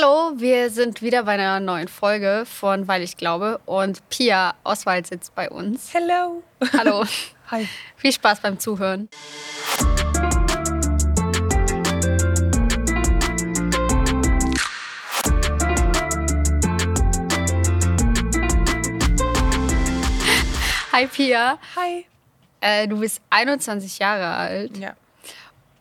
Hallo, 0.00 0.30
wir 0.36 0.70
sind 0.70 1.02
wieder 1.02 1.24
bei 1.24 1.32
einer 1.32 1.58
neuen 1.58 1.88
Folge 1.88 2.44
von 2.46 2.86
Weil 2.86 3.02
ich 3.02 3.16
glaube 3.16 3.58
und 3.66 4.08
Pia 4.10 4.54
Oswald 4.62 5.08
sitzt 5.08 5.34
bei 5.34 5.50
uns. 5.50 5.92
Hello. 5.92 6.40
Hallo. 6.72 7.04
Hi. 7.50 7.66
Viel 7.96 8.12
Spaß 8.12 8.40
beim 8.40 8.60
Zuhören. 8.60 9.08
Hi 20.92 21.06
Pia, 21.08 21.58
Hi. 21.74 22.06
äh, 22.60 22.86
du 22.86 23.00
bist 23.00 23.20
21 23.30 23.98
Jahre 23.98 24.28
alt 24.28 24.76
Ja. 24.76 24.94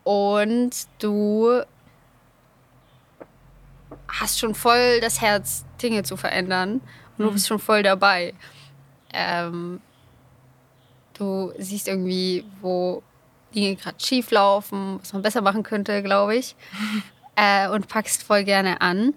und 0.04 0.72
du 0.98 1.62
hast 4.08 4.40
schon 4.40 4.56
voll 4.56 5.00
das 5.02 5.22
Herz, 5.22 5.66
Dinge 5.82 6.04
zu 6.04 6.18
verändern 6.18 6.82
und 7.18 7.26
du 7.26 7.32
bist 7.32 7.48
schon 7.48 7.60
voll 7.60 7.84
dabei. 7.84 8.34
Ähm, 9.14 9.82
du 11.14 11.54
siehst 11.58 11.88
irgendwie, 11.88 12.46
wo 12.62 13.04
Dinge 13.54 13.76
gerade 13.76 14.00
schief 14.00 14.32
laufen, 14.32 15.00
was 15.00 15.14
man 15.14 15.22
besser 15.22 15.42
machen 15.42 15.64
könnte, 15.64 16.04
glaube 16.04 16.36
ich, 16.36 16.56
äh, 17.36 17.68
und 17.70 17.88
packst 17.88 18.24
voll 18.24 18.44
gerne 18.44 18.82
an. 18.82 19.14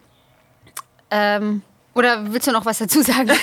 Ähm, 1.10 1.62
oder 1.94 2.32
willst 2.32 2.46
du 2.46 2.52
noch 2.52 2.64
was 2.64 2.78
dazu 2.78 3.02
sagen? 3.02 3.30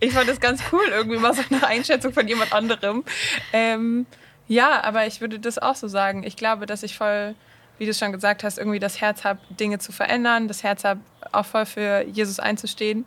Ich 0.00 0.14
fand 0.14 0.28
das 0.28 0.40
ganz 0.40 0.62
cool, 0.72 0.86
irgendwie 0.90 1.18
mal 1.18 1.34
so 1.34 1.42
eine 1.50 1.66
Einschätzung 1.66 2.14
von 2.14 2.26
jemand 2.26 2.54
anderem. 2.54 3.04
Ähm, 3.52 4.06
ja, 4.48 4.82
aber 4.82 5.06
ich 5.06 5.20
würde 5.20 5.38
das 5.38 5.58
auch 5.58 5.74
so 5.74 5.86
sagen. 5.86 6.22
Ich 6.24 6.36
glaube, 6.36 6.64
dass 6.64 6.82
ich 6.82 6.96
voll, 6.96 7.34
wie 7.80 7.86
du 7.86 7.94
schon 7.94 8.12
gesagt 8.12 8.44
hast, 8.44 8.58
irgendwie 8.58 8.78
das 8.78 9.00
Herz 9.00 9.24
habe, 9.24 9.40
Dinge 9.58 9.78
zu 9.78 9.90
verändern, 9.90 10.48
das 10.48 10.62
Herz 10.62 10.84
habe, 10.84 11.00
auch 11.32 11.46
voll 11.46 11.64
für 11.64 12.02
Jesus 12.02 12.38
einzustehen. 12.38 13.06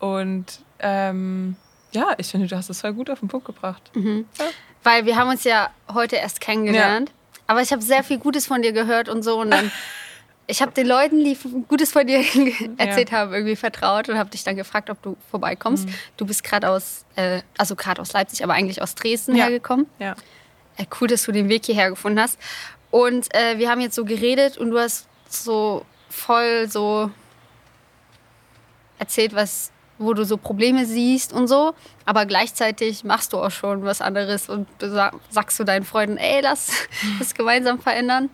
Und 0.00 0.46
ähm, 0.80 1.54
ja, 1.92 2.08
ich 2.18 2.26
finde, 2.26 2.48
du 2.48 2.56
hast 2.56 2.68
das 2.68 2.80
voll 2.80 2.92
gut 2.92 3.08
auf 3.08 3.20
den 3.20 3.28
Punkt 3.28 3.46
gebracht. 3.46 3.88
Weil 4.82 5.06
wir 5.06 5.14
haben 5.16 5.28
uns 5.30 5.44
ja 5.44 5.70
heute 5.94 6.16
erst 6.16 6.40
kennengelernt. 6.40 7.12
Aber 7.46 7.62
ich 7.62 7.70
habe 7.72 7.82
sehr 7.82 8.02
viel 8.02 8.18
Gutes 8.18 8.46
von 8.46 8.62
dir 8.62 8.72
gehört 8.72 9.08
und 9.08 9.22
so. 9.22 9.40
Und 9.40 9.52
dann, 9.52 9.70
ich 10.48 10.60
habe 10.60 10.72
den 10.72 10.88
Leuten, 10.88 11.22
die 11.24 11.36
Gutes 11.68 11.92
von 11.92 12.04
dir 12.04 12.18
erzählt 12.78 13.12
haben, 13.12 13.32
irgendwie 13.32 13.54
vertraut 13.56 14.08
und 14.08 14.18
habe 14.18 14.30
dich 14.30 14.42
dann 14.42 14.56
gefragt, 14.56 14.90
ob 14.90 15.00
du 15.02 15.16
vorbeikommst. 15.30 15.86
Mhm. 15.88 15.94
Du 16.16 16.26
bist 16.26 16.42
gerade 16.42 16.68
aus, 16.68 17.04
äh, 17.14 17.42
also 17.58 17.76
gerade 17.76 18.02
aus 18.02 18.12
Leipzig, 18.12 18.42
aber 18.42 18.54
eigentlich 18.54 18.82
aus 18.82 18.96
Dresden 18.96 19.36
Ja. 19.36 19.44
hergekommen. 19.44 19.86
Ja. 20.00 20.16
Äh, 20.76 20.86
cool, 21.00 21.06
dass 21.06 21.22
du 21.24 21.32
den 21.32 21.48
Weg 21.48 21.66
hierher 21.66 21.90
gefunden 21.90 22.18
hast. 22.20 22.38
Und 22.90 23.32
äh, 23.34 23.58
wir 23.58 23.70
haben 23.70 23.80
jetzt 23.80 23.94
so 23.94 24.04
geredet 24.04 24.58
und 24.58 24.70
du 24.70 24.78
hast 24.78 25.06
so 25.28 25.84
voll 26.08 26.68
so 26.68 27.10
erzählt, 28.98 29.34
was, 29.34 29.70
wo 29.98 30.12
du 30.12 30.24
so 30.24 30.36
Probleme 30.36 30.84
siehst 30.84 31.32
und 31.32 31.46
so. 31.46 31.74
Aber 32.04 32.26
gleichzeitig 32.26 33.04
machst 33.04 33.32
du 33.32 33.38
auch 33.38 33.50
schon 33.50 33.84
was 33.84 34.00
anderes 34.00 34.48
und 34.48 34.68
du 34.78 34.90
sag, 34.90 35.14
sagst 35.30 35.56
zu 35.56 35.64
deinen 35.64 35.84
Freunden, 35.84 36.16
ey, 36.16 36.40
lass 36.42 36.72
das 37.18 37.34
gemeinsam 37.34 37.80
verändern. 37.80 38.28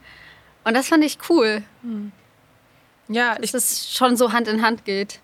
Und 0.65 0.75
das 0.75 0.89
fand 0.89 1.05
ich 1.05 1.19
cool, 1.29 1.63
Ja, 3.09 3.37
dass 3.37 3.45
ich, 3.45 3.55
es 3.55 3.93
schon 3.95 4.17
so 4.17 4.33
Hand 4.33 4.49
in 4.49 4.63
Hand 4.63 4.85
geht. 4.85 5.21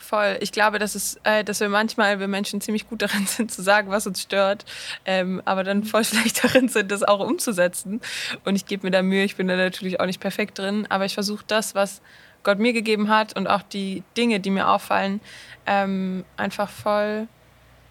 Voll. 0.00 0.38
Ich 0.40 0.50
glaube, 0.50 0.78
dass, 0.78 0.94
es, 0.94 1.20
äh, 1.24 1.44
dass 1.44 1.60
wir 1.60 1.68
manchmal, 1.68 2.20
wir 2.20 2.26
Menschen 2.26 2.62
ziemlich 2.62 2.88
gut 2.88 3.02
darin 3.02 3.26
sind, 3.26 3.52
zu 3.52 3.62
sagen, 3.62 3.90
was 3.90 4.06
uns 4.06 4.22
stört, 4.22 4.64
ähm, 5.04 5.42
aber 5.44 5.62
dann 5.62 5.84
voll 5.84 6.04
schlecht 6.04 6.42
darin 6.44 6.68
sind, 6.68 6.90
das 6.90 7.02
auch 7.02 7.20
umzusetzen. 7.20 8.00
Und 8.44 8.56
ich 8.56 8.64
gebe 8.64 8.86
mir 8.86 8.90
da 8.90 9.02
Mühe, 9.02 9.22
ich 9.24 9.36
bin 9.36 9.46
da 9.46 9.56
natürlich 9.56 10.00
auch 10.00 10.06
nicht 10.06 10.20
perfekt 10.20 10.58
drin, 10.58 10.86
aber 10.88 11.04
ich 11.04 11.14
versuche 11.14 11.44
das, 11.46 11.74
was 11.74 12.00
Gott 12.42 12.58
mir 12.58 12.72
gegeben 12.72 13.10
hat 13.10 13.36
und 13.36 13.46
auch 13.46 13.62
die 13.62 14.02
Dinge, 14.16 14.40
die 14.40 14.50
mir 14.50 14.68
auffallen, 14.70 15.20
ähm, 15.66 16.24
einfach 16.38 16.70
voll, 16.70 17.28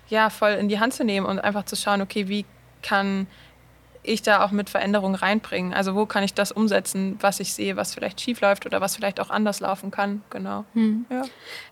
ja, 0.07 0.31
voll 0.31 0.52
in 0.53 0.67
die 0.67 0.80
Hand 0.80 0.95
zu 0.95 1.03
nehmen 1.03 1.27
und 1.27 1.39
einfach 1.39 1.65
zu 1.65 1.75
schauen, 1.75 2.02
okay, 2.02 2.27
wie 2.27 2.45
kann 2.81 3.27
ich 4.04 4.21
da 4.21 4.43
auch 4.43 4.52
mit 4.52 4.70
Veränderungen 4.70 5.15
reinbringen? 5.15 5.73
Also 5.73 5.95
wo 5.95 6.05
kann 6.05 6.23
ich 6.23 6.33
das 6.33 6.52
umsetzen, 6.52 7.17
was 7.21 7.39
ich 7.39 7.54
sehe, 7.54 7.76
was 7.76 7.93
vielleicht 7.93 8.21
schief 8.21 8.42
läuft 8.42 8.65
oder 8.65 8.82
was 8.82 8.95
vielleicht 8.95 9.20
auch 9.20 9.30
anders 9.30 9.60
laufen 9.60 9.92
kann? 9.92 10.21
Genau. 10.30 10.65
Ja. 11.10 11.23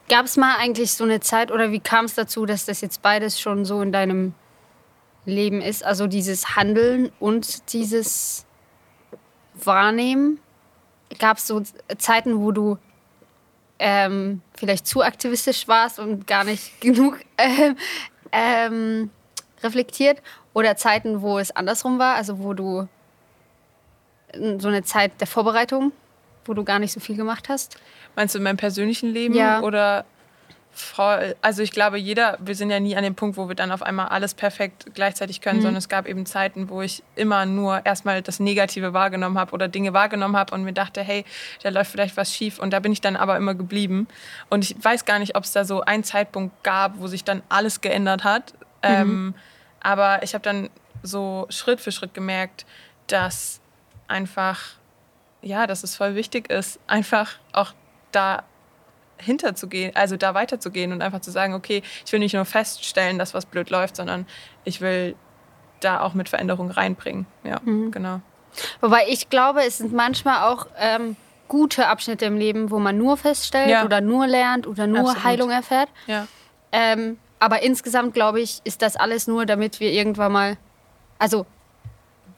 Gab 0.10 0.26
es 0.26 0.38
mal 0.38 0.56
eigentlich 0.58 0.94
so 0.94 1.04
eine 1.04 1.20
Zeit 1.20 1.52
oder 1.52 1.72
wie 1.72 1.80
kam 1.80 2.06
es 2.06 2.16
dazu, 2.16 2.46
dass 2.46 2.66
das 2.66 2.82
jetzt 2.82 3.02
beides 3.02 3.40
schon 3.40 3.66
so 3.66 3.82
in 3.82 3.92
deinem 3.92 4.34
Leben 5.26 5.62
ist? 5.62 5.86
Also 5.86 6.08
dieses 6.08 6.56
Handeln 6.56 7.12
und 7.20 7.74
dieses 7.74 8.46
Wahrnehmen? 9.54 10.40
Gab 11.20 11.38
es 11.38 11.48
so 11.48 11.62
Zeiten, 11.98 12.40
wo 12.40 12.52
du 12.52 12.78
ähm, 13.80 14.42
vielleicht 14.56 14.88
zu 14.88 15.02
aktivistisch 15.02 15.68
warst 15.68 16.00
und 16.00 16.28
gar 16.28 16.44
nicht 16.44 16.82
genug 16.82 17.20
ähm, 17.38 17.78
ähm, 18.32 19.10
reflektiert? 19.64 20.22
Oder 20.58 20.76
Zeiten, 20.76 21.22
wo 21.22 21.38
es 21.38 21.56
andersrum 21.56 22.00
war, 22.00 22.16
also 22.16 22.40
wo 22.40 22.56
du 22.56 22.88
so 24.58 24.68
eine 24.68 24.82
Zeit 24.82 25.12
der 25.20 25.28
Vorbereitung, 25.28 25.92
wo 26.46 26.56
du 26.56 26.64
gar 26.64 26.80
nicht 26.80 26.94
so 26.94 27.00
viel 27.00 27.16
gemacht 27.16 27.48
hast? 27.48 27.78
Meinst 28.16 28.34
du 28.34 28.40
in 28.40 28.44
meinem 28.44 28.58
persönlichen 28.58 29.14
Leben 29.14 29.36
Ja. 29.36 29.62
oder 29.62 30.04
voll? 30.72 31.36
Also 31.44 31.62
ich 31.62 31.70
glaube, 31.70 32.00
jeder, 32.00 32.40
wir 32.42 32.56
sind 32.56 32.72
ja 32.72 32.80
nie 32.80 32.96
an 32.96 33.04
dem 33.04 33.14
Punkt, 33.14 33.38
wo 33.38 33.48
wir 33.50 33.54
dann 33.54 33.72
auf 33.72 33.84
einmal 33.84 34.08
alles 34.08 34.34
perfekt 34.34 34.88
gleichzeitig 34.96 35.42
können, 35.42 35.62
sondern 35.62 35.78
es 35.78 35.90
gab 35.90 36.08
eben 36.08 36.26
Zeiten, 36.26 36.70
wo 36.70 36.82
ich 36.82 37.04
immer 37.16 37.46
nur 37.46 37.86
erstmal 37.86 38.24
das 38.24 38.40
Negative 38.40 38.94
wahrgenommen 38.94 39.38
habe 39.38 39.52
oder 39.52 39.68
Dinge 39.68 39.94
wahrgenommen 39.94 40.36
habe 40.36 40.56
und 40.56 40.64
mir 40.64 40.74
dachte, 40.74 41.04
hey, 41.04 41.24
da 41.62 41.70
läuft 41.70 41.92
vielleicht 41.92 42.18
was 42.18 42.34
schief 42.34 42.58
und 42.58 42.72
da 42.74 42.80
bin 42.80 42.92
ich 42.92 43.02
dann 43.02 43.16
aber 43.16 43.38
immer 43.38 43.54
geblieben. 43.54 44.08
Und 44.50 44.64
ich 44.64 44.76
weiß 44.84 45.06
gar 45.06 45.20
nicht, 45.20 45.36
ob 45.36 45.44
es 45.44 45.52
da 45.52 45.66
so 45.66 45.82
einen 45.82 46.04
Zeitpunkt 46.04 46.64
gab, 46.64 46.98
wo 46.98 47.06
sich 47.06 47.24
dann 47.24 47.44
alles 47.48 47.82
geändert 47.82 48.24
hat. 48.24 48.56
Ähm, 48.82 49.36
aber 49.82 50.24
ich 50.24 50.34
habe 50.34 50.44
dann 50.44 50.70
so 51.04 51.46
Schritt 51.50 51.80
für 51.82 51.92
Schritt 51.92 52.14
gemerkt, 52.14 52.66
dass 53.08 53.62
einfach, 54.08 54.60
ja, 55.42 55.68
dass 55.68 55.84
es 55.84 55.96
voll 55.96 56.16
wichtig 56.16 56.50
ist, 56.50 56.80
einfach 56.88 57.34
auch 57.54 57.74
da 58.12 58.44
hinterzugehen, 59.20 59.96
also 59.96 60.16
da 60.18 60.34
weiterzugehen 60.34 60.92
und 60.92 61.02
einfach 61.02 61.22
zu 61.22 61.32
sagen, 61.32 61.54
okay, 61.54 61.82
ich 62.06 62.12
will 62.12 62.20
nicht 62.20 62.34
nur 62.34 62.46
feststellen, 62.46 63.18
dass 63.18 63.34
was 63.34 63.46
blöd 63.46 63.70
läuft, 63.70 63.96
sondern 63.96 64.28
ich 64.64 64.82
will 64.82 65.16
da 65.80 66.02
auch 66.02 66.14
mit 66.14 66.30
Veränderungen 66.30 66.72
reinbringen. 66.72 67.26
Ja, 67.44 67.60
genau. 67.92 68.22
Wobei 68.82 69.06
ich 69.08 69.30
glaube, 69.30 69.64
es 69.64 69.78
sind 69.78 69.94
manchmal 69.94 70.52
auch 70.52 70.68
ähm, 70.78 71.16
gute 71.48 71.88
Abschnitte 71.88 72.26
im 72.26 72.38
Leben, 72.38 72.72
wo 72.72 72.80
man 72.80 72.98
nur 72.98 73.18
feststellt 73.18 73.70
Ja. 73.70 73.86
oder 73.86 74.02
nur 74.02 74.28
lernt 74.28 74.68
oder 74.68 74.88
nur 74.88 75.00
Absolut. 75.02 75.24
Heilung 75.24 75.50
erfährt. 75.52 75.90
Ja, 76.08 76.28
Ähm, 76.72 77.18
aber 77.40 77.62
insgesamt, 77.64 78.14
glaube 78.14 78.42
ich, 78.42 78.62
ist 78.64 78.82
das 78.82 78.96
alles 78.96 79.28
nur, 79.28 79.46
damit 79.46 79.80
wir 79.80 79.92
irgendwann 79.92 80.32
mal, 80.32 80.58
also 81.20 81.46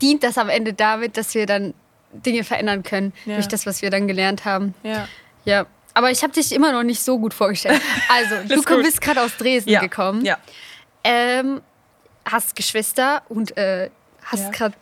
dient 0.01 0.23
das 0.23 0.37
am 0.37 0.49
Ende 0.49 0.73
damit, 0.73 1.17
dass 1.17 1.33
wir 1.35 1.45
dann 1.45 1.73
Dinge 2.13 2.43
verändern 2.43 2.83
können 2.83 3.13
Ja. 3.25 3.35
durch 3.35 3.47
das, 3.47 3.65
was 3.65 3.81
wir 3.81 3.89
dann 3.89 4.07
gelernt 4.07 4.45
haben. 4.45 4.73
ja. 4.83 5.07
Ja. 5.45 5.65
Aber 5.95 6.11
ich 6.11 6.21
habe 6.21 6.31
dich 6.31 6.51
immer 6.53 6.71
noch 6.71 6.83
nicht 6.83 7.01
so 7.01 7.17
gut 7.17 7.33
vorgestellt. 7.33 7.81
Also, 8.09 8.35
du 8.47 8.61
gut. 8.61 8.83
bist 8.83 9.01
gerade 9.01 9.21
aus 9.21 9.35
Dresden 9.38 9.69
ja. 9.71 9.79
gekommen. 9.81 10.23
Ja, 10.23 10.38
Ähm, 11.03 11.61
hast 12.25 12.55
Geschwister 12.55 13.23
und 13.27 13.57
äh, 13.57 13.89
hast 14.23 14.51
gerade 14.53 14.75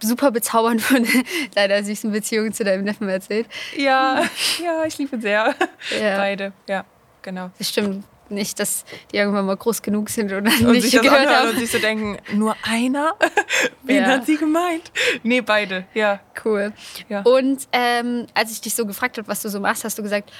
super 0.00 0.30
bezaubernd 0.32 0.82
von 0.82 1.06
deiner 1.54 1.84
süßen 1.84 2.10
Beziehung 2.10 2.52
zu 2.52 2.64
deinem 2.64 2.84
Neffen 2.84 3.08
erzählt. 3.08 3.46
ja, 3.76 4.22
ja, 4.62 4.84
ich 4.84 4.98
liebe 4.98 5.20
sehr. 5.20 5.54
Beide, 6.00 6.52
ja, 6.66 6.84
genau. 7.22 7.50
Das 7.58 7.68
stimmt 7.68 8.04
nicht, 8.30 8.58
dass 8.60 8.84
die 9.12 9.16
irgendwann 9.16 9.46
mal 9.46 9.56
groß 9.56 9.82
genug 9.82 10.08
sind 10.10 10.32
und 10.32 10.44
dann 10.44 10.66
Und 10.66 10.72
nicht 10.72 10.82
sich 10.82 10.92
das 10.92 11.02
gehört 11.02 11.28
haben. 11.28 11.50
und 11.50 11.58
sich 11.58 11.70
so 11.70 11.78
denken, 11.78 12.18
nur 12.32 12.56
einer? 12.62 13.14
Wen 13.82 14.02
Ja. 14.02 14.08
hat 14.08 14.26
sie 14.26 14.36
gemeint? 14.36 14.90
Nee, 15.22 15.40
beide, 15.40 15.86
ja. 15.94 16.20
Cool. 16.44 16.72
Ja. 17.08 17.22
Und 17.22 17.66
ähm, 17.72 18.26
als 18.34 18.52
ich 18.52 18.60
dich 18.60 18.74
so 18.74 18.86
gefragt 18.86 19.18
habe, 19.18 19.28
was 19.28 19.42
du 19.42 19.48
so 19.48 19.60
machst, 19.60 19.84
hast 19.84 19.98
du 19.98 20.02
gesagt, 20.02 20.30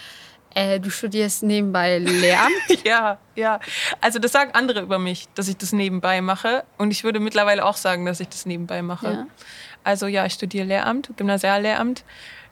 äh, 0.54 0.80
du 0.80 0.90
studierst 0.90 1.42
nebenbei 1.42 1.98
Lehramt. 1.98 2.52
Ja, 2.84 3.18
ja. 3.34 3.60
Also 4.00 4.18
das 4.18 4.32
sagen 4.32 4.50
andere 4.54 4.80
über 4.80 4.98
mich, 4.98 5.28
dass 5.34 5.48
ich 5.48 5.56
das 5.56 5.72
nebenbei 5.72 6.20
mache. 6.22 6.64
Und 6.78 6.90
ich 6.90 7.04
würde 7.04 7.20
mittlerweile 7.20 7.64
auch 7.64 7.76
sagen, 7.76 8.06
dass 8.06 8.20
ich 8.20 8.28
das 8.28 8.46
nebenbei 8.46 8.80
mache. 8.82 9.06
Ja. 9.06 9.26
Also 9.84 10.06
ja, 10.06 10.24
ich 10.26 10.32
studiere 10.34 10.66
Lehramt, 10.66 11.10
Gymnasiallehramt 11.16 12.04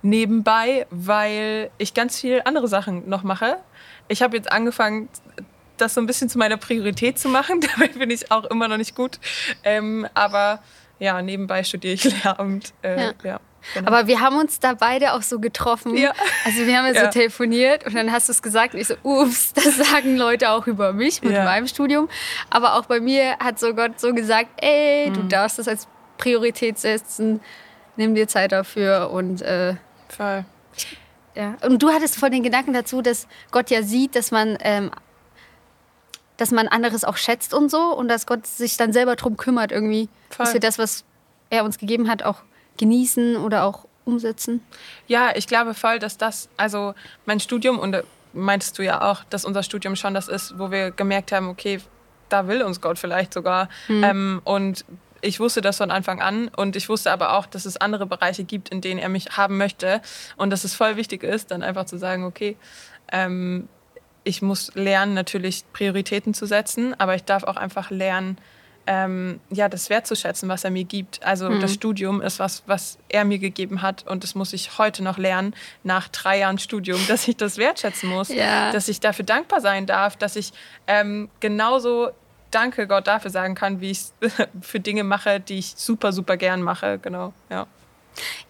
nebenbei, 0.02 0.86
weil 0.90 1.70
ich 1.78 1.94
ganz 1.94 2.20
viel 2.20 2.42
andere 2.44 2.68
Sachen 2.68 3.08
noch 3.08 3.22
mache. 3.22 3.56
Ich 4.08 4.22
habe 4.22 4.36
jetzt 4.36 4.50
angefangen, 4.52 5.08
das 5.76 5.94
so 5.94 6.00
ein 6.00 6.06
bisschen 6.06 6.28
zu 6.28 6.38
meiner 6.38 6.56
Priorität 6.56 7.18
zu 7.18 7.28
machen. 7.28 7.60
Dabei 7.76 7.88
bin 7.88 8.10
ich 8.10 8.30
auch 8.30 8.44
immer 8.44 8.68
noch 8.68 8.76
nicht 8.78 8.94
gut. 8.94 9.18
Ähm, 9.64 10.06
aber 10.14 10.60
ja, 10.98 11.20
nebenbei 11.22 11.64
studiere 11.64 11.94
ich 11.94 12.04
Lehramt. 12.24 12.72
Äh, 12.82 12.98
Ja. 13.08 13.12
ja. 13.24 13.40
genau. 13.74 13.86
Aber 13.88 14.06
wir 14.06 14.20
haben 14.20 14.38
uns 14.38 14.58
da 14.60 14.72
beide 14.74 15.12
auch 15.12 15.20
so 15.22 15.38
getroffen. 15.38 15.96
Ja. 15.96 16.12
Also 16.46 16.66
wir 16.66 16.78
haben 16.78 16.86
ja 16.94 16.94
so 16.94 17.00
Ja. 17.00 17.08
telefoniert 17.08 17.84
und 17.84 17.94
dann 17.94 18.10
hast 18.12 18.28
du 18.28 18.32
es 18.32 18.40
gesagt 18.42 18.72
und 18.74 18.80
ich 18.80 18.86
so, 18.88 18.94
ups, 19.02 19.52
das 19.52 19.76
sagen 19.76 20.16
Leute 20.16 20.50
auch 20.50 20.66
über 20.66 20.92
mich 20.94 21.22
mit 21.22 21.32
meinem 21.34 21.66
Studium. 21.66 22.08
Aber 22.48 22.76
auch 22.76 22.86
bei 22.86 23.00
mir 23.00 23.36
hat 23.38 23.58
so 23.58 23.74
Gott 23.74 24.00
so 24.00 24.14
gesagt, 24.14 24.48
ey, 24.62 25.10
Mhm. 25.10 25.14
du 25.14 25.22
darfst 25.24 25.58
das 25.58 25.68
als 25.68 25.86
Priorität 26.16 26.78
setzen, 26.78 27.40
nimm 27.96 28.14
dir 28.14 28.26
Zeit 28.28 28.52
dafür 28.52 29.10
und 29.10 29.42
äh, 29.42 29.74
Voll. 30.08 30.44
Ja. 31.36 31.56
Und 31.62 31.82
du 31.82 31.90
hattest 31.90 32.16
voll 32.16 32.30
den 32.30 32.42
Gedanken 32.42 32.72
dazu, 32.72 33.02
dass 33.02 33.28
Gott 33.50 33.70
ja 33.70 33.82
sieht, 33.82 34.16
dass 34.16 34.30
man, 34.30 34.56
ähm, 34.60 34.90
dass 36.38 36.50
man 36.50 36.66
anderes 36.66 37.04
auch 37.04 37.16
schätzt 37.16 37.54
und 37.54 37.70
so 37.70 37.94
und 37.94 38.08
dass 38.08 38.26
Gott 38.26 38.46
sich 38.46 38.76
dann 38.76 38.92
selber 38.92 39.16
drum 39.16 39.36
kümmert 39.36 39.70
irgendwie, 39.70 40.08
Voll. 40.30 40.44
dass 40.44 40.54
wir 40.54 40.60
das, 40.60 40.78
was 40.78 41.04
er 41.50 41.64
uns 41.64 41.78
gegeben 41.78 42.08
hat, 42.08 42.22
auch 42.22 42.42
genießen 42.78 43.36
oder 43.36 43.64
auch 43.64 43.86
umsetzen. 44.04 44.62
Ja, 45.06 45.36
ich 45.36 45.46
glaube 45.46 45.74
voll, 45.74 45.98
dass 45.98 46.16
das, 46.16 46.48
also 46.56 46.94
mein 47.26 47.40
Studium, 47.40 47.78
und 47.78 47.92
da 47.92 48.02
meintest 48.32 48.78
du 48.78 48.82
ja 48.82 49.02
auch, 49.10 49.24
dass 49.24 49.44
unser 49.44 49.62
Studium 49.62 49.96
schon 49.96 50.14
das 50.14 50.28
ist, 50.28 50.58
wo 50.58 50.70
wir 50.70 50.90
gemerkt 50.90 51.32
haben, 51.32 51.48
okay, 51.48 51.80
da 52.28 52.48
will 52.48 52.62
uns 52.62 52.80
Gott 52.80 52.98
vielleicht 52.98 53.32
sogar. 53.34 53.68
Ähm, 53.88 54.40
und 54.44 54.84
ich 55.22 55.40
wusste 55.40 55.60
das 55.60 55.78
von 55.78 55.90
Anfang 55.90 56.20
an 56.20 56.48
und 56.48 56.76
ich 56.76 56.88
wusste 56.88 57.10
aber 57.12 57.36
auch, 57.36 57.46
dass 57.46 57.64
es 57.64 57.76
andere 57.76 58.06
Bereiche 58.06 58.44
gibt, 58.44 58.68
in 58.68 58.80
denen 58.80 58.98
er 59.00 59.08
mich 59.08 59.36
haben 59.36 59.56
möchte 59.58 60.00
und 60.36 60.50
dass 60.50 60.64
es 60.64 60.74
voll 60.74 60.96
wichtig 60.96 61.22
ist, 61.22 61.50
dann 61.50 61.62
einfach 61.62 61.86
zu 61.86 61.96
sagen, 61.98 62.24
okay, 62.24 62.56
ähm, 63.12 63.68
ich 64.24 64.42
muss 64.42 64.72
lernen, 64.74 65.14
natürlich 65.14 65.64
Prioritäten 65.72 66.34
zu 66.34 66.46
setzen, 66.46 66.94
aber 66.98 67.14
ich 67.14 67.24
darf 67.24 67.44
auch 67.44 67.56
einfach 67.56 67.90
lernen, 67.90 68.38
ähm, 68.88 69.40
ja, 69.50 69.68
das 69.68 69.90
wertzuschätzen, 69.90 70.48
was 70.48 70.62
er 70.62 70.70
mir 70.70 70.84
gibt. 70.84 71.20
Also 71.24 71.48
das 71.58 71.74
Studium 71.74 72.20
ist 72.20 72.38
was, 72.38 72.62
was 72.66 72.98
er 73.08 73.24
mir 73.24 73.38
gegeben 73.38 73.82
hat 73.82 74.06
und 74.06 74.22
das 74.22 74.36
muss 74.36 74.52
ich 74.52 74.78
heute 74.78 75.02
noch 75.02 75.18
lernen, 75.18 75.54
nach 75.82 76.06
drei 76.08 76.38
Jahren 76.38 76.58
Studium, 76.58 77.00
dass 77.08 77.26
ich 77.26 77.36
das 77.36 77.58
wertschätzen 77.58 78.08
muss, 78.08 78.28
Ja. 78.28 78.70
dass 78.70 78.88
ich 78.88 79.00
dafür 79.00 79.24
dankbar 79.24 79.60
sein 79.60 79.86
darf, 79.86 80.16
dass 80.16 80.36
ich 80.36 80.52
ähm, 80.86 81.28
genauso 81.40 82.10
Danke 82.50 82.86
Gott 82.86 83.06
dafür 83.06 83.30
sagen 83.30 83.54
kann, 83.54 83.80
wie 83.80 83.90
ich 83.90 83.98
es 84.20 84.32
für 84.60 84.80
Dinge 84.80 85.04
mache, 85.04 85.40
die 85.40 85.58
ich 85.58 85.74
super, 85.76 86.12
super 86.12 86.36
gern 86.36 86.62
mache. 86.62 86.98
Genau, 86.98 87.32
ja. 87.50 87.66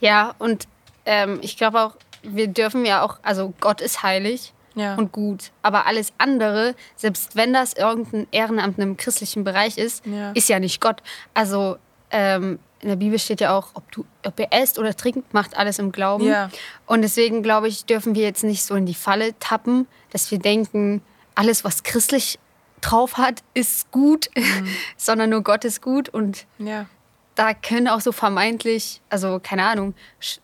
Ja, 0.01 0.35
und 0.39 0.69
ähm, 1.05 1.39
ich 1.43 1.57
glaube 1.57 1.81
auch, 1.81 1.97
wir 2.23 2.49
dürfen 2.49 2.85
ja 2.85 3.03
auch, 3.03 3.19
also 3.23 3.53
Gott 3.61 3.81
ist 3.81 4.03
heilig 4.03 4.53
Ja. 4.75 4.95
und 4.97 5.13
gut, 5.13 5.51
aber 5.63 5.87
alles 5.87 6.13
andere, 6.19 6.75
selbst 6.97 7.35
wenn 7.37 7.53
das 7.53 7.73
irgendein 7.73 8.27
Ehrenamt 8.33 8.77
in 8.79 8.83
einem 8.83 8.97
christlichen 8.97 9.45
Bereich 9.45 9.79
ist, 9.79 10.05
Ja. 10.07 10.33
ist 10.33 10.49
ja 10.49 10.59
nicht 10.61 10.81
Gott. 10.81 11.03
Also 11.35 11.79
ähm, 12.11 12.59
in 12.81 12.89
der 12.91 12.97
Bibel 12.97 13.19
steht 13.19 13.41
ja 13.41 13.57
auch, 13.57 13.69
ob 13.75 13.91
du, 13.91 14.05
ob 14.25 14.39
ihr 14.39 14.49
esst 14.51 14.79
oder 14.79 14.95
trinkt, 14.95 15.33
macht 15.35 15.57
alles 15.57 15.79
im 15.79 15.91
Glauben. 15.93 16.27
Ja. 16.27 16.51
Und 16.87 17.03
deswegen 17.03 17.43
glaube 17.43 17.69
ich, 17.69 17.87
dürfen 17.87 18.15
wir 18.15 18.23
jetzt 18.23 18.45
nicht 18.45 18.63
so 18.65 18.75
in 18.75 18.87
die 18.87 18.95
Falle 18.95 19.37
tappen, 19.41 19.89
dass 20.11 20.31
wir 20.31 20.39
denken, 20.39 21.03
alles, 21.35 21.65
was 21.65 21.83
christlich 21.83 22.39
drauf 22.81 23.17
hat, 23.17 23.43
ist 23.55 23.91
gut, 23.91 24.29
sondern 24.97 25.31
nur 25.31 25.43
Gott 25.43 25.65
ist 25.65 25.83
gut 25.83 26.09
und 26.09 26.47
Ja. 26.59 26.87
da 27.35 27.55
können 27.55 27.89
auch 27.89 28.01
so 28.01 28.13
vermeintlich, 28.13 29.01
also 29.11 29.41
keine 29.43 29.65
Ahnung, 29.65 29.95
Sch 30.21 30.39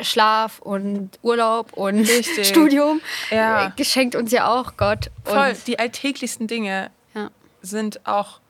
Schlaf 0.00 0.58
und 0.58 1.18
Urlaub 1.22 1.74
und 1.74 2.00
Richtig. 2.00 2.46
Studium 2.48 3.00
Ja. 3.30 3.66
äh, 3.66 3.70
geschenkt 3.76 4.16
uns 4.16 4.32
ja 4.32 4.48
auch 4.50 4.76
Gott. 4.76 5.10
Voll, 5.22 5.50
Und, 5.50 5.66
die 5.66 5.78
alltäglichsten 5.78 6.46
Dinge 6.46 6.90
ja. 7.14 7.30
sind 7.60 8.04
auch, 8.06 8.40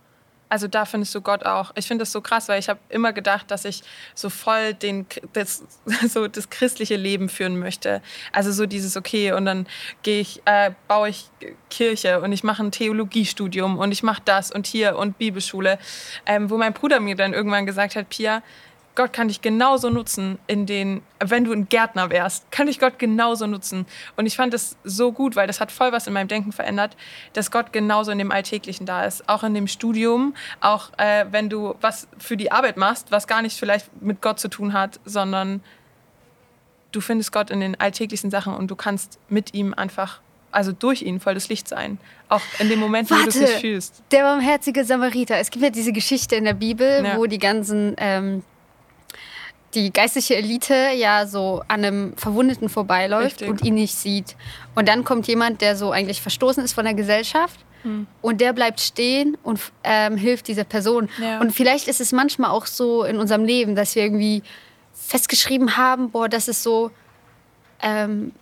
also 0.53 0.69
da 0.69 0.85
findest 0.85 1.15
du 1.15 1.23
Gott 1.23 1.47
auch. 1.47 1.73
Ich 1.77 1.87
finde 1.87 2.03
das 2.03 2.13
so 2.13 2.21
krass, 2.21 2.47
weil 2.47 2.61
ich 2.61 2.69
habe 2.69 2.79
immer 2.91 3.15
gedacht, 3.15 3.51
dass 3.51 3.65
ich 3.65 3.83
so 4.15 4.29
voll 4.29 4.75
den, 4.75 5.07
das, 5.33 5.65
so 6.11 6.29
das 6.29 6.51
christliche 6.51 6.97
Leben 6.97 7.31
führen 7.31 7.59
möchte. 7.59 8.03
Also 8.33 8.53
so 8.53 8.67
dieses, 8.67 8.99
okay, 8.99 9.33
und 9.33 9.47
dann 9.47 9.67
gehe 10.03 10.21
ich, 10.21 10.43
äh, 10.45 10.73
baue 10.89 11.09
ich 11.09 11.31
Kirche 11.71 12.21
und 12.21 12.33
ich 12.33 12.45
mache 12.45 12.63
ein 12.63 12.71
Theologiestudium 12.71 13.79
und 13.79 13.93
ich 13.93 14.03
mache 14.03 14.21
das 14.27 14.53
und 14.53 14.67
hier 14.67 14.99
und 14.99 15.17
Bibelschule. 15.17 15.79
Ähm, 16.27 16.51
wo 16.51 16.59
mein 16.59 16.75
Bruder 16.75 17.01
mir 17.01 17.17
dann 17.17 17.33
irgendwann 17.33 17.65
gesagt 17.65 17.97
hat, 17.97 18.11
Pia, 18.11 18.43
Gott 18.95 19.13
kann 19.15 19.29
dich 19.29 19.41
genauso 19.41 19.89
nutzen, 19.89 20.39
in 20.47 20.67
den, 20.67 21.03
wenn 21.19 21.45
du 21.45 21.53
ein 21.53 21.67
Gärtner 21.69 22.11
wärst, 22.11 22.51
kann 22.51 22.67
dich 22.67 22.79
Gott 22.79 22.99
genauso 22.99 23.47
nutzen. 23.47 23.87
Und 24.17 24.27
ich 24.27 24.37
fand 24.37 24.53
das 24.53 24.77
so 24.85 25.13
gut, 25.13 25.35
weil 25.35 25.47
das 25.47 25.61
hat 25.61 25.73
voll 25.73 25.93
was 25.93 26.07
in 26.07 26.13
meinem 26.13 26.29
Denken 26.29 26.53
verändert, 26.53 26.95
dass 27.33 27.51
Gott 27.51 27.73
genauso 27.73 28.11
in 28.11 28.19
dem 28.19 28.31
Alltäglichen 28.31 28.85
da 28.85 29.05
ist. 29.07 29.27
Auch 29.31 29.45
in 29.45 29.55
dem 29.55 29.67
Studium, 29.67 30.35
auch 30.61 30.91
äh, 30.99 31.25
wenn 31.31 31.49
du 31.49 31.75
was 31.81 32.07
für 32.19 32.37
die 32.37 32.53
Arbeit 32.53 32.77
machst, 32.77 33.11
was 33.11 33.27
gar 33.27 33.41
nicht 33.41 33.59
vielleicht 33.59 34.03
mit 34.03 34.21
Gott 34.21 34.39
zu 34.39 34.49
tun 34.49 34.75
hat, 34.75 35.01
sondern 35.07 35.63
du 36.93 37.01
findest 37.01 37.33
Gott 37.33 37.51
in 37.51 37.61
den 37.61 37.81
alltäglichsten 37.81 38.31
Sachen 38.31 38.55
und 38.55 38.71
du 38.71 38.77
kannst 38.77 39.19
mit 39.31 39.55
ihm 39.55 39.73
einfach, 39.73 40.21
also 40.51 40.73
durch 40.73 41.01
ihn 41.01 41.19
voll 41.21 41.33
das 41.33 41.49
Licht 41.49 41.67
sein. 41.67 41.97
Auch 42.29 42.43
in 42.59 42.69
dem 42.69 42.79
Moment, 42.79 43.11
wo 43.11 43.15
du 43.15 43.21
es 43.29 43.35
nicht 43.37 43.49
Warte, 43.49 43.61
fühlst. 43.61 44.03
der 44.13 44.23
barmherzige 44.25 44.85
Samariter. 44.85 45.39
Es 45.39 45.51
gibt 45.51 45.65
ja 45.65 45.71
diese 45.71 45.93
Geschichte 45.93 46.37
in 46.37 46.45
der 46.45 46.53
Bibel, 46.53 47.03
Ja. 47.03 47.17
wo 47.17 47.25
die 47.25 47.39
ganzen, 47.39 47.95
ähm, 47.97 48.43
die 49.75 49.93
geistliche 49.93 50.37
Elite 50.37 50.91
ja 50.97 51.27
so 51.27 51.63
an 51.69 51.85
einem 51.85 52.17
Verwundeten 52.17 52.69
vorbeiläuft 52.69 53.41
Richtig. 53.43 53.49
und 53.49 53.63
ihn 53.65 53.75
nicht 53.75 53.95
sieht. 53.95 54.37
Und 54.75 54.89
dann 54.89 55.05
kommt 55.05 55.27
jemand, 55.27 55.61
der 55.61 55.77
so 55.77 55.91
eigentlich 55.91 56.21
verstoßen 56.21 56.63
ist 56.65 56.73
von 56.75 56.85
der 56.85 56.95
Gesellschaft. 56.95 57.59
Hm. 57.83 58.07
Und 58.21 58.41
der 58.41 58.53
bleibt 58.53 58.81
stehen 58.81 59.37
und 59.43 59.61
ähm, 59.83 60.17
hilft 60.17 60.49
dieser 60.49 60.65
Person. 60.65 61.09
Ja. 61.21 61.41
Und 61.41 61.53
vielleicht 61.53 61.89
ist 61.89 62.01
es 62.01 62.13
manchmal 62.13 62.51
auch 62.51 62.67
so 62.67 63.05
in 63.05 63.19
unserem 63.19 63.45
Leben, 63.45 63.75
dass 63.75 63.95
wir 63.97 64.03
irgendwie 64.05 64.43
festgeschrieben 64.95 65.77
haben, 65.77 66.11
boah, 66.11 66.29
das 66.29 66.49
ist 66.49 66.63
so 66.63 66.91
ähm, 67.83 68.33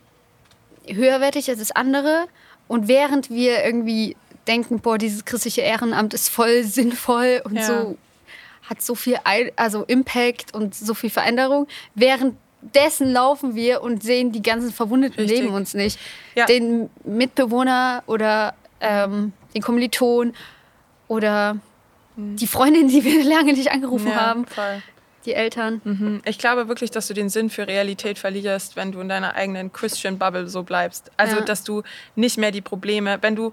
höherwertig 0.87 1.49
als 1.49 1.59
das 1.59 1.71
andere. 1.71 2.25
Und 2.67 2.87
während 2.87 3.29
wir 3.29 3.63
irgendwie 3.63 4.15
denken, 4.47 4.79
boah, 4.79 4.97
dieses 4.97 5.25
christliche 5.25 5.61
Ehrenamt 5.61 6.13
ist 6.13 6.29
voll 6.29 6.63
sinnvoll 6.63 7.41
und 7.43 7.55
Ja. 7.55 7.63
so 7.65 7.97
hat 8.71 8.81
so 8.81 8.95
viel 8.95 9.17
also 9.57 9.83
Impact 9.83 10.53
und 10.55 10.73
so 10.73 10.93
viel 10.93 11.09
Veränderung, 11.09 11.67
währenddessen 11.93 13.11
laufen 13.11 13.53
wir 13.53 13.81
und 13.83 14.01
sehen 14.01 14.31
die 14.31 14.41
ganzen 14.41 14.71
Verwundeten 14.71 15.19
Richtig. 15.19 15.41
neben 15.41 15.53
uns 15.53 15.73
nicht. 15.73 15.99
Ja. 16.35 16.45
Den 16.45 16.89
Mitbewohner 17.03 18.01
oder 18.07 18.53
ähm, 18.79 19.33
den 19.53 19.61
Kommiliton 19.61 20.33
oder 21.09 21.57
die 22.15 22.47
Freundin, 22.47 22.87
die 22.87 23.03
wir 23.03 23.23
lange 23.35 23.53
nicht 23.53 23.71
angerufen. 23.71 24.07
Ja, 24.07 24.15
haben, 24.27 24.45
voll. 24.47 24.81
die 25.25 25.33
Eltern. 25.33 25.81
Mhm. 25.83 26.21
Ich 26.25 26.37
glaube 26.37 26.69
wirklich, 26.69 26.91
dass 26.91 27.07
du 27.07 27.13
den 27.13 27.27
Sinn 27.29 27.49
für 27.49 27.67
Realität 27.67 28.19
verlierst, 28.19 28.77
wenn 28.77 28.93
du 28.93 29.01
in 29.01 29.09
deiner 29.09 29.35
eigenen 29.35 29.73
Christian 29.73 30.17
Bubble 30.17 30.47
so 30.47 30.63
bleibst. 30.63 31.11
Also, 31.17 31.37
Ja. 31.37 31.41
dass 31.43 31.63
du 31.65 31.83
nicht 32.15 32.37
mehr 32.37 32.51
die 32.51 32.61
Probleme, 32.61 33.17
wenn 33.21 33.35
du, 33.35 33.51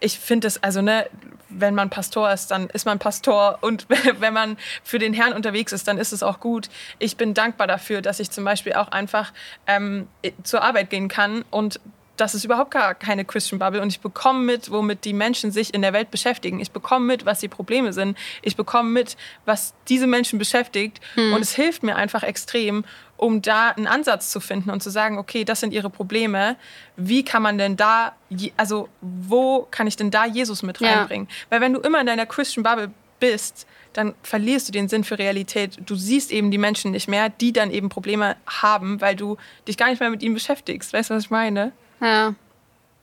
ich 0.00 0.18
finde 0.18 0.48
es, 0.48 0.62
also, 0.62 0.82
ne, 0.82 1.06
wenn 1.48 1.74
man 1.74 1.90
Pastor 1.90 2.32
ist, 2.32 2.50
dann 2.50 2.68
ist 2.68 2.86
man 2.86 2.98
Pastor 2.98 3.58
und 3.60 3.86
wenn 4.18 4.32
man 4.32 4.56
für 4.82 4.98
den 4.98 5.12
Herrn 5.12 5.32
unterwegs 5.32 5.72
ist, 5.72 5.86
dann 5.88 5.98
ist 5.98 6.12
es 6.12 6.22
auch 6.22 6.40
gut. 6.40 6.68
Ich 6.98 7.16
bin 7.16 7.34
dankbar 7.34 7.66
dafür, 7.66 8.02
dass 8.02 8.20
ich 8.20 8.30
zum 8.30 8.44
Beispiel 8.44 8.74
auch 8.74 8.88
einfach 8.88 9.32
ähm, 9.66 10.08
zur 10.42 10.62
Arbeit 10.62 10.90
gehen 10.90 11.08
kann 11.08 11.44
und 11.50 11.80
das 12.20 12.34
ist 12.34 12.44
überhaupt 12.44 12.70
gar 12.70 12.94
keine 12.94 13.24
Christian 13.24 13.58
Bubble 13.58 13.80
und 13.80 13.88
ich 13.88 14.00
bekomme 14.00 14.40
mit, 14.40 14.70
womit 14.70 15.04
die 15.04 15.12
Menschen 15.12 15.50
sich 15.50 15.72
in 15.72 15.82
der 15.82 15.92
Welt 15.92 16.10
beschäftigen. 16.10 16.60
Ich 16.60 16.70
bekomme 16.70 17.06
mit, 17.06 17.24
was 17.24 17.40
die 17.40 17.48
Probleme 17.48 17.92
sind. 17.92 18.16
Ich 18.42 18.56
bekomme 18.56 18.90
mit, 18.90 19.16
was 19.46 19.74
diese 19.88 20.06
Menschen 20.06 20.38
beschäftigt 20.38 21.00
und 21.16 21.40
es 21.40 21.54
hilft 21.54 21.82
mir 21.82 21.96
einfach 21.96 22.22
extrem, 22.22 22.84
um 23.16 23.42
da 23.42 23.68
einen 23.70 23.86
Ansatz 23.86 24.30
zu 24.30 24.40
finden 24.40 24.70
und 24.70 24.82
zu 24.82 24.90
sagen, 24.90 25.18
okay, 25.18 25.44
das 25.44 25.60
sind 25.60 25.72
ihre 25.72 25.90
Probleme. 25.90 26.56
Wie 26.96 27.24
kann 27.24 27.42
man 27.42 27.58
denn 27.58 27.76
da, 27.76 28.12
also 28.56 28.88
wo 29.00 29.66
kann 29.70 29.86
ich 29.86 29.96
denn 29.96 30.10
da 30.10 30.24
Jesus 30.26 30.62
mit 30.62 30.80
Ja. 30.80 30.98
reinbringen? 31.00 31.28
Weil 31.48 31.60
wenn 31.60 31.72
du 31.72 31.80
immer 31.80 32.00
in 32.00 32.06
deiner 32.06 32.26
Christian 32.26 32.62
Bubble 32.62 32.90
bist, 33.18 33.66
dann 33.92 34.14
verlierst 34.22 34.68
du 34.68 34.72
den 34.72 34.88
Sinn 34.88 35.04
für 35.04 35.18
Realität. 35.18 35.78
Du 35.84 35.96
siehst 35.96 36.30
eben 36.32 36.50
die 36.50 36.58
Menschen 36.58 36.92
nicht 36.92 37.08
mehr, 37.08 37.28
die 37.28 37.52
dann 37.52 37.70
eben 37.70 37.88
Probleme 37.88 38.36
haben, 38.46 39.00
weil 39.00 39.16
du 39.16 39.36
dich 39.68 39.76
gar 39.76 39.90
nicht 39.90 40.00
mehr 40.00 40.10
mit 40.10 40.22
ihnen 40.22 40.34
beschäftigst. 40.34 40.92
Weißt 40.92 41.10
du, 41.10 41.14
was 41.14 41.24
ich 41.24 41.30
meine? 41.30 41.72
Ja. 42.00 42.34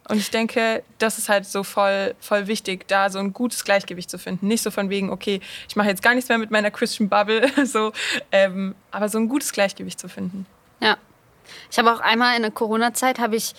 Und 0.09 0.17
ich 0.17 0.31
denke, 0.31 0.83
das 0.99 1.17
ist 1.17 1.27
halt 1.27 1.45
so 1.45 1.63
voll, 1.63 2.15
voll 2.19 2.47
wichtig, 2.47 2.87
da 2.87 3.09
so 3.09 3.19
ein 3.19 3.33
gutes 3.33 3.65
Gleichgewicht 3.65 4.09
zu 4.09 4.17
finden. 4.17 4.47
Nicht 4.47 4.63
so 4.63 4.71
von 4.71 4.89
wegen, 4.89 5.09
okay, 5.09 5.41
ich 5.67 5.75
mache 5.75 5.89
jetzt 5.89 6.01
gar 6.01 6.15
nichts 6.15 6.29
mehr 6.29 6.37
mit 6.37 6.49
meiner 6.49 6.71
Christian 6.71 7.09
Bubble, 7.09 7.51
so, 7.65 7.91
ähm, 8.31 8.73
aber 8.91 9.09
so 9.09 9.17
ein 9.17 9.27
gutes 9.27 9.51
Gleichgewicht 9.51 9.99
zu 9.99 10.07
finden. 10.07 10.45
Ja. 10.79 10.97
Ich 11.69 11.77
habe 11.77 11.93
auch 11.93 11.99
einmal 11.99 12.35
in 12.35 12.41
der 12.41 12.51
Corona-Zeit, 12.51 13.19
habe 13.19 13.35
ich 13.35 13.53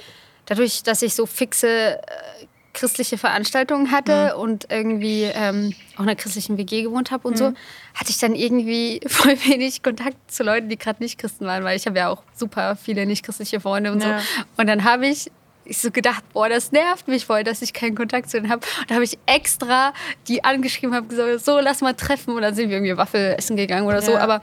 dadurch, 0.47 0.83
dass 0.83 1.03
ich 1.03 1.15
so 1.15 1.27
fixe 1.27 1.99
äh, 1.99 2.47
christliche 2.79 3.19
Veranstaltungen 3.19 3.91
hatte 3.91 4.37
und 4.37 4.67
irgendwie 4.71 5.25
ähm, 5.25 5.75
auch 5.97 6.01
in 6.01 6.09
einer 6.09 6.17
christlichen 6.17 6.57
WG 6.59 6.83
gewohnt 6.83 7.11
habe 7.11 7.27
und 7.27 7.37
so, 7.37 7.53
hatte 7.95 8.11
ich 8.11 8.19
dann 8.19 8.35
irgendwie 8.35 9.01
voll 9.07 9.37
wenig 9.45 9.83
Kontakt 9.83 10.31
zu 10.31 10.43
Leuten, 10.45 10.69
die 10.69 10.79
gerade 10.79 11.03
nicht 11.03 11.19
Christen 11.19 11.45
waren, 11.47 11.65
weil 11.65 11.77
ich 11.77 11.87
habe 11.87 11.99
ja 11.99 12.09
auch 12.09 12.23
super 12.35 12.77
viele 12.77 13.05
nicht 13.07 13.25
christliche 13.25 13.61
Freunde 13.61 13.91
und 13.93 14.03
Ja. 14.03 14.21
so. 14.21 14.25
Und 14.59 14.67
dann 14.69 14.85
habe 14.85 15.07
ich 15.07 15.31
ich 15.65 15.79
so 15.79 15.91
gedacht, 15.91 16.25
boah, 16.33 16.49
das 16.49 16.73
nervt 16.73 17.09
mich 17.09 17.27
voll, 17.27 17.45
dass 17.45 17.61
ich 17.61 17.75
keinen 17.75 17.95
Kontakt 17.95 18.31
zu 18.31 18.41
denen 18.41 18.51
habe. 18.51 18.67
Und 18.81 18.91
da 18.91 18.95
habe 18.95 19.05
ich 19.05 19.19
extra 19.27 19.93
die 20.27 20.43
angeschrieben, 20.43 20.95
habe 20.95 21.09
gesagt, 21.09 21.45
so, 21.45 21.61
lass 21.61 21.83
mal 21.83 21.93
treffen. 21.93 22.35
Und 22.35 22.41
dann 22.41 22.55
sind 22.55 22.71
wir 22.71 22.77
irgendwie 22.79 22.97
Waffel 22.97 23.35
essen 23.37 23.55
gegangen 23.57 23.87
oder 23.87 24.01
so. 24.01 24.13
Ja. 24.13 24.21
Aber 24.21 24.41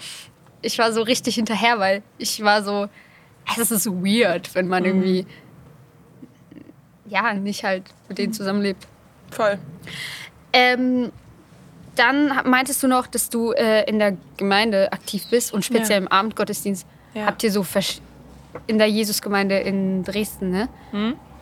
ich 0.61 0.77
war 0.77 0.91
so 0.93 1.01
richtig 1.01 1.33
hinterher, 1.33 1.79
weil 1.79 2.03
ich 2.19 2.43
war 2.43 2.61
so, 2.63 2.89
es 3.59 3.71
ist 3.71 3.83
so 3.83 4.03
weird, 4.05 4.53
wenn 4.53 4.67
man 4.67 4.85
irgendwie 4.85 5.25
ja 7.07 7.33
nicht 7.33 7.63
halt 7.63 7.83
mit 8.09 8.17
denen 8.17 8.33
zusammenlebt. 8.33 8.87
Voll. 9.31 9.57
Ähm, 10.53 11.11
dann 11.95 12.31
meintest 12.45 12.83
du 12.83 12.87
noch, 12.87 13.07
dass 13.07 13.29
du 13.29 13.51
äh, 13.51 13.83
in 13.89 13.99
der 13.99 14.17
Gemeinde 14.37 14.91
aktiv 14.91 15.25
bist 15.29 15.53
und 15.53 15.63
speziell 15.63 15.99
Ja. 15.99 16.05
im 16.05 16.07
Abendgottesdienst 16.07 16.85
Ja. 17.13 17.25
habt 17.25 17.43
ihr 17.43 17.51
so 17.51 17.63
in 18.67 18.77
der 18.77 18.87
Jesusgemeinde 18.87 19.57
in 19.59 20.03
Dresden, 20.03 20.49
ne? 20.49 20.69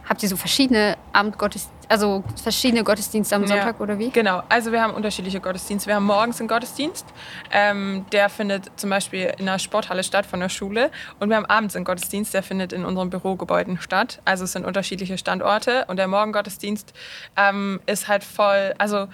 Habt 0.08 0.22
ihr 0.22 0.30
so 0.30 0.36
verschiedene 0.36 0.98
Abendgottesdienste, 1.14 1.74
also 1.90 2.24
verschiedene 2.42 2.84
Gottesdienste 2.84 3.36
am 3.36 3.48
Sonntag 3.48 3.80
oder 3.80 4.00
wie? 4.00 4.10
Genau, 4.10 4.42
also 4.50 4.72
wir 4.72 4.82
haben 4.82 4.94
unterschiedliche 4.94 5.40
Gottesdienste. 5.40 5.88
Wir 5.88 5.96
haben 5.96 6.06
morgens 6.06 6.40
einen 6.40 6.48
Gottesdienst, 6.48 7.06
ähm, 7.52 8.06
der 8.12 8.30
findet 8.30 8.72
zum 8.78 8.90
Beispiel 8.90 9.34
in 9.38 9.46
der 9.46 9.60
Sporthalle 9.60 10.04
statt 10.04 10.26
von 10.26 10.40
der 10.40 10.50
Schule. 10.50 10.92
Und 11.20 11.30
wir 11.30 11.36
haben 11.36 11.46
abends 11.46 11.76
einen 11.76 11.86
Gottesdienst, 11.86 12.34
der 12.34 12.44
findet 12.44 12.74
in 12.74 12.86
unseren 12.86 13.10
Bürogebäuden 13.10 13.80
statt. 13.80 14.22
Also 14.26 14.44
es 14.46 14.54
sind 14.54 14.66
unterschiedliche 14.66 15.18
Standorte. 15.18 15.86
Und 15.88 15.98
der 15.98 16.08
Morgengottesdienst 16.08 16.94
ähm, 17.38 17.80
ist 17.86 18.08
halt 18.08 18.24
voll, 18.24 18.74
also 18.78 19.08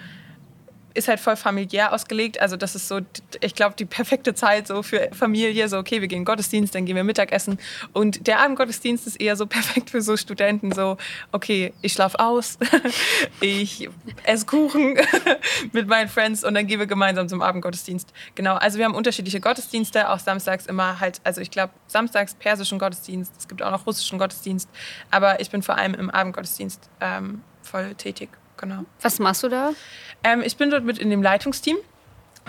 ist 0.94 1.08
halt 1.08 1.20
voll 1.20 1.36
familiär 1.36 1.92
ausgelegt. 1.92 2.40
Also 2.40 2.56
das 2.56 2.74
ist 2.74 2.88
so, 2.88 3.00
ich 3.40 3.54
glaube, 3.54 3.74
die 3.76 3.84
perfekte 3.84 4.34
Zeit 4.34 4.66
so 4.66 4.82
für 4.82 5.10
Familie. 5.12 5.68
So, 5.68 5.78
okay, 5.78 6.00
wir 6.00 6.08
gehen 6.08 6.24
Gottesdienst, 6.24 6.74
dann 6.74 6.84
gehen 6.84 6.96
wir 6.96 7.04
Mittagessen. 7.04 7.58
Und 7.92 8.26
der 8.26 8.40
Abendgottesdienst 8.40 9.06
ist 9.06 9.20
eher 9.20 9.36
so 9.36 9.46
perfekt 9.60 9.90
für 9.90 10.02
so 10.02 10.16
Studenten. 10.16 10.72
So, 10.72 10.96
okay, 11.32 11.72
ich 11.82 11.92
schlafe 11.92 12.18
aus, 12.18 12.58
ich 13.40 13.88
esse 14.24 14.46
Kuchen 14.46 14.98
mit 15.72 15.88
meinen 15.88 16.08
Friends 16.08 16.44
und 16.44 16.54
dann 16.54 16.66
gehen 16.66 16.78
wir 16.78 16.86
gemeinsam 16.86 17.28
zum 17.28 17.42
Abendgottesdienst. 17.42 18.12
Genau, 18.34 18.54
also 18.54 18.78
wir 18.78 18.84
haben 18.84 18.94
unterschiedliche 18.94 19.40
Gottesdienste, 19.40 20.10
auch 20.10 20.18
samstags 20.18 20.66
immer 20.66 21.00
halt, 21.00 21.20
also 21.24 21.40
ich 21.40 21.50
glaube, 21.50 21.72
samstags 21.86 22.34
persischen 22.34 22.78
Gottesdienst, 22.78 23.32
es 23.38 23.48
gibt 23.48 23.62
auch 23.62 23.70
noch 23.70 23.86
russischen 23.86 24.18
Gottesdienst, 24.18 24.68
aber 25.10 25.40
ich 25.40 25.50
bin 25.50 25.62
vor 25.62 25.76
allem 25.76 25.94
im 25.94 26.10
Abendgottesdienst 26.10 26.88
ähm, 27.00 27.42
voll 27.62 27.94
tätig. 27.94 28.30
Genau. 28.60 28.84
Was 29.00 29.18
machst 29.18 29.42
du 29.42 29.48
da? 29.48 29.70
Ähm, 30.22 30.42
ich 30.44 30.56
bin 30.56 30.70
dort 30.70 30.84
mit 30.84 30.98
in 30.98 31.08
dem 31.08 31.22
Leitungsteam 31.22 31.78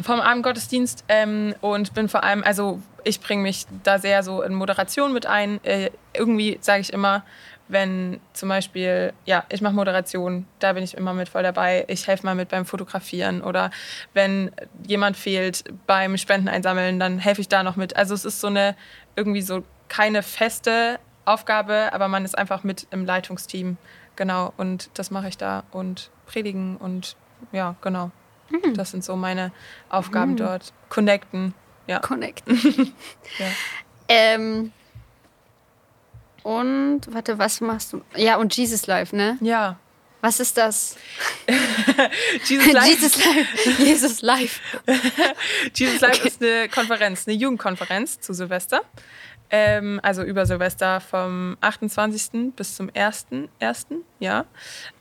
vom 0.02 0.20
Abendgottesdienst 0.20 1.06
ähm, 1.08 1.56
und 1.62 1.94
bin 1.94 2.10
vor 2.10 2.24
allem, 2.24 2.44
also 2.44 2.82
ich 3.04 3.22
bringe 3.22 3.44
mich 3.44 3.66
da 3.84 3.98
sehr 3.98 4.22
so 4.24 4.42
in 4.42 4.54
Moderation 4.54 5.14
mit 5.14 5.26
ein. 5.26 5.64
Äh, 5.64 5.92
irgendwie 6.14 6.58
sage 6.62 6.82
ich 6.82 6.92
immer, 6.92 7.24
wenn 7.70 8.20
zum 8.34 8.50
Beispiel, 8.50 9.14
ja, 9.26 9.46
ich 9.50 9.62
mache 9.62 9.74
Moderation, 9.74 10.46
da 10.60 10.74
bin 10.74 10.84
ich 10.84 10.96
immer 10.96 11.14
mit 11.14 11.30
voll 11.30 11.44
dabei. 11.44 11.86
Ich 11.88 12.08
helfe 12.08 12.26
mal 12.26 12.36
mit 12.36 12.50
beim 12.50 12.66
Fotografieren 12.66 13.42
oder 13.42 13.72
wenn 14.14 14.52
jemand 14.86 15.16
fehlt 15.16 15.64
beim 15.88 16.18
Spenden 16.18 16.50
einsammeln, 16.50 17.00
dann 17.00 17.20
helfe 17.20 17.40
ich 17.40 17.48
da 17.48 17.64
noch 17.64 17.78
mit. 17.78 17.96
Also 17.96 18.14
es 18.14 18.26
ist 18.26 18.42
so 18.42 18.48
eine 18.48 18.76
irgendwie 19.16 19.42
so 19.42 19.64
keine 19.88 20.24
feste 20.24 21.00
Aufgabe, 21.24 21.94
aber 21.94 22.10
man 22.10 22.26
ist 22.26 22.38
einfach 22.38 22.64
mit 22.64 22.88
im 22.92 23.06
Leitungsteam 23.06 23.78
Genau, 24.16 24.54
und 24.58 24.90
das 24.94 25.12
mache 25.12 25.28
ich 25.28 25.38
da 25.38 25.64
und 25.72 26.12
predigen 26.26 26.78
und 26.78 27.16
ja, 27.52 27.76
genau. 27.82 28.12
Mhm. 28.50 28.74
Das 28.76 28.92
sind 28.92 29.04
so 29.04 29.16
meine 29.16 29.52
Aufgaben 29.90 30.32
mhm. 30.32 30.38
dort. 30.38 30.74
Connecten, 30.90 31.54
ja. 31.88 32.00
Connecten. 32.00 32.58
ja. 33.40 33.46
Ähm, 34.08 34.72
und, 36.44 37.02
warte, 37.10 37.38
was 37.38 37.62
machst 37.62 37.94
du? 37.94 38.02
Ja, 38.16 38.38
und 38.38 38.56
Jesus 38.56 38.88
Life, 38.88 39.16
ne? 39.16 39.38
Ja. 39.42 39.78
Was 40.22 40.40
ist 40.40 40.56
das? 40.58 40.98
Jesus 42.46 42.72
Life. 42.74 42.88
Jesus 42.88 43.26
Life. 43.26 43.84
Jesus 43.84 44.22
Life. 44.22 44.62
Jesus 45.74 46.02
Life 46.02 46.20
okay. 46.20 46.28
ist 46.28 46.44
eine 46.44 46.70
Konferenz, 46.70 47.28
eine 47.28 47.36
Jugendkonferenz 47.36 48.20
zu 48.20 48.34
Silvester. 48.34 48.82
Ähm, 49.54 50.00
also 50.02 50.24
über 50.24 50.46
Silvester 50.46 51.02
vom 51.02 51.58
28. 51.60 52.56
bis 52.56 52.76
zum 52.76 52.90
1.1. 52.90 53.98
Ja. 54.20 54.46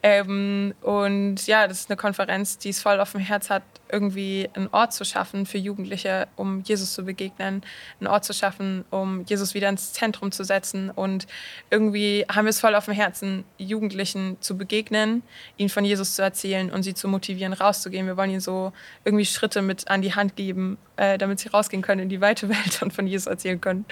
Ähm, 0.02 0.74
und 0.82 1.46
ja, 1.46 1.68
das 1.68 1.80
ist 1.82 1.90
eine 1.90 1.96
Konferenz, 1.96 2.58
die 2.58 2.70
es 2.70 2.82
voll 2.82 2.98
auf 2.98 3.12
dem 3.12 3.20
Herz 3.20 3.48
hat, 3.48 3.62
irgendwie 3.92 4.48
einen 4.54 4.68
Ort 4.68 4.92
zu 4.92 5.04
schaffen 5.04 5.46
für 5.46 5.58
Jugendliche, 5.58 6.28
um 6.36 6.62
Jesus 6.62 6.92
zu 6.92 7.04
begegnen, 7.04 7.62
einen 8.00 8.06
Ort 8.06 8.24
zu 8.24 8.32
schaffen, 8.32 8.84
um 8.90 9.24
Jesus 9.24 9.54
wieder 9.54 9.68
ins 9.68 9.92
Zentrum 9.92 10.32
zu 10.32 10.44
setzen. 10.44 10.90
Und 10.90 11.26
irgendwie 11.70 12.24
haben 12.30 12.44
wir 12.44 12.50
es 12.50 12.60
voll 12.60 12.74
auf 12.74 12.86
dem 12.86 12.94
Herzen, 12.94 13.44
Jugendlichen 13.58 14.36
zu 14.40 14.56
begegnen, 14.56 15.22
ihnen 15.56 15.68
von 15.68 15.84
Jesus 15.84 16.14
zu 16.14 16.22
erzählen 16.22 16.70
und 16.70 16.82
sie 16.82 16.94
zu 16.94 17.08
motivieren, 17.08 17.52
rauszugehen. 17.52 18.06
Wir 18.06 18.16
wollen 18.16 18.30
ihnen 18.30 18.40
so 18.40 18.72
irgendwie 19.04 19.26
Schritte 19.26 19.62
mit 19.62 19.88
an 19.88 20.02
die 20.02 20.14
Hand 20.14 20.36
geben, 20.36 20.78
äh, 20.96 21.18
damit 21.18 21.40
sie 21.40 21.48
rausgehen 21.48 21.82
können 21.82 22.02
in 22.02 22.08
die 22.08 22.20
weite 22.20 22.48
Welt 22.48 22.82
und 22.82 22.92
von 22.92 23.06
Jesus 23.06 23.26
erzählen 23.26 23.60
können. 23.60 23.84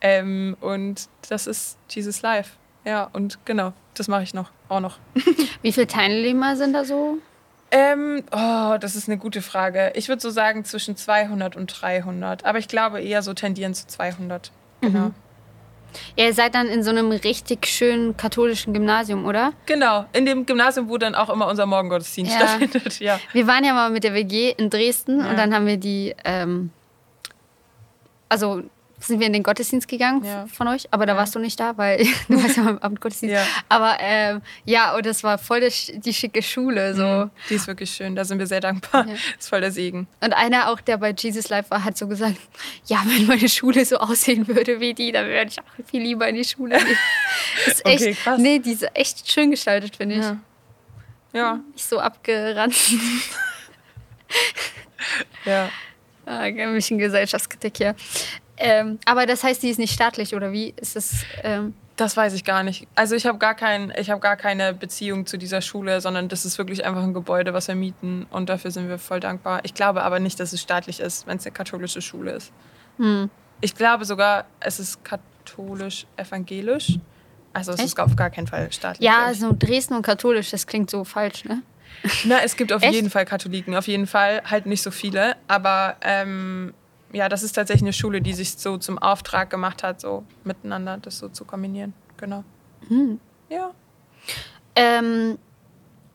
Ähm, 0.00 0.56
und 0.60 1.08
das 1.28 1.46
ist 1.46 1.78
Jesus 1.88 2.22
Life. 2.22 2.52
Ja, 2.84 3.10
und 3.12 3.38
genau, 3.44 3.72
das 3.94 4.08
mache 4.08 4.22
ich 4.22 4.32
noch, 4.32 4.50
auch 4.68 4.80
noch. 4.80 4.98
Wie 5.62 5.72
viele 5.72 5.86
Teilnehmer 5.86 6.56
sind 6.56 6.72
da 6.72 6.84
so? 6.84 7.18
Ähm, 7.72 8.24
oh, 8.32 8.76
das 8.80 8.96
ist 8.96 9.08
eine 9.08 9.18
gute 9.18 9.42
Frage. 9.42 9.92
Ich 9.94 10.08
würde 10.08 10.20
so 10.20 10.30
sagen 10.30 10.64
zwischen 10.64 10.96
200 10.96 11.56
und 11.56 11.66
300. 11.68 12.44
Aber 12.44 12.58
ich 12.58 12.68
glaube 12.68 13.00
eher 13.00 13.22
so 13.22 13.32
tendieren 13.32 13.74
zu 13.74 13.86
200. 13.86 14.50
Genau. 14.80 14.98
Mhm. 14.98 15.14
Ja, 16.16 16.26
ihr 16.26 16.34
seid 16.34 16.54
dann 16.54 16.68
in 16.68 16.82
so 16.82 16.90
einem 16.90 17.10
richtig 17.10 17.66
schönen 17.66 18.16
katholischen 18.16 18.72
Gymnasium, 18.72 19.26
oder? 19.26 19.52
Genau, 19.66 20.04
in 20.12 20.24
dem 20.24 20.46
Gymnasium, 20.46 20.88
wo 20.88 20.98
dann 20.98 21.14
auch 21.14 21.28
immer 21.30 21.48
unser 21.48 21.66
Morgengottesdienst 21.66 22.32
ja. 22.32 22.46
stattfindet. 22.46 23.00
Ja. 23.00 23.18
Wir 23.32 23.46
waren 23.46 23.64
ja 23.64 23.74
mal 23.74 23.90
mit 23.90 24.04
der 24.04 24.14
WG 24.14 24.54
in 24.56 24.70
Dresden 24.70 25.20
ja. 25.20 25.30
und 25.30 25.36
dann 25.36 25.54
haben 25.54 25.66
wir 25.66 25.78
die, 25.78 26.14
ähm, 26.24 26.70
also 28.28 28.62
sind 29.00 29.18
wir 29.18 29.26
in 29.26 29.32
den 29.32 29.42
Gottesdienst 29.42 29.88
gegangen 29.88 30.24
ja. 30.24 30.46
von 30.46 30.68
euch, 30.68 30.86
aber 30.90 31.06
da 31.06 31.14
ja. 31.14 31.18
warst 31.18 31.34
du 31.34 31.38
nicht 31.38 31.58
da, 31.58 31.76
weil 31.76 31.98
du 32.28 32.42
warst 32.42 32.56
ja 32.56 32.62
mal 32.62 32.70
im 32.70 32.78
Abendgottesdienst. 32.78 33.34
Ja. 33.34 33.46
Aber 33.68 33.96
ähm, 33.98 34.42
ja, 34.64 34.94
und 34.94 35.06
das 35.06 35.24
war 35.24 35.38
voll 35.38 35.60
die, 35.60 35.98
die 35.98 36.12
schicke 36.12 36.42
Schule. 36.42 36.94
So. 36.94 37.02
Mhm. 37.02 37.30
Die 37.48 37.54
ist 37.54 37.66
wirklich 37.66 37.90
schön, 37.90 38.14
da 38.14 38.24
sind 38.24 38.38
wir 38.38 38.46
sehr 38.46 38.60
dankbar. 38.60 39.06
Ja. 39.06 39.14
Das 39.14 39.20
ist 39.40 39.48
voll 39.48 39.60
der 39.60 39.72
Segen. 39.72 40.06
Und 40.20 40.32
einer 40.34 40.70
auch, 40.70 40.80
der 40.80 40.98
bei 40.98 41.14
Jesus 41.16 41.48
Live 41.48 41.70
war, 41.70 41.82
hat 41.84 41.96
so 41.96 42.06
gesagt, 42.06 42.36
ja, 42.86 43.02
wenn 43.06 43.26
meine 43.26 43.48
Schule 43.48 43.84
so 43.84 43.96
aussehen 43.96 44.46
würde 44.46 44.80
wie 44.80 44.94
die, 44.94 45.12
dann 45.12 45.26
würde 45.26 45.50
ich 45.50 45.58
auch 45.58 45.86
viel 45.90 46.02
lieber 46.02 46.28
in 46.28 46.36
die 46.36 46.44
Schule 46.44 46.76
gehen. 46.78 46.98
Das 47.64 47.74
ist 47.74 47.86
echt, 47.86 48.02
okay, 48.02 48.14
krass. 48.14 48.38
nee, 48.38 48.58
die 48.58 48.72
ist 48.72 48.86
echt 48.94 49.30
schön 49.30 49.50
gestaltet, 49.50 49.96
finde 49.96 50.16
ich. 50.16 50.22
Ja. 50.22 50.36
ja. 51.32 51.60
Nicht 51.72 51.86
so 51.86 51.98
abgerannt. 51.98 52.76
ja. 55.44 55.70
Ah, 56.26 56.40
ein 56.40 56.74
bisschen 56.74 56.98
Gesellschaftskritik 56.98 57.76
hier. 57.78 57.96
Ähm, 58.60 58.98
aber 59.06 59.26
das 59.26 59.42
heißt, 59.42 59.62
die 59.62 59.70
ist 59.70 59.78
nicht 59.78 59.92
staatlich 59.92 60.34
oder 60.34 60.52
wie 60.52 60.74
ist 60.76 60.94
es? 60.96 61.24
Ähm 61.42 61.74
das 61.96 62.16
weiß 62.16 62.32
ich 62.32 62.44
gar 62.44 62.62
nicht. 62.62 62.88
Also 62.94 63.14
ich 63.14 63.26
habe 63.26 63.36
gar, 63.36 63.54
kein, 63.54 63.92
hab 63.92 64.20
gar 64.22 64.36
keine 64.36 64.72
Beziehung 64.72 65.26
zu 65.26 65.36
dieser 65.36 65.60
Schule, 65.60 66.00
sondern 66.00 66.28
das 66.28 66.46
ist 66.46 66.56
wirklich 66.56 66.84
einfach 66.86 67.02
ein 67.02 67.12
Gebäude, 67.12 67.52
was 67.52 67.68
wir 67.68 67.74
mieten 67.74 68.26
und 68.30 68.48
dafür 68.48 68.70
sind 68.70 68.88
wir 68.88 68.98
voll 68.98 69.20
dankbar. 69.20 69.60
Ich 69.64 69.74
glaube 69.74 70.02
aber 70.02 70.18
nicht, 70.18 70.40
dass 70.40 70.54
es 70.54 70.62
staatlich 70.62 71.00
ist, 71.00 71.26
wenn 71.26 71.36
es 71.36 71.44
eine 71.44 71.52
katholische 71.52 72.00
Schule 72.00 72.32
ist. 72.32 72.52
Hm. 72.96 73.28
Ich 73.60 73.74
glaube 73.74 74.06
sogar, 74.06 74.46
es 74.60 74.80
ist 74.80 75.04
katholisch-evangelisch. 75.04 76.98
Also 77.52 77.72
es 77.72 77.80
Echt? 77.80 77.88
ist 77.88 78.00
auf 78.00 78.16
gar 78.16 78.30
keinen 78.30 78.46
Fall 78.46 78.72
staatlich. 78.72 79.06
Ja, 79.06 79.24
also 79.24 79.54
Dresden 79.58 79.94
und 79.94 80.02
katholisch, 80.02 80.50
das 80.50 80.66
klingt 80.66 80.88
so 80.88 81.04
falsch, 81.04 81.44
ne? 81.44 81.62
Na, 82.24 82.40
es 82.42 82.56
gibt 82.56 82.72
auf 82.72 82.82
Echt? 82.82 82.94
jeden 82.94 83.10
Fall 83.10 83.26
Katholiken, 83.26 83.74
auf 83.74 83.88
jeden 83.88 84.06
Fall. 84.06 84.40
Halt 84.48 84.64
nicht 84.64 84.82
so 84.82 84.90
viele, 84.90 85.36
aber 85.48 85.96
ähm, 86.00 86.72
ja, 87.12 87.28
das 87.28 87.42
ist 87.42 87.52
tatsächlich 87.52 87.82
eine 87.82 87.92
Schule, 87.92 88.20
die 88.20 88.32
sich 88.32 88.52
so 88.52 88.76
zum 88.78 88.98
Auftrag 88.98 89.50
gemacht 89.50 89.82
hat, 89.82 90.00
so 90.00 90.24
miteinander 90.44 90.98
das 90.98 91.18
so 91.18 91.28
zu 91.28 91.44
kombinieren. 91.44 91.94
Genau. 92.16 92.44
Hm. 92.88 93.20
Ja. 93.48 93.70
Ähm, 94.76 95.38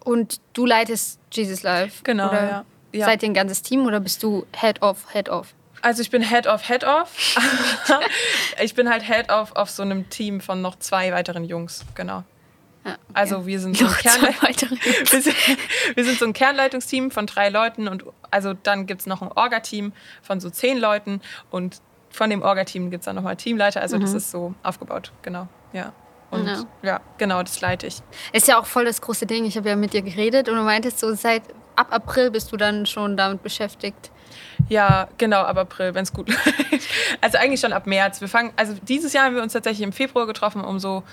und 0.03 0.39
du 0.53 0.65
leitest 0.65 1.19
Jesus 1.31 1.63
Life? 1.63 2.03
Genau, 2.03 2.29
oder 2.29 2.43
ja. 2.43 2.65
ja. 2.93 3.05
Seid 3.05 3.23
ihr 3.23 3.29
ein 3.29 3.33
ganzes 3.33 3.61
Team 3.61 3.85
oder 3.85 3.99
bist 3.99 4.23
du 4.23 4.45
Head 4.55 4.81
of, 4.81 5.11
Head 5.11 5.29
of? 5.29 5.53
Also 5.81 6.01
ich 6.01 6.09
bin 6.09 6.21
Head 6.23 6.47
of, 6.47 6.67
Head 6.67 6.83
of. 6.83 7.37
ich 8.63 8.73
bin 8.73 8.89
halt 8.89 9.03
Head 9.03 9.31
of 9.31 9.55
auf 9.55 9.69
so 9.69 9.83
einem 9.83 10.09
Team 10.09 10.41
von 10.41 10.61
noch 10.61 10.77
zwei 10.79 11.11
weiteren 11.11 11.43
Jungs, 11.43 11.85
genau. 11.93 12.23
Ja, 12.85 12.91
okay. 12.91 12.99
Also 13.13 13.45
wir 13.47 13.59
sind, 13.59 13.77
so 13.77 13.85
ein 13.85 13.91
wir, 13.93 15.21
sind, 15.21 15.35
wir 15.95 16.05
sind 16.05 16.19
so 16.19 16.25
ein 16.25 16.33
Kernleitungsteam 16.33 17.09
von 17.09 17.25
drei 17.25 17.49
Leuten 17.49 17.87
und 17.87 18.05
also 18.29 18.53
dann 18.53 18.85
gibt 18.85 19.01
es 19.01 19.07
noch 19.07 19.21
ein 19.23 19.31
Orga-Team 19.31 19.91
von 20.21 20.39
so 20.39 20.49
zehn 20.49 20.77
Leuten 20.77 21.21
und 21.49 21.81
von 22.11 22.29
dem 22.29 22.43
Orga-Team 22.43 22.91
gibt 22.91 23.01
es 23.01 23.05
dann 23.05 23.15
nochmal 23.15 23.35
Teamleiter. 23.35 23.81
Also 23.81 23.97
mhm. 23.97 24.01
das 24.01 24.13
ist 24.13 24.31
so 24.31 24.53
aufgebaut, 24.63 25.11
genau. 25.23 25.47
Ja. 25.73 25.93
Und 26.31 26.47
ja. 26.47 26.65
ja. 26.83 27.01
genau, 27.17 27.41
das 27.41 27.59
leite 27.61 27.87
ich. 27.87 28.01
Ist 28.33 28.47
ja 28.47 28.59
auch 28.59 28.65
voll 28.65 28.85
das 28.85 29.01
große 29.01 29.25
Ding. 29.25 29.45
Ich 29.45 29.57
habe 29.57 29.69
ja 29.69 29.75
mit 29.75 29.93
dir 29.93 30.01
geredet 30.01 30.47
und 30.47 30.55
du 30.55 30.63
meintest 30.63 30.99
so, 30.99 31.13
seit 31.13 31.43
ab 31.75 31.87
April 31.91 32.31
bist 32.31 32.51
du 32.51 32.57
dann 32.57 32.85
schon 32.85 33.17
damit 33.17 33.41
beschäftigt. 33.43 34.11
Ja, 34.69 35.07
genau, 35.17 35.41
ab 35.41 35.57
April, 35.57 35.93
wenn 35.93 36.03
es 36.03 36.13
gut 36.13 36.29
läuft. 36.69 36.87
Also 37.21 37.37
eigentlich 37.37 37.59
schon 37.59 37.73
ab 37.73 37.87
März. 37.87 38.21
Wir 38.21 38.27
fangen, 38.27 38.53
also 38.55 38.75
dieses 38.83 39.13
Jahr 39.13 39.25
haben 39.25 39.35
wir 39.35 39.43
uns 39.43 39.53
tatsächlich 39.53 39.83
im 39.83 39.93
Februar 39.93 40.25
getroffen, 40.27 40.63
um 40.63 40.79
so 40.79 41.03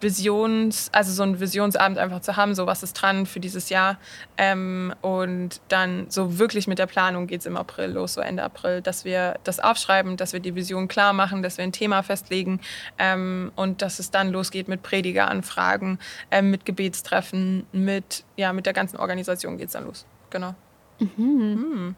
Visions, 0.00 0.88
also 0.92 1.12
so 1.12 1.22
einen 1.22 1.40
Visionsabend 1.40 1.98
einfach 1.98 2.20
zu 2.20 2.36
haben, 2.36 2.54
so 2.54 2.66
was 2.66 2.82
ist 2.82 2.94
dran 2.94 3.26
für 3.26 3.40
dieses 3.40 3.68
Jahr. 3.68 3.98
Ähm, 4.36 4.94
und 5.02 5.60
dann 5.68 6.06
so 6.08 6.38
wirklich 6.38 6.66
mit 6.66 6.78
der 6.78 6.86
Planung 6.86 7.26
geht 7.26 7.40
es 7.40 7.46
im 7.46 7.56
April 7.56 7.90
los, 7.90 8.14
so 8.14 8.20
Ende 8.20 8.42
April, 8.42 8.80
dass 8.82 9.04
wir 9.04 9.38
das 9.44 9.60
aufschreiben, 9.60 10.16
dass 10.16 10.32
wir 10.32 10.40
die 10.40 10.54
Vision 10.54 10.88
klar 10.88 11.12
machen, 11.12 11.42
dass 11.42 11.58
wir 11.58 11.64
ein 11.64 11.72
Thema 11.72 12.02
festlegen 12.02 12.60
ähm, 12.98 13.52
und 13.56 13.82
dass 13.82 13.98
es 13.98 14.10
dann 14.10 14.30
losgeht 14.30 14.68
mit 14.68 14.82
Predigeranfragen, 14.82 15.98
ähm, 16.30 16.50
mit 16.50 16.64
Gebetstreffen, 16.64 17.66
mit, 17.72 18.24
ja, 18.36 18.52
mit 18.52 18.66
der 18.66 18.72
ganzen 18.72 18.96
Organisation 18.96 19.58
geht 19.58 19.68
es 19.68 19.72
dann 19.72 19.84
los. 19.84 20.06
Genau. 20.30 20.54
Mhm. 20.98 21.24
Mhm. 21.24 21.96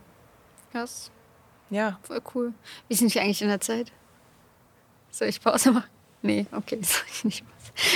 Krass. 0.72 1.10
Ja. 1.70 1.98
Voll 2.02 2.20
cool. 2.34 2.52
Wie 2.88 2.94
sind 2.94 3.14
wir 3.14 3.22
eigentlich 3.22 3.42
in 3.42 3.48
der 3.48 3.60
Zeit? 3.60 3.92
Soll 5.10 5.28
ich 5.28 5.40
Pause 5.40 5.72
machen? 5.72 5.90
Nee, 6.22 6.46
okay, 6.52 6.76
das 6.80 6.94
sag 6.94 7.08
ich 7.08 7.24
nicht. 7.24 7.44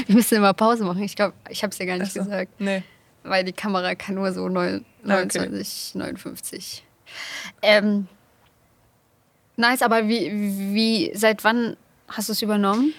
Wir 0.07 0.15
müssen 0.17 0.37
immer 0.37 0.55
Pause 0.55 0.85
machen. 0.85 1.03
Ich 1.03 1.17
glaube, 1.17 1.35
ich 1.49 1.63
habe 1.63 1.71
es 1.71 1.79
dir 1.79 1.87
gar 1.87 1.99
nicht 1.99 2.13
so. 2.13 2.21
gesagt. 2.25 2.53
Nee. 2.61 2.83
Weil 3.23 3.45
die 3.45 3.53
Kamera 3.53 3.95
kann 3.95 4.15
nur 4.15 4.33
so 4.33 4.49
neun- 4.49 4.85
Ah, 5.05 5.09
29, 5.25 5.93
59. 5.95 6.85
Ähm, 7.63 8.09
nice, 9.57 9.83
aber 9.83 10.09
wie, 10.09 10.31
wie, 10.75 11.13
seit 11.15 11.45
wann 11.45 11.77
hast 12.09 12.29
du 12.29 12.33
es 12.33 12.43
übernommen? 12.43 12.95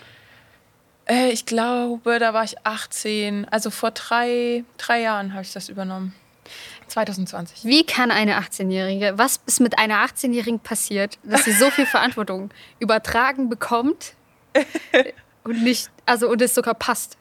Äh, 1.06 1.30
ich 1.32 1.46
glaube, 1.46 2.20
da 2.20 2.34
war 2.34 2.44
ich 2.44 2.56
18. 2.66 3.46
Also 3.50 3.70
vor 3.70 3.92
drei, 3.92 4.64
drei 4.78 5.02
Jahren 5.02 5.34
habe 5.34 5.44
ich 5.44 5.54
das 5.54 5.70
übernommen. 5.70 6.14
2020. 6.88 7.66
Wie 7.66 7.86
kann 7.86 8.12
eine 8.12 8.40
18-Jährige, 8.40 9.18
was 9.18 9.42
ist 9.46 9.60
mit 9.60 9.78
einer 9.78 10.06
18-Jährigen 10.06 10.60
passiert, 10.62 11.18
dass 11.24 11.44
sie 11.44 11.52
so 11.52 11.70
viel 11.70 11.86
Verantwortung 11.86 12.50
übertragen 12.80 13.50
bekommt 13.50 14.14
und 15.48 15.64
nicht, 15.64 15.90
also 16.06 16.30
und 16.30 16.42
es 16.42 16.54
sogar 16.54 16.74
passt? 16.74 17.18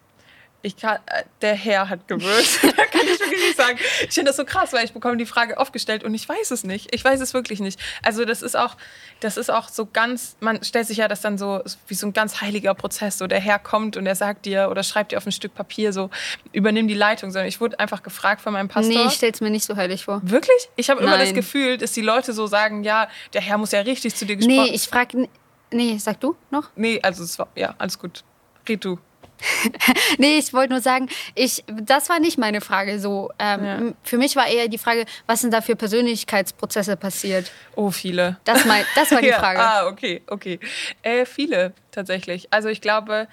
Ich 0.62 0.76
kann, 0.76 0.96
äh, 1.06 1.22
der 1.42 1.54
Herr 1.54 1.88
hat 1.88 2.08
gewirkt. 2.08 2.58
da 2.62 2.84
kann 2.86 3.02
ich 3.04 3.20
wirklich 3.20 3.40
nicht 3.40 3.56
sagen. 3.56 3.78
Ich 4.08 4.14
finde 4.14 4.30
das 4.30 4.36
so 4.36 4.44
krass, 4.44 4.72
weil 4.72 4.84
ich 4.84 4.92
bekomme 4.92 5.16
die 5.16 5.26
Frage 5.26 5.58
oft 5.58 5.72
gestellt 5.72 6.02
und 6.02 6.12
ich 6.12 6.28
weiß 6.28 6.50
es 6.50 6.64
nicht. 6.64 6.92
Ich 6.92 7.04
weiß 7.04 7.20
es 7.20 7.34
wirklich 7.34 7.60
nicht. 7.60 7.78
Also 8.02 8.24
das 8.24 8.42
ist 8.42 8.56
auch, 8.56 8.76
das 9.20 9.36
ist 9.36 9.48
auch 9.48 9.68
so 9.68 9.86
ganz, 9.86 10.36
man 10.40 10.64
stellt 10.64 10.88
sich 10.88 10.96
ja 10.96 11.06
das 11.06 11.20
dann 11.20 11.38
so 11.38 11.62
wie 11.86 11.94
so 11.94 12.08
ein 12.08 12.12
ganz 12.12 12.40
heiliger 12.40 12.74
Prozess. 12.74 13.18
So 13.18 13.28
der 13.28 13.38
Herr 13.38 13.60
kommt 13.60 13.96
und 13.96 14.06
er 14.06 14.16
sagt 14.16 14.44
dir 14.44 14.68
oder 14.68 14.82
schreibt 14.82 15.12
dir 15.12 15.18
auf 15.18 15.26
ein 15.26 15.32
Stück 15.32 15.54
Papier 15.54 15.92
so, 15.92 16.10
übernimm 16.52 16.88
die 16.88 16.94
Leitung. 16.94 17.30
Sondern 17.30 17.46
ich 17.46 17.60
wurde 17.60 17.78
einfach 17.78 18.02
gefragt 18.02 18.40
von 18.40 18.52
meinem 18.52 18.68
Pastor. 18.68 18.92
Nee, 18.92 19.06
ich 19.06 19.14
stell's 19.14 19.40
mir 19.40 19.50
nicht 19.50 19.64
so 19.64 19.76
heilig 19.76 20.04
vor. 20.04 20.20
Wirklich? 20.24 20.68
Ich 20.74 20.90
habe 20.90 21.00
immer 21.00 21.16
das. 21.16 21.26
Gefühl, 21.36 21.76
dass 21.76 21.92
die 21.92 22.02
Leute 22.02 22.32
so 22.32 22.46
sagen, 22.46 22.82
ja, 22.82 23.08
der 23.34 23.42
Herr 23.42 23.58
muss 23.58 23.70
ja 23.70 23.80
richtig 23.80 24.14
zu 24.14 24.24
dir 24.24 24.36
gesprochen 24.36 24.64
Nee, 24.64 24.70
ich 24.74 24.84
frag, 24.84 25.12
nee, 25.72 25.96
sag 25.98 26.20
du 26.20 26.36
noch? 26.50 26.70
Nee, 26.76 27.00
also 27.02 27.24
es 27.24 27.38
war, 27.38 27.48
ja, 27.54 27.74
alles 27.78 27.98
gut. 27.98 28.24
Red 28.68 28.84
du. 28.84 28.98
Nee, 30.18 30.38
ich 30.38 30.52
wollte 30.54 30.72
nur 30.72 30.80
sagen, 30.80 31.08
ich, 31.34 31.62
das 31.66 32.08
war 32.08 32.20
nicht 32.20 32.38
meine 32.38 32.60
Frage 32.62 32.98
so. 32.98 33.30
Ähm, 33.38 33.64
Ja. 33.64 33.78
Für 34.02 34.16
mich 34.18 34.34
war 34.34 34.46
eher 34.46 34.68
die 34.68 34.78
Frage, 34.78 35.04
was 35.26 35.42
sind 35.42 35.52
da 35.52 35.60
für 35.60 35.76
Persönlichkeitsprozesse 35.76 36.96
passiert? 36.96 37.52
Oh, 37.74 37.90
viele. 37.90 38.38
Das, 38.44 38.64
mein, 38.64 38.84
das 38.94 39.10
war 39.10 39.20
die 39.20 39.26
Ja, 39.36 39.38
Frage. 39.38 39.60
Ah, 39.60 39.86
okay, 39.88 40.22
okay. 40.28 40.58
Äh, 41.02 41.26
viele 41.26 41.74
tatsächlich. 41.90 42.48
Also 42.50 42.68
ich 42.70 42.80
glaube, 42.80 43.28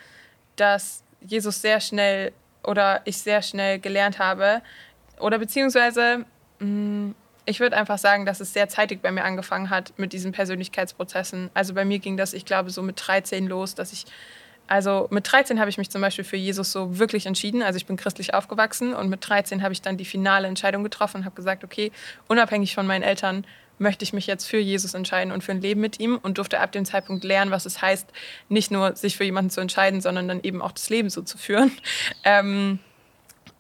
dass 0.58 1.04
Jesus 1.22 1.62
sehr 1.62 1.80
schnell 1.80 2.34
oder 2.64 3.02
ich 3.06 3.18
sehr 3.18 3.42
schnell 3.42 3.80
gelernt 3.80 4.20
habe 4.20 4.62
oder 5.20 5.40
beziehungsweise 5.40 6.26
mh, 6.60 7.14
ich 7.46 7.60
würde 7.60 7.76
einfach 7.76 7.98
sagen, 7.98 8.26
dass 8.26 8.40
es 8.40 8.54
sehr 8.54 8.70
zeitig 8.70 9.02
bei 9.02 9.12
mir 9.12 9.24
angefangen 9.24 9.70
hat 9.70 9.94
mit 9.98 10.14
diesen 10.14 10.32
Persönlichkeitsprozessen. 10.32 11.50
Also 11.54 11.74
bei 11.74 11.86
mir 11.86 12.00
ging 12.00 12.18
das, 12.18 12.34
ich 12.34 12.46
glaube, 12.46 12.70
so 12.70 12.82
mit 12.82 13.02
13 13.06 13.48
los, 13.48 13.76
dass 13.76 13.94
ich 13.94 14.06
also 14.66 15.08
mit 15.12 15.30
13 15.30 15.60
habe 15.60 15.70
ich 15.70 15.78
mich 15.78 15.90
zum 15.90 16.02
Beispiel 16.02 16.24
für 16.24 16.38
Jesus 16.38 16.72
so 16.72 16.98
wirklich 16.98 17.26
entschieden. 17.26 17.62
Also 17.62 17.78
ich 17.78 17.86
bin 17.86 17.98
christlich 17.98 18.34
aufgewachsen 18.34 18.94
und 18.94 19.10
mit 19.10 19.28
13 19.28 19.62
habe 19.62 19.74
ich 19.74 19.82
dann 19.82 19.98
die 19.98 20.06
finale 20.06 20.48
Entscheidung 20.48 20.84
getroffen 20.84 21.18
und 21.18 21.26
habe 21.26 21.36
gesagt, 21.36 21.66
okay, 21.66 21.92
unabhängig 22.28 22.74
von 22.74 22.88
meinen 22.88 23.04
Eltern 23.04 23.46
möchte 23.78 24.04
ich 24.04 24.14
mich 24.14 24.28
jetzt 24.28 24.46
für 24.46 24.58
Jesus 24.58 24.94
entscheiden 24.94 25.34
und 25.34 25.44
für 25.44 25.52
ein 25.52 25.62
Leben 25.62 25.82
mit 25.82 26.00
ihm 26.00 26.18
und 26.22 26.38
durfte 26.38 26.60
ab 26.60 26.72
dem 26.72 26.86
Zeitpunkt 26.86 27.24
lernen, 27.24 27.52
was 27.52 27.66
es 27.66 27.82
heißt, 27.82 28.08
nicht 28.48 28.72
nur 28.72 28.96
sich 28.96 29.18
für 29.18 29.26
jemanden 29.26 29.50
zu 29.50 29.62
entscheiden, 29.62 30.00
sondern 30.00 30.28
dann 30.28 30.42
eben 30.44 30.62
auch 30.62 30.72
das 30.72 30.90
Leben 30.90 31.10
so 31.10 31.22
zu 31.22 31.38
führen. 31.38 31.72
Ähm, 32.26 32.80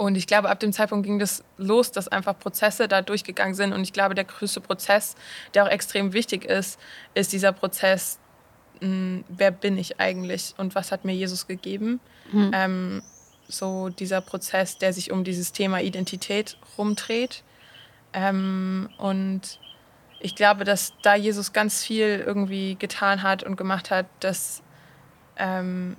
und 0.04 0.16
ich 0.16 0.28
glaube, 0.28 0.50
ab 0.50 0.60
dem 0.60 0.74
Zeitpunkt 0.74 1.06
ging 1.06 1.20
das 1.20 1.44
los, 1.58 1.92
dass 1.92 2.08
einfach 2.08 2.38
Prozesse 2.38 2.88
da 2.88 3.02
durchgegangen 3.02 3.56
sind. 3.56 3.74
Und 3.74 3.84
ich 3.84 3.94
glaube, 3.94 4.16
der 4.16 4.26
größte 4.26 4.62
Prozess, 4.62 5.16
der 5.54 5.64
auch 5.64 5.70
extrem 5.70 6.14
wichtig 6.14 6.46
ist, 6.46 6.80
ist 7.14 7.32
dieser 7.32 7.52
Prozess, 7.54 8.20
mh, 8.82 9.24
wer 9.30 9.52
bin 9.52 9.78
ich 9.78 10.00
eigentlich 10.00 10.54
und 10.58 10.76
was 10.76 10.92
hat 10.92 11.06
mir 11.06 11.14
Jesus 11.14 11.48
gegeben? 11.48 12.00
Ähm, 12.54 13.02
so 13.48 13.90
dieser 13.90 14.22
Prozess, 14.22 14.78
der 14.78 14.94
sich 14.94 15.12
um 15.12 15.24
dieses 15.24 15.52
Thema 15.52 15.82
Identität 15.82 16.58
rumdreht. 16.78 17.44
Ähm, 18.14 18.90
und 18.98 19.60
ich 20.20 20.36
glaube, 20.36 20.64
dass 20.64 20.94
da 21.02 21.16
Jesus 21.16 21.54
ganz 21.54 21.84
viel 21.84 22.24
irgendwie 22.26 22.76
getan 22.76 23.24
hat 23.24 23.44
und 23.44 23.56
gemacht 23.58 23.92
hat, 23.92 24.06
dass 24.20 24.64
ähm, 25.38 25.98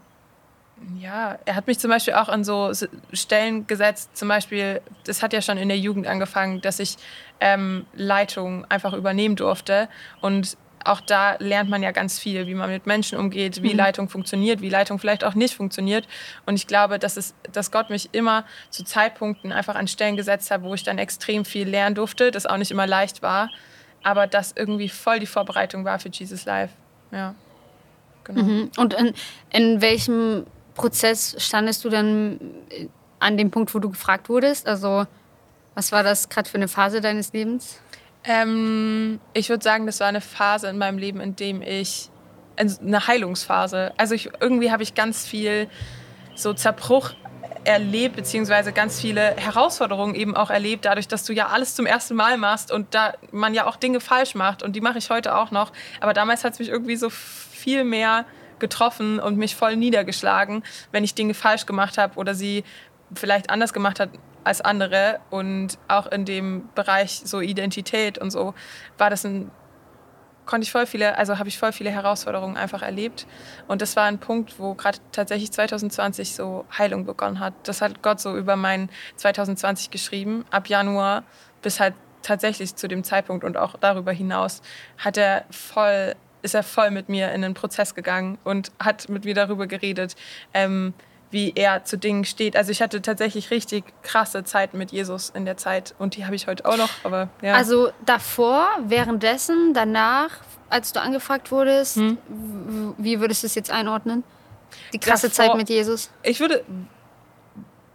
ja, 0.98 1.38
er 1.44 1.54
hat 1.54 1.66
mich 1.66 1.78
zum 1.78 1.90
Beispiel 1.90 2.14
auch 2.14 2.28
an 2.28 2.44
so 2.44 2.72
Stellen 3.12 3.66
gesetzt, 3.66 4.16
zum 4.16 4.28
Beispiel, 4.28 4.80
das 5.04 5.22
hat 5.22 5.32
ja 5.32 5.40
schon 5.40 5.56
in 5.56 5.68
der 5.68 5.78
Jugend 5.78 6.06
angefangen, 6.06 6.60
dass 6.60 6.78
ich 6.78 6.96
ähm, 7.40 7.86
Leitung 7.94 8.64
einfach 8.70 8.92
übernehmen 8.92 9.36
durfte. 9.36 9.88
Und 10.20 10.56
auch 10.84 11.00
da 11.00 11.36
lernt 11.38 11.70
man 11.70 11.82
ja 11.82 11.92
ganz 11.92 12.18
viel, 12.18 12.46
wie 12.46 12.54
man 12.54 12.70
mit 12.70 12.86
Menschen 12.86 13.18
umgeht, 13.18 13.62
wie 13.62 13.72
Leitung 13.72 14.08
funktioniert, 14.08 14.60
wie 14.60 14.68
Leitung 14.68 14.98
vielleicht 14.98 15.24
auch 15.24 15.34
nicht 15.34 15.54
funktioniert. 15.54 16.06
Und 16.44 16.56
ich 16.56 16.66
glaube, 16.66 16.98
dass, 16.98 17.16
es, 17.16 17.34
dass 17.52 17.70
Gott 17.70 17.88
mich 17.88 18.10
immer 18.12 18.44
zu 18.70 18.84
Zeitpunkten 18.84 19.52
einfach 19.52 19.76
an 19.76 19.88
Stellen 19.88 20.16
gesetzt 20.16 20.50
hat, 20.50 20.62
wo 20.62 20.74
ich 20.74 20.82
dann 20.82 20.98
extrem 20.98 21.44
viel 21.44 21.68
lernen 21.68 21.94
durfte, 21.94 22.30
das 22.30 22.44
auch 22.46 22.58
nicht 22.58 22.70
immer 22.70 22.86
leicht 22.86 23.22
war, 23.22 23.48
aber 24.02 24.26
das 24.26 24.52
irgendwie 24.54 24.90
voll 24.90 25.20
die 25.20 25.26
Vorbereitung 25.26 25.84
war 25.84 25.98
für 25.98 26.10
Jesus 26.10 26.44
Life. 26.44 26.74
Ja, 27.10 27.34
genau. 28.24 28.42
Mhm. 28.42 28.70
Und 28.76 28.92
in, 28.94 29.14
in 29.50 29.80
welchem 29.80 30.44
Prozess 30.74 31.36
standest 31.38 31.84
du 31.84 31.88
dann 31.88 32.40
äh, 32.70 32.88
an 33.20 33.36
dem 33.36 33.50
Punkt, 33.50 33.74
wo 33.74 33.78
du 33.78 33.90
gefragt 33.90 34.28
wurdest? 34.28 34.66
Also, 34.66 35.06
was 35.74 35.92
war 35.92 36.02
das 36.02 36.28
gerade 36.28 36.48
für 36.48 36.56
eine 36.56 36.68
Phase 36.68 37.00
deines 37.00 37.32
Lebens? 37.32 37.80
Ähm, 38.24 39.20
ich 39.34 39.48
würde 39.48 39.62
sagen, 39.62 39.86
das 39.86 40.00
war 40.00 40.08
eine 40.08 40.20
Phase 40.20 40.68
in 40.68 40.78
meinem 40.78 40.98
Leben, 40.98 41.20
in 41.20 41.36
dem 41.36 41.62
ich 41.62 42.10
eine 42.56 43.06
Heilungsphase. 43.06 43.92
Also 43.96 44.14
ich, 44.14 44.30
irgendwie 44.40 44.70
habe 44.70 44.82
ich 44.82 44.94
ganz 44.94 45.26
viel 45.26 45.68
so 46.34 46.52
Zerbruch 46.54 47.10
erlebt, 47.64 48.16
beziehungsweise 48.16 48.72
ganz 48.72 49.00
viele 49.00 49.36
Herausforderungen 49.36 50.14
eben 50.14 50.36
auch 50.36 50.50
erlebt, 50.50 50.84
dadurch, 50.84 51.08
dass 51.08 51.24
du 51.24 51.32
ja 51.32 51.48
alles 51.48 51.74
zum 51.74 51.86
ersten 51.86 52.14
Mal 52.14 52.36
machst 52.36 52.70
und 52.70 52.94
da 52.94 53.14
man 53.30 53.54
ja 53.54 53.66
auch 53.66 53.76
Dinge 53.76 54.00
falsch 54.00 54.34
macht 54.34 54.62
und 54.62 54.76
die 54.76 54.80
mache 54.80 54.98
ich 54.98 55.10
heute 55.10 55.34
auch 55.34 55.50
noch. 55.50 55.72
Aber 56.00 56.12
damals 56.12 56.44
hat 56.44 56.54
es 56.54 56.58
mich 56.58 56.68
irgendwie 56.68 56.96
so 56.96 57.10
viel 57.10 57.84
mehr 57.84 58.26
getroffen 58.58 59.20
und 59.20 59.36
mich 59.36 59.56
voll 59.56 59.76
niedergeschlagen, 59.76 60.62
wenn 60.92 61.04
ich 61.04 61.14
Dinge 61.14 61.34
falsch 61.34 61.66
gemacht 61.66 61.98
habe 61.98 62.16
oder 62.16 62.34
sie 62.34 62.64
vielleicht 63.14 63.50
anders 63.50 63.72
gemacht 63.72 64.00
hat 64.00 64.10
als 64.44 64.60
andere 64.60 65.20
und 65.30 65.78
auch 65.88 66.06
in 66.06 66.24
dem 66.24 66.68
Bereich 66.74 67.22
so 67.24 67.40
Identität 67.40 68.18
und 68.18 68.30
so 68.30 68.54
war 68.98 69.10
das 69.10 69.24
ein 69.24 69.50
konnte 70.46 70.64
ich 70.64 70.72
voll 70.72 70.86
viele, 70.86 71.16
also 71.16 71.38
habe 71.38 71.48
ich 71.48 71.58
voll 71.58 71.72
viele 71.72 71.90
Herausforderungen 71.90 72.56
einfach 72.56 72.82
erlebt. 72.82 73.26
Und 73.66 73.82
das 73.82 73.96
war 73.96 74.04
ein 74.04 74.18
Punkt, 74.18 74.58
wo 74.58 74.74
gerade 74.74 74.98
tatsächlich 75.12 75.52
2020 75.52 76.34
so 76.34 76.66
Heilung 76.76 77.06
begonnen 77.06 77.40
hat. 77.40 77.54
Das 77.64 77.80
hat 77.80 78.02
Gott 78.02 78.20
so 78.20 78.36
über 78.36 78.56
mein 78.56 78.90
2020 79.16 79.90
geschrieben. 79.90 80.44
Ab 80.50 80.68
Januar 80.68 81.24
bis 81.62 81.80
halt 81.80 81.94
tatsächlich 82.22 82.74
zu 82.76 82.88
dem 82.88 83.04
Zeitpunkt 83.04 83.44
und 83.44 83.56
auch 83.56 83.76
darüber 83.80 84.12
hinaus 84.12 84.62
hat 84.98 85.16
er 85.16 85.44
voll, 85.50 86.14
ist 86.44 86.54
er 86.54 86.62
voll 86.62 86.90
mit 86.90 87.08
mir 87.08 87.32
in 87.32 87.42
den 87.42 87.54
Prozess 87.54 87.94
gegangen 87.94 88.38
und 88.44 88.70
hat 88.78 89.08
mit 89.08 89.24
mir 89.24 89.34
darüber 89.34 89.66
geredet, 89.66 90.14
ähm, 90.52 90.94
wie 91.30 91.52
er 91.56 91.84
zu 91.84 91.98
Dingen 91.98 92.24
steht. 92.24 92.54
Also 92.56 92.70
ich 92.70 92.80
hatte 92.80 93.02
tatsächlich 93.02 93.50
richtig 93.50 93.82
krasse 94.02 94.44
Zeiten 94.44 94.78
mit 94.78 94.92
Jesus 94.92 95.30
in 95.30 95.44
der 95.44 95.56
Zeit 95.56 95.94
und 95.98 96.14
die 96.16 96.24
habe 96.26 96.36
ich 96.36 96.46
heute 96.46 96.64
auch 96.66 96.76
noch. 96.76 96.90
Aber 97.02 97.28
ja. 97.42 97.54
Also 97.54 97.90
davor, 98.06 98.68
währenddessen, 98.86 99.74
danach, 99.74 100.30
als 100.70 100.92
du 100.92 101.00
angefragt 101.00 101.50
wurdest, 101.50 101.96
Hm. 101.96 102.18
wie 102.98 103.18
würdest 103.20 103.42
du 103.42 103.46
es 103.48 103.54
jetzt 103.56 103.70
einordnen? 103.72 104.22
Die 104.92 104.98
krasse 105.00 105.28
Davor- 105.28 105.46
Zeit 105.48 105.56
mit 105.56 105.68
Jesus. 105.70 106.10
ich 106.22 106.38
würde, 106.40 106.64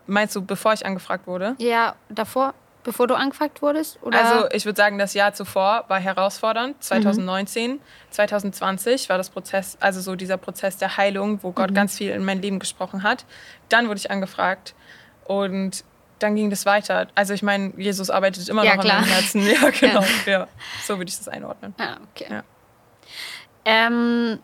meinst 0.07 0.35
du, 0.35 0.41
bevor 0.41 0.73
ich 0.73 0.85
angefragt 0.85 1.27
wurde? 1.27 1.55
Ja, 1.59 1.95
davor, 2.09 2.53
bevor 2.89 3.05
du 3.05 3.13
angefragt 3.13 3.61
wurdest? 3.61 4.01
Oder? 4.01 4.17
Also 4.25 4.49
ich 4.51 4.65
würde 4.65 4.75
sagen, 4.75 4.97
das 4.97 5.13
Jahr 5.13 5.31
zuvor 5.35 5.85
war 5.89 5.99
herausfordernd. 5.99 6.83
2019, 6.83 7.79
2020 8.09 9.09
war 9.09 9.19
das 9.19 9.29
Prozess, 9.29 9.77
also 9.79 10.01
so 10.01 10.15
dieser 10.15 10.37
Prozess 10.37 10.77
der 10.77 10.97
Heilung, 10.97 11.43
wo 11.43 11.51
Gott 11.51 11.75
ganz 11.75 11.95
viel 11.97 12.09
in 12.09 12.25
mein 12.25 12.41
Leben 12.41 12.57
gesprochen 12.57 13.03
hat. 13.03 13.25
Dann 13.69 13.89
wurde 13.89 13.99
ich 13.99 14.09
angefragt 14.09 14.73
und 15.25 15.83
dann 16.17 16.35
ging 16.35 16.49
das 16.49 16.65
weiter. 16.65 17.07
Also 17.13 17.35
ich 17.35 17.43
meine, 17.43 17.73
Jesus 17.77 18.09
arbeitet 18.09 18.49
immer 18.49 18.63
Ja, 18.63 18.75
noch 18.75 18.83
klar. 18.83 18.97
an 18.97 19.01
meinem 19.03 19.11
Herzen. 19.11 19.41
Ja, 19.45 19.69
genau. 19.79 20.03
Ja. 20.25 20.47
So 20.83 20.97
würde 20.97 21.09
ich 21.09 21.17
das 21.17 21.27
einordnen. 21.27 21.75
Ah, 21.77 21.97
okay. 22.11 22.25
Ja. 22.31 22.43
Ähm, 23.65 24.39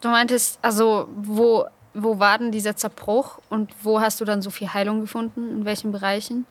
du 0.00 0.08
meintest, 0.08 0.58
also 0.62 1.06
wo, 1.14 1.66
wo 1.92 2.18
war 2.18 2.38
denn 2.38 2.50
dieser 2.50 2.76
Zerbruch 2.76 3.40
und 3.50 3.72
wo 3.82 4.00
hast 4.00 4.22
du 4.22 4.24
dann 4.24 4.40
so 4.40 4.48
viel 4.48 4.72
Heilung 4.72 5.02
gefunden? 5.02 5.50
In 5.50 5.64
welchen 5.66 5.92
Bereichen? 5.92 6.46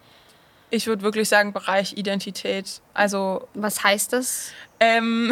Ich 0.74 0.88
würde 0.88 1.04
wirklich 1.04 1.30
sagen, 1.30 1.54
Bereich 1.54 1.98
Identität. 1.98 2.82
Also 2.96 3.48
Was 3.54 3.84
heißt 3.84 4.12
das? 4.12 4.54
Ähm, 4.80 5.32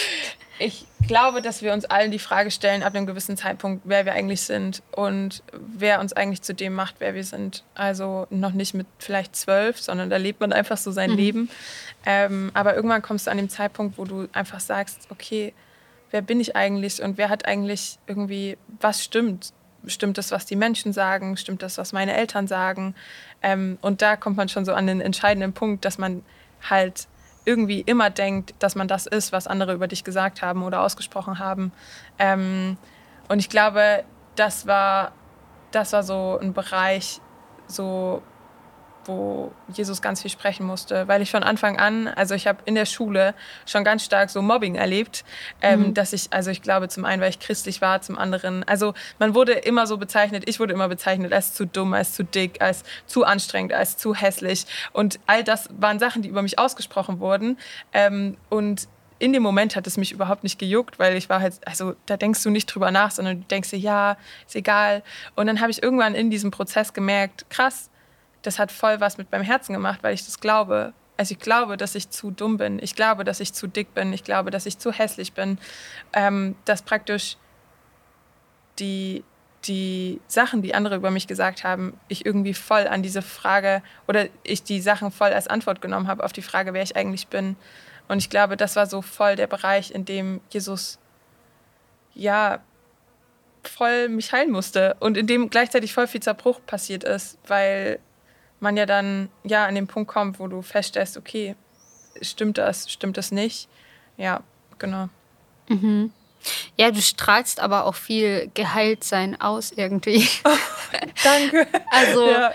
ich 0.58 0.86
glaube, 1.06 1.40
dass 1.40 1.62
wir 1.62 1.72
uns 1.72 1.84
allen 1.84 2.10
die 2.10 2.18
Frage 2.18 2.50
stellen, 2.50 2.82
ab 2.82 2.92
einem 2.96 3.06
gewissen 3.06 3.36
Zeitpunkt, 3.36 3.82
wer 3.84 4.06
wir 4.06 4.14
eigentlich 4.14 4.40
sind 4.40 4.82
und 4.90 5.44
wer 5.52 6.00
uns 6.00 6.12
eigentlich 6.14 6.42
zu 6.42 6.52
dem 6.52 6.74
macht, 6.74 6.96
wer 6.98 7.14
wir 7.14 7.22
sind. 7.22 7.62
Also 7.76 8.26
noch 8.30 8.54
nicht 8.54 8.74
mit 8.74 8.88
vielleicht 8.98 9.36
zwölf, 9.36 9.80
sondern 9.80 10.10
da 10.10 10.16
lebt 10.16 10.40
man 10.40 10.52
einfach 10.52 10.76
so 10.76 10.90
sein 10.90 11.10
Leben. 11.10 11.48
Ähm, 12.04 12.50
aber 12.52 12.74
irgendwann 12.74 13.02
kommst 13.02 13.28
du 13.28 13.30
an 13.30 13.36
dem 13.36 13.48
Zeitpunkt, 13.48 13.98
wo 13.98 14.04
du 14.04 14.26
einfach 14.32 14.58
sagst, 14.58 15.06
okay, 15.10 15.54
wer 16.10 16.22
bin 16.22 16.40
ich 16.40 16.56
eigentlich 16.56 17.00
und 17.00 17.18
wer 17.18 17.28
hat 17.28 17.46
eigentlich 17.46 18.00
irgendwie, 18.08 18.58
was 18.80 19.04
stimmt 19.04 19.52
stimmt 19.86 20.18
das, 20.18 20.30
was 20.30 20.46
die 20.46 20.56
Menschen 20.56 20.92
sagen, 20.92 21.36
stimmt 21.36 21.62
das, 21.62 21.78
was 21.78 21.92
meine 21.92 22.16
Eltern 22.16 22.46
sagen. 22.46 22.94
Ähm, 23.42 23.78
und 23.80 24.02
da 24.02 24.16
kommt 24.16 24.36
man 24.36 24.48
schon 24.48 24.64
so 24.64 24.72
an 24.72 24.86
den 24.86 25.00
entscheidenden 25.00 25.52
Punkt, 25.52 25.84
dass 25.84 25.98
man 25.98 26.22
halt 26.68 27.08
irgendwie 27.44 27.80
immer 27.80 28.10
denkt, 28.10 28.54
dass 28.60 28.74
man 28.74 28.88
das 28.88 29.06
ist, 29.06 29.32
was 29.32 29.46
andere 29.46 29.74
über 29.74 29.88
dich 29.88 30.04
gesagt 30.04 30.42
haben 30.42 30.62
oder 30.62 30.80
ausgesprochen 30.80 31.38
haben. 31.38 31.72
Ähm, 32.18 32.76
und 33.28 33.38
ich 33.38 33.48
glaube, 33.48 34.04
das 34.36 34.66
war, 34.66 35.12
das 35.72 35.92
war 35.92 36.02
so 36.02 36.38
ein 36.40 36.52
Bereich, 36.52 37.20
so 37.66 38.22
wo 39.04 39.52
Jesus 39.68 40.02
ganz 40.02 40.22
viel 40.22 40.30
sprechen 40.30 40.66
musste, 40.66 41.08
weil 41.08 41.22
ich 41.22 41.30
von 41.30 41.42
Anfang 41.42 41.78
an, 41.78 42.08
also 42.08 42.34
ich 42.34 42.46
habe 42.46 42.58
in 42.64 42.74
der 42.74 42.86
Schule 42.86 43.34
schon 43.66 43.84
ganz 43.84 44.04
stark 44.04 44.30
so 44.30 44.42
Mobbing 44.42 44.74
erlebt, 44.74 45.24
ähm, 45.60 45.80
mhm. 45.80 45.94
dass 45.94 46.12
ich, 46.12 46.32
also 46.32 46.50
ich 46.50 46.62
glaube 46.62 46.88
zum 46.88 47.04
einen, 47.04 47.20
weil 47.20 47.30
ich 47.30 47.38
christlich 47.38 47.80
war, 47.80 48.02
zum 48.02 48.18
anderen, 48.18 48.64
also 48.64 48.94
man 49.18 49.34
wurde 49.34 49.52
immer 49.52 49.86
so 49.86 49.96
bezeichnet, 49.96 50.44
ich 50.48 50.60
wurde 50.60 50.72
immer 50.72 50.88
bezeichnet 50.88 51.32
als 51.32 51.54
zu 51.54 51.66
dumm, 51.66 51.94
als 51.94 52.12
zu 52.12 52.24
dick, 52.24 52.62
als 52.62 52.84
zu 53.06 53.24
anstrengend, 53.24 53.72
als 53.72 53.96
zu 53.96 54.14
hässlich 54.14 54.66
und 54.92 55.18
all 55.26 55.44
das 55.44 55.68
waren 55.78 55.98
Sachen, 55.98 56.22
die 56.22 56.28
über 56.28 56.42
mich 56.42 56.58
ausgesprochen 56.58 57.20
wurden 57.20 57.58
ähm, 57.92 58.36
und 58.48 58.88
in 59.22 59.32
dem 59.32 59.44
Moment 59.44 59.76
hat 59.76 59.86
es 59.86 59.96
mich 59.96 60.10
überhaupt 60.10 60.42
nicht 60.42 60.58
gejuckt, 60.58 60.98
weil 60.98 61.16
ich 61.16 61.28
war 61.28 61.40
halt, 61.40 61.54
also 61.64 61.94
da 62.06 62.16
denkst 62.16 62.42
du 62.42 62.50
nicht 62.50 62.66
drüber 62.66 62.90
nach, 62.90 63.12
sondern 63.12 63.42
du 63.42 63.46
denkst 63.46 63.70
dir, 63.70 63.78
ja, 63.78 64.16
ist 64.48 64.56
egal. 64.56 65.04
Und 65.36 65.46
dann 65.46 65.60
habe 65.60 65.70
ich 65.70 65.80
irgendwann 65.80 66.16
in 66.16 66.28
diesem 66.28 66.50
Prozess 66.50 66.92
gemerkt, 66.92 67.48
krass, 67.48 67.88
das 68.42 68.58
hat 68.58 68.72
voll 68.72 69.00
was 69.00 69.18
mit 69.18 69.30
meinem 69.32 69.44
Herzen 69.44 69.72
gemacht, 69.72 70.00
weil 70.02 70.14
ich 70.14 70.24
das 70.24 70.40
glaube. 70.40 70.92
Also 71.16 71.32
ich 71.32 71.38
glaube, 71.38 71.76
dass 71.76 71.94
ich 71.94 72.10
zu 72.10 72.30
dumm 72.30 72.56
bin. 72.56 72.78
Ich 72.82 72.94
glaube, 72.94 73.24
dass 73.24 73.40
ich 73.40 73.52
zu 73.52 73.66
dick 73.66 73.94
bin. 73.94 74.12
Ich 74.12 74.24
glaube, 74.24 74.50
dass 74.50 74.66
ich 74.66 74.78
zu 74.78 74.92
hässlich 74.92 75.32
bin. 75.32 75.58
Ähm, 76.12 76.56
dass 76.64 76.82
praktisch 76.82 77.36
die, 78.78 79.22
die 79.64 80.20
Sachen, 80.26 80.62
die 80.62 80.74
andere 80.74 80.96
über 80.96 81.10
mich 81.10 81.26
gesagt 81.26 81.64
haben, 81.64 81.98
ich 82.08 82.26
irgendwie 82.26 82.54
voll 82.54 82.88
an 82.88 83.02
diese 83.02 83.22
Frage 83.22 83.82
oder 84.08 84.26
ich 84.42 84.62
die 84.64 84.80
Sachen 84.80 85.12
voll 85.12 85.32
als 85.32 85.46
Antwort 85.46 85.80
genommen 85.80 86.08
habe 86.08 86.24
auf 86.24 86.32
die 86.32 86.42
Frage, 86.42 86.74
wer 86.74 86.82
ich 86.82 86.96
eigentlich 86.96 87.28
bin. 87.28 87.56
Und 88.08 88.18
ich 88.18 88.30
glaube, 88.30 88.56
das 88.56 88.74
war 88.74 88.86
so 88.86 89.02
voll 89.02 89.36
der 89.36 89.46
Bereich, 89.46 89.92
in 89.92 90.04
dem 90.04 90.40
Jesus 90.50 90.98
ja 92.14 92.60
voll 93.62 94.08
mich 94.08 94.32
heilen 94.32 94.50
musste 94.50 94.96
und 94.98 95.16
in 95.16 95.26
dem 95.26 95.50
gleichzeitig 95.50 95.92
voll 95.92 96.08
viel 96.08 96.20
Zerbruch 96.20 96.60
passiert 96.66 97.04
ist, 97.04 97.38
weil 97.46 98.00
man 98.62 98.76
ja 98.76 98.86
dann 98.86 99.28
ja 99.44 99.66
an 99.66 99.74
den 99.74 99.86
Punkt 99.86 100.10
kommt, 100.10 100.38
wo 100.38 100.46
du 100.46 100.62
feststellst, 100.62 101.16
okay, 101.16 101.54
stimmt 102.20 102.58
das, 102.58 102.90
stimmt 102.90 103.16
das 103.16 103.32
nicht? 103.32 103.68
Ja, 104.16 104.42
genau. 104.78 105.08
Mhm. 105.68 106.12
Ja, 106.76 106.90
du 106.90 107.00
strahlst 107.00 107.60
aber 107.60 107.84
auch 107.86 107.94
viel 107.94 108.50
Geheiltsein 108.54 109.40
aus 109.40 109.72
irgendwie. 109.72 110.28
Oh, 110.44 110.50
danke. 111.24 111.66
also, 111.90 112.30
ja. 112.30 112.52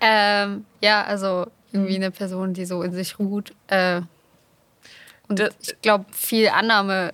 Ähm, 0.00 0.64
ja. 0.80 1.04
also 1.04 1.46
irgendwie 1.72 1.96
eine 1.96 2.10
Person, 2.10 2.54
die 2.54 2.64
so 2.64 2.82
in 2.82 2.92
sich 2.92 3.18
ruht. 3.18 3.52
Äh, 3.68 4.02
und 5.28 5.38
das, 5.38 5.54
ich 5.60 5.80
glaube, 5.82 6.06
viel 6.12 6.48
Annahme, 6.48 7.12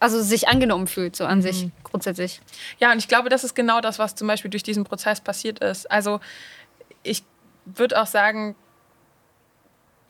also 0.00 0.20
sich 0.20 0.48
angenommen 0.48 0.86
fühlt, 0.88 1.14
so 1.14 1.24
an 1.24 1.38
mhm. 1.38 1.42
sich 1.42 1.68
grundsätzlich. 1.84 2.40
Ja, 2.80 2.90
und 2.90 2.98
ich 2.98 3.08
glaube, 3.08 3.28
das 3.28 3.44
ist 3.44 3.54
genau 3.54 3.80
das, 3.80 3.98
was 3.98 4.14
zum 4.14 4.26
Beispiel 4.26 4.50
durch 4.50 4.62
diesen 4.62 4.84
Prozess 4.84 5.20
passiert 5.20 5.60
ist. 5.60 5.90
Also 5.90 6.20
ich 7.02 7.22
würde 7.64 8.00
auch 8.00 8.06
sagen, 8.06 8.54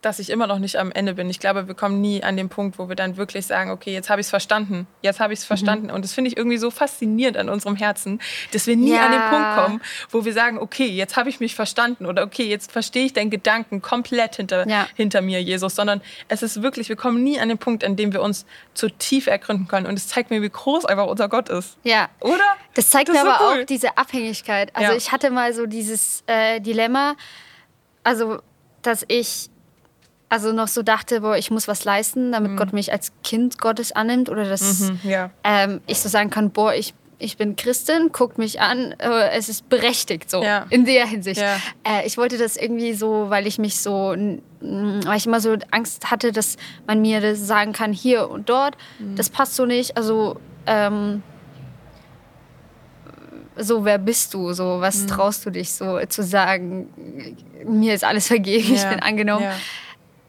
dass 0.03 0.19
ich 0.19 0.31
immer 0.31 0.49
noch 0.49 0.59
nicht 0.59 0.77
am 0.77 0.91
Ende 0.91 1.15
bin. 1.15 1.31
Ich 1.31 1.39
glaube, 1.39 1.69
wir 1.69 1.75
kommen 1.75 2.01
nie 2.01 2.23
an 2.23 2.37
den 2.37 2.49
Punkt, 2.49 2.79
wo 2.79 2.89
wir 2.89 2.97
dann 2.97 3.17
wirklich 3.17 3.47
sagen, 3.47 3.71
okay, 3.71 3.93
jetzt 3.93 4.11
habe 4.11 4.21
ich 4.21 4.27
es 4.27 4.31
verstanden, 4.31 4.89
jetzt 5.01 5.21
habe 5.21 5.33
ich 5.33 5.39
es 5.39 5.45
mhm. 5.45 5.47
verstanden. 5.47 5.87
Mhm. 5.87 5.95
Und 5.95 6.05
das 6.05 6.13
finde 6.13 6.29
ich 6.29 6.37
irgendwie 6.37 6.59
so 6.59 6.71
faszinierend 6.71 7.37
an 7.37 7.49
unserem 7.49 7.77
Herzen, 7.77 8.21
dass 8.53 8.67
wir 8.67 8.77
nie 8.77 8.95
ja. 8.95 9.07
an 9.07 9.13
den 9.13 9.23
Punkt 9.31 9.55
kommen, 9.55 9.81
wo 10.11 10.25
wir 10.25 10.33
sagen, 10.33 10.59
okay, 10.59 10.87
jetzt 10.87 11.17
habe 11.17 11.29
ich 11.29 11.39
mich 11.39 11.55
verstanden 11.55 12.07
oder 12.07 12.25
okay, 12.25 12.45
jetzt 12.45 12.73
verstehe 12.73 13.07
ich 13.07 13.13
deinen 13.13 13.31
Gedanken 13.31 13.81
komplett 13.81 14.37
hinter, 14.37 14.69
ja. 14.69 14.89
hinter 14.97 15.23
mir, 15.23 15.41
Jesus, 15.41 15.77
sondern 15.77 16.03
es 16.29 16.43
ist 16.43 16.63
wirklich, 16.63 16.89
wir 16.89 16.97
kommen 16.97 17.23
nie 17.23 17.39
an 17.39 17.49
den 17.49 17.59
Punkt, 17.59 17.85
an 17.85 17.95
dem 17.95 18.13
wir 18.13 18.23
uns 18.23 18.45
zu 18.75 18.89
tief 18.89 19.29
ergründen 19.29 19.69
können. 19.69 19.87
Und 19.87 19.97
es 19.97 20.09
zeigt 20.09 20.31
mir, 20.31 20.43
wie 20.43 20.51
groß 20.51 20.85
einfach 20.85 21.07
unser 21.07 21.29
Gott 21.29 21.49
ist. 21.49 21.77
Ja. 21.85 22.09
Oder? 22.21 22.41
Das 22.75 22.91
zeigt 22.91 23.09
das 23.09 23.15
mir 23.15 23.21
aber 23.23 23.39
cool. 23.45 23.63
auch 23.63 23.67
diese 23.67 23.97
Abhängigkeit. 23.97 24.75
Also 24.75 24.93
ja. 24.93 24.99
ich 24.99 25.13
hatte 25.13 25.31
mal 25.31 25.55
so 25.55 25.67
dieses 25.67 26.25
äh, 26.27 26.61
Dilemma, 26.61 27.15
also 28.03 28.41
dass 28.83 29.05
ich 29.07 29.52
also 30.33 30.51
noch 30.51 30.69
so 30.69 30.83
dachte, 30.83 31.21
boah, 31.21 31.37
ich 31.37 31.51
muss 31.51 31.69
was 31.69 31.85
leisten, 31.85 32.33
damit 32.33 32.53
mhm. 32.53 32.57
Gott 32.57 32.73
mich 32.73 32.91
als 32.91 33.13
Kind 33.23 33.59
Gottes 33.59 33.93
annimmt 33.93 34.31
oder 34.31 34.49
dass 34.49 34.81
mhm, 34.81 35.01
ja. 35.05 35.31
ähm, 35.45 35.83
ich 35.87 35.99
so 35.99 36.09
sagen 36.09 36.31
kann, 36.31 36.51
boah, 36.51 36.73
ich, 36.73 36.95
ich 37.19 37.37
bin 37.37 37.55
Christin, 37.55 38.09
guckt 38.13 38.39
mich 38.39 38.59
an, 38.59 38.93
äh, 38.93 39.29
es 39.33 39.51
ist 39.51 39.69
berechtigt 39.69 40.31
so 40.31 40.43
ja. 40.43 40.65
in 40.71 40.87
der 40.87 41.07
Hinsicht. 41.07 41.39
Ja. 41.39 41.57
Äh, 41.87 42.07
ich 42.07 42.17
wollte 42.17 42.39
das 42.39 42.57
irgendwie 42.57 42.95
so, 42.95 43.29
weil 43.29 43.47
ich 43.47 43.59
mich 43.59 43.79
so, 43.79 44.17
weil 44.63 45.17
ich 45.19 45.27
immer 45.27 45.43
so 45.43 45.55
Angst 45.71 46.11
hatte, 46.11 46.33
dass 46.33 46.57
man 46.87 47.03
mir 47.03 47.21
das 47.21 47.47
sagen 47.47 47.75
kann, 47.75 47.93
hier 47.93 48.31
und 48.31 48.49
dort, 48.49 48.79
mhm. 49.01 49.17
das 49.17 49.29
passt 49.29 49.55
so 49.55 49.67
nicht. 49.67 49.99
Also 49.99 50.41
ähm, 50.65 51.23
so, 53.59 53.85
wer 53.85 53.99
bist 53.99 54.33
du? 54.33 54.55
So, 54.55 54.81
was 54.81 55.03
mhm. 55.03 55.09
traust 55.09 55.45
du 55.45 55.51
dich 55.51 55.73
so 55.75 56.01
zu 56.09 56.23
sagen? 56.23 56.89
Mir 57.67 57.93
ist 57.93 58.03
alles 58.03 58.29
vergeben, 58.29 58.75
ich 58.75 58.89
bin 58.89 59.01
angenommen. 59.01 59.45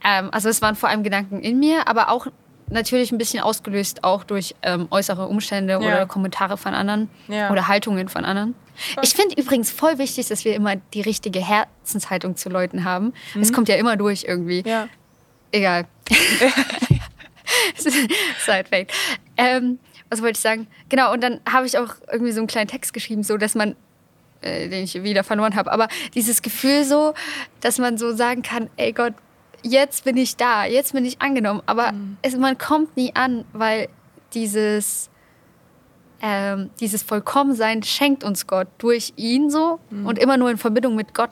Ähm, 0.04 0.30
also 0.32 0.50
es 0.50 0.62
waren 0.62 0.76
vor 0.76 0.90
allem 0.90 1.04
Gedanken 1.04 1.40
in 1.42 1.60
mir, 1.60 1.88
aber 1.88 2.10
auch 2.10 2.28
natürlich 2.70 3.12
ein 3.12 3.18
bisschen 3.18 3.42
ausgelöst 3.42 4.04
auch 4.04 4.24
durch 4.24 4.56
ähm, 4.62 4.88
äußere 4.90 5.28
Umstände 5.28 5.74
ja. 5.74 5.80
oder 5.80 6.06
Kommentare 6.06 6.58
von 6.58 6.74
anderen 6.74 7.10
ja. 7.28 7.52
oder 7.52 7.68
Haltungen 7.68 8.10
von 8.10 8.26
anderen. 8.26 8.56
Ich 9.02 9.14
finde 9.14 9.40
übrigens 9.40 9.72
voll 9.72 10.00
wichtig, 10.00 10.28
dass 10.28 10.46
wir 10.46 10.56
immer 10.56 10.76
die 10.76 11.02
richtige 11.02 11.40
Herzenshaltung 11.40 12.36
zu 12.36 12.50
Leuten 12.50 12.84
haben. 12.84 13.14
Mhm. 13.36 13.42
Es 13.42 13.54
kommt 13.54 13.70
ja 13.70 13.76
immer 13.76 13.98
durch 13.98 14.26
irgendwie. 14.28 14.64
Ja. 14.66 14.88
Egal. 15.52 15.86
Side 17.76 18.66
fact. 18.70 18.92
Ähm, 19.38 19.80
was 20.10 20.22
wollte 20.22 20.38
ich 20.38 20.42
sagen? 20.42 20.68
Genau, 20.90 21.12
und 21.14 21.22
dann 21.22 21.40
habe 21.50 21.66
ich 21.66 21.78
auch 21.78 21.96
irgendwie 22.12 22.32
so 22.32 22.40
einen 22.40 22.48
kleinen 22.48 22.68
Text 22.68 22.94
geschrieben, 22.94 23.24
so 23.24 23.38
dass 23.38 23.56
man, 23.56 23.76
äh, 24.42 24.68
den 24.70 24.84
ich 24.84 25.02
wieder 25.04 25.24
verloren 25.24 25.56
habe, 25.56 25.72
aber 25.72 25.88
dieses 26.14 26.42
Gefühl 26.42 26.84
so, 26.84 27.14
dass 27.62 27.78
man 27.78 27.98
so 27.98 28.16
sagen 28.16 28.42
kann, 28.42 28.70
ey 28.78 28.92
Gott, 28.92 29.14
jetzt 29.64 30.04
bin 30.04 30.18
ich 30.18 30.36
da, 30.36 30.66
jetzt 30.66 30.94
bin 30.94 31.06
ich 31.06 31.22
angenommen. 31.22 31.62
Aber 31.66 31.94
mhm. 31.94 32.18
es, 32.22 32.36
man 32.38 32.58
kommt 32.58 32.96
nie 32.96 33.16
an, 33.16 33.46
weil 33.54 33.90
dieses, 34.34 35.10
ähm, 36.22 36.70
dieses 36.80 37.04
Vollkommensein 37.04 37.84
schenkt 37.84 38.24
uns 38.24 38.48
Gott 38.48 38.68
durch 38.78 39.14
ihn 39.16 39.50
so 39.50 39.80
mhm. 39.90 40.06
und 40.06 40.20
immer 40.20 40.38
nur 40.38 40.52
in 40.52 40.58
Verbindung 40.58 40.96
mit 40.96 41.14
Gott 41.14 41.32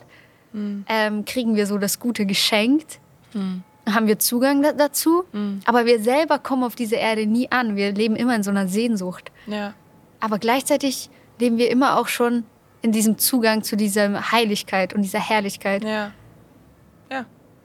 mhm. 0.53 0.85
ähm, 0.87 1.25
kriegen 1.25 1.55
wir 1.55 1.67
so 1.67 1.77
das 1.77 1.99
Gute 1.99 2.25
geschenkt. 2.25 2.99
Mhm. 3.33 3.63
Haben 3.89 4.07
wir 4.07 4.19
Zugang 4.19 4.61
da 4.61 4.73
dazu, 4.73 5.23
mhm. 5.31 5.61
aber 5.65 5.85
wir 5.85 6.01
selber 6.01 6.37
kommen 6.37 6.63
auf 6.63 6.75
diese 6.75 6.95
Erde 6.95 7.25
nie 7.25 7.51
an. 7.51 7.75
Wir 7.75 7.91
leben 7.91 8.15
immer 8.15 8.35
in 8.35 8.43
so 8.43 8.51
einer 8.51 8.67
Sehnsucht. 8.67 9.31
Ja. 9.47 9.73
Aber 10.19 10.37
gleichzeitig 10.37 11.09
leben 11.39 11.57
wir 11.57 11.71
immer 11.71 11.97
auch 11.97 12.07
schon 12.07 12.43
in 12.83 12.91
diesem 12.91 13.17
Zugang 13.17 13.63
zu 13.63 13.75
dieser 13.75 14.31
Heiligkeit 14.31 14.93
und 14.93 15.01
dieser 15.01 15.19
Herrlichkeit. 15.19 15.83
Ja. 15.83 16.11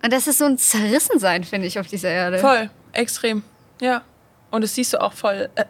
Und 0.06 0.12
das 0.12 0.28
ist 0.28 0.38
so 0.38 0.44
ein 0.44 0.56
Zerrissensein, 0.56 1.42
finde 1.42 1.66
ich, 1.66 1.80
auf 1.80 1.88
dieser 1.88 2.10
Erde. 2.10 2.38
Voll, 2.38 2.70
extrem. 2.92 3.42
Ja. 3.80 4.02
Und 4.52 4.62
das 4.62 4.72
siehst 4.72 4.92
du 4.92 5.02
auch 5.02 5.12
voll 5.12 5.48
äh, 5.56 5.64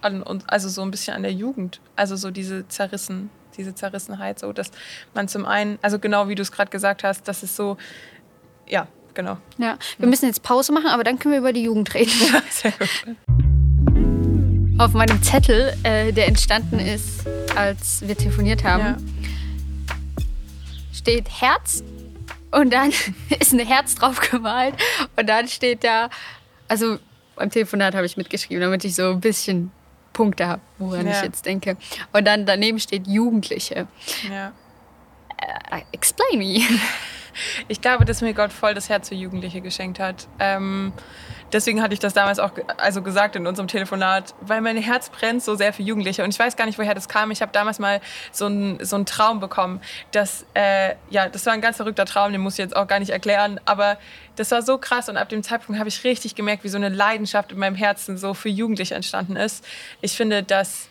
an 0.00 0.24
uns, 0.24 0.42
also 0.48 0.68
so 0.68 0.82
ein 0.82 0.90
bisschen 0.90 1.14
an 1.14 1.22
der 1.22 1.32
Jugend. 1.32 1.80
Also 1.94 2.16
so 2.16 2.32
diese 2.32 2.66
Zerrissen, 2.66 3.30
diese 3.56 3.76
Zerrissenheit, 3.76 4.40
so 4.40 4.52
dass 4.52 4.72
man 5.14 5.28
zum 5.28 5.46
einen, 5.46 5.78
also 5.82 6.00
genau 6.00 6.26
wie 6.26 6.34
du 6.34 6.42
es 6.42 6.50
gerade 6.50 6.68
gesagt 6.68 7.04
hast, 7.04 7.28
das 7.28 7.44
ist 7.44 7.54
so, 7.54 7.76
ja, 8.66 8.88
genau. 9.14 9.38
Ja, 9.56 9.78
wir 9.98 10.08
müssen 10.08 10.26
jetzt 10.26 10.42
Pause 10.42 10.72
machen, 10.72 10.88
aber 10.88 11.04
dann 11.04 11.20
können 11.20 11.34
wir 11.34 11.38
über 11.38 11.52
die 11.52 11.62
Jugend 11.62 11.94
reden. 11.94 12.10
Ja, 12.32 12.42
sehr 12.50 12.72
gut. 12.72 12.90
Auf 14.80 14.94
meinem 14.94 15.22
Zettel, 15.22 15.76
äh, 15.84 16.12
der 16.12 16.26
entstanden 16.26 16.80
ist, 16.80 17.24
als 17.54 18.00
wir 18.00 18.16
telefoniert 18.16 18.64
haben, 18.64 18.82
ja. 18.84 18.96
steht 20.92 21.28
Herz 21.30 21.84
und 22.50 22.72
dann 22.72 22.92
ist 23.40 23.52
ein 23.52 23.58
Herz 23.60 23.94
drauf 23.94 24.20
gemalt 24.20 24.74
und 25.16 25.28
dann 25.28 25.48
steht 25.48 25.84
da, 25.84 26.10
also 26.68 26.98
beim 27.36 27.50
Telefonat 27.50 27.94
habe 27.94 28.06
ich 28.06 28.16
mitgeschrieben, 28.16 28.60
damit 28.60 28.84
ich 28.84 28.94
so 28.94 29.10
ein 29.10 29.20
bisschen 29.20 29.70
Punkte 30.12 30.46
habe, 30.46 30.62
woran 30.78 31.06
ja. 31.06 31.12
ich 31.12 31.22
jetzt 31.22 31.44
denke. 31.44 31.76
Und 32.12 32.26
dann 32.26 32.46
daneben 32.46 32.80
steht 32.80 33.06
Jugendliche. 33.06 33.86
Ja. 34.30 34.52
Uh, 35.70 35.82
explain 35.92 36.38
me. 36.38 36.60
Ich 37.68 37.82
glaube, 37.82 38.06
dass 38.06 38.22
mir 38.22 38.32
Gott 38.32 38.50
voll 38.50 38.72
das 38.72 38.88
Herz 38.88 39.10
für 39.10 39.14
Jugendliche 39.14 39.60
geschenkt 39.60 39.98
hat. 39.98 40.26
Ähm, 40.38 40.94
deswegen 41.52 41.82
hatte 41.82 41.94
ich 41.94 42.00
das 42.00 42.14
damals 42.14 42.38
auch 42.38 42.50
also 42.76 43.02
gesagt 43.02 43.36
in 43.36 43.46
unserem 43.46 43.68
Telefonat, 43.68 44.34
weil 44.40 44.60
mein 44.60 44.76
Herz 44.76 45.08
brennt 45.08 45.42
so 45.42 45.54
sehr 45.54 45.72
für 45.72 45.82
Jugendliche. 45.82 46.24
Und 46.24 46.30
ich 46.30 46.38
weiß 46.38 46.56
gar 46.56 46.66
nicht, 46.66 46.78
woher 46.78 46.94
das 46.94 47.08
kam. 47.08 47.30
Ich 47.30 47.42
habe 47.42 47.52
damals 47.52 47.78
mal 47.78 48.00
so 48.32 48.46
einen 48.46 48.84
so 48.84 49.02
Traum 49.04 49.40
bekommen. 49.40 49.80
Dass, 50.12 50.46
äh, 50.54 50.94
ja, 51.10 51.28
das 51.28 51.46
war 51.46 51.52
ein 51.52 51.60
ganz 51.60 51.76
verrückter 51.76 52.04
Traum, 52.04 52.32
den 52.32 52.40
muss 52.40 52.54
ich 52.54 52.58
jetzt 52.58 52.76
auch 52.76 52.86
gar 52.86 52.98
nicht 52.98 53.10
erklären. 53.10 53.60
Aber 53.64 53.98
das 54.36 54.50
war 54.50 54.62
so 54.62 54.78
krass. 54.78 55.08
Und 55.08 55.16
ab 55.16 55.28
dem 55.28 55.42
Zeitpunkt 55.42 55.78
habe 55.78 55.88
ich 55.88 56.04
richtig 56.04 56.34
gemerkt, 56.34 56.64
wie 56.64 56.68
so 56.68 56.76
eine 56.76 56.88
Leidenschaft 56.88 57.52
in 57.52 57.58
meinem 57.58 57.76
Herzen 57.76 58.18
so 58.18 58.34
für 58.34 58.48
Jugendliche 58.48 58.94
entstanden 58.94 59.36
ist. 59.36 59.64
Ich 60.00 60.16
finde, 60.16 60.42
dass 60.42 60.88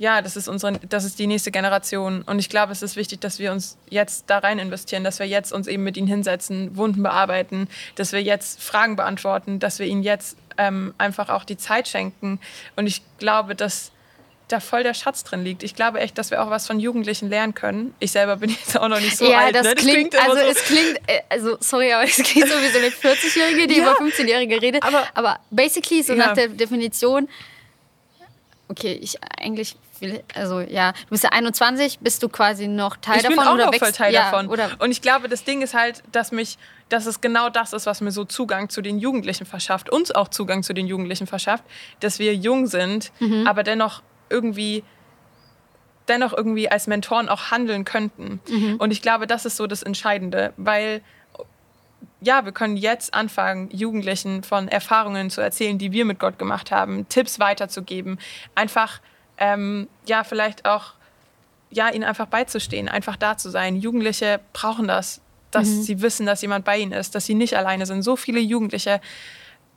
ja, 0.00 0.22
das 0.22 0.34
ist 0.34 0.48
unsere, 0.48 0.78
das 0.78 1.04
ist 1.04 1.18
die 1.18 1.26
nächste 1.26 1.50
Generation. 1.50 2.22
Und 2.22 2.38
ich 2.38 2.48
glaube, 2.48 2.72
es 2.72 2.80
ist 2.80 2.96
wichtig, 2.96 3.20
dass 3.20 3.38
wir 3.38 3.52
uns 3.52 3.76
jetzt 3.90 4.24
da 4.28 4.38
rein 4.38 4.58
investieren, 4.58 5.04
dass 5.04 5.18
wir 5.18 5.26
jetzt 5.26 5.52
uns 5.52 5.66
eben 5.66 5.82
mit 5.82 5.98
ihnen 5.98 6.08
hinsetzen, 6.08 6.74
Wunden 6.74 7.02
bearbeiten, 7.02 7.68
dass 7.96 8.12
wir 8.12 8.22
jetzt 8.22 8.62
Fragen 8.62 8.96
beantworten, 8.96 9.58
dass 9.58 9.78
wir 9.78 9.84
ihnen 9.84 10.02
jetzt 10.02 10.38
ähm, 10.56 10.94
einfach 10.96 11.28
auch 11.28 11.44
die 11.44 11.58
Zeit 11.58 11.86
schenken. 11.86 12.40
Und 12.76 12.86
ich 12.86 13.02
glaube, 13.18 13.54
dass 13.54 13.92
da 14.48 14.58
voll 14.58 14.84
der 14.84 14.94
Schatz 14.94 15.22
drin 15.22 15.44
liegt. 15.44 15.62
Ich 15.62 15.74
glaube 15.74 16.00
echt, 16.00 16.16
dass 16.16 16.30
wir 16.30 16.42
auch 16.42 16.48
was 16.48 16.66
von 16.66 16.80
Jugendlichen 16.80 17.28
lernen 17.28 17.54
können. 17.54 17.94
Ich 17.98 18.12
selber 18.12 18.36
bin 18.36 18.48
jetzt 18.48 18.80
auch 18.80 18.88
noch 18.88 19.00
nicht 19.00 19.18
so 19.18 19.30
ja, 19.30 19.40
alt. 19.40 19.54
Das, 19.54 19.64
ne? 19.66 19.74
das 19.74 19.84
klingt, 19.84 20.18
also 20.18 20.34
so. 20.34 20.40
es 20.40 20.64
klingt, 20.64 20.96
äh, 21.08 21.20
also 21.28 21.58
sorry, 21.60 21.92
aber 21.92 22.04
es 22.04 22.16
klingt 22.16 22.48
so 22.48 22.54
wie 22.54 22.68
so 22.68 22.78
eine 22.78 22.88
40-Jährige, 22.88 23.66
die 23.66 23.76
ja, 23.76 23.82
über 23.82 24.00
15-Jährige 24.00 24.62
redet. 24.62 24.82
Aber, 24.82 25.06
aber 25.12 25.40
basically, 25.50 26.02
so 26.02 26.14
ja. 26.14 26.28
nach 26.28 26.32
der 26.32 26.48
Definition, 26.48 27.28
okay, 28.70 28.92
ich 28.92 29.18
eigentlich 29.38 29.76
will, 29.98 30.22
also 30.34 30.60
ja, 30.60 30.92
du 30.92 31.08
bist 31.10 31.24
ja 31.24 31.30
21, 31.30 31.98
bist 31.98 32.22
du 32.22 32.28
quasi 32.28 32.68
noch 32.68 32.96
Teil 32.96 33.16
ich 33.16 33.22
davon 33.22 33.36
bin 33.36 33.46
auch 33.46 33.54
oder 33.54 33.66
noch 33.66 33.72
wächst, 33.72 33.84
voll 33.84 33.92
Teil 33.92 34.14
ja, 34.14 34.30
davon. 34.30 34.48
Oder 34.48 34.70
und 34.78 34.90
ich 34.90 35.02
glaube, 35.02 35.28
das 35.28 35.44
Ding 35.44 35.60
ist 35.60 35.74
halt, 35.74 36.02
dass 36.12 36.32
mich, 36.32 36.56
dass 36.88 37.06
es 37.06 37.20
genau 37.20 37.50
das 37.50 37.72
ist, 37.72 37.86
was 37.86 38.00
mir 38.00 38.12
so 38.12 38.24
Zugang 38.24 38.68
zu 38.68 38.80
den 38.80 38.98
Jugendlichen 38.98 39.44
verschafft, 39.44 39.90
uns 39.90 40.12
auch 40.12 40.28
Zugang 40.28 40.62
zu 40.62 40.72
den 40.72 40.86
Jugendlichen 40.86 41.26
verschafft, 41.26 41.64
dass 41.98 42.18
wir 42.18 42.34
jung 42.34 42.68
sind, 42.68 43.12
mhm. 43.18 43.46
aber 43.46 43.62
dennoch 43.62 44.02
irgendwie 44.30 44.84
dennoch 46.08 46.32
irgendwie 46.32 46.68
als 46.68 46.88
Mentoren 46.88 47.28
auch 47.28 47.52
handeln 47.52 47.84
könnten. 47.84 48.40
Mhm. 48.48 48.76
Und 48.78 48.90
ich 48.90 49.00
glaube, 49.00 49.28
das 49.28 49.44
ist 49.44 49.56
so 49.56 49.68
das 49.68 49.82
Entscheidende, 49.82 50.52
weil 50.56 51.02
ja, 52.20 52.44
wir 52.44 52.52
können 52.52 52.76
jetzt 52.76 53.14
anfangen, 53.14 53.70
Jugendlichen 53.70 54.42
von 54.42 54.68
Erfahrungen 54.68 55.30
zu 55.30 55.40
erzählen, 55.40 55.78
die 55.78 55.92
wir 55.92 56.04
mit 56.04 56.18
Gott 56.18 56.38
gemacht 56.38 56.70
haben, 56.70 57.08
Tipps 57.08 57.38
weiterzugeben, 57.38 58.18
einfach, 58.54 59.00
ähm, 59.38 59.88
ja, 60.06 60.24
vielleicht 60.24 60.66
auch, 60.66 60.92
ja, 61.70 61.88
ihnen 61.88 62.04
einfach 62.04 62.26
beizustehen, 62.26 62.88
einfach 62.88 63.16
da 63.16 63.36
zu 63.36 63.48
sein. 63.48 63.76
Jugendliche 63.76 64.40
brauchen 64.52 64.88
das, 64.88 65.20
dass 65.50 65.68
mhm. 65.68 65.82
sie 65.82 66.02
wissen, 66.02 66.26
dass 66.26 66.42
jemand 66.42 66.64
bei 66.64 66.78
ihnen 66.78 66.92
ist, 66.92 67.14
dass 67.14 67.26
sie 67.26 67.34
nicht 67.34 67.56
alleine 67.56 67.86
sind. 67.86 68.02
So 68.02 68.16
viele 68.16 68.40
Jugendliche 68.40 69.00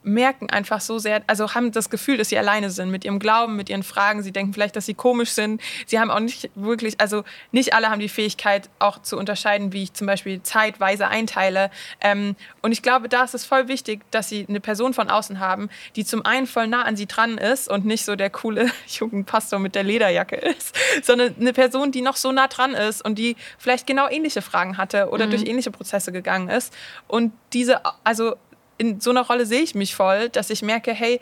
merken 0.03 0.49
einfach 0.49 0.81
so 0.81 0.99
sehr, 0.99 1.21
also 1.27 1.53
haben 1.53 1.71
das 1.71 1.89
Gefühl, 1.89 2.17
dass 2.17 2.29
sie 2.29 2.37
alleine 2.37 2.69
sind 2.69 2.89
mit 2.89 3.05
ihrem 3.05 3.19
Glauben, 3.19 3.55
mit 3.55 3.69
ihren 3.69 3.83
Fragen. 3.83 4.23
Sie 4.23 4.31
denken 4.31 4.53
vielleicht, 4.53 4.75
dass 4.75 4.85
sie 4.85 4.93
komisch 4.93 5.31
sind. 5.31 5.61
Sie 5.85 5.99
haben 5.99 6.11
auch 6.11 6.19
nicht 6.19 6.49
wirklich, 6.55 6.99
also 6.99 7.23
nicht 7.51 7.73
alle 7.73 7.89
haben 7.89 7.99
die 7.99 8.09
Fähigkeit, 8.09 8.69
auch 8.79 9.01
zu 9.01 9.17
unterscheiden, 9.17 9.73
wie 9.73 9.83
ich 9.83 9.93
zum 9.93 10.07
Beispiel 10.07 10.41
zeitweise 10.43 11.07
einteile. 11.07 11.71
Ähm, 12.01 12.35
und 12.61 12.71
ich 12.71 12.81
glaube, 12.81 13.09
da 13.09 13.23
ist 13.23 13.33
es 13.33 13.45
voll 13.45 13.67
wichtig, 13.67 14.01
dass 14.11 14.29
sie 14.29 14.45
eine 14.47 14.59
Person 14.59 14.93
von 14.93 15.09
außen 15.09 15.39
haben, 15.39 15.69
die 15.95 16.05
zum 16.05 16.25
einen 16.25 16.47
voll 16.47 16.67
nah 16.67 16.83
an 16.83 16.95
sie 16.95 17.05
dran 17.05 17.37
ist 17.37 17.69
und 17.69 17.85
nicht 17.85 18.05
so 18.05 18.15
der 18.15 18.29
coole 18.29 18.69
Jugendpastor 18.87 19.59
mit 19.59 19.75
der 19.75 19.83
Lederjacke 19.83 20.35
ist, 20.35 20.75
sondern 21.03 21.35
eine 21.39 21.53
Person, 21.53 21.91
die 21.91 22.01
noch 22.01 22.17
so 22.17 22.31
nah 22.31 22.47
dran 22.47 22.73
ist 22.73 23.03
und 23.03 23.15
die 23.15 23.35
vielleicht 23.57 23.87
genau 23.87 24.09
ähnliche 24.09 24.41
Fragen 24.41 24.77
hatte 24.77 25.09
oder 25.09 25.27
mhm. 25.27 25.31
durch 25.31 25.45
ähnliche 25.45 25.71
Prozesse 25.71 26.11
gegangen 26.11 26.49
ist. 26.49 26.73
Und 27.07 27.33
diese, 27.53 27.81
also 28.03 28.35
in 28.77 28.99
so 28.99 29.09
einer 29.09 29.21
Rolle 29.21 29.45
sehe 29.45 29.62
ich 29.62 29.75
mich 29.75 29.95
voll, 29.95 30.29
dass 30.29 30.49
ich 30.49 30.62
merke, 30.62 30.93
hey, 30.93 31.19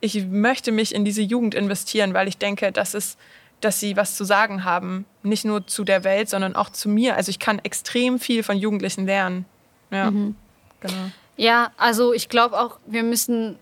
ich 0.00 0.26
möchte 0.26 0.72
mich 0.72 0.94
in 0.94 1.04
diese 1.04 1.22
Jugend 1.22 1.54
investieren, 1.54 2.14
weil 2.14 2.28
ich 2.28 2.38
denke, 2.38 2.72
dass 2.72 2.94
es 2.94 3.16
dass 3.60 3.78
sie 3.78 3.96
was 3.96 4.16
zu 4.16 4.24
sagen 4.24 4.64
haben, 4.64 5.04
nicht 5.22 5.44
nur 5.44 5.66
zu 5.66 5.84
der 5.84 6.04
Welt, 6.04 6.28
sondern 6.28 6.56
auch 6.56 6.70
zu 6.70 6.88
mir. 6.88 7.16
Also 7.16 7.30
ich 7.30 7.38
kann 7.38 7.58
extrem 7.58 8.18
viel 8.18 8.42
von 8.42 8.56
Jugendlichen 8.56 9.06
lernen. 9.06 9.44
Ja, 9.90 10.10
mhm. 10.10 10.34
genau. 10.80 11.10
Ja, 11.36 11.70
also 11.76 12.12
ich 12.12 12.28
glaube 12.28 12.58
auch, 12.58 12.78
wir 12.86 13.02
müssen, 13.02 13.58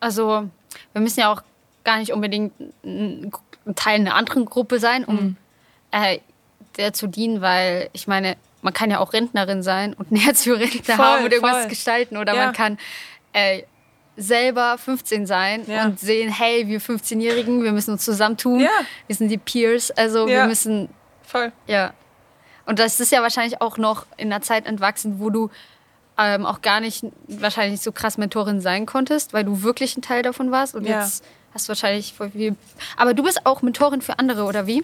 also 0.00 0.48
wir 0.92 1.00
müssen 1.00 1.20
ja 1.20 1.32
auch 1.32 1.42
gar 1.84 1.98
nicht 1.98 2.12
unbedingt 2.12 2.52
ein 2.84 3.32
Teil 3.74 4.00
einer 4.00 4.14
anderen 4.14 4.44
Gruppe 4.44 4.78
sein, 4.80 5.04
um 5.04 5.14
mhm. 5.14 5.36
äh, 5.90 6.18
der 6.76 6.92
zu 6.92 7.06
dienen, 7.06 7.40
weil 7.40 7.90
ich 7.92 8.06
meine, 8.06 8.36
man 8.62 8.72
kann 8.72 8.90
ja 8.90 8.98
auch 8.98 9.12
Rentnerin 9.12 9.62
sein 9.62 9.94
und 9.94 10.10
ein 10.10 10.16
Herz 10.20 10.44
für 10.44 10.58
Rentner 10.58 10.96
voll, 10.96 11.04
haben 11.04 11.24
und 11.24 11.32
irgendwas 11.32 11.60
voll. 11.60 11.68
gestalten. 11.68 12.16
Oder 12.16 12.34
ja. 12.34 12.46
man 12.46 12.54
kann 12.54 12.78
äh, 13.32 13.62
selber 14.16 14.76
15 14.78 15.26
sein 15.26 15.62
ja. 15.66 15.84
und 15.84 16.00
sehen, 16.00 16.30
hey, 16.30 16.66
wir 16.66 16.80
15-Jährigen, 16.80 17.62
wir 17.62 17.72
müssen 17.72 17.92
uns 17.92 18.04
zusammentun. 18.04 18.60
Ja. 18.60 18.70
Wir 19.06 19.16
sind 19.16 19.28
die 19.28 19.38
Peers. 19.38 19.90
Also 19.92 20.26
wir 20.26 20.46
müssen. 20.46 20.88
Voll. 21.22 21.52
Ja. 21.66 21.92
Und 22.66 22.78
das 22.78 23.00
ist 23.00 23.12
ja 23.12 23.22
wahrscheinlich 23.22 23.60
auch 23.60 23.78
noch 23.78 24.06
in 24.16 24.32
einer 24.32 24.42
Zeit 24.42 24.66
entwachsen, 24.66 25.20
wo 25.20 25.30
du 25.30 25.50
ähm, 26.18 26.44
auch 26.44 26.60
gar 26.60 26.80
nicht 26.80 27.04
wahrscheinlich 27.28 27.80
so 27.80 27.92
krass 27.92 28.18
Mentorin 28.18 28.60
sein 28.60 28.86
konntest, 28.86 29.32
weil 29.32 29.44
du 29.44 29.62
wirklich 29.62 29.96
ein 29.96 30.02
Teil 30.02 30.22
davon 30.22 30.50
warst. 30.50 30.74
Und 30.74 30.84
jetzt 30.84 31.24
hast 31.54 31.66
du 31.66 31.68
wahrscheinlich 31.70 32.12
voll 32.12 32.30
viel. 32.30 32.56
Aber 32.96 33.14
du 33.14 33.22
bist 33.22 33.46
auch 33.46 33.62
Mentorin 33.62 34.02
für 34.02 34.18
andere, 34.18 34.44
oder 34.44 34.66
wie? 34.66 34.82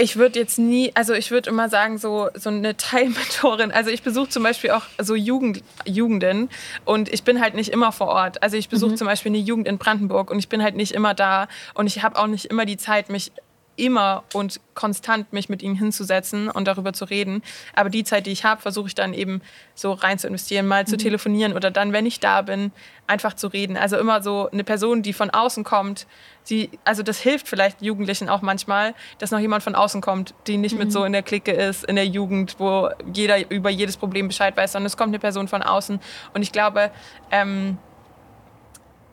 Ich 0.00 0.16
würde 0.16 0.38
jetzt 0.38 0.58
nie, 0.58 0.92
also 0.94 1.12
ich 1.12 1.30
würde 1.32 1.50
immer 1.50 1.68
sagen, 1.68 1.98
so, 1.98 2.28
so 2.34 2.50
eine 2.50 2.76
Teilmentorin. 2.76 3.72
Also 3.72 3.90
ich 3.90 4.02
besuche 4.02 4.28
zum 4.28 4.44
Beispiel 4.44 4.70
auch 4.70 4.84
so 4.98 5.16
Jugend, 5.16 5.62
Jugenden 5.84 6.48
und 6.84 7.12
ich 7.12 7.24
bin 7.24 7.40
halt 7.40 7.54
nicht 7.54 7.70
immer 7.70 7.90
vor 7.90 8.06
Ort. 8.06 8.42
Also 8.42 8.56
ich 8.56 8.68
besuche 8.68 8.92
mhm. 8.92 8.96
zum 8.96 9.06
Beispiel 9.08 9.30
eine 9.30 9.38
Jugend 9.38 9.66
in 9.66 9.76
Brandenburg 9.76 10.30
und 10.30 10.38
ich 10.38 10.48
bin 10.48 10.62
halt 10.62 10.76
nicht 10.76 10.92
immer 10.92 11.14
da 11.14 11.48
und 11.74 11.88
ich 11.88 12.02
habe 12.02 12.18
auch 12.18 12.28
nicht 12.28 12.46
immer 12.46 12.64
die 12.64 12.76
Zeit, 12.76 13.08
mich 13.10 13.32
immer 13.78 14.24
und 14.34 14.60
konstant 14.74 15.32
mich 15.32 15.48
mit 15.48 15.62
ihnen 15.62 15.74
hinzusetzen 15.74 16.48
und 16.48 16.66
darüber 16.66 16.92
zu 16.92 17.04
reden. 17.04 17.42
Aber 17.74 17.90
die 17.90 18.04
Zeit, 18.04 18.26
die 18.26 18.32
ich 18.32 18.44
habe, 18.44 18.60
versuche 18.60 18.88
ich 18.88 18.94
dann 18.94 19.14
eben 19.14 19.40
so 19.74 19.92
rein 19.92 20.18
zu 20.18 20.26
investieren, 20.26 20.66
mal 20.66 20.82
mhm. 20.82 20.86
zu 20.86 20.96
telefonieren 20.96 21.54
oder 21.54 21.70
dann, 21.70 21.92
wenn 21.92 22.06
ich 22.06 22.20
da 22.20 22.42
bin, 22.42 22.72
einfach 23.06 23.34
zu 23.34 23.48
reden. 23.48 23.76
Also 23.76 23.96
immer 23.96 24.22
so 24.22 24.50
eine 24.50 24.64
Person, 24.64 25.02
die 25.02 25.12
von 25.12 25.30
außen 25.30 25.64
kommt. 25.64 26.06
Die, 26.50 26.70
also 26.84 27.02
das 27.02 27.18
hilft 27.18 27.48
vielleicht 27.48 27.82
Jugendlichen 27.82 28.28
auch 28.28 28.42
manchmal, 28.42 28.94
dass 29.18 29.30
noch 29.30 29.38
jemand 29.38 29.62
von 29.62 29.74
außen 29.74 30.00
kommt, 30.00 30.34
die 30.46 30.56
nicht 30.56 30.72
mhm. 30.72 30.78
mit 30.80 30.92
so 30.92 31.04
in 31.04 31.12
der 31.12 31.22
Clique 31.22 31.52
ist, 31.52 31.84
in 31.84 31.96
der 31.96 32.06
Jugend, 32.06 32.56
wo 32.58 32.90
jeder 33.12 33.50
über 33.50 33.70
jedes 33.70 33.96
Problem 33.96 34.28
Bescheid 34.28 34.56
weiß, 34.56 34.72
sondern 34.72 34.86
es 34.86 34.96
kommt 34.96 35.10
eine 35.10 35.18
Person 35.18 35.48
von 35.48 35.62
außen. 35.62 36.00
Und 36.34 36.42
ich 36.42 36.52
glaube, 36.52 36.90
ähm, 37.30 37.78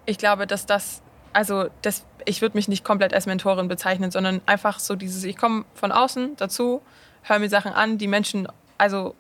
ich 0.06 0.18
glaube, 0.18 0.48
dass 0.48 0.66
das 0.66 1.02
also 1.36 1.66
das, 1.82 2.06
ich 2.26 2.42
würde 2.42 2.58
mich 2.58 2.68
nicht 2.68 2.84
komplett 2.84 3.14
als 3.14 3.26
Mentorin 3.26 3.68
bezeichnen, 3.68 4.12
sondern 4.12 4.42
einfach 4.46 4.80
so 4.80 4.96
dieses, 4.96 5.24
ich 5.24 5.38
komme 5.38 5.66
von 5.74 5.92
außen 5.92 6.36
dazu, 6.38 6.82
höre 7.24 7.40
mir 7.40 7.50
Sachen 7.50 7.74
an, 7.74 7.98
die 7.98 8.08
Menschen, 8.08 8.48
also 8.78 9.16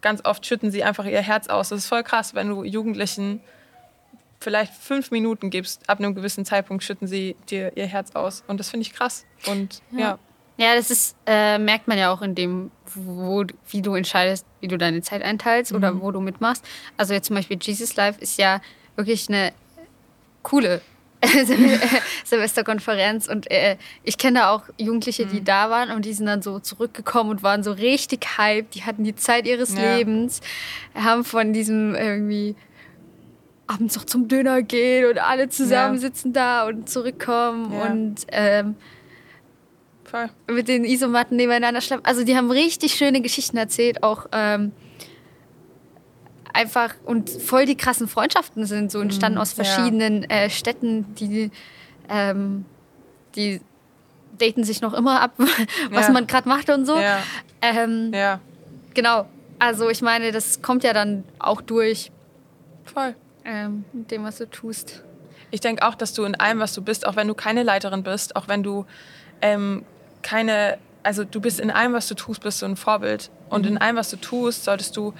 ganz 0.00 0.24
oft 0.24 0.46
schütten 0.46 0.70
sie 0.70 0.84
einfach 0.84 1.04
ihr 1.04 1.20
Herz 1.22 1.48
aus. 1.48 1.70
Das 1.70 1.80
ist 1.80 1.86
voll 1.86 2.02
krass, 2.02 2.34
wenn 2.34 2.48
du 2.48 2.64
Jugendlichen 2.64 3.40
vielleicht 4.40 4.72
fünf 4.72 5.10
Minuten 5.10 5.50
gibst, 5.50 5.88
ab 5.88 5.98
einem 5.98 6.14
gewissen 6.14 6.44
Zeitpunkt 6.44 6.82
schütten 6.82 7.06
sie 7.06 7.36
dir 7.50 7.76
ihr 7.76 7.86
Herz 7.86 8.12
aus. 8.14 8.42
Und 8.46 8.58
das 8.58 8.70
finde 8.70 8.86
ich 8.86 8.92
krass. 8.92 9.26
Und 9.46 9.82
ja. 9.92 9.98
ja. 9.98 10.18
Ja, 10.56 10.74
das 10.74 10.90
ist, 10.90 11.16
äh, 11.26 11.56
merkt 11.56 11.88
man 11.88 11.96
ja 11.96 12.12
auch 12.12 12.20
in 12.20 12.34
dem, 12.34 12.70
wo, 12.94 13.44
wie 13.70 13.80
du 13.80 13.94
entscheidest, 13.94 14.44
wie 14.60 14.68
du 14.68 14.76
deine 14.76 15.00
Zeit 15.00 15.22
einteilst 15.22 15.72
mhm. 15.72 15.78
oder 15.78 16.00
wo 16.02 16.10
du 16.10 16.20
mitmachst. 16.20 16.62
Also 16.98 17.14
jetzt 17.14 17.28
zum 17.28 17.36
Beispiel 17.36 17.56
Jesus 17.58 17.96
Life 17.96 18.20
ist 18.20 18.38
ja 18.38 18.60
wirklich 18.94 19.30
eine 19.30 19.54
coole 20.42 20.82
Silvesterkonferenz 22.24 23.28
und 23.28 23.50
äh, 23.50 23.76
ich 24.04 24.16
kenne 24.16 24.48
auch 24.48 24.62
Jugendliche, 24.78 25.26
die 25.26 25.40
mhm. 25.40 25.44
da 25.44 25.70
waren 25.70 25.90
und 25.90 26.04
die 26.04 26.12
sind 26.12 26.26
dann 26.26 26.42
so 26.42 26.60
zurückgekommen 26.60 27.30
und 27.30 27.42
waren 27.42 27.62
so 27.62 27.72
richtig 27.72 28.38
hyped. 28.38 28.74
Die 28.74 28.84
hatten 28.84 29.04
die 29.04 29.14
Zeit 29.14 29.46
ihres 29.46 29.74
ja. 29.74 29.96
Lebens, 29.96 30.40
haben 30.94 31.24
von 31.24 31.52
diesem 31.52 31.94
irgendwie 31.94 32.56
abends 33.66 33.96
noch 33.96 34.04
zum 34.04 34.28
Döner 34.28 34.62
gehen 34.62 35.08
und 35.10 35.18
alle 35.18 35.48
zusammen 35.48 35.94
ja. 35.94 36.00
sitzen 36.00 36.32
da 36.32 36.66
und 36.66 36.88
zurückkommen 36.88 37.72
ja. 37.72 37.82
und 37.84 38.26
ähm, 38.32 38.76
mit 40.48 40.68
den 40.68 40.84
Isomatten 40.84 41.36
nebeneinander 41.36 41.80
schlafen. 41.80 42.04
Also 42.04 42.24
die 42.24 42.36
haben 42.36 42.50
richtig 42.50 42.94
schöne 42.94 43.20
Geschichten 43.20 43.56
erzählt, 43.56 44.02
auch 44.02 44.26
ähm, 44.32 44.72
einfach 46.52 46.94
und 47.04 47.30
voll 47.30 47.66
die 47.66 47.76
krassen 47.76 48.08
Freundschaften 48.08 48.66
sind 48.66 48.90
so 48.90 49.00
entstanden 49.00 49.36
mhm, 49.36 49.42
aus 49.42 49.52
verschiedenen 49.52 50.22
ja. 50.22 50.28
äh, 50.28 50.50
Städten, 50.50 51.14
die, 51.14 51.50
ähm, 52.08 52.64
die 53.34 53.60
daten 54.38 54.64
sich 54.64 54.80
noch 54.80 54.94
immer 54.94 55.20
ab, 55.20 55.32
was 55.90 56.06
ja. 56.06 56.12
man 56.12 56.26
gerade 56.26 56.48
macht 56.48 56.70
und 56.70 56.86
so. 56.86 56.96
Ja. 56.98 57.18
Ähm, 57.60 58.12
ja. 58.14 58.40
Genau. 58.94 59.26
Also 59.58 59.90
ich 59.90 60.02
meine, 60.02 60.32
das 60.32 60.62
kommt 60.62 60.84
ja 60.84 60.92
dann 60.92 61.24
auch 61.38 61.60
durch. 61.60 62.10
Voll. 62.84 63.14
Ähm, 63.44 63.84
mit 63.92 64.10
dem, 64.10 64.24
was 64.24 64.38
du 64.38 64.48
tust. 64.48 65.04
Ich 65.50 65.60
denke 65.60 65.86
auch, 65.86 65.94
dass 65.94 66.14
du 66.14 66.24
in 66.24 66.34
allem, 66.34 66.60
was 66.60 66.74
du 66.74 66.82
bist, 66.82 67.06
auch 67.06 67.16
wenn 67.16 67.28
du 67.28 67.34
keine 67.34 67.62
Leiterin 67.62 68.02
bist, 68.02 68.36
auch 68.36 68.48
wenn 68.48 68.62
du 68.62 68.86
ähm, 69.42 69.84
keine, 70.22 70.78
also 71.02 71.24
du 71.24 71.40
bist 71.40 71.60
in 71.60 71.70
allem, 71.70 71.92
was 71.92 72.08
du 72.08 72.14
tust, 72.14 72.42
bist 72.42 72.62
du 72.62 72.66
ein 72.66 72.76
Vorbild. 72.76 73.30
Und 73.48 73.62
mhm. 73.62 73.72
in 73.72 73.78
allem, 73.78 73.96
was 73.96 74.10
du 74.10 74.16
tust, 74.16 74.64
solltest 74.64 74.96
du 74.96 75.14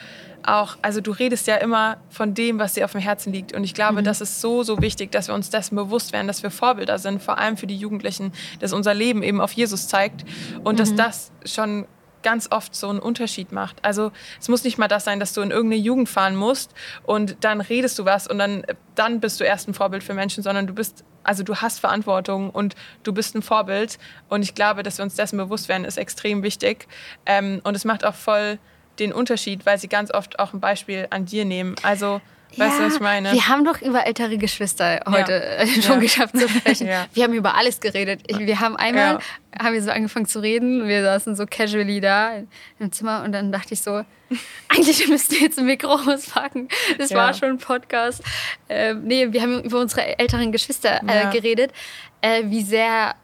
auch, 0.45 0.77
also 0.83 1.01
du 1.01 1.11
redest 1.11 1.47
ja 1.47 1.57
immer 1.57 1.99
von 2.09 2.35
dem, 2.35 2.59
was 2.59 2.75
dir 2.75 2.85
auf 2.85 2.93
dem 2.93 3.01
Herzen 3.01 3.33
liegt. 3.33 3.53
Und 3.53 3.65
ich 3.65 3.75
glaube, 3.75 4.01
mhm. 4.01 4.05
das 4.05 4.21
ist 4.21 4.41
so, 4.41 4.63
so 4.63 4.81
wichtig, 4.81 5.13
dass 5.13 5.29
wir 5.29 5.35
uns 5.35 5.51
dessen 5.51 5.77
bewusst 5.77 6.13
werden, 6.13 6.27
dass 6.27 6.43
wir 6.43 6.51
Vorbilder 6.51 6.99
sind, 6.99 7.23
vor 7.23 7.39
allem 7.39 7.57
für 7.57 7.67
die 7.67 7.77
Jugendlichen, 7.77 8.33
dass 8.61 8.73
unser 8.73 8.95
Leben 8.95 9.23
eben 9.23 9.41
auf 9.41 9.53
Jesus 9.53 9.89
zeigt 9.89 10.25
und 10.65 10.75
mhm. 10.75 10.79
dass 10.79 10.95
das 10.95 11.33
schon 11.45 11.87
ganz 12.23 12.49
oft 12.51 12.75
so 12.75 12.89
einen 12.89 12.99
Unterschied 12.99 13.53
macht. 13.53 13.85
Also 13.85 14.13
es 14.39 14.49
muss 14.49 14.65
nicht 14.65 14.79
mal 14.79 14.89
das 14.89 15.05
sein, 15.05 15.21
dass 15.21 15.33
du 15.33 15.41
in 15.41 15.51
irgendeine 15.51 15.81
Jugend 15.81 16.09
fahren 16.09 16.37
musst 16.37 16.75
und 17.05 17.37
dann 17.41 17.61
redest 17.61 17.99
du 17.99 18.05
was 18.05 18.27
und 18.27 18.39
dann, 18.39 18.65
dann 18.95 19.21
bist 19.21 19.41
du 19.41 19.45
erst 19.45 19.69
ein 19.69 19.75
Vorbild 19.75 20.05
für 20.05 20.15
Menschen, 20.15 20.43
sondern 20.43 20.67
du 20.67 20.75
bist, 20.75 21.05
also 21.23 21.43
du 21.43 21.57
hast 21.57 21.81
Verantwortung 21.81 22.51
und 22.51 22.75
du 23.03 23.13
bist 23.13 23.35
ein 23.35 23.43
Vorbild. 23.43 23.99
Und 24.29 24.43
ich 24.43 24.55
glaube, 24.55 24.83
dass 24.83 24.99
wir 24.99 25.03
uns 25.03 25.15
dessen 25.15 25.37
bewusst 25.37 25.69
werden, 25.69 25.85
ist 25.85 25.97
extrem 25.97 26.43
wichtig. 26.43 26.87
Ähm, 27.27 27.61
und 27.65 27.75
es 27.75 27.85
macht 27.85 28.05
auch 28.05 28.15
voll 28.15 28.59
den 29.01 29.13
Unterschied, 29.13 29.67
weil 29.67 29.79
sie 29.79 29.89
ganz 29.89 30.13
oft 30.13 30.39
auch 30.39 30.53
ein 30.53 30.61
Beispiel 30.61 31.07
an 31.11 31.27
dir 31.27 31.45
nehmen. 31.45 31.75
Also 31.83 32.21
Weißt 32.57 32.79
ja, 32.79 32.79
du, 32.79 32.87
was 32.87 32.95
ich 32.95 33.01
meine? 33.01 33.33
Wir 33.33 33.47
haben 33.49 33.65
doch 33.65 33.81
über 33.81 34.07
ältere 34.07 34.37
Geschwister 34.37 35.01
heute 35.09 35.59
ja. 35.61 35.83
schon 35.83 35.95
ja. 35.95 36.01
geschafft 36.01 36.37
zu 36.37 36.49
sprechen. 36.49 36.89
Wir 37.13 37.25
haben 37.25 37.33
über 37.33 37.55
alles 37.55 37.79
geredet. 37.79 38.23
Wir 38.29 38.59
haben 38.59 38.77
einmal, 38.77 39.21
haben 39.57 39.75
wir 39.75 39.83
so 39.83 39.91
angefangen 39.91 40.27
zu 40.27 40.41
reden. 40.41 40.89
Wir 40.89 41.03
saßen 41.03 41.37
so 41.37 41.47
casually 41.47 42.01
da 42.01 42.43
im 42.81 42.91
Zimmer 42.91 43.23
und 43.25 43.33
dann 43.33 43.53
dachte 43.53 43.75
ich 43.75 43.83
so, 43.83 44.03
eigentlich 44.69 45.07
müssten 45.07 45.37
wir 45.37 45.43
jetzt 45.43 45.59
ein 45.59 45.67
Mikro 45.67 45.95
auspacken. 45.95 46.69
Das 46.99 47.15
war 47.15 47.35
schon 47.35 47.51
ein 47.51 47.59
Podcast. 47.59 48.23
Ähm, 48.69 49.03
nee, 49.05 49.29
wir 49.31 49.43
haben 49.43 49.63
über 49.63 49.79
unsere 49.79 50.19
älteren 50.19 50.51
Geschwister 50.51 51.03
äh, 51.07 51.31
geredet, 51.33 51.73
äh, 52.21 52.43
wie 52.47 52.63
sehr 52.63 53.15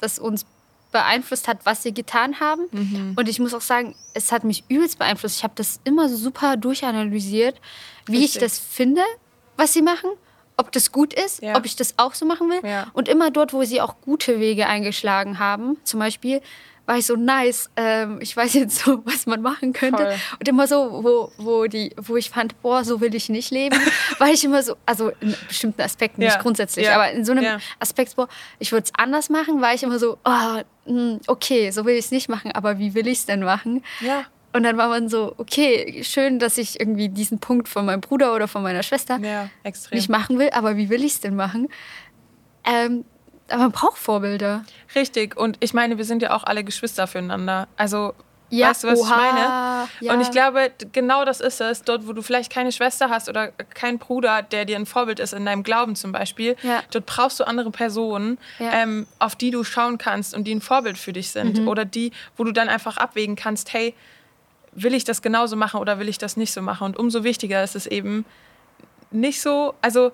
das 0.00 0.18
uns 0.18 0.46
beeinflusst 0.94 1.48
hat, 1.48 1.58
was 1.64 1.82
sie 1.82 1.92
getan 1.92 2.38
haben. 2.38 2.62
Mhm. 2.70 3.14
Und 3.16 3.28
ich 3.28 3.40
muss 3.40 3.52
auch 3.52 3.60
sagen, 3.60 3.96
es 4.14 4.30
hat 4.30 4.44
mich 4.44 4.64
übelst 4.68 4.98
beeinflusst. 4.98 5.38
Ich 5.38 5.42
habe 5.44 5.54
das 5.56 5.80
immer 5.82 6.08
super 6.08 6.56
durchanalysiert, 6.56 7.60
wie 8.06 8.18
Richtig. 8.18 8.36
ich 8.36 8.40
das 8.40 8.58
finde, 8.60 9.02
was 9.56 9.72
sie 9.72 9.82
machen, 9.82 10.08
ob 10.56 10.70
das 10.70 10.92
gut 10.92 11.12
ist, 11.12 11.42
ja. 11.42 11.56
ob 11.56 11.66
ich 11.66 11.74
das 11.74 11.98
auch 11.98 12.14
so 12.14 12.24
machen 12.24 12.48
will. 12.48 12.60
Ja. 12.62 12.86
Und 12.92 13.08
immer 13.08 13.32
dort, 13.32 13.52
wo 13.52 13.64
sie 13.64 13.80
auch 13.80 13.96
gute 14.02 14.38
Wege 14.38 14.68
eingeschlagen 14.68 15.40
haben, 15.40 15.78
zum 15.82 15.98
Beispiel, 15.98 16.40
war 16.86 16.98
ich 16.98 17.06
so 17.06 17.16
nice, 17.16 17.70
ähm, 17.76 18.18
ich 18.20 18.36
weiß 18.36 18.54
jetzt 18.54 18.78
so, 18.78 19.04
was 19.06 19.26
man 19.26 19.40
machen 19.40 19.72
könnte. 19.72 20.04
Voll. 20.04 20.14
Und 20.38 20.48
immer 20.48 20.66
so, 20.66 21.02
wo, 21.02 21.32
wo, 21.38 21.66
die, 21.66 21.94
wo 21.96 22.16
ich 22.16 22.30
fand, 22.30 22.60
boah, 22.62 22.84
so 22.84 23.00
will 23.00 23.14
ich 23.14 23.28
nicht 23.28 23.50
leben, 23.50 23.78
war 24.18 24.28
ich 24.28 24.44
immer 24.44 24.62
so, 24.62 24.76
also 24.84 25.10
in 25.20 25.34
bestimmten 25.48 25.80
Aspekten, 25.80 26.22
ja. 26.22 26.28
nicht 26.28 26.40
grundsätzlich, 26.40 26.86
ja. 26.86 26.96
aber 26.96 27.10
in 27.12 27.24
so 27.24 27.32
einem 27.32 27.44
ja. 27.44 27.58
Aspekt, 27.78 28.16
boah, 28.16 28.28
ich 28.58 28.72
würde 28.72 28.84
es 28.84 28.92
anders 28.96 29.30
machen, 29.30 29.60
war 29.60 29.74
ich 29.74 29.82
immer 29.82 29.98
so, 29.98 30.18
oh, 30.24 30.62
okay, 31.26 31.70
so 31.70 31.84
will 31.86 31.94
ich 31.94 32.06
es 32.06 32.10
nicht 32.10 32.28
machen, 32.28 32.52
aber 32.52 32.78
wie 32.78 32.94
will 32.94 33.06
ich 33.06 33.18
es 33.18 33.26
denn 33.26 33.40
machen? 33.40 33.82
Ja. 34.00 34.24
Und 34.52 34.62
dann 34.62 34.76
war 34.76 34.88
man 34.88 35.08
so, 35.08 35.34
okay, 35.38 36.04
schön, 36.04 36.38
dass 36.38 36.58
ich 36.58 36.78
irgendwie 36.78 37.08
diesen 37.08 37.40
Punkt 37.40 37.66
von 37.66 37.86
meinem 37.86 38.00
Bruder 38.00 38.34
oder 38.34 38.46
von 38.46 38.62
meiner 38.62 38.84
Schwester 38.84 39.18
nicht 39.90 40.08
machen 40.08 40.38
will, 40.38 40.50
aber 40.50 40.76
wie 40.76 40.90
will 40.90 41.02
ich 41.02 41.14
es 41.14 41.20
denn 41.20 41.34
machen? 41.34 41.68
Ähm, 42.64 43.04
aber 43.48 43.62
man 43.62 43.72
braucht 43.72 43.98
Vorbilder. 43.98 44.64
Richtig. 44.94 45.36
Und 45.36 45.56
ich 45.60 45.74
meine, 45.74 45.98
wir 45.98 46.04
sind 46.04 46.22
ja 46.22 46.34
auch 46.34 46.44
alle 46.44 46.64
Geschwister 46.64 47.06
füreinander. 47.06 47.68
Also, 47.76 48.14
ja, 48.50 48.70
weißt 48.70 48.84
du, 48.84 48.88
was 48.88 49.00
oha, 49.00 49.08
ich 49.08 49.16
meine? 49.16 49.88
Ja. 50.00 50.14
Und 50.14 50.20
ich 50.20 50.30
glaube, 50.30 50.70
genau 50.92 51.24
das 51.24 51.40
ist 51.40 51.60
es. 51.60 51.82
Dort, 51.82 52.06
wo 52.06 52.12
du 52.12 52.22
vielleicht 52.22 52.52
keine 52.52 52.72
Schwester 52.72 53.10
hast 53.10 53.28
oder 53.28 53.48
keinen 53.48 53.98
Bruder, 53.98 54.42
der 54.42 54.64
dir 54.64 54.76
ein 54.76 54.86
Vorbild 54.86 55.18
ist 55.18 55.32
in 55.32 55.44
deinem 55.44 55.62
Glauben 55.62 55.96
zum 55.96 56.12
Beispiel, 56.12 56.56
ja. 56.62 56.82
dort 56.90 57.06
brauchst 57.06 57.40
du 57.40 57.44
andere 57.44 57.70
Personen, 57.70 58.38
ähm, 58.60 59.06
auf 59.18 59.34
die 59.36 59.50
du 59.50 59.64
schauen 59.64 59.98
kannst 59.98 60.34
und 60.34 60.44
die 60.44 60.54
ein 60.54 60.60
Vorbild 60.60 60.96
für 60.96 61.12
dich 61.12 61.30
sind. 61.30 61.60
Mhm. 61.60 61.68
Oder 61.68 61.84
die, 61.84 62.12
wo 62.36 62.44
du 62.44 62.52
dann 62.52 62.68
einfach 62.68 62.96
abwägen 62.96 63.36
kannst, 63.36 63.72
hey, 63.72 63.94
will 64.72 64.94
ich 64.94 65.04
das 65.04 65.22
genauso 65.22 65.56
machen 65.56 65.80
oder 65.80 65.98
will 65.98 66.08
ich 66.08 66.18
das 66.18 66.36
nicht 66.36 66.52
so 66.52 66.62
machen? 66.62 66.84
Und 66.84 66.98
umso 66.98 67.24
wichtiger 67.24 67.62
ist 67.62 67.76
es 67.76 67.86
eben 67.86 68.24
nicht 69.10 69.40
so, 69.40 69.74
also 69.80 70.12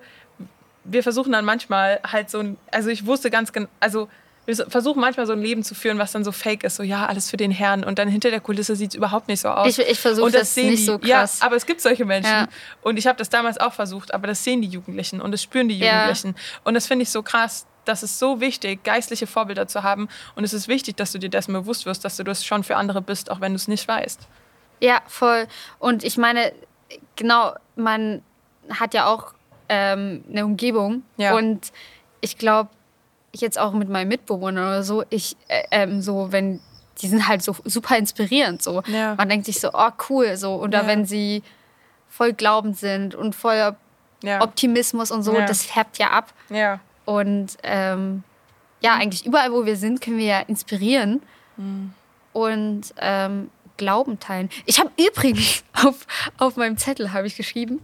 wir 0.83 1.03
versuchen 1.03 1.31
dann 1.31 1.45
manchmal 1.45 1.99
halt 2.03 2.29
so 2.29 2.39
ein, 2.39 2.57
also 2.71 2.89
ich 2.89 3.05
wusste 3.05 3.29
ganz 3.29 3.53
genau, 3.53 3.67
also 3.79 4.07
wir 4.45 4.55
versuchen 4.55 4.99
manchmal 4.99 5.27
so 5.27 5.33
ein 5.33 5.41
Leben 5.41 5.63
zu 5.63 5.75
führen, 5.75 5.99
was 5.99 6.11
dann 6.11 6.23
so 6.23 6.31
fake 6.31 6.63
ist, 6.63 6.75
so 6.75 6.83
ja, 6.83 7.05
alles 7.05 7.29
für 7.29 7.37
den 7.37 7.51
Herrn 7.51 7.83
und 7.83 7.99
dann 7.99 8.07
hinter 8.07 8.31
der 8.31 8.39
Kulisse 8.39 8.75
sieht 8.75 8.91
es 8.91 8.95
überhaupt 8.95 9.27
nicht 9.27 9.39
so 9.39 9.49
aus. 9.49 9.77
Ich, 9.77 9.87
ich 9.87 9.99
versuche 9.99 10.31
das, 10.31 10.55
das 10.55 10.57
nicht 10.57 10.79
die, 10.79 10.83
so 10.83 10.97
krass. 10.97 11.39
Ja, 11.39 11.45
aber 11.45 11.55
es 11.55 11.65
gibt 11.65 11.81
solche 11.81 12.05
Menschen 12.05 12.31
ja. 12.31 12.47
und 12.81 12.97
ich 12.97 13.05
habe 13.05 13.17
das 13.17 13.29
damals 13.29 13.59
auch 13.59 13.73
versucht, 13.73 14.13
aber 14.13 14.27
das 14.27 14.43
sehen 14.43 14.61
die 14.61 14.67
Jugendlichen 14.67 15.21
und 15.21 15.31
das 15.31 15.43
spüren 15.43 15.69
die 15.69 15.77
Jugendlichen 15.77 16.29
ja. 16.29 16.61
und 16.63 16.73
das 16.73 16.87
finde 16.87 17.03
ich 17.03 17.09
so 17.11 17.21
krass, 17.21 17.67
das 17.85 18.03
ist 18.03 18.17
so 18.17 18.41
wichtig, 18.41 18.83
geistliche 18.83 19.27
Vorbilder 19.27 19.67
zu 19.67 19.83
haben 19.83 20.09
und 20.35 20.43
es 20.43 20.53
ist 20.53 20.67
wichtig, 20.67 20.97
dass 20.97 21.11
du 21.11 21.19
dir 21.19 21.29
dessen 21.29 21.53
bewusst 21.53 21.85
wirst, 21.85 22.03
dass 22.03 22.17
du 22.17 22.23
das 22.23 22.43
schon 22.43 22.63
für 22.63 22.77
andere 22.77 23.01
bist, 23.01 23.29
auch 23.29 23.41
wenn 23.41 23.53
du 23.53 23.57
es 23.57 23.67
nicht 23.67 23.87
weißt. 23.87 24.27
Ja, 24.79 25.01
voll. 25.07 25.47
Und 25.77 26.03
ich 26.03 26.17
meine, 26.17 26.51
genau, 27.15 27.53
man 27.75 28.23
hat 28.69 28.95
ja 28.95 29.05
auch 29.05 29.33
ähm, 29.71 30.25
eine 30.29 30.45
Umgebung. 30.45 31.03
Ja. 31.15 31.33
Und 31.33 31.71
ich 32.19 32.37
glaube, 32.37 32.69
jetzt 33.33 33.57
auch 33.57 33.71
mit 33.71 33.87
meinen 33.87 34.09
Mitbewohnern 34.09 34.67
oder 34.67 34.83
so, 34.83 35.05
ich, 35.09 35.37
äh, 35.47 35.63
ähm, 35.71 36.01
so, 36.01 36.31
wenn, 36.31 36.59
die 37.01 37.07
sind 37.07 37.25
halt 37.27 37.41
so 37.41 37.55
super 37.63 37.97
inspirierend. 37.97 38.61
So. 38.61 38.83
Ja. 38.87 39.15
Man 39.15 39.29
denkt 39.29 39.45
sich 39.45 39.61
so, 39.61 39.69
oh 39.73 39.89
cool, 40.09 40.35
so. 40.35 40.61
Oder 40.61 40.81
ja. 40.81 40.87
wenn 40.87 41.05
sie 41.05 41.41
voll 42.09 42.33
glaubend 42.33 42.77
sind 42.77 43.15
und 43.15 43.33
voll 43.33 43.75
ja. 44.23 44.41
Optimismus 44.41 45.09
und 45.09 45.23
so, 45.23 45.31
das 45.33 45.63
färbt 45.63 45.97
ja 45.97 46.09
ab. 46.09 46.33
Und 47.05 47.57
ähm, 47.63 48.23
ja, 48.81 48.95
eigentlich 48.95 49.25
überall, 49.25 49.53
wo 49.53 49.65
wir 49.65 49.77
sind, 49.77 50.01
können 50.01 50.17
wir 50.17 50.25
ja 50.25 50.39
inspirieren. 50.41 51.21
Mhm. 51.55 51.93
Und 52.33 52.93
ähm, 52.97 53.49
Glauben 53.77 54.19
teilen. 54.19 54.49
Ich 54.65 54.79
habe 54.79 54.91
übrigens 54.99 55.63
auf, 55.73 56.05
auf 56.37 56.57
meinem 56.57 56.77
Zettel 56.77 57.13
habe 57.13 57.25
ich 57.25 57.37
geschrieben, 57.37 57.79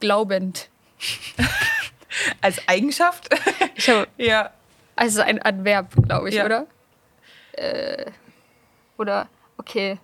glaubend. 0.00 0.70
Als 2.40 2.66
Eigenschaft? 2.68 3.28
Hab, 3.88 4.08
ja. 4.16 4.50
Also 4.96 5.22
ein 5.22 5.44
Adverb, 5.44 5.88
glaube 6.06 6.28
ich, 6.28 6.36
ja. 6.36 6.44
oder? 6.44 6.66
Äh, 7.52 8.10
oder, 8.96 9.28
okay. 9.56 9.98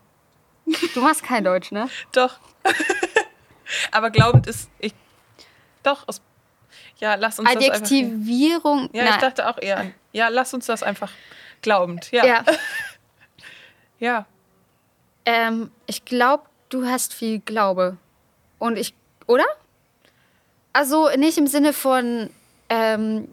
Du 0.94 1.00
machst 1.00 1.22
kein 1.22 1.44
Deutsch, 1.44 1.70
ne? 1.70 1.88
Doch. 2.12 2.38
Aber 3.92 4.11
glaubend 4.11 4.46
ist, 4.46 4.68
ich, 4.79 4.94
doch, 5.83 6.07
aus, 6.09 6.20
ja, 6.98 7.14
lass 7.14 7.38
uns 7.38 7.48
Adjektivierung. 7.48 8.88
Das 8.88 8.88
einfach, 8.88 8.96
ja, 8.96 9.05
nein. 9.05 9.14
ich 9.14 9.20
dachte 9.20 9.48
auch 9.48 9.59
eher 9.59 9.79
an, 9.79 9.94
ja, 10.12 10.29
lass 10.29 10.53
uns 10.53 10.66
das 10.66 10.83
einfach 10.83 11.12
glaubend, 11.62 12.11
ja. 12.11 12.26
Ja. 12.26 12.44
ja. 13.98 14.26
Ähm, 15.24 15.70
ich 15.87 16.05
glaube, 16.05 16.44
du 16.68 16.87
hast 16.87 17.14
viel 17.14 17.40
Glaube. 17.40 17.96
Und 18.59 18.76
ich, 18.76 18.94
oder? 19.26 19.44
Also 20.72 21.09
nicht 21.16 21.38
im 21.38 21.46
Sinne 21.46 21.72
von, 21.72 22.30
ähm, 22.68 23.28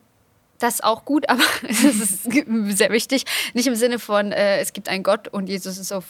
das 0.60 0.76
ist 0.76 0.84
auch 0.84 1.06
gut, 1.06 1.30
aber 1.30 1.44
es 1.68 1.84
ist 1.84 2.24
sehr 2.24 2.92
wichtig. 2.92 3.26
Nicht 3.54 3.68
im 3.68 3.76
Sinne 3.76 4.00
von, 4.00 4.32
äh, 4.32 4.60
es 4.60 4.74
gibt 4.74 4.90
einen 4.90 5.04
Gott 5.04 5.28
und 5.28 5.48
Jesus 5.48 5.78
ist 5.78 5.92
auf 5.92 6.06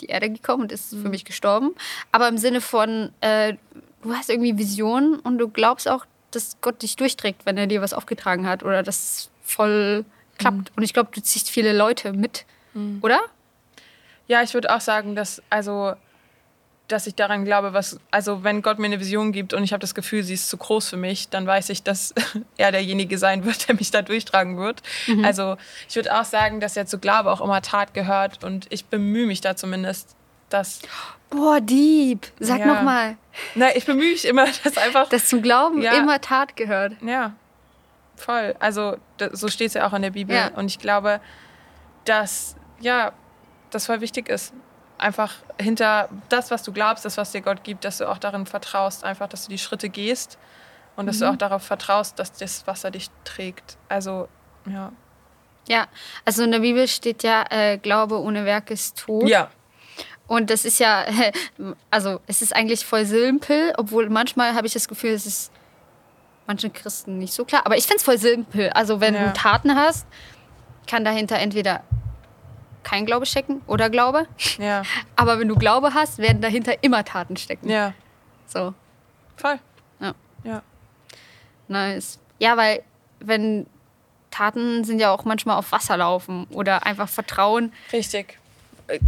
die 0.00 0.06
Erde 0.06 0.30
gekommen 0.30 0.64
und 0.64 0.72
ist 0.72 0.90
für 0.90 0.96
mhm. 0.96 1.10
mich 1.10 1.24
gestorben. 1.24 1.74
Aber 2.10 2.28
im 2.28 2.38
Sinne 2.38 2.60
von, 2.60 3.12
äh, 3.20 3.54
du 4.02 4.14
hast 4.14 4.30
irgendwie 4.30 4.58
Visionen 4.58 5.18
und 5.20 5.38
du 5.38 5.48
glaubst 5.48 5.88
auch, 5.88 6.06
dass 6.30 6.56
Gott 6.60 6.82
dich 6.82 6.96
durchträgt, 6.96 7.46
wenn 7.46 7.56
er 7.56 7.66
dir 7.66 7.82
was 7.82 7.92
aufgetragen 7.92 8.46
hat 8.46 8.62
oder 8.62 8.82
dass 8.82 8.96
es 8.96 9.30
voll 9.42 10.04
klappt. 10.38 10.56
Mhm. 10.56 10.76
Und 10.76 10.82
ich 10.82 10.94
glaube, 10.94 11.10
du 11.12 11.22
ziehst 11.22 11.50
viele 11.50 11.76
Leute 11.76 12.12
mit, 12.12 12.44
mhm. 12.74 12.98
oder? 13.02 13.20
Ja, 14.28 14.42
ich 14.42 14.54
würde 14.54 14.74
auch 14.74 14.80
sagen, 14.80 15.14
dass, 15.14 15.42
also 15.50 15.94
dass 16.92 17.06
ich 17.06 17.14
daran 17.14 17.44
glaube, 17.44 17.72
was, 17.72 17.98
also 18.10 18.44
wenn 18.44 18.60
Gott 18.60 18.78
mir 18.78 18.86
eine 18.86 19.00
Vision 19.00 19.32
gibt 19.32 19.54
und 19.54 19.64
ich 19.64 19.72
habe 19.72 19.80
das 19.80 19.94
Gefühl, 19.94 20.22
sie 20.22 20.34
ist 20.34 20.50
zu 20.50 20.58
groß 20.58 20.90
für 20.90 20.98
mich, 20.98 21.30
dann 21.30 21.46
weiß 21.46 21.70
ich, 21.70 21.82
dass 21.82 22.12
er 22.58 22.70
derjenige 22.70 23.16
sein 23.16 23.44
wird, 23.44 23.68
der 23.68 23.76
mich 23.76 23.90
da 23.90 24.02
durchtragen 24.02 24.58
wird. 24.58 24.82
Mhm. 25.06 25.24
Also 25.24 25.56
ich 25.88 25.96
würde 25.96 26.14
auch 26.14 26.24
sagen, 26.24 26.60
dass 26.60 26.74
ja 26.74 26.84
zu 26.84 26.98
Glaube 26.98 27.32
auch 27.32 27.40
immer 27.40 27.62
Tat 27.62 27.94
gehört 27.94 28.44
und 28.44 28.66
ich 28.70 28.84
bemühe 28.84 29.26
mich 29.26 29.40
da 29.40 29.56
zumindest, 29.56 30.14
dass. 30.50 30.80
Boah, 31.30 31.62
Dieb, 31.62 32.30
sag 32.38 32.60
ja. 32.60 32.66
nochmal. 32.66 33.16
Nein, 33.54 33.72
ich 33.74 33.86
bemühe 33.86 34.12
mich 34.12 34.26
immer, 34.26 34.44
dass 34.64 34.76
einfach. 34.76 35.08
Dass 35.08 35.28
zum 35.28 35.40
Glauben 35.40 35.80
ja, 35.80 35.92
immer 35.94 36.20
Tat 36.20 36.56
gehört. 36.56 36.92
Ja, 37.00 37.32
voll. 38.16 38.54
Also 38.60 38.98
so 39.32 39.48
steht 39.48 39.68
es 39.68 39.74
ja 39.74 39.88
auch 39.88 39.94
in 39.94 40.02
der 40.02 40.10
Bibel 40.10 40.36
ja. 40.36 40.48
und 40.48 40.66
ich 40.66 40.78
glaube, 40.78 41.20
dass, 42.04 42.54
ja, 42.80 43.12
das 43.70 43.86
voll 43.86 44.02
wichtig 44.02 44.28
ist 44.28 44.52
einfach 45.02 45.34
hinter 45.60 46.08
das, 46.28 46.50
was 46.50 46.62
du 46.62 46.72
glaubst, 46.72 47.04
das, 47.04 47.16
was 47.16 47.32
dir 47.32 47.40
Gott 47.40 47.64
gibt, 47.64 47.84
dass 47.84 47.98
du 47.98 48.08
auch 48.08 48.18
darin 48.18 48.46
vertraust, 48.46 49.04
einfach, 49.04 49.28
dass 49.28 49.44
du 49.44 49.50
die 49.50 49.58
Schritte 49.58 49.88
gehst 49.88 50.38
und 50.96 51.06
dass 51.06 51.16
mhm. 51.16 51.20
du 51.20 51.30
auch 51.30 51.36
darauf 51.36 51.62
vertraust, 51.62 52.18
dass 52.18 52.32
das 52.32 52.66
Wasser 52.66 52.90
dich 52.90 53.10
trägt. 53.24 53.76
Also, 53.88 54.28
ja. 54.66 54.92
Ja, 55.68 55.86
also 56.24 56.42
in 56.42 56.50
der 56.50 56.58
Bibel 56.58 56.88
steht 56.88 57.22
ja, 57.22 57.44
äh, 57.50 57.78
Glaube 57.78 58.20
ohne 58.20 58.44
Werk 58.44 58.70
ist 58.70 58.98
tot. 58.98 59.28
Ja. 59.28 59.50
Und 60.26 60.50
das 60.50 60.64
ist 60.64 60.80
ja, 60.80 61.04
also 61.90 62.20
es 62.26 62.42
ist 62.42 62.54
eigentlich 62.54 62.84
voll 62.84 63.04
simpel, 63.04 63.72
obwohl 63.76 64.08
manchmal 64.08 64.54
habe 64.54 64.66
ich 64.66 64.72
das 64.72 64.88
Gefühl, 64.88 65.10
es 65.10 65.26
ist 65.26 65.52
manchen 66.46 66.72
Christen 66.72 67.18
nicht 67.18 67.32
so 67.32 67.44
klar. 67.44 67.62
Aber 67.64 67.76
ich 67.76 67.84
finde 67.84 67.98
es 67.98 68.02
voll 68.02 68.18
simpel. 68.18 68.70
Also 68.70 69.00
wenn 69.00 69.14
ja. 69.14 69.26
du 69.26 69.32
Taten 69.34 69.76
hast, 69.76 70.06
kann 70.86 71.04
dahinter 71.04 71.38
entweder 71.38 71.82
kein 72.82 73.06
Glaube 73.06 73.26
stecken 73.26 73.62
oder 73.66 73.90
Glaube. 73.90 74.26
Ja. 74.58 74.82
Aber 75.16 75.38
wenn 75.38 75.48
du 75.48 75.56
Glaube 75.56 75.94
hast, 75.94 76.18
werden 76.18 76.40
dahinter 76.40 76.82
immer 76.82 77.04
Taten 77.04 77.36
stecken. 77.36 77.68
Ja. 77.68 77.94
So. 78.46 78.74
Voll. 79.36 79.58
Ja. 80.00 80.14
Ja. 80.44 80.62
Nice. 81.68 82.18
Ja, 82.38 82.56
weil 82.56 82.82
wenn 83.20 83.66
Taten 84.30 84.84
sind 84.84 84.98
ja 84.98 85.10
auch 85.10 85.24
manchmal 85.24 85.56
auf 85.56 85.72
Wasser 85.72 85.96
laufen 85.96 86.46
oder 86.50 86.84
einfach 86.86 87.08
Vertrauen. 87.08 87.72
Richtig. 87.92 88.38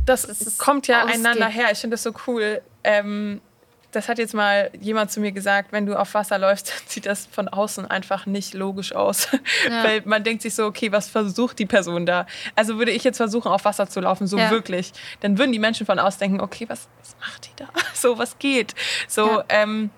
das, 0.07 0.23
das 0.23 0.59
kommt 0.59 0.87
ja 0.87 1.03
ausgeht. 1.03 1.17
einander 1.17 1.49
her. 1.49 1.71
Ich 1.73 1.79
finde 1.79 1.95
das 1.95 2.03
so 2.03 2.13
cool. 2.27 2.63
Ähm, 2.85 3.41
das 3.95 4.09
hat 4.09 4.19
jetzt 4.19 4.35
mal 4.35 4.71
jemand 4.81 5.11
zu 5.11 5.21
mir 5.21 5.33
gesagt, 5.33 5.73
wenn 5.73 5.87
du 5.87 5.99
auf 5.99 6.15
Wasser 6.15 6.39
läufst, 6.39 6.73
sieht 6.89 7.07
das 7.07 7.27
von 7.27 7.49
außen 7.49 7.87
einfach 7.87 8.27
nicht 8.27 8.55
logisch 8.55 8.95
aus. 8.95 9.29
Ja. 9.69 9.85
Weil 9.85 10.03
man 10.05 10.25
denkt 10.25 10.43
sich 10.43 10.55
so, 10.55 10.67
okay, 10.67 10.93
was 10.93 11.09
versucht 11.09 11.59
die 11.59 11.67
Person 11.67 12.07
da? 12.07 12.27
Also 12.55 12.79
würde 12.79 12.91
ich 12.91 13.05
jetzt 13.05 13.17
versuchen, 13.17 13.49
auf 13.49 13.65
Wasser 13.65 13.89
zu 13.89 14.01
laufen, 14.01 14.27
so 14.27 14.37
ja. 14.37 14.51
wirklich, 14.51 14.93
dann 15.21 15.39
würden 15.39 15.53
die 15.53 15.59
Menschen 15.59 15.87
von 15.87 15.99
außen 15.99 16.19
denken, 16.19 16.41
okay, 16.41 16.67
was, 16.69 16.89
was 17.01 17.17
macht 17.21 17.47
die 17.47 17.57
da? 17.57 17.69
So, 17.95 18.19
was 18.19 18.39
geht? 18.39 18.75
So, 19.09 19.39
ja. 19.39 19.45
ähm, 19.49 19.91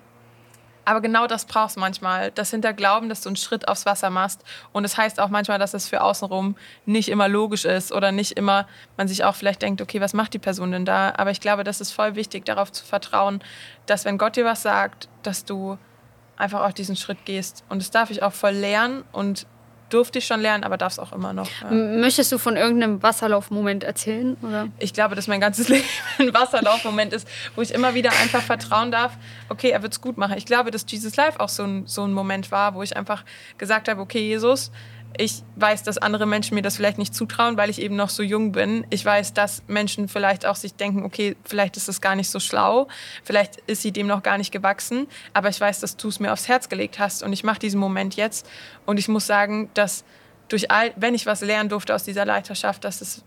aber 0.87 1.01
genau 1.01 1.27
das 1.27 1.45
brauchst 1.45 1.77
du 1.77 1.81
manchmal. 1.81 2.31
Das 2.31 2.53
hinter 2.53 2.73
Glauben, 2.73 3.09
dass 3.09 3.21
du 3.21 3.29
einen 3.29 3.37
Schritt 3.37 3.67
aufs 3.67 3.87
Wasser 3.87 4.09
machst. 4.09 4.45
Und 4.73 4.85
es 4.85 4.93
das 4.93 4.99
heißt 4.99 5.21
auch 5.21 5.29
manchmal, 5.29 5.59
dass 5.59 5.75
es 5.75 5.89
für 5.89 6.01
außenrum 6.01 6.57
nicht 6.87 7.09
immer 7.09 7.29
logisch 7.29 7.65
ist 7.65 7.91
oder 7.93 8.13
nicht 8.13 8.33
immer, 8.33 8.69
man 8.97 9.09
sich 9.09 9.25
auch 9.25 9.35
vielleicht 9.35 9.63
denkt, 9.63 9.83
okay, 9.83 10.01
was 10.01 10.15
macht 10.15 10.33
die 10.33 10.39
Person 10.39 10.71
denn 10.71 10.85
da? 10.85 11.13
Aber 11.17 11.33
ich 11.33 11.41
glaube, 11.41 11.65
das 11.65 11.81
ist 11.81 11.91
voll 11.91 12.15
wichtig, 12.15 12.47
darauf 12.47 12.71
zu 12.71 12.85
vertrauen, 12.85 13.43
dass 13.87 14.05
wenn 14.05 14.17
Gott 14.17 14.37
dir 14.37 14.45
was 14.45 14.63
sagt, 14.63 15.09
dass 15.25 15.45
du 15.45 15.77
einfach 16.37 16.61
auch 16.61 16.73
diesen 16.73 16.95
Schritt 16.95 17.25
gehst. 17.25 17.65
Und 17.69 17.83
das 17.83 17.91
darf 17.91 18.11
ich 18.11 18.23
auch 18.23 18.33
voll 18.33 18.53
lernen 18.53 19.03
und 19.11 19.49
durfte 19.89 20.19
ich 20.19 20.27
schon 20.27 20.41
lernen, 20.41 20.65
aber 20.65 20.77
darf 20.77 20.93
es 20.93 20.99
auch 20.99 21.13
immer 21.13 21.33
noch. 21.33 21.49
Ja. 21.63 21.71
Möchtest 21.71 22.33
du 22.33 22.39
von 22.39 22.57
irgendeinem 22.57 23.03
Wasserlaufmoment 23.03 23.85
erzählen? 23.85 24.37
Oder? 24.43 24.69
Ich 24.79 24.93
glaube, 24.93 25.15
dass 25.15 25.29
mein 25.29 25.41
ganzes 25.41 25.69
Leben 25.71 25.85
ein 26.19 26.35
Wasserlaufmoment 26.35 27.13
ist, 27.13 27.29
wo 27.55 27.63
ich 27.63 27.73
immer 27.73 27.95
wieder 27.95 28.11
einfach 28.11 28.43
vertrauen 28.43 28.91
darf, 28.91 29.17
okay, 29.49 29.71
er 29.71 29.83
wird 29.83 29.93
es 29.93 30.01
gut 30.01 30.17
machen. 30.17 30.37
Ich 30.37 30.47
glaube, 30.47 30.71
dass 30.71 30.85
Jesus 30.89 31.17
Life 31.17 31.39
auch 31.41 31.49
so 31.49 31.65
ein, 31.65 31.87
so 31.87 32.05
ein 32.05 32.13
Moment 32.13 32.51
war, 32.51 32.75
wo 32.75 32.83
ich 32.83 32.97
einfach 32.97 33.25
gesagt 33.59 33.89
habe, 33.89 34.01
okay, 34.01 34.21
Jesus, 34.21 34.71
ich 35.19 35.43
weiß, 35.57 35.83
dass 35.83 35.99
andere 35.99 36.27
Menschen 36.27 36.55
mir 36.55 36.63
das 36.63 36.77
vielleicht 36.77 36.99
nicht 36.99 37.15
zutrauen, 37.15 37.57
weil 37.57 37.71
ich 37.71 37.81
eben 37.81 37.97
noch 37.97 38.09
so 38.09 38.23
jung 38.23 38.53
bin. 38.53 38.87
Ich 38.91 39.05
weiß, 39.05 39.35
dass 39.35 39.63
Menschen 39.67 40.09
vielleicht 40.09 40.47
auch 40.47 40.57
sich 40.57 40.75
denken, 40.75 41.05
okay, 41.05 41.37
vielleicht 41.45 41.77
ist 41.77 41.89
das 41.89 42.01
gar 42.01 42.15
nicht 42.15 42.31
so 42.31 42.41
schlau, 42.41 42.89
vielleicht 43.25 43.57
ist 43.67 43.83
sie 43.83 43.93
dem 43.93 44.07
noch 44.07 44.23
gar 44.23 44.39
nicht 44.39 44.53
gewachsen, 44.53 45.07
aber 45.33 45.49
ich 45.49 45.61
weiß, 45.61 45.81
dass 45.81 45.97
du 45.97 46.09
es 46.09 46.21
mir 46.21 46.33
aufs 46.33 46.49
Herz 46.49 46.69
gelegt 46.69 46.99
hast. 46.99 47.23
Und 47.23 47.33
ich 47.33 47.45
mache 47.45 47.59
diesen 47.59 47.81
Moment 47.81 48.17
jetzt. 48.17 48.49
Und 48.85 48.99
ich 48.99 49.09
muss 49.09 49.27
sagen, 49.27 49.71
dass 49.75 50.05
durch 50.49 50.71
all, 50.71 50.93
wenn 50.97 51.15
ich 51.15 51.27
was 51.27 51.41
lernen 51.41 51.69
durfte 51.69 51.95
aus 51.95 52.05
dieser 52.05 52.25
Leiterschaft, 52.25 52.85
dass 52.85 53.01
es 53.01 53.25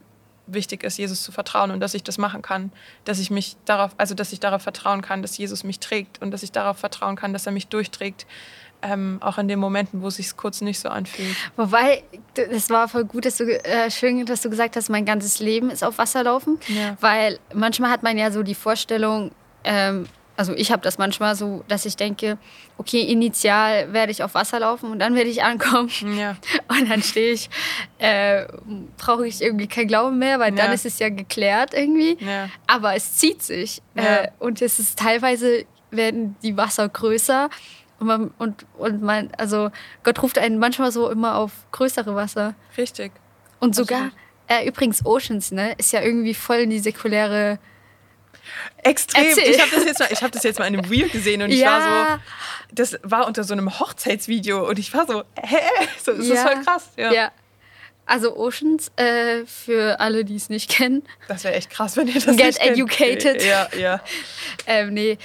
wichtig 0.53 0.83
ist, 0.83 0.97
Jesus 0.97 1.23
zu 1.23 1.31
vertrauen 1.31 1.71
und 1.71 1.79
dass 1.79 1.93
ich 1.93 2.03
das 2.03 2.17
machen 2.17 2.41
kann, 2.41 2.71
dass 3.05 3.19
ich 3.19 3.29
mich 3.29 3.55
darauf, 3.65 3.91
also 3.97 4.15
dass 4.15 4.33
ich 4.33 4.39
darauf 4.39 4.61
vertrauen 4.61 5.01
kann, 5.01 5.21
dass 5.21 5.37
Jesus 5.37 5.63
mich 5.63 5.79
trägt 5.79 6.21
und 6.21 6.31
dass 6.31 6.43
ich 6.43 6.51
darauf 6.51 6.77
vertrauen 6.77 7.15
kann, 7.15 7.33
dass 7.33 7.45
er 7.45 7.51
mich 7.51 7.67
durchträgt 7.67 8.25
ähm, 8.81 9.17
auch 9.21 9.37
in 9.37 9.47
den 9.47 9.59
Momenten, 9.59 10.01
wo 10.01 10.07
es 10.07 10.15
sich 10.15 10.35
kurz 10.37 10.61
nicht 10.61 10.79
so 10.79 10.89
anfühlt. 10.89 11.35
Wobei, 11.55 12.03
das 12.33 12.69
war 12.69 12.87
voll 12.87 13.05
gut, 13.05 13.25
dass 13.25 13.37
du, 13.37 13.45
äh, 13.45 13.91
schön, 13.91 14.25
dass 14.25 14.41
du 14.41 14.49
gesagt 14.49 14.75
hast, 14.75 14.89
mein 14.89 15.05
ganzes 15.05 15.39
Leben 15.39 15.69
ist 15.69 15.83
auf 15.83 15.97
Wasser 15.97 16.23
laufen. 16.23 16.59
Ja. 16.67 16.97
Weil 16.99 17.39
manchmal 17.53 17.91
hat 17.91 18.03
man 18.03 18.17
ja 18.17 18.31
so 18.31 18.43
die 18.43 18.55
Vorstellung, 18.55 19.31
ähm, 19.63 20.05
also 20.37 20.53
ich 20.53 20.71
habe 20.71 20.81
das 20.81 20.97
manchmal 20.97 21.35
so, 21.35 21.65
dass 21.67 21.85
ich 21.85 21.97
denke, 21.97 22.37
okay, 22.77 23.01
initial 23.01 23.91
werde 23.91 24.13
ich 24.13 24.23
auf 24.23 24.35
Wasser 24.35 24.61
laufen 24.61 24.89
und 24.89 24.99
dann 24.99 25.13
werde 25.13 25.29
ich 25.29 25.43
ankommen. 25.43 25.89
Ja. 26.17 26.37
Und 26.69 26.89
dann 26.89 27.03
stehe 27.03 27.33
ich, 27.33 27.49
äh, 27.97 28.45
brauche 28.97 29.27
ich 29.27 29.41
irgendwie 29.41 29.67
kein 29.67 29.87
Glauben 29.87 30.17
mehr, 30.17 30.39
weil 30.39 30.55
ja. 30.55 30.63
dann 30.63 30.73
ist 30.73 30.85
es 30.85 30.97
ja 30.99 31.09
geklärt 31.09 31.73
irgendwie. 31.73 32.17
Aber 32.67 32.95
es 32.95 33.17
zieht 33.17 33.43
sich. 33.43 33.81
Äh, 33.95 34.29
und 34.39 34.61
es 34.61 34.79
ist 34.79 34.97
teilweise 34.97 35.65
werden 35.91 36.35
die 36.41 36.55
Wasser 36.55 36.87
größer 36.87 37.49
und 37.99 38.07
man, 38.07 38.31
und, 38.37 38.65
und 38.77 39.01
man, 39.01 39.29
also 39.37 39.71
Gott 40.03 40.21
ruft 40.23 40.37
einen 40.37 40.57
manchmal 40.57 40.91
so 40.91 41.09
immer 41.09 41.35
auf 41.35 41.51
größere 41.71 42.15
Wasser. 42.15 42.55
Richtig. 42.77 43.11
Und 43.59 43.75
sogar, 43.75 44.11
äh, 44.47 44.67
übrigens 44.67 45.05
Oceans, 45.05 45.51
ne, 45.51 45.73
ist 45.77 45.91
ja 45.91 46.01
irgendwie 46.01 46.33
voll 46.33 46.57
in 46.57 46.69
die 46.69 46.79
säkuläre. 46.79 47.59
Extrem. 48.83 49.25
Erzähl. 49.25 49.51
Ich 49.51 49.61
habe 49.61 49.71
das, 49.71 49.85
jetzt 49.85 49.99
mal, 49.99 50.09
hab 50.09 50.31
das 50.31 50.43
jetzt 50.43 50.59
mal 50.59 50.65
in 50.65 50.77
einem 50.77 50.89
Reel 50.89 51.09
gesehen 51.09 51.41
und 51.41 51.51
ich 51.51 51.59
ja. 51.59 51.71
war 51.71 52.15
so, 52.15 52.21
das 52.71 52.99
war 53.03 53.27
unter 53.27 53.43
so 53.43 53.53
einem 53.53 53.79
Hochzeitsvideo 53.79 54.67
und 54.67 54.79
ich 54.79 54.93
war 54.93 55.05
so, 55.05 55.23
hä? 55.41 55.57
So, 56.03 56.13
das 56.13 56.27
ja. 56.27 56.33
ist 56.35 56.41
voll 56.41 56.63
krass. 56.63 56.89
Ja. 56.97 57.11
ja. 57.11 57.31
Also 58.05 58.35
Oceans, 58.37 58.91
äh, 58.95 59.45
für 59.45 59.99
alle, 59.99 60.25
die 60.25 60.35
es 60.35 60.49
nicht 60.49 60.71
kennen. 60.71 61.03
Das 61.27 61.43
wäre 61.43 61.53
echt 61.53 61.69
krass, 61.69 61.95
wenn 61.95 62.07
ihr 62.07 62.15
das 62.15 62.25
Get 62.25 62.45
nicht 62.45 62.59
educated. 62.59 63.39
Kennt. 63.39 63.43
Ja, 63.43 63.67
ja. 63.77 64.01
ähm, 64.65 64.95
nee, 64.95 65.19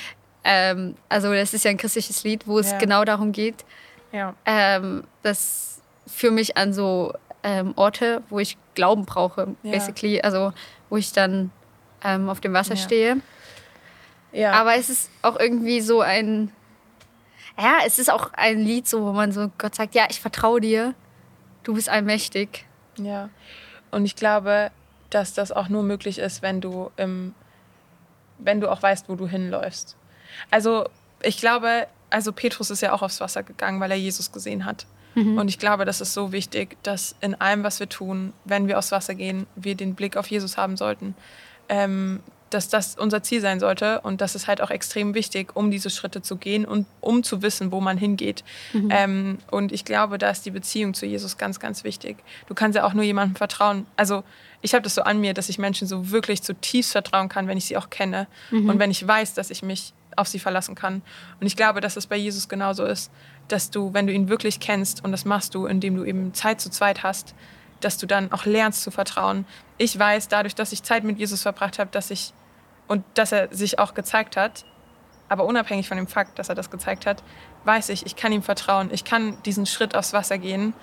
ähm, 0.44 0.94
also 1.08 1.32
das 1.32 1.54
ist 1.54 1.64
ja 1.64 1.70
ein 1.70 1.76
christliches 1.76 2.22
Lied, 2.24 2.46
wo 2.46 2.58
es 2.58 2.70
ja. 2.70 2.78
genau 2.78 3.04
darum 3.04 3.32
geht. 3.32 3.64
Ja. 4.12 4.34
Ähm, 4.44 5.04
das 5.22 5.80
für 6.06 6.30
mich 6.30 6.56
an 6.56 6.72
so 6.72 7.14
ähm, 7.42 7.72
Orte, 7.76 8.22
wo 8.30 8.38
ich 8.38 8.56
Glauben 8.74 9.04
brauche, 9.04 9.54
ja. 9.62 9.72
basically. 9.72 10.20
Also 10.20 10.52
wo 10.90 10.96
ich 10.96 11.12
dann 11.12 11.50
ähm, 12.04 12.28
auf 12.28 12.40
dem 12.40 12.52
Wasser 12.52 12.76
stehe. 12.76 13.20
Aber 14.52 14.74
es 14.76 14.90
ist 14.90 15.10
auch 15.22 15.38
irgendwie 15.38 15.80
so 15.80 16.00
ein, 16.00 16.50
ja, 17.58 17.78
es 17.86 17.98
ist 17.98 18.10
auch 18.10 18.32
ein 18.32 18.60
Lied, 18.60 18.88
so, 18.88 19.04
wo 19.04 19.12
man 19.12 19.32
so 19.32 19.50
Gott 19.58 19.74
sagt, 19.74 19.94
ja, 19.94 20.06
ich 20.10 20.20
vertraue 20.20 20.60
dir, 20.60 20.94
du 21.62 21.74
bist 21.74 21.88
allmächtig. 21.88 22.66
Ja. 22.96 23.30
Und 23.90 24.04
ich 24.04 24.16
glaube, 24.16 24.70
dass 25.10 25.34
das 25.34 25.52
auch 25.52 25.68
nur 25.68 25.84
möglich 25.84 26.18
ist, 26.18 26.42
wenn 26.42 26.60
du 26.60 26.90
im, 26.96 27.34
wenn 28.38 28.60
du 28.60 28.70
auch 28.70 28.82
weißt, 28.82 29.08
wo 29.08 29.14
du 29.14 29.28
hinläufst. 29.28 29.96
Also 30.50 30.88
ich 31.22 31.38
glaube, 31.38 31.86
also 32.10 32.32
Petrus 32.32 32.70
ist 32.70 32.80
ja 32.80 32.92
auch 32.92 33.02
aufs 33.02 33.20
Wasser 33.20 33.42
gegangen, 33.42 33.80
weil 33.80 33.90
er 33.90 33.96
Jesus 33.96 34.32
gesehen 34.32 34.64
hat. 34.64 34.86
Mhm. 35.14 35.38
Und 35.38 35.48
ich 35.48 35.58
glaube, 35.58 35.84
das 35.84 36.00
ist 36.00 36.12
so 36.12 36.32
wichtig, 36.32 36.76
dass 36.82 37.14
in 37.20 37.34
allem, 37.40 37.62
was 37.62 37.80
wir 37.80 37.88
tun, 37.88 38.32
wenn 38.44 38.68
wir 38.68 38.78
aufs 38.78 38.92
Wasser 38.92 39.14
gehen, 39.14 39.46
wir 39.56 39.74
den 39.74 39.94
Blick 39.94 40.16
auf 40.16 40.26
Jesus 40.26 40.56
haben 40.56 40.76
sollten. 40.76 41.14
Ähm, 41.68 42.20
dass 42.54 42.68
das 42.68 42.96
unser 42.96 43.22
Ziel 43.22 43.40
sein 43.40 43.58
sollte 43.58 44.00
und 44.02 44.20
das 44.20 44.36
ist 44.36 44.46
halt 44.46 44.60
auch 44.60 44.70
extrem 44.70 45.14
wichtig, 45.14 45.56
um 45.56 45.72
diese 45.72 45.90
Schritte 45.90 46.22
zu 46.22 46.36
gehen 46.36 46.64
und 46.64 46.86
um 47.00 47.24
zu 47.24 47.42
wissen, 47.42 47.72
wo 47.72 47.80
man 47.80 47.98
hingeht. 47.98 48.44
Mhm. 48.72 48.88
Ähm, 48.92 49.38
und 49.50 49.72
ich 49.72 49.84
glaube, 49.84 50.18
da 50.18 50.30
ist 50.30 50.46
die 50.46 50.52
Beziehung 50.52 50.94
zu 50.94 51.04
Jesus 51.04 51.36
ganz, 51.36 51.58
ganz 51.58 51.82
wichtig. 51.82 52.18
Du 52.46 52.54
kannst 52.54 52.76
ja 52.76 52.84
auch 52.84 52.94
nur 52.94 53.02
jemandem 53.02 53.34
vertrauen. 53.34 53.86
Also 53.96 54.22
ich 54.62 54.72
habe 54.72 54.82
das 54.82 54.94
so 54.94 55.02
an 55.02 55.20
mir, 55.20 55.34
dass 55.34 55.48
ich 55.48 55.58
Menschen 55.58 55.88
so 55.88 56.12
wirklich 56.12 56.42
zutiefst 56.42 56.92
vertrauen 56.92 57.28
kann, 57.28 57.48
wenn 57.48 57.58
ich 57.58 57.64
sie 57.64 57.76
auch 57.76 57.90
kenne 57.90 58.28
mhm. 58.50 58.70
und 58.70 58.78
wenn 58.78 58.90
ich 58.92 59.06
weiß, 59.06 59.34
dass 59.34 59.50
ich 59.50 59.62
mich 59.62 59.92
auf 60.16 60.28
sie 60.28 60.38
verlassen 60.38 60.74
kann. 60.74 61.02
Und 61.40 61.46
ich 61.46 61.56
glaube, 61.56 61.80
dass 61.80 61.96
es 61.96 62.06
bei 62.06 62.16
Jesus 62.16 62.48
genauso 62.48 62.84
ist, 62.84 63.10
dass 63.48 63.70
du, 63.70 63.92
wenn 63.92 64.06
du 64.06 64.12
ihn 64.12 64.28
wirklich 64.28 64.60
kennst, 64.60 65.04
und 65.04 65.12
das 65.12 65.24
machst 65.24 65.54
du, 65.54 65.66
indem 65.66 65.96
du 65.96 66.04
eben 66.04 66.34
Zeit 66.34 66.60
zu 66.60 66.70
zweit 66.70 67.02
hast, 67.02 67.34
dass 67.80 67.98
du 67.98 68.06
dann 68.06 68.32
auch 68.32 68.46
lernst 68.46 68.82
zu 68.82 68.90
vertrauen. 68.90 69.46
Ich 69.78 69.98
weiß, 69.98 70.28
dadurch, 70.28 70.54
dass 70.54 70.72
ich 70.72 70.82
Zeit 70.82 71.04
mit 71.04 71.18
Jesus 71.18 71.42
verbracht 71.42 71.78
habe, 71.78 71.90
dass 71.90 72.10
ich 72.10 72.32
und 72.86 73.04
dass 73.14 73.32
er 73.32 73.54
sich 73.54 73.78
auch 73.78 73.94
gezeigt 73.94 74.36
hat, 74.36 74.64
aber 75.28 75.44
unabhängig 75.44 75.88
von 75.88 75.96
dem 75.96 76.06
Fakt, 76.06 76.38
dass 76.38 76.48
er 76.48 76.54
das 76.54 76.70
gezeigt 76.70 77.06
hat, 77.06 77.22
weiß 77.64 77.88
ich, 77.88 78.04
ich 78.06 78.16
kann 78.16 78.32
ihm 78.32 78.42
vertrauen. 78.42 78.90
Ich 78.92 79.04
kann 79.04 79.42
diesen 79.44 79.66
Schritt 79.66 79.94
aufs 79.94 80.12
Wasser 80.12 80.38
gehen, 80.38 80.74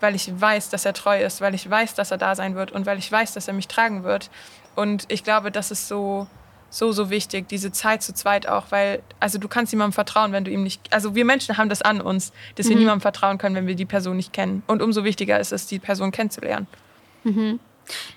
weil 0.00 0.14
ich 0.14 0.40
weiß, 0.40 0.68
dass 0.68 0.84
er 0.84 0.92
treu 0.92 1.22
ist, 1.22 1.40
weil 1.40 1.54
ich 1.54 1.68
weiß, 1.68 1.94
dass 1.94 2.10
er 2.10 2.18
da 2.18 2.34
sein 2.34 2.54
wird 2.54 2.72
und 2.72 2.86
weil 2.86 2.98
ich 2.98 3.10
weiß, 3.10 3.32
dass 3.32 3.48
er 3.48 3.54
mich 3.54 3.68
tragen 3.68 4.04
wird. 4.04 4.30
Und 4.74 5.06
ich 5.08 5.24
glaube, 5.24 5.50
das 5.50 5.70
ist 5.70 5.88
so 5.88 6.26
so, 6.72 6.90
so 6.90 7.10
wichtig, 7.10 7.48
diese 7.48 7.70
Zeit 7.70 8.02
zu 8.02 8.14
zweit 8.14 8.48
auch, 8.48 8.64
weil, 8.70 9.02
also 9.20 9.38
du 9.38 9.46
kannst 9.46 9.72
jemandem 9.72 9.92
vertrauen, 9.92 10.32
wenn 10.32 10.44
du 10.44 10.50
ihm 10.50 10.62
nicht, 10.62 10.80
also 10.90 11.14
wir 11.14 11.26
Menschen 11.26 11.58
haben 11.58 11.68
das 11.68 11.82
an 11.82 12.00
uns, 12.00 12.32
dass 12.54 12.66
wir 12.66 12.76
mhm. 12.76 12.80
niemandem 12.80 13.02
vertrauen 13.02 13.36
können, 13.36 13.54
wenn 13.54 13.66
wir 13.66 13.74
die 13.74 13.84
Person 13.84 14.16
nicht 14.16 14.32
kennen. 14.32 14.62
Und 14.66 14.80
umso 14.80 15.04
wichtiger 15.04 15.38
ist 15.38 15.52
es, 15.52 15.66
die 15.66 15.78
Person 15.78 16.12
kennenzulernen. 16.12 16.66
Mhm. 17.24 17.60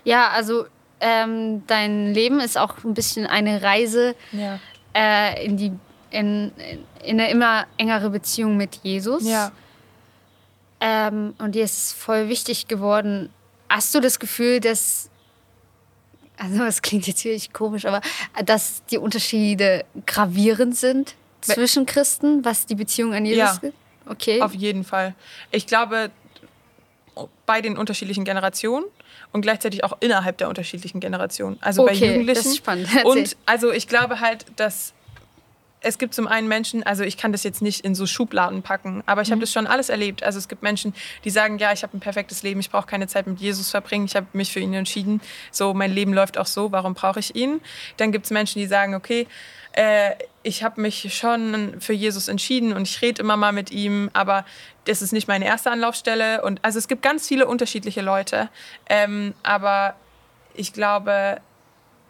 Ja, 0.05 0.29
also 0.29 0.67
ähm, 1.01 1.67
dein 1.67 2.13
Leben 2.13 2.39
ist 2.39 2.57
auch 2.57 2.81
ein 2.85 2.93
bisschen 2.93 3.27
eine 3.27 3.61
Reise 3.61 4.15
ja. 4.31 4.57
äh, 4.93 5.45
in, 5.45 5.57
die, 5.57 5.73
in, 6.11 6.53
in 7.03 7.19
eine 7.19 7.29
immer 7.29 7.65
engere 7.75 8.09
Beziehung 8.09 8.55
mit 8.55 8.79
Jesus. 8.83 9.27
Ja. 9.27 9.51
Ähm, 10.79 11.33
und 11.39 11.55
dir 11.55 11.65
ist 11.65 11.91
voll 11.91 12.29
wichtig 12.29 12.69
geworden. 12.69 13.29
Hast 13.67 13.93
du 13.93 13.99
das 13.99 14.17
Gefühl, 14.17 14.61
dass 14.61 15.09
also 16.38 16.63
es 16.63 16.81
klingt 16.81 17.07
jetzt 17.07 17.23
wirklich 17.23 17.53
komisch, 17.53 17.86
aber 17.86 18.01
dass 18.45 18.83
die 18.86 18.97
Unterschiede 18.97 19.86
gravierend 20.05 20.75
sind 20.75 21.15
zwischen 21.41 21.86
Christen, 21.86 22.43
was 22.43 22.65
die 22.65 22.75
Beziehung 22.75 23.13
an 23.13 23.25
Jesus 23.25 23.59
ja? 23.61 23.69
Okay. 24.07 24.41
Auf 24.41 24.53
jeden 24.53 24.83
Fall. 24.83 25.15
Ich 25.51 25.67
glaube, 25.67 26.11
bei 27.45 27.61
den 27.61 27.77
unterschiedlichen 27.77 28.23
Generationen 28.23 28.86
und 29.31 29.41
gleichzeitig 29.41 29.83
auch 29.83 29.97
innerhalb 29.99 30.38
der 30.38 30.49
unterschiedlichen 30.49 30.99
Generationen. 30.99 31.57
Also 31.61 31.83
okay, 31.83 31.99
bei 31.99 32.05
Jugendlichen. 32.07 32.43
Das 32.43 32.45
ist 32.45 32.57
spannend. 32.57 32.88
Erzähl. 32.95 33.05
Und 33.05 33.38
also 33.45 33.71
ich 33.71 33.88
glaube 33.88 34.19
halt, 34.19 34.45
dass 34.55 34.93
es 35.86 35.99
gibt 35.99 36.15
zum 36.15 36.27
einen 36.27 36.47
Menschen, 36.47 36.81
also 36.81 37.03
ich 37.03 37.15
kann 37.15 37.31
das 37.31 37.43
jetzt 37.43 37.61
nicht 37.61 37.81
in 37.81 37.93
so 37.93 38.07
Schubladen 38.07 38.63
packen, 38.63 39.03
aber 39.05 39.21
ich 39.21 39.27
mhm. 39.29 39.33
habe 39.33 39.41
das 39.41 39.53
schon 39.53 39.67
alles 39.67 39.89
erlebt. 39.89 40.23
Also 40.23 40.39
es 40.39 40.47
gibt 40.47 40.63
Menschen, 40.63 40.95
die 41.23 41.29
sagen, 41.29 41.59
ja, 41.59 41.71
ich 41.73 41.83
habe 41.83 41.95
ein 41.95 41.99
perfektes 41.99 42.41
Leben, 42.41 42.59
ich 42.59 42.71
brauche 42.71 42.88
keine 42.88 43.07
Zeit 43.07 43.27
mit 43.27 43.39
Jesus 43.39 43.69
verbringen, 43.69 44.05
ich 44.05 44.15
habe 44.15 44.25
mich 44.33 44.51
für 44.51 44.59
ihn 44.59 44.73
entschieden, 44.73 45.21
so 45.51 45.75
mein 45.75 45.91
Leben 45.91 46.11
läuft 46.11 46.39
auch 46.39 46.47
so, 46.47 46.71
warum 46.71 46.95
brauche 46.95 47.19
ich 47.19 47.36
ihn? 47.36 47.61
Dann 47.97 48.11
gibt 48.11 48.25
es 48.25 48.31
Menschen, 48.31 48.59
die 48.59 48.65
sagen, 48.65 48.95
okay, 48.95 49.27
äh, 49.73 50.15
ich 50.41 50.63
habe 50.63 50.81
mich 50.81 51.13
schon 51.15 51.79
für 51.79 51.93
Jesus 51.93 52.29
entschieden 52.29 52.73
und 52.73 52.88
ich 52.88 53.01
rede 53.03 53.21
immer 53.21 53.38
mal 53.38 53.51
mit 53.51 53.69
ihm, 53.69 54.09
aber 54.13 54.43
das 54.86 55.03
ist 55.03 55.11
nicht 55.11 55.27
meine 55.27 55.45
erste 55.45 55.69
Anlaufstelle. 55.69 56.41
Und 56.41 56.59
also 56.63 56.79
es 56.79 56.88
gibt 56.88 57.03
ganz 57.03 57.27
viele 57.27 57.45
unterschiedliche 57.45 58.01
Leute, 58.01 58.49
ähm, 58.89 59.36
aber 59.43 59.95
ich 60.55 60.73
glaube, 60.73 61.41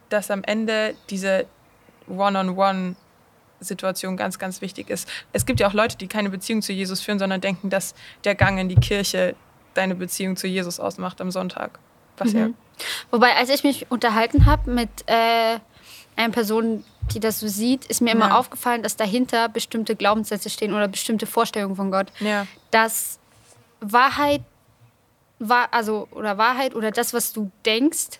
dass 0.07 0.31
am 0.31 0.43
Ende 0.43 0.95
diese 1.09 1.45
One-on-One-Situation 3.55 4.17
ganz, 4.17 4.39
ganz 4.39 4.61
wichtig 4.61 4.89
ist. 4.89 5.07
Es 5.33 5.45
gibt 5.45 5.59
ja 5.59 5.67
auch 5.67 5.73
Leute, 5.73 5.97
die 5.97 6.07
keine 6.07 6.29
Beziehung 6.29 6.61
zu 6.61 6.73
Jesus 6.73 7.01
führen, 7.01 7.19
sondern 7.19 7.41
denken, 7.41 7.69
dass 7.69 7.93
der 8.23 8.35
Gang 8.35 8.59
in 8.59 8.69
die 8.69 8.75
Kirche 8.75 9.35
deine 9.73 9.95
Beziehung 9.95 10.37
zu 10.37 10.47
Jesus 10.47 10.79
ausmacht 10.79 11.21
am 11.21 11.31
Sonntag. 11.31 11.79
Was 12.17 12.33
mhm. 12.33 12.39
ja. 12.39 12.49
Wobei, 13.11 13.35
als 13.35 13.49
ich 13.49 13.63
mich 13.63 13.89
unterhalten 13.91 14.45
habe 14.45 14.71
mit 14.71 14.89
äh, 15.07 15.59
einer 16.15 16.33
Person, 16.33 16.83
die 17.13 17.19
das 17.19 17.39
so 17.39 17.47
sieht, 17.47 17.85
ist 17.85 18.01
mir 18.01 18.11
immer 18.11 18.29
ja. 18.29 18.37
aufgefallen, 18.37 18.83
dass 18.83 18.95
dahinter 18.95 19.49
bestimmte 19.49 19.95
Glaubenssätze 19.95 20.49
stehen 20.49 20.73
oder 20.73 20.87
bestimmte 20.87 21.25
Vorstellungen 21.25 21.75
von 21.75 21.91
Gott. 21.91 22.07
Ja. 22.19 22.47
Dass 22.71 23.19
Wahrheit, 23.81 24.41
war, 25.39 25.67
also, 25.71 26.07
oder 26.11 26.37
Wahrheit 26.37 26.75
oder 26.75 26.91
das, 26.91 27.13
was 27.13 27.33
du 27.33 27.51
denkst, 27.65 28.19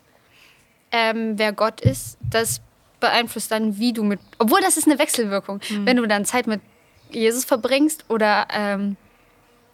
ähm, 0.91 1.37
wer 1.37 1.53
Gott 1.53 1.81
ist, 1.81 2.17
das 2.21 2.61
beeinflusst 2.99 3.51
dann, 3.51 3.77
wie 3.77 3.93
du 3.93 4.03
mit. 4.03 4.19
Obwohl 4.39 4.61
das 4.61 4.77
ist 4.77 4.87
eine 4.87 4.99
Wechselwirkung. 4.99 5.59
Mhm. 5.69 5.85
Wenn 5.85 5.97
du 5.97 6.05
dann 6.05 6.25
Zeit 6.25 6.47
mit 6.47 6.61
Jesus 7.11 7.45
verbringst 7.45 8.05
oder 8.09 8.47
ähm, 8.51 8.97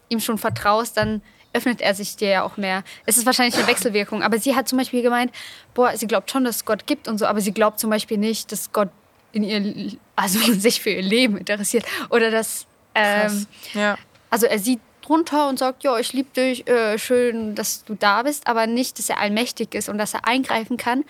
ihm 0.09 0.19
schon 0.19 0.37
vertraust, 0.37 0.97
dann 0.97 1.21
öffnet 1.53 1.81
er 1.81 1.93
sich 1.93 2.15
dir 2.15 2.29
ja 2.29 2.43
auch 2.43 2.57
mehr. 2.57 2.83
Es 3.05 3.17
ist 3.17 3.25
wahrscheinlich 3.25 3.55
eine 3.55 3.67
Wechselwirkung. 3.67 4.23
Aber 4.23 4.39
sie 4.39 4.55
hat 4.55 4.67
zum 4.67 4.77
Beispiel 4.77 5.01
gemeint, 5.01 5.31
boah, 5.73 5.95
sie 5.97 6.07
glaubt 6.07 6.31
schon, 6.31 6.43
dass 6.43 6.57
es 6.57 6.65
Gott 6.65 6.87
gibt 6.87 7.07
und 7.07 7.17
so, 7.17 7.25
aber 7.25 7.41
sie 7.41 7.51
glaubt 7.51 7.79
zum 7.79 7.89
Beispiel 7.89 8.17
nicht, 8.17 8.51
dass 8.51 8.71
Gott 8.71 8.89
in 9.31 9.43
ihr, 9.43 9.97
also 10.15 10.39
sich 10.53 10.81
für 10.81 10.91
ihr 10.91 11.01
Leben 11.01 11.37
interessiert. 11.37 11.85
Oder 12.09 12.31
dass, 12.31 12.65
ähm, 12.95 13.47
ja. 13.73 13.97
also 14.29 14.45
er 14.45 14.59
sieht 14.59 14.79
drunter 15.01 15.49
und 15.49 15.59
sagt, 15.59 15.83
ja, 15.83 15.97
ich 15.97 16.13
liebe 16.13 16.29
dich, 16.35 16.67
äh, 16.67 16.97
schön, 16.97 17.55
dass 17.55 17.83
du 17.83 17.95
da 17.95 18.23
bist, 18.23 18.47
aber 18.47 18.67
nicht, 18.67 18.99
dass 18.99 19.09
er 19.09 19.19
allmächtig 19.19 19.73
ist 19.73 19.89
und 19.89 19.97
dass 19.97 20.13
er 20.13 20.25
eingreifen 20.25 20.77
kann. 20.77 21.03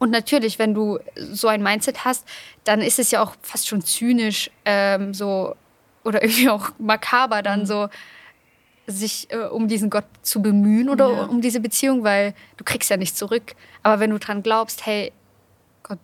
Und 0.00 0.10
natürlich, 0.10 0.58
wenn 0.58 0.72
du 0.72 0.98
so 1.14 1.46
ein 1.48 1.62
Mindset 1.62 2.06
hast, 2.06 2.26
dann 2.64 2.80
ist 2.80 2.98
es 2.98 3.10
ja 3.10 3.22
auch 3.22 3.34
fast 3.42 3.68
schon 3.68 3.82
zynisch, 3.82 4.50
ähm, 4.64 5.12
so 5.12 5.54
oder 6.04 6.22
irgendwie 6.24 6.48
auch 6.48 6.70
makaber 6.78 7.42
dann 7.42 7.60
mhm. 7.60 7.66
so 7.66 7.88
sich 8.86 9.30
äh, 9.30 9.36
um 9.36 9.68
diesen 9.68 9.90
Gott 9.90 10.06
zu 10.22 10.40
bemühen 10.40 10.88
oder 10.88 11.12
ja. 11.12 11.22
um 11.24 11.42
diese 11.42 11.60
Beziehung, 11.60 12.02
weil 12.02 12.34
du 12.56 12.64
kriegst 12.64 12.88
ja 12.88 12.96
nicht 12.96 13.16
zurück. 13.16 13.54
Aber 13.82 14.00
wenn 14.00 14.10
du 14.10 14.18
dran 14.18 14.42
glaubst, 14.42 14.86
hey, 14.86 15.12
Gott, 15.82 15.98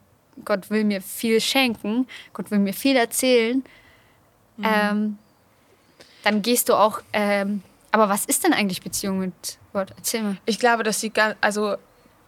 Gott 0.45 0.69
will 0.69 0.85
mir 0.85 1.01
viel 1.01 1.41
schenken, 1.41 2.07
Gott 2.35 2.51
will 2.51 2.59
mir 2.59 2.75
viel 2.75 2.97
erzählen, 2.97 3.65
mhm. 4.59 4.65
ähm, 4.65 5.19
dann 6.23 6.43
gehst 6.43 6.69
du 6.69 6.75
auch. 6.75 7.01
Ähm, 7.15 7.63
aber 7.93 8.11
was 8.11 8.27
ist 8.27 8.45
denn 8.45 8.53
eigentlich 8.53 8.83
Beziehung 8.83 9.21
mit 9.21 9.59
Gott? 9.73 9.89
Erzähl 9.97 10.23
mal. 10.23 10.37
Ich 10.45 10.59
glaube, 10.59 10.83
dass 10.83 11.01
sie 11.01 11.09
ganz, 11.09 11.35
also 11.41 11.77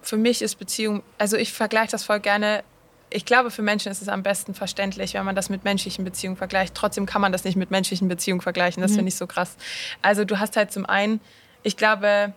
für 0.09 0.17
mich 0.17 0.43
ist 0.43 0.57
Beziehung, 0.57 1.03
also 1.19 1.37
ich 1.37 1.53
vergleiche 1.53 1.91
das 1.91 2.05
voll 2.05 2.21
gerne 2.21 2.65
ich 3.11 3.25
glaube, 3.25 3.51
für 3.51 3.63
Menschen 3.63 3.91
ist 3.91 4.03
es 4.03 4.09
am 4.09 4.23
besten 4.23 4.55
verständlich, 4.55 5.15
wenn 5.15 5.25
man 5.25 5.35
das 5.35 5.49
mit 5.49 5.65
menschlichen 5.65 6.05
Beziehungen 6.05 6.37
vergleicht. 6.37 6.75
Trotzdem 6.75 7.07
kann 7.07 7.23
man 7.23 7.33
das 7.33 7.45
nicht 7.45 7.57
mit 7.57 7.71
menschlichen 7.71 8.09
Beziehungen 8.09 8.41
vergleichen. 8.41 8.83
Das 8.83 8.93
mhm. 8.93 8.97
finde 8.97 9.09
ich 9.09 9.17
so 9.17 9.27
krass. 9.27 9.57
Also 10.03 10.25
du 10.25 10.39
hast 10.39 10.57
halt 10.57 10.73
zum 10.73 10.85
einen, 10.85 11.21
ich 11.63 11.77
glaube, 11.77 12.35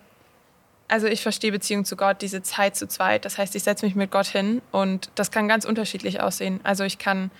also 0.87 1.07
ich 1.07 1.23
verstehe 1.23 1.51
Beziehung 1.51 1.85
zu 1.85 1.95
Gott, 1.95 2.21
diese 2.21 2.41
Zeit 2.41 2.75
zu 2.75 2.87
zweit. 2.87 3.25
Das 3.25 3.37
heißt, 3.37 3.55
ich 3.55 3.63
setze 3.63 3.85
mich 3.85 3.95
mit 3.95 4.11
Gott 4.11 4.27
hin 4.27 4.61
und 4.71 5.09
das 5.15 5.31
kann 5.31 5.47
ganz 5.47 5.65
unterschiedlich 5.65 6.21
aussehen. 6.21 6.59
Also 6.63 6.83
ich 6.83 6.97
kann 6.97 7.31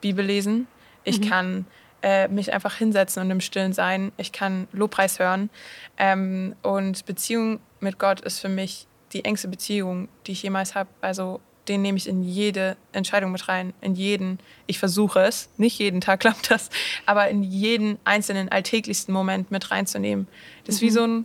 Bibel 0.00 0.24
lesen, 0.24 0.66
ich 1.04 1.20
mhm. 1.20 1.28
kann 1.28 1.66
äh, 2.02 2.28
mich 2.28 2.52
einfach 2.52 2.76
hinsetzen 2.76 3.22
und 3.22 3.30
im 3.30 3.40
Stillen 3.40 3.72
sein, 3.72 4.12
ich 4.16 4.32
kann 4.32 4.68
Lobpreis 4.72 5.18
hören. 5.18 5.50
Ähm, 5.98 6.56
und 6.62 7.04
Beziehung 7.04 7.60
mit 7.80 7.98
Gott 7.98 8.20
ist 8.20 8.40
für 8.40 8.48
mich 8.48 8.86
die 9.12 9.24
engste 9.24 9.48
Beziehung, 9.48 10.08
die 10.26 10.32
ich 10.32 10.42
jemals 10.42 10.74
habe. 10.74 10.88
Also 11.00 11.40
den 11.68 11.82
nehme 11.82 11.98
ich 11.98 12.08
in 12.08 12.22
jede 12.22 12.76
Entscheidung 12.92 13.32
mit 13.32 13.48
rein, 13.48 13.72
in 13.80 13.94
jeden. 13.94 14.38
Ich 14.66 14.78
versuche 14.78 15.20
es, 15.20 15.48
nicht 15.56 15.78
jeden 15.78 16.00
Tag 16.00 16.20
klappt 16.20 16.50
das, 16.50 16.70
aber 17.06 17.28
in 17.28 17.42
jeden 17.42 17.98
einzelnen 18.04 18.48
alltäglichsten 18.48 19.12
Moment 19.12 19.50
mit 19.50 19.70
reinzunehmen. 19.70 20.26
Das 20.64 20.76
ist 20.76 20.82
mhm. 20.82 20.86
wie 20.86 20.90
so 20.90 21.04
ein, 21.04 21.24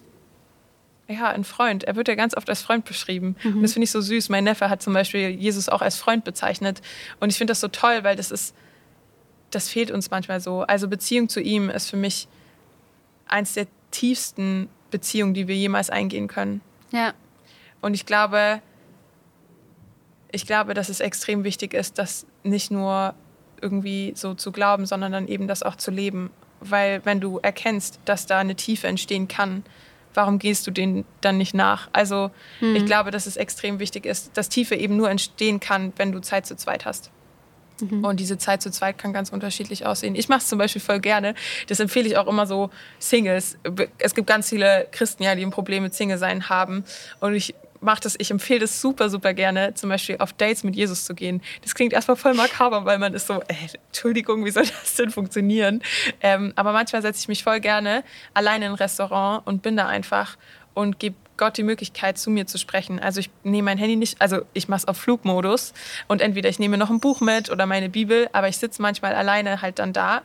ja, 1.07 1.29
ein 1.29 1.43
Freund. 1.43 1.83
Er 1.83 1.95
wird 1.95 2.07
ja 2.07 2.15
ganz 2.15 2.35
oft 2.35 2.49
als 2.49 2.61
Freund 2.61 2.85
beschrieben. 2.85 3.35
Mhm. 3.43 3.57
Und 3.57 3.63
das 3.63 3.73
finde 3.73 3.85
ich 3.85 3.91
so 3.91 4.01
süß. 4.01 4.29
Mein 4.29 4.43
Neffe 4.43 4.69
hat 4.69 4.81
zum 4.81 4.93
Beispiel 4.93 5.29
Jesus 5.29 5.69
auch 5.69 5.81
als 5.81 5.97
Freund 5.97 6.23
bezeichnet. 6.23 6.81
Und 7.19 7.29
ich 7.29 7.37
finde 7.37 7.51
das 7.51 7.59
so 7.59 7.67
toll, 7.67 8.03
weil 8.03 8.15
das 8.15 8.31
ist, 8.31 8.55
das 9.51 9.69
fehlt 9.69 9.91
uns 9.91 10.11
manchmal 10.11 10.41
so. 10.41 10.61
Also 10.61 10.87
Beziehung 10.87 11.29
zu 11.29 11.41
ihm 11.41 11.69
ist 11.69 11.89
für 11.89 11.97
mich 11.97 12.27
eins 13.27 13.53
der 13.53 13.67
tiefsten 13.91 14.69
Beziehungen, 14.91 15.33
die 15.33 15.47
wir 15.47 15.55
jemals 15.55 15.89
eingehen 15.89 16.27
können. 16.27 16.61
Ja. 16.91 17.13
Und 17.81 17.93
ich 17.93 18.05
glaube, 18.05 18.61
ich 20.31 20.45
glaube, 20.45 20.73
dass 20.73 20.89
es 20.89 20.99
extrem 20.99 21.43
wichtig 21.43 21.73
ist, 21.73 21.97
das 21.97 22.25
nicht 22.43 22.71
nur 22.71 23.13
irgendwie 23.61 24.13
so 24.15 24.33
zu 24.33 24.51
glauben, 24.51 24.85
sondern 24.85 25.11
dann 25.11 25.27
eben 25.27 25.47
das 25.47 25.63
auch 25.63 25.75
zu 25.75 25.91
leben. 25.91 26.31
Weil 26.59 27.03
wenn 27.05 27.19
du 27.19 27.39
erkennst, 27.39 27.99
dass 28.05 28.25
da 28.25 28.39
eine 28.39 28.55
Tiefe 28.55 28.87
entstehen 28.87 29.27
kann, 29.27 29.63
warum 30.13 30.39
gehst 30.39 30.65
du 30.67 30.71
denen 30.71 31.05
dann 31.21 31.37
nicht 31.37 31.53
nach? 31.53 31.89
Also 31.93 32.31
hm. 32.59 32.75
ich 32.75 32.85
glaube, 32.85 33.11
dass 33.11 33.25
es 33.27 33.37
extrem 33.37 33.79
wichtig 33.79 34.05
ist, 34.05 34.37
dass 34.37 34.49
Tiefe 34.49 34.75
eben 34.75 34.97
nur 34.97 35.09
entstehen 35.09 35.59
kann, 35.59 35.93
wenn 35.97 36.11
du 36.11 36.19
Zeit 36.19 36.45
zu 36.45 36.55
zweit 36.55 36.85
hast. 36.85 37.11
Mhm. 37.81 38.05
Und 38.05 38.19
diese 38.19 38.37
Zeit 38.37 38.61
zu 38.61 38.71
zweit 38.71 38.97
kann 38.97 39.13
ganz 39.13 39.29
unterschiedlich 39.29 39.85
aussehen. 39.85 40.15
Ich 40.15 40.29
mache 40.29 40.39
es 40.39 40.47
zum 40.47 40.57
Beispiel 40.57 40.81
voll 40.81 40.99
gerne. 40.99 41.35
Das 41.67 41.79
empfehle 41.79 42.07
ich 42.07 42.17
auch 42.17 42.27
immer 42.27 42.47
so 42.47 42.69
Singles. 42.99 43.57
Es 43.97 44.15
gibt 44.15 44.27
ganz 44.27 44.49
viele 44.49 44.87
Christen, 44.91 45.23
ja, 45.23 45.35
die 45.35 45.45
ein 45.45 45.51
Problem 45.51 45.83
mit 45.83 45.93
Single-Sein 45.93 46.49
haben. 46.49 46.85
Und 47.19 47.35
ich 47.35 47.53
mache 47.85 48.01
das, 48.01 48.15
ich 48.17 48.31
empfehle 48.31 48.61
das 48.61 48.81
super, 48.81 49.09
super 49.09 49.33
gerne, 49.33 49.73
zum 49.73 49.89
Beispiel 49.89 50.17
auf 50.19 50.33
Dates 50.33 50.63
mit 50.63 50.75
Jesus 50.75 51.05
zu 51.05 51.15
gehen. 51.15 51.41
Das 51.61 51.75
klingt 51.75 51.93
erstmal 51.93 52.17
voll 52.17 52.33
makaber, 52.33 52.85
weil 52.85 52.99
man 52.99 53.13
ist 53.13 53.27
so, 53.27 53.41
ey, 53.47 53.69
Entschuldigung, 53.87 54.43
wie 54.45 54.51
soll 54.51 54.65
das 54.81 54.95
denn 54.95 55.11
funktionieren? 55.11 55.81
Ähm, 56.21 56.53
aber 56.55 56.73
manchmal 56.73 57.01
setze 57.01 57.21
ich 57.21 57.27
mich 57.27 57.43
voll 57.43 57.59
gerne 57.59 58.03
alleine 58.33 58.65
in 58.65 58.71
ein 58.71 58.75
Restaurant 58.75 59.45
und 59.47 59.61
bin 59.61 59.77
da 59.77 59.87
einfach 59.87 60.37
und 60.73 60.99
gebe 60.99 61.15
Gott 61.37 61.57
die 61.57 61.63
Möglichkeit, 61.63 62.17
zu 62.17 62.29
mir 62.29 62.47
zu 62.47 62.57
sprechen. 62.57 62.99
Also 62.99 63.19
ich 63.19 63.29
nehme 63.43 63.65
mein 63.65 63.77
Handy 63.77 63.95
nicht, 63.95 64.21
also 64.21 64.41
ich 64.53 64.67
mache 64.67 64.79
es 64.79 64.87
auf 64.87 64.97
Flugmodus 64.97 65.73
und 66.07 66.21
entweder 66.21 66.49
ich 66.49 66.59
nehme 66.59 66.77
noch 66.77 66.89
ein 66.89 66.99
Buch 66.99 67.21
mit 67.21 67.49
oder 67.49 67.65
meine 67.65 67.89
Bibel, 67.89 68.29
aber 68.31 68.47
ich 68.47 68.57
sitze 68.57 68.81
manchmal 68.81 69.15
alleine 69.15 69.61
halt 69.61 69.79
dann 69.79 69.93
da 69.93 70.21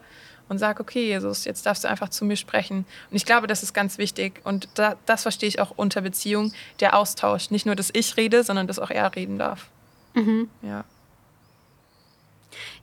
und 0.50 0.58
sage, 0.58 0.82
okay, 0.82 1.06
Jesus, 1.06 1.44
jetzt 1.44 1.64
darfst 1.64 1.84
du 1.84 1.88
einfach 1.88 2.08
zu 2.08 2.24
mir 2.24 2.34
sprechen. 2.34 2.84
Und 3.10 3.16
ich 3.16 3.24
glaube, 3.24 3.46
das 3.46 3.62
ist 3.62 3.72
ganz 3.72 3.98
wichtig. 3.98 4.40
Und 4.42 4.68
da, 4.74 4.96
das 5.06 5.22
verstehe 5.22 5.48
ich 5.48 5.60
auch 5.60 5.72
unter 5.76 6.00
Beziehung, 6.00 6.52
der 6.80 6.96
Austausch. 6.96 7.50
Nicht 7.50 7.66
nur, 7.66 7.76
dass 7.76 7.90
ich 7.92 8.16
rede, 8.16 8.42
sondern 8.42 8.66
dass 8.66 8.80
auch 8.80 8.90
er 8.90 9.14
reden 9.14 9.38
darf. 9.38 9.68
Mhm. 10.14 10.50
Ja. 10.62 10.84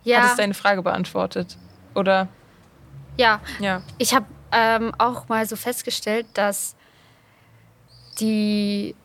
ja. 0.05 0.21
Hat 0.21 0.31
es 0.31 0.37
deine 0.37 0.53
Frage 0.53 0.81
beantwortet? 0.81 1.57
Oder? 1.93 2.29
Ja. 3.17 3.41
ja. 3.59 3.81
Ich 3.97 4.13
habe 4.15 4.27
ähm, 4.53 4.93
auch 4.97 5.27
mal 5.27 5.45
so 5.45 5.57
festgestellt, 5.57 6.25
dass 6.35 6.77
die, 8.21 8.95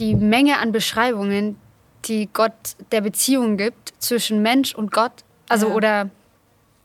die 0.00 0.16
Menge 0.16 0.58
an 0.58 0.72
Beschreibungen, 0.72 1.60
die 2.06 2.28
Gott 2.32 2.74
der 2.90 3.02
Beziehung 3.02 3.56
gibt 3.56 3.94
zwischen 4.00 4.42
Mensch 4.42 4.74
und 4.74 4.90
Gott, 4.90 5.12
also 5.48 5.68
ja. 5.68 5.74
oder 5.74 6.10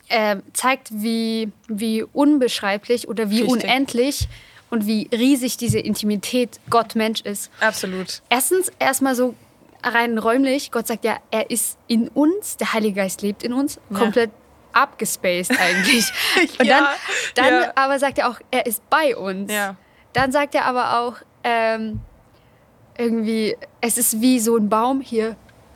äh, 0.09 0.37
zeigt, 0.53 0.89
wie, 0.91 1.51
wie 1.67 2.03
unbeschreiblich 2.03 3.07
oder 3.07 3.29
wie 3.29 3.41
Richtig. 3.41 3.63
unendlich 3.63 4.27
und 4.69 4.85
wie 4.85 5.09
riesig 5.11 5.57
diese 5.57 5.79
Intimität 5.79 6.59
Gott-Mensch 6.69 7.21
ist. 7.21 7.51
Absolut. 7.59 8.21
Erstens 8.29 8.71
erstmal 8.79 9.15
so 9.15 9.35
rein 9.83 10.17
räumlich. 10.17 10.71
Gott 10.71 10.87
sagt 10.87 11.05
ja, 11.05 11.17
er 11.31 11.49
ist 11.49 11.77
in 11.87 12.07
uns, 12.09 12.57
der 12.57 12.73
Heilige 12.73 13.01
Geist 13.01 13.21
lebt 13.21 13.43
in 13.43 13.53
uns, 13.53 13.79
ja. 13.89 13.97
komplett 13.97 14.31
abgespaced 14.73 15.57
eigentlich. 15.59 16.11
Und 16.59 16.65
ja, 16.65 16.93
dann, 17.35 17.45
dann 17.45 17.61
ja. 17.63 17.71
aber 17.75 17.99
sagt 17.99 18.17
er 18.17 18.29
auch, 18.29 18.39
er 18.51 18.65
ist 18.65 18.87
bei 18.89 19.15
uns. 19.15 19.51
Ja. 19.51 19.75
Dann 20.13 20.31
sagt 20.31 20.55
er 20.55 20.65
aber 20.65 20.99
auch, 20.99 21.15
ähm, 21.43 22.01
irgendwie, 22.97 23.55
es 23.81 23.97
ist 23.97 24.21
wie 24.21 24.39
so 24.39 24.57
ein 24.57 24.69
Baum 24.69 25.01
hier 25.01 25.35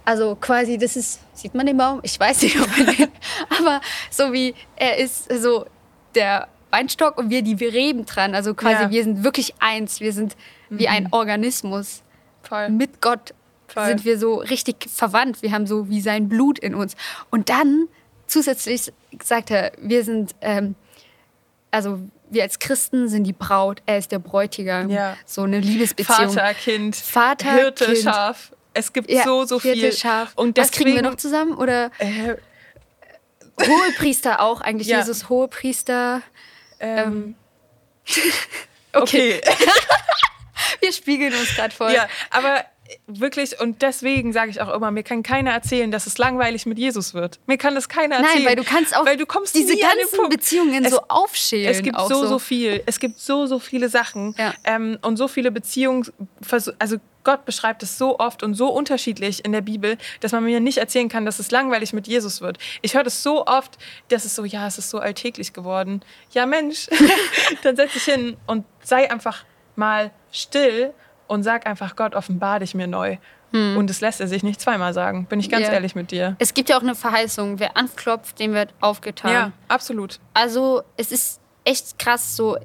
also 0.09 0.35
quasi, 0.35 0.79
das 0.79 0.95
ist, 0.95 1.19
sieht 1.35 1.53
man 1.53 1.67
den 1.67 1.77
Baum? 1.77 1.99
Ich 2.01 2.19
weiß 2.19 2.41
nicht, 2.41 2.59
ob 2.59 2.67
man 2.75 2.95
den, 2.95 3.09
aber 3.59 3.79
so 4.09 4.33
wie 4.33 4.55
er 4.75 4.97
ist 4.97 5.31
so 5.31 5.67
der 6.15 6.47
Weinstock 6.71 7.15
und 7.19 7.29
wir 7.29 7.43
die 7.43 7.59
wir 7.59 7.71
Reben 7.71 8.07
dran. 8.07 8.33
Also 8.33 8.55
quasi, 8.55 8.85
ja. 8.85 8.89
wir 8.89 9.03
sind 9.03 9.23
wirklich 9.23 9.53
eins. 9.59 9.99
Wir 9.99 10.11
sind 10.11 10.35
wie 10.71 10.87
mhm. 10.87 10.93
ein 10.93 11.07
Organismus. 11.13 12.01
Voll. 12.41 12.69
Mit 12.69 13.01
Gott 13.01 13.35
Voll. 13.67 13.85
sind 13.85 14.03
wir 14.03 14.17
so 14.17 14.37
richtig 14.37 14.89
verwandt. 14.89 15.43
Wir 15.43 15.51
haben 15.51 15.67
so 15.67 15.89
wie 15.89 16.01
sein 16.01 16.27
Blut 16.27 16.57
in 16.57 16.73
uns. 16.73 16.95
Und 17.29 17.49
dann 17.49 17.87
zusätzlich 18.25 18.91
sagt 19.23 19.51
er, 19.51 19.73
wir 19.77 20.03
sind, 20.03 20.33
ähm, 20.41 20.73
also 21.69 21.99
wir 22.31 22.41
als 22.41 22.57
Christen 22.57 23.09
sind 23.09 23.25
die 23.25 23.33
Braut, 23.33 23.83
er 23.85 23.99
ist 23.99 24.11
der 24.11 24.17
Bräutigam. 24.17 24.89
Ja. 24.89 25.15
So 25.27 25.43
eine 25.43 25.59
Liebesbeziehung. 25.59 26.31
Vater, 26.31 26.55
Kind, 26.55 26.95
Vater, 26.95 27.53
Hirte, 27.53 27.85
kind. 27.85 27.99
Schaf. 27.99 28.51
Es 28.73 28.93
gibt 28.93 29.09
ja, 29.09 29.23
so, 29.23 29.45
so 29.45 29.59
viel. 29.59 29.91
Schaf. 29.91 30.33
Und 30.35 30.57
deswegen, 30.57 30.71
Was 30.71 30.71
kriegen 30.71 30.95
wir 30.95 31.01
noch 31.01 31.15
zusammen? 31.15 31.53
Oder 31.55 31.91
äh, 31.97 32.35
Hohepriester 33.59 34.39
auch 34.39 34.61
eigentlich. 34.61 34.87
Ja. 34.89 34.99
Jesus 34.99 35.29
Hohepriester. 35.29 36.21
Ähm. 36.79 37.35
ähm. 38.05 38.15
okay. 38.93 39.41
wir 40.79 40.93
spiegeln 40.93 41.33
uns 41.33 41.55
gerade 41.55 41.73
voll. 41.73 41.91
Ja, 41.91 42.07
aber 42.31 42.65
wirklich, 43.07 43.59
und 43.59 43.81
deswegen 43.81 44.33
sage 44.33 44.51
ich 44.51 44.61
auch 44.61 44.73
immer, 44.73 44.91
mir 44.91 45.03
kann 45.03 45.23
keiner 45.23 45.51
erzählen, 45.51 45.91
dass 45.91 46.07
es 46.07 46.17
langweilig 46.17 46.65
mit 46.65 46.79
Jesus 46.79 47.13
wird. 47.13 47.39
Mir 47.45 47.57
kann 47.57 47.75
das 47.75 47.89
keiner 47.89 48.15
erzählen. 48.15 48.43
Nein, 48.43 48.45
weil 48.45 48.55
du 48.55 48.63
kannst 48.63 48.95
auch 48.95 49.05
weil 49.05 49.17
du 49.17 49.25
kommst 49.25 49.55
diese 49.55 49.75
ganzen. 49.77 50.29
Beziehungen 50.29 50.85
Es- 50.85 50.91
so 50.91 51.01
aufschälen. 51.07 51.71
Es 51.71 51.83
gibt 51.83 51.97
auch 51.97 52.09
so, 52.09 52.25
so, 52.25 52.39
viel. 52.39 52.81
Es 52.85 52.99
gibt 52.99 53.19
so, 53.19 53.45
so 53.45 53.59
viele 53.59 53.89
Sachen. 53.89 54.35
Ja. 54.37 54.53
Ähm, 54.63 54.97
und 55.01 55.17
so 55.17 55.27
viele 55.27 55.51
Beziehungen. 55.51 56.07
Also 56.79 56.97
Gott 57.29 57.45
beschreibt 57.45 57.83
es 57.83 57.99
so 57.99 58.17
oft 58.17 58.41
und 58.41 58.55
so 58.55 58.69
unterschiedlich 58.73 59.45
in 59.45 59.51
der 59.51 59.61
Bibel, 59.61 59.99
dass 60.19 60.31
man 60.31 60.43
mir 60.43 60.59
nicht 60.59 60.79
erzählen 60.79 61.09
kann, 61.09 61.27
dass 61.27 61.37
es 61.37 61.51
langweilig 61.51 61.93
mit 61.93 62.07
Jesus 62.07 62.41
wird. 62.41 62.57
Ich 62.81 62.95
höre 62.95 63.03
das 63.03 63.21
so 63.21 63.45
oft, 63.45 63.77
dass 64.07 64.25
es 64.25 64.33
so, 64.33 64.45
ja, 64.45 64.65
es 64.65 64.79
ist 64.79 64.89
so 64.89 64.97
alltäglich 64.97 65.53
geworden. 65.53 66.01
Ja, 66.31 66.47
Mensch, 66.47 66.87
dann 67.61 67.75
setz 67.75 67.93
dich 67.93 68.05
hin 68.05 68.35
und 68.47 68.65
sei 68.81 69.11
einfach 69.11 69.45
mal 69.75 70.09
still 70.31 70.91
und 71.27 71.43
sag 71.43 71.67
einfach, 71.67 71.95
Gott, 71.95 72.15
offenbar 72.15 72.61
dich 72.61 72.73
mir 72.73 72.87
neu. 72.87 73.17
Und 73.51 73.91
das 73.91 74.01
lässt 74.01 74.21
er 74.21 74.27
sich 74.27 74.41
nicht 74.41 74.59
zweimal 74.59 74.93
sagen, 74.95 75.25
bin 75.27 75.39
ich 75.39 75.51
ganz 75.51 75.67
Ja. 75.67 75.73
ehrlich 75.73 75.93
mit 75.93 76.09
dir. 76.09 76.35
Es 76.39 76.55
gibt 76.55 76.69
ja 76.69 76.77
auch 76.77 76.81
eine 76.83 76.95
Verheißung, 76.95 77.59
wer 77.59 77.77
anklopft, 77.77 78.39
dem 78.39 78.53
wird 78.53 78.73
aufgetan. 78.79 79.31
Ja, 79.31 79.51
absolut. 79.67 80.19
Also 80.33 80.81
es 80.97 81.11
ist 81.11 81.41
echt 81.63 81.99
krass, 81.99 82.35
so, 82.35 82.57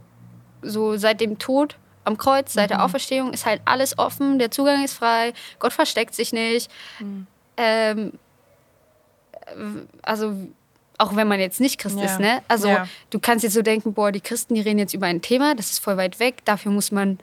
so 0.63 0.97
seit 0.97 1.21
dem 1.21 1.39
Tod 1.39 1.77
am 2.05 2.19
Kreuz, 2.19 2.53
seit 2.53 2.71
Mhm. 2.71 2.75
der 2.75 2.85
Auferstehung 2.85 3.33
ist 3.33 3.47
halt 3.47 3.63
alles 3.65 3.99
offen, 3.99 4.39
der 4.39 4.51
Zugang 4.51 4.85
ist 4.85 4.95
frei, 4.95 5.33
Gott 5.59 5.73
versteckt 5.73 6.15
sich 6.15 6.33
nicht. 6.33 6.71
Mhm. 7.01 7.27
Ähm, 7.57 8.13
äh, 9.47 9.51
also 10.03 10.35
auch 10.99 11.17
wenn 11.17 11.27
man 11.29 11.41
jetzt 11.41 11.61
nicht 11.61 11.79
Christ 11.79 11.99
Ja. 11.99 12.05
ist, 12.05 12.21
ne? 12.21 12.43
Also 12.49 12.69
Ja. 12.69 12.89
du 13.11 13.19
kannst 13.19 13.43
jetzt 13.43 13.55
so 13.55 13.63
denken, 13.63 13.95
boah, 13.95 14.13
die 14.13 14.21
Christen, 14.21 14.55
die 14.55 14.61
reden 14.61 14.79
jetzt 14.79 14.95
über 14.95 15.07
ein 15.07 15.23
Thema, 15.23 15.55
das 15.55 15.71
ist 15.71 15.79
voll 15.81 15.97
weit 15.97 16.19
weg, 16.21 16.45
dafür 16.45 16.71
muss 16.73 16.93
man 16.93 17.19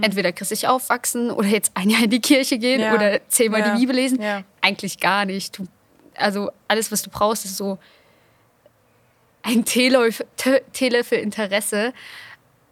entweder 0.00 0.32
christlich 0.32 0.68
aufwachsen 0.68 1.30
oder 1.30 1.48
jetzt 1.48 1.70
ein 1.74 1.90
Jahr 1.90 2.04
in 2.04 2.08
die 2.10 2.20
Kirche 2.22 2.56
gehen 2.58 2.78
Mhm. 2.80 2.86
Ja. 2.86 2.94
oder 2.94 3.28
zehnmal 3.28 3.62
die 3.62 3.80
Bibel 3.80 3.94
lesen. 3.94 4.22
Ja. 4.22 4.42
Eigentlich 4.62 5.00
gar 5.00 5.26
nicht. 5.26 5.58
Du, 5.58 5.66
also 6.16 6.50
alles, 6.66 6.90
was 6.90 7.02
du 7.02 7.10
brauchst, 7.10 7.44
ist 7.44 7.58
so 7.58 7.78
ein 9.42 9.64
Teelöffel, 9.64 10.26
Te- 10.36 10.62
Teelöffel 10.72 11.18
Interesse 11.18 11.92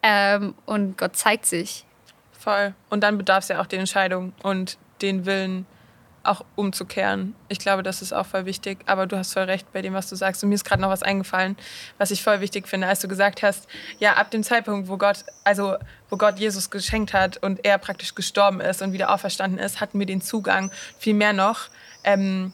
ähm, 0.03 0.55
und 0.65 0.97
Gott 0.97 1.15
zeigt 1.15 1.45
sich. 1.45 1.85
Voll. 2.31 2.73
Und 2.89 3.01
dann 3.01 3.17
bedarf 3.17 3.43
es 3.43 3.49
ja 3.49 3.61
auch 3.61 3.67
der 3.67 3.79
Entscheidung 3.79 4.33
und 4.41 4.77
den 5.01 5.25
Willen, 5.25 5.65
auch 6.23 6.45
umzukehren. 6.55 7.35
Ich 7.47 7.59
glaube, 7.59 7.83
das 7.83 8.01
ist 8.01 8.13
auch 8.13 8.25
voll 8.25 8.45
wichtig. 8.45 8.79
Aber 8.85 9.07
du 9.07 9.17
hast 9.17 9.33
voll 9.33 9.43
recht 9.43 9.71
bei 9.73 9.81
dem, 9.81 9.93
was 9.93 10.09
du 10.09 10.15
sagst. 10.15 10.43
Und 10.43 10.49
mir 10.49 10.55
ist 10.55 10.65
gerade 10.65 10.81
noch 10.81 10.89
was 10.89 11.03
eingefallen, 11.03 11.57
was 11.97 12.11
ich 12.11 12.23
voll 12.23 12.41
wichtig 12.41 12.67
finde, 12.67 12.87
als 12.87 12.99
du 12.99 13.07
gesagt 13.07 13.43
hast, 13.43 13.67
ja, 13.99 14.13
ab 14.13 14.31
dem 14.31 14.43
Zeitpunkt, 14.43 14.87
wo 14.87 14.97
Gott, 14.97 15.25
also 15.43 15.77
wo 16.09 16.17
Gott 16.17 16.39
Jesus 16.39 16.69
geschenkt 16.69 17.13
hat 17.13 17.37
und 17.37 17.65
er 17.65 17.77
praktisch 17.77 18.15
gestorben 18.15 18.61
ist 18.61 18.81
und 18.81 18.93
wieder 18.93 19.13
auferstanden 19.13 19.59
ist, 19.59 19.81
hatten 19.81 19.99
wir 19.99 20.05
den 20.05 20.21
Zugang. 20.21 20.71
Viel 20.99 21.13
mehr 21.13 21.33
noch, 21.33 21.69
ähm, 22.03 22.53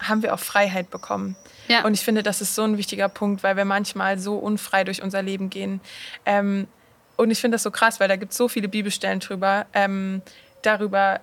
haben 0.00 0.22
wir 0.22 0.34
auch 0.34 0.40
Freiheit 0.40 0.90
bekommen. 0.90 1.36
Ja. 1.68 1.84
Und 1.84 1.94
ich 1.94 2.00
finde, 2.00 2.22
das 2.22 2.40
ist 2.40 2.54
so 2.54 2.62
ein 2.62 2.78
wichtiger 2.78 3.08
Punkt, 3.08 3.42
weil 3.42 3.56
wir 3.56 3.64
manchmal 3.64 4.18
so 4.18 4.36
unfrei 4.36 4.84
durch 4.84 5.02
unser 5.02 5.22
Leben 5.22 5.50
gehen. 5.50 5.80
Ähm, 6.24 6.68
und 7.16 7.30
ich 7.30 7.40
finde 7.40 7.56
das 7.56 7.62
so 7.62 7.70
krass, 7.70 8.00
weil 8.00 8.08
da 8.08 8.16
gibt 8.16 8.32
es 8.32 8.38
so 8.38 8.48
viele 8.48 8.68
Bibelstellen 8.68 9.20
drüber, 9.20 9.66
ähm, 9.72 10.22
darüber, 10.62 11.20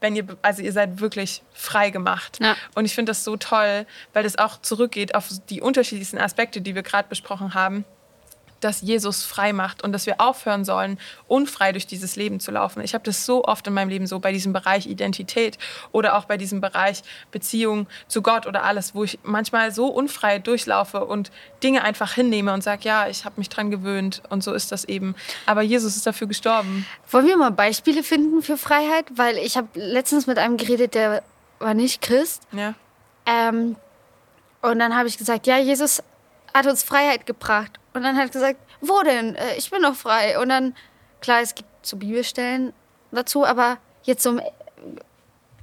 wenn 0.00 0.16
ihr, 0.16 0.24
also 0.42 0.62
ihr 0.62 0.72
seid 0.72 1.00
wirklich 1.00 1.42
frei 1.52 1.90
gemacht. 1.90 2.38
Ja. 2.40 2.56
Und 2.74 2.84
ich 2.84 2.94
finde 2.94 3.10
das 3.10 3.24
so 3.24 3.36
toll, 3.36 3.86
weil 4.12 4.22
das 4.22 4.38
auch 4.38 4.60
zurückgeht 4.60 5.14
auf 5.14 5.28
die 5.48 5.60
unterschiedlichsten 5.60 6.18
Aspekte, 6.18 6.60
die 6.60 6.74
wir 6.74 6.82
gerade 6.82 7.08
besprochen 7.08 7.54
haben, 7.54 7.84
dass 8.60 8.80
Jesus 8.80 9.24
frei 9.24 9.52
macht 9.52 9.82
und 9.82 9.92
dass 9.92 10.06
wir 10.06 10.20
aufhören 10.20 10.64
sollen, 10.64 10.98
unfrei 11.28 11.72
durch 11.72 11.86
dieses 11.86 12.16
Leben 12.16 12.40
zu 12.40 12.50
laufen. 12.50 12.82
Ich 12.82 12.94
habe 12.94 13.04
das 13.04 13.26
so 13.26 13.44
oft 13.44 13.66
in 13.66 13.74
meinem 13.74 13.88
Leben 13.88 14.06
so 14.06 14.18
bei 14.18 14.32
diesem 14.32 14.52
Bereich 14.52 14.86
Identität 14.86 15.58
oder 15.92 16.16
auch 16.16 16.26
bei 16.26 16.36
diesem 16.36 16.60
Bereich 16.60 17.02
Beziehung 17.30 17.86
zu 18.08 18.22
Gott 18.22 18.46
oder 18.46 18.64
alles, 18.64 18.94
wo 18.94 19.04
ich 19.04 19.18
manchmal 19.22 19.72
so 19.72 19.86
unfrei 19.86 20.38
durchlaufe 20.38 21.04
und 21.04 21.30
Dinge 21.62 21.82
einfach 21.82 22.12
hinnehme 22.12 22.52
und 22.52 22.62
sage, 22.62 22.82
ja, 22.84 23.08
ich 23.08 23.24
habe 23.24 23.34
mich 23.38 23.48
dran 23.48 23.70
gewöhnt 23.70 24.22
und 24.28 24.44
so 24.44 24.52
ist 24.52 24.72
das 24.72 24.84
eben. 24.84 25.14
Aber 25.46 25.62
Jesus 25.62 25.96
ist 25.96 26.06
dafür 26.06 26.26
gestorben. 26.26 26.86
Wollen 27.10 27.26
wir 27.26 27.36
mal 27.36 27.50
Beispiele 27.50 28.02
finden 28.02 28.42
für 28.42 28.56
Freiheit? 28.56 29.06
Weil 29.14 29.38
ich 29.38 29.56
habe 29.56 29.68
letztens 29.74 30.26
mit 30.26 30.38
einem 30.38 30.56
geredet, 30.56 30.94
der 30.94 31.22
war 31.58 31.74
nicht 31.74 32.00
Christ. 32.02 32.42
Ja, 32.52 32.74
Ähm, 33.26 33.76
und 34.62 34.78
dann 34.78 34.96
habe 34.96 35.08
ich 35.08 35.16
gesagt, 35.16 35.46
ja, 35.46 35.58
Jesus 35.58 36.02
hat 36.52 36.66
uns 36.66 36.82
Freiheit 36.82 37.26
gebracht. 37.26 37.78
Und 37.92 38.02
dann 38.02 38.16
hat 38.16 38.32
gesagt, 38.32 38.56
wo 38.80 39.02
denn? 39.02 39.34
Äh, 39.34 39.56
Ich 39.56 39.70
bin 39.70 39.82
doch 39.82 39.94
frei. 39.94 40.38
Und 40.38 40.48
dann, 40.48 40.74
klar, 41.20 41.40
es 41.42 41.54
gibt 41.54 41.68
so 41.82 41.96
Bibelstellen 41.96 42.72
dazu, 43.10 43.44
aber 43.44 43.78
jetzt 44.04 44.22
so, 44.22 44.30
im- 44.30 44.40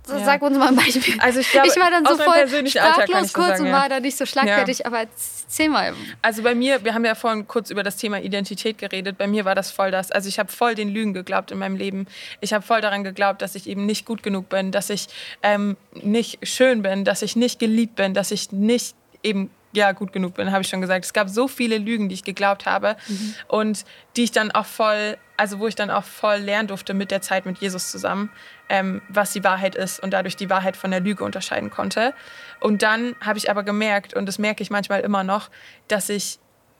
so 0.06 0.16
Ja. 0.18 0.24
sag 0.26 0.42
uns 0.42 0.58
mal 0.58 0.70
ein 0.70 0.76
Beispiel. 0.76 1.20
Also 1.20 1.40
ich 1.40 1.50
glaube, 1.52 1.68
ich 1.68 1.76
war 1.78 1.92
dann 1.92 2.06
so 2.06 2.16
voll 2.16 2.48
sprachlos 2.68 3.34
kurz 3.34 3.48
sagen, 3.48 3.62
und 3.62 3.68
ja. 3.68 3.74
war 3.74 3.90
da 3.90 4.00
nicht 4.00 4.18
so 4.18 4.26
schlagfertig, 4.26 4.86
aber 4.86 5.00
erzähl 5.00 5.68
mal. 5.70 5.94
Also 6.22 6.44
bei 6.44 6.56
mir, 6.56 6.84
wir 6.86 6.94
haben 6.94 7.04
ja 7.06 7.14
vorhin 7.16 7.46
kurz 7.48 7.70
über 7.72 7.84
das 7.84 7.98
Thema 7.98 8.20
Identität 8.22 8.78
geredet. 8.78 9.18
Bei 9.18 9.28
mir 9.28 9.44
war 9.46 9.54
das 9.56 9.70
voll 9.72 9.92
das. 9.92 10.12
Also 10.12 10.30
ich 10.30 10.40
habe 10.40 10.50
voll 10.52 10.76
den 10.76 10.90
Lügen 10.90 11.14
geglaubt 11.14 11.52
in 11.52 11.58
meinem 11.60 11.76
Leben. 11.76 12.08
Ich 12.40 12.54
habe 12.54 12.66
voll 12.66 12.80
daran 12.82 13.04
geglaubt, 13.04 13.42
dass 13.42 13.56
ich 13.56 13.68
eben 13.68 13.86
nicht 13.86 14.06
gut 14.06 14.24
genug 14.24 14.48
bin, 14.50 14.72
dass 14.72 14.90
ich 14.90 15.08
ähm, 15.44 15.76
nicht 15.94 16.40
schön 16.48 16.82
bin, 16.84 17.04
dass 17.04 17.22
ich 17.22 17.36
nicht 17.36 17.60
geliebt 17.60 17.96
bin, 17.96 18.14
dass 18.14 18.32
ich 18.32 18.52
nicht 18.54 18.96
eben 19.24 19.50
ja 19.74 19.92
gut 19.92 20.14
genug 20.14 20.36
bin, 20.36 20.52
habe 20.52 20.62
ich 20.62 20.70
schon 20.70 20.82
gesagt. 20.82 21.06
Es 21.06 21.14
gab 21.14 21.30
so 21.30 21.48
viele 21.48 21.78
Lügen, 21.78 22.10
die 22.10 22.16
ich 22.16 22.24
geglaubt 22.24 22.66
habe 22.66 22.96
und 23.48 23.86
die 24.16 24.24
ich 24.24 24.32
dann 24.32 24.52
auch 24.52 24.66
voll, 24.66 25.18
also 25.36 25.60
wo 25.60 25.68
ich 25.68 25.76
dann 25.76 25.92
auch 25.92 26.04
voll 26.04 26.38
lernen 26.38 26.68
durfte 26.68 26.94
mit 26.94 27.12
der 27.12 27.22
Zeit 27.22 27.46
mit 27.46 27.60
Jesus 27.60 27.92
zusammen, 27.92 28.32
ähm, 28.70 29.02
was 29.10 29.34
die 29.34 29.44
Wahrheit 29.44 29.76
ist 29.76 30.00
und 30.00 30.12
dadurch 30.12 30.36
die 30.36 30.50
Wahrheit 30.50 30.78
von 30.78 30.92
der 30.92 31.00
Lüge 31.00 31.24
unterscheiden 31.24 31.70
konnte. 31.70 32.14
Und 32.60 32.82
dann 32.82 33.16
habe 33.22 33.38
ich 33.38 33.52
aber 33.52 33.64
gemerkt, 33.64 34.14
und 34.14 34.26
das 34.26 34.40
merke 34.40 34.64
ich 34.64 34.70
manchmal 34.70 35.02
immer 35.02 35.24
noch, 35.24 35.50
dass 35.88 36.10
ich 36.10 36.40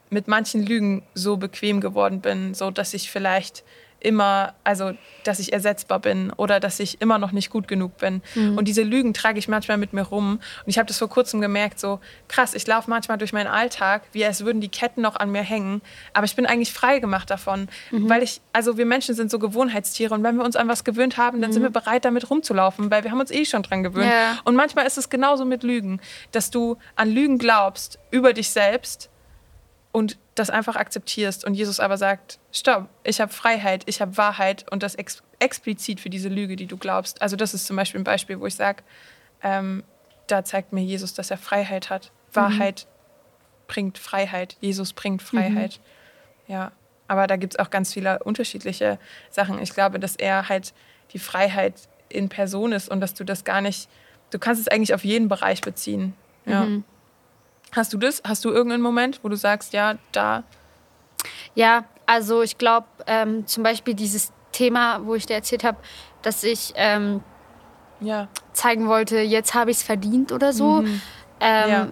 mit 0.10 0.28
manchen 0.28 0.66
Lügen 0.66 1.04
so 1.14 1.38
bequem 1.38 1.82
geworden 1.82 2.22
bin, 2.22 2.54
so 2.54 2.72
dass 2.72 2.94
ich 2.94 3.12
vielleicht 3.12 3.64
immer, 4.00 4.54
also 4.64 4.92
dass 5.24 5.40
ich 5.40 5.52
ersetzbar 5.52 6.00
bin 6.00 6.32
oder 6.38 6.60
dass 6.60 6.80
ich 6.80 7.02
immer 7.02 7.18
noch 7.18 7.32
nicht 7.32 7.50
gut 7.50 7.68
genug 7.68 7.98
bin. 7.98 8.22
Und 8.56 8.68
diese 8.68 8.84
Lügen 8.84 9.14
trage 9.14 9.40
ich 9.40 9.48
manchmal 9.48 9.78
mit 9.78 9.92
mir 9.92 10.04
rum. 10.04 10.34
Und 10.34 10.68
ich 10.68 10.78
habe 10.78 10.88
das 10.88 11.00
vor 11.00 11.10
kurzem 11.10 11.42
gemerkt, 11.42 11.80
so 11.80 12.00
krass, 12.28 12.54
ich 12.54 12.66
laufe 12.68 12.90
manchmal 12.90 13.18
durch 13.18 13.34
meinen 13.34 13.48
Alltag, 13.48 14.04
wie 14.12 14.24
als 14.24 14.46
würden 14.46 14.62
die 14.62 14.70
Ketten 14.70 15.02
noch 15.02 15.16
an 15.16 15.32
mir 15.32 15.42
hängen, 15.42 15.82
aber 16.14 16.26
ich 16.26 16.36
bin 16.36 16.46
eigentlich 16.46 16.74
frei 16.74 17.00
gemacht 17.00 17.30
davon, 17.30 17.68
weil 17.92 18.22
ich, 18.24 18.40
also 18.54 18.78
wir 18.78 18.86
Menschen 18.86 19.16
sind 19.16 19.32
so 19.32 19.40
Gewohnheitstiere 19.40 20.14
und 20.14 20.24
wenn 20.24 20.36
wir 20.36 20.46
uns 20.46 20.56
an 20.56 20.68
was 20.68 20.84
gewöhnt 20.84 21.18
haben, 21.18 21.42
dann 21.42 21.52
sind 21.52 21.64
wir 21.64 21.72
bereit, 21.72 22.06
damit 22.06 22.30
rumzulaufen, 22.30 22.92
weil 22.92 23.04
wir 23.04 23.12
haben 23.12 23.20
uns 23.20 23.32
eh 23.32 23.46
schon 23.46 23.64
dran 23.64 23.84
gewöhnt. 23.84 24.12
Ja. 24.12 24.38
Und 24.44 24.56
manchmal 24.56 24.86
ist 24.86 24.98
es 24.98 25.10
genauso 25.10 25.44
mit 25.44 25.64
Lügen, 25.64 26.00
dass 26.32 26.52
du 26.52 26.78
an 26.96 27.10
Lügen 27.10 27.40
glaubst 27.40 27.98
über 28.12 28.34
dich 28.34 28.52
selbst 28.52 29.10
und 29.98 30.20
das 30.36 30.52
einfach 30.52 30.76
akzeptierst 30.76 31.44
und 31.44 31.56
Jesus 31.56 31.80
aber 31.80 31.98
sagt, 31.98 32.38
stopp, 32.52 32.88
ich 33.04 33.20
habe 33.20 33.34
Freiheit, 33.34 33.82
ich 33.88 34.00
habe 34.00 34.16
Wahrheit 34.16 34.72
und 34.72 34.84
das 34.84 34.94
ex 34.94 35.24
explizit 35.40 36.00
für 36.00 36.12
diese 36.12 36.30
Lüge, 36.30 36.56
die 36.56 36.68
du 36.68 36.78
glaubst. 36.78 37.20
Also 37.20 37.36
das 37.36 37.56
ist 37.56 37.66
zum 37.66 37.76
Beispiel 37.76 38.00
ein 38.00 38.04
Beispiel, 38.04 38.40
wo 38.40 38.46
ich 38.46 38.54
sage, 38.54 38.84
ähm, 39.42 39.84
da 40.28 40.44
zeigt 40.44 40.72
mir 40.72 40.82
Jesus, 40.82 41.16
dass 41.16 41.32
er 41.32 41.38
Freiheit 41.38 41.90
hat. 41.90 42.12
Wahrheit 42.32 42.86
bringt 43.68 43.98
Freiheit, 43.98 44.56
Jesus 44.62 44.94
bringt 44.94 45.24
Freiheit. 45.24 45.80
Ja, 46.48 46.72
aber 47.08 47.26
da 47.26 47.36
gibt 47.36 47.56
es 47.56 47.60
auch 47.60 47.72
ganz 47.72 47.94
viele 47.94 48.20
unterschiedliche 48.20 49.00
Sachen. 49.32 49.60
Ich 49.60 49.74
glaube, 49.74 50.00
dass 50.00 50.16
er 50.16 50.48
halt 50.48 50.76
die 51.14 51.20
Freiheit 51.20 51.74
in 52.10 52.30
Person 52.30 52.72
ist 52.72 52.88
und 52.88 53.02
dass 53.02 53.16
du 53.16 53.24
das 53.24 53.46
gar 53.46 53.62
nicht, 53.62 53.90
du 54.30 54.38
kannst 54.38 54.62
es 54.62 54.68
eigentlich 54.68 54.94
auf 54.94 55.04
jeden 55.04 55.28
Bereich 55.28 55.62
beziehen. 55.62 56.14
Ja. 56.46 56.68
Hast 57.76 57.94
du 57.94 57.98
das? 57.98 58.22
Hast 58.26 58.46
du 58.46 58.50
irgendeinen 58.50 58.82
Moment, 58.84 59.20
wo 59.24 59.30
du 59.30 59.36
sagst, 59.36 59.74
ja, 59.74 59.96
da, 60.12 60.44
Ja, 61.56 61.86
also 62.06 62.42
ich 62.42 62.58
glaube, 62.58 62.88
ähm, 63.06 63.46
zum 63.48 63.64
Beispiel 63.64 63.94
dieses 63.94 64.32
Thema, 64.52 65.06
wo 65.06 65.16
ich 65.16 65.26
dir 65.26 65.34
erzählt 65.36 65.64
habe, 65.64 65.78
dass 66.22 66.44
ich 66.44 66.74
ähm, 66.76 67.22
ja, 68.00 68.28
zeigen 68.54 68.88
wollte, 68.88 69.20
jetzt 69.20 69.54
habe 69.54 69.72
ich 69.72 69.78
es 69.78 69.84
verdient 69.84 70.32
oder 70.32 70.54
so. 70.54 70.84
Ähm, 71.40 71.70
Ja. 71.70 71.88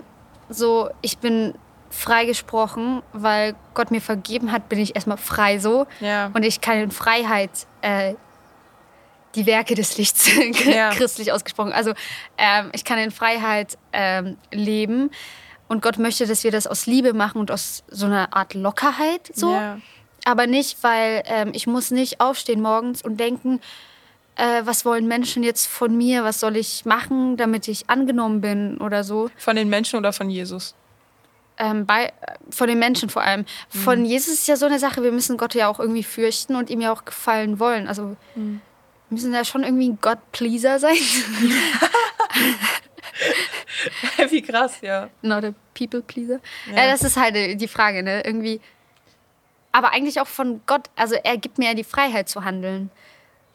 So, 0.49 0.89
ich 1.01 1.17
bin 1.17 1.55
freigesprochen, 1.89 3.01
weil 3.13 3.55
Gott 3.73 3.89
mir 3.91 4.01
vergeben 4.01 4.51
hat, 4.51 4.69
bin 4.69 4.79
ich 4.79 4.95
erstmal 4.95 5.17
frei 5.17 5.59
so. 5.59 5.87
ja, 5.99 6.29
Und 6.33 6.43
ich 6.43 6.61
kann 6.61 6.77
in 6.77 6.91
Freiheit 6.91 7.49
äh, 7.81 8.15
die 9.33 9.45
Werke 9.45 9.75
des 9.75 9.97
Lichts, 9.97 10.29
christlich 10.91 11.31
ausgesprochen. 11.31 11.73
Also 11.73 11.93
ähm, 12.37 12.69
ich 12.73 12.83
kann 12.83 12.97
in 12.99 13.11
Freiheit 13.11 13.77
ähm, 13.91 14.37
leben. 14.51 15.11
Und 15.67 15.81
Gott 15.81 15.97
möchte, 15.97 16.27
dass 16.27 16.43
wir 16.43 16.51
das 16.51 16.67
aus 16.67 16.85
Liebe 16.85 17.13
machen 17.13 17.39
und 17.39 17.51
aus 17.51 17.83
so 17.89 18.05
einer 18.05 18.35
Art 18.35 18.53
Lockerheit 18.53 19.31
so. 19.33 19.53
ja, 19.53 19.79
Aber 20.23 20.47
nicht, 20.47 20.83
weil 20.83 21.23
ähm, 21.25 21.51
ich 21.53 21.65
muss 21.65 21.91
nicht 21.91 22.19
aufstehen 22.19 22.61
morgens 22.61 23.01
und 23.01 23.19
denken, 23.19 23.61
äh, 24.35 24.61
was 24.63 24.85
wollen 24.85 25.07
Menschen 25.07 25.43
jetzt 25.43 25.65
von 25.65 25.97
mir, 25.97 26.23
was 26.23 26.39
soll 26.39 26.55
ich 26.57 26.85
machen, 26.85 27.37
damit 27.37 27.67
ich 27.67 27.89
angenommen 27.89 28.41
bin 28.41 28.77
oder 28.77 29.03
so. 29.03 29.29
von 29.37 29.55
den 29.55 29.69
Menschen 29.69 29.97
oder 29.97 30.13
von 30.13 30.29
Jesus? 30.29 30.75
Ähm, 31.57 31.85
bei, 31.85 32.11
von 32.49 32.67
den 32.67 32.79
Menschen 32.79 33.09
vor 33.09 33.21
allem. 33.21 33.45
Von 33.69 34.03
Jesus 34.03 34.33
ist 34.33 34.47
ja 34.47 34.57
so 34.57 34.65
eine 34.65 34.77
Sache, 34.77 35.03
wir 35.03 35.13
müssen 35.13 35.37
Gott 35.37 35.55
ja 35.55 35.69
auch 35.69 35.79
irgendwie 35.79 36.03
fürchten 36.03 36.55
und 36.55 36.69
ihm 36.69 36.81
ja 36.81 36.91
auch 36.91 37.05
gefallen 37.05 37.59
wollen. 37.59 37.87
Also 37.87 38.17
müssen 39.09 39.33
ja 39.33 39.45
schon 39.45 39.63
irgendwie 39.63 39.89
ein 39.89 39.97
God-Pleaser 40.01 40.79
sein. 40.79 40.97
Wie 44.29 44.41
krass, 44.41 44.79
ja. 44.81 45.09
Not 45.21 45.45
a 45.45 45.53
People-Pleaser. 45.73 46.39
Ja. 46.69 46.75
ja. 46.75 46.91
das 46.91 47.03
ist 47.03 47.17
halt 47.17 47.35
die 47.59 47.67
Frage, 47.67 48.03
ne? 48.03 48.21
Irgendwie. 48.25 48.59
Aber 49.71 49.91
eigentlich 49.91 50.21
auch 50.21 50.27
von 50.27 50.61
Gott, 50.65 50.89
also 50.95 51.15
er 51.15 51.37
gibt 51.37 51.57
mir 51.57 51.69
ja 51.69 51.73
die 51.73 51.83
Freiheit 51.83 52.29
zu 52.29 52.45
handeln. 52.45 52.91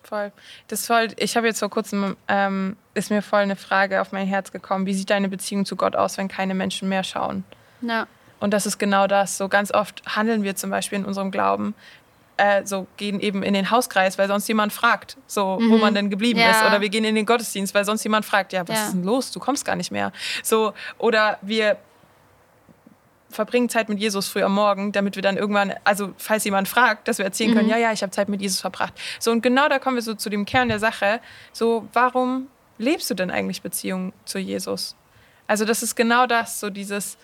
Voll. 0.02 0.32
Das 0.68 0.86
voll, 0.86 1.08
ich 1.16 1.36
habe 1.36 1.46
jetzt 1.46 1.60
vor 1.60 1.70
kurzem, 1.70 2.16
ähm, 2.28 2.76
ist 2.94 3.10
mir 3.10 3.22
voll 3.22 3.40
eine 3.40 3.56
Frage 3.56 4.00
auf 4.00 4.12
mein 4.12 4.26
Herz 4.26 4.52
gekommen. 4.52 4.86
Wie 4.86 4.94
sieht 4.94 5.10
deine 5.10 5.28
Beziehung 5.28 5.64
zu 5.64 5.76
Gott 5.76 5.96
aus, 5.96 6.18
wenn 6.18 6.28
keine 6.28 6.54
Menschen 6.54 6.88
mehr 6.88 7.04
schauen? 7.04 7.44
Ja. 7.80 8.06
Und 8.40 8.52
das 8.52 8.66
ist 8.66 8.78
genau 8.78 9.06
das. 9.06 9.36
So 9.36 9.48
ganz 9.48 9.72
oft 9.72 10.02
handeln 10.06 10.42
wir 10.42 10.56
zum 10.56 10.70
Beispiel 10.70 10.98
in 10.98 11.04
unserem 11.04 11.30
Glauben, 11.30 11.74
äh, 12.40 12.64
so 12.64 12.86
gehen 12.96 13.20
eben 13.20 13.42
in 13.42 13.52
den 13.52 13.70
Hauskreis, 13.70 14.16
weil 14.16 14.26
sonst 14.26 14.48
jemand 14.48 14.72
fragt, 14.72 15.18
so 15.26 15.58
mhm. 15.60 15.70
wo 15.70 15.76
man 15.76 15.94
denn 15.94 16.08
geblieben 16.08 16.40
ja. 16.40 16.50
ist. 16.50 16.64
Oder 16.64 16.80
wir 16.80 16.88
gehen 16.88 17.04
in 17.04 17.14
den 17.14 17.26
Gottesdienst, 17.26 17.74
weil 17.74 17.84
sonst 17.84 18.02
jemand 18.02 18.24
fragt, 18.24 18.54
ja, 18.54 18.66
was 18.66 18.78
ja. 18.78 18.84
ist 18.86 18.92
denn 18.94 19.04
los? 19.04 19.30
Du 19.30 19.40
kommst 19.40 19.66
gar 19.66 19.76
nicht 19.76 19.90
mehr. 19.90 20.10
So, 20.42 20.72
oder 20.96 21.38
wir 21.42 21.76
verbringen 23.28 23.68
Zeit 23.68 23.90
mit 23.90 24.00
Jesus 24.00 24.26
früh 24.28 24.42
am 24.42 24.54
Morgen, 24.54 24.90
damit 24.90 25.16
wir 25.16 25.22
dann 25.22 25.36
irgendwann, 25.36 25.74
also 25.84 26.14
falls 26.16 26.44
jemand 26.44 26.66
fragt, 26.66 27.06
dass 27.08 27.18
wir 27.18 27.26
erzählen 27.26 27.52
können, 27.52 27.66
mhm. 27.66 27.72
ja, 27.72 27.76
ja, 27.76 27.92
ich 27.92 28.02
habe 28.02 28.10
Zeit 28.10 28.30
mit 28.30 28.40
Jesus 28.40 28.60
verbracht. 28.60 28.94
So 29.18 29.30
und 29.30 29.42
genau 29.42 29.68
da 29.68 29.78
kommen 29.78 29.96
wir 29.96 30.02
so 30.02 30.14
zu 30.14 30.30
dem 30.30 30.46
Kern 30.46 30.68
der 30.68 30.78
Sache. 30.78 31.20
So, 31.52 31.86
warum 31.92 32.48
lebst 32.78 33.10
du 33.10 33.14
denn 33.14 33.30
eigentlich 33.30 33.60
Beziehung 33.60 34.14
zu 34.24 34.38
Jesus? 34.38 34.96
Also 35.46 35.66
das 35.66 35.82
ist 35.82 35.94
genau 35.94 36.26
das, 36.26 36.58
so 36.58 36.70
dieses 36.70 37.18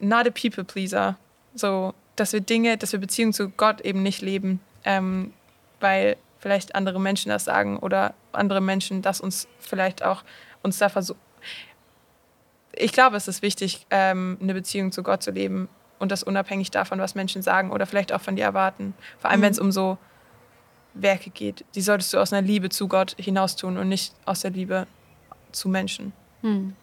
not 0.00 0.26
a 0.26 0.30
people 0.30 0.62
pleaser. 0.62 1.16
So, 1.54 1.94
dass 2.20 2.32
wir 2.32 2.40
Dinge, 2.40 2.76
dass 2.76 2.92
wir 2.92 2.98
Beziehungen 2.98 3.32
zu 3.32 3.48
Gott 3.50 3.80
eben 3.80 4.02
nicht 4.02 4.22
leben, 4.22 4.60
ähm, 4.84 5.32
weil 5.80 6.16
vielleicht 6.38 6.74
andere 6.74 7.00
Menschen 7.00 7.30
das 7.30 7.44
sagen 7.44 7.78
oder 7.78 8.14
andere 8.32 8.60
Menschen 8.60 9.02
das 9.02 9.20
uns 9.20 9.48
vielleicht 9.58 10.02
auch 10.02 10.22
uns 10.62 10.78
da 10.78 10.88
versuchen. 10.88 11.20
Ich 12.72 12.92
glaube, 12.92 13.16
es 13.16 13.28
ist 13.28 13.42
wichtig, 13.42 13.86
ähm, 13.90 14.38
eine 14.40 14.54
Beziehung 14.54 14.92
zu 14.92 15.02
Gott 15.02 15.22
zu 15.22 15.30
leben 15.30 15.68
und 15.98 16.12
das 16.12 16.22
unabhängig 16.22 16.70
davon, 16.70 17.00
was 17.00 17.14
Menschen 17.14 17.42
sagen 17.42 17.70
oder 17.72 17.86
vielleicht 17.86 18.12
auch 18.12 18.20
von 18.20 18.36
dir 18.36 18.44
erwarten. 18.44 18.94
Vor 19.18 19.30
allem, 19.30 19.40
mhm. 19.40 19.44
wenn 19.44 19.52
es 19.52 19.58
um 19.58 19.72
so 19.72 19.98
Werke 20.94 21.30
geht. 21.30 21.64
Die 21.74 21.80
solltest 21.80 22.12
du 22.12 22.18
aus 22.18 22.32
einer 22.32 22.46
Liebe 22.46 22.68
zu 22.68 22.88
Gott 22.88 23.14
hinaus 23.18 23.56
tun 23.56 23.76
und 23.76 23.88
nicht 23.88 24.14
aus 24.24 24.40
der 24.40 24.50
Liebe 24.50 24.86
zu 25.52 25.68
Menschen. 25.68 26.12
Mhm 26.42 26.74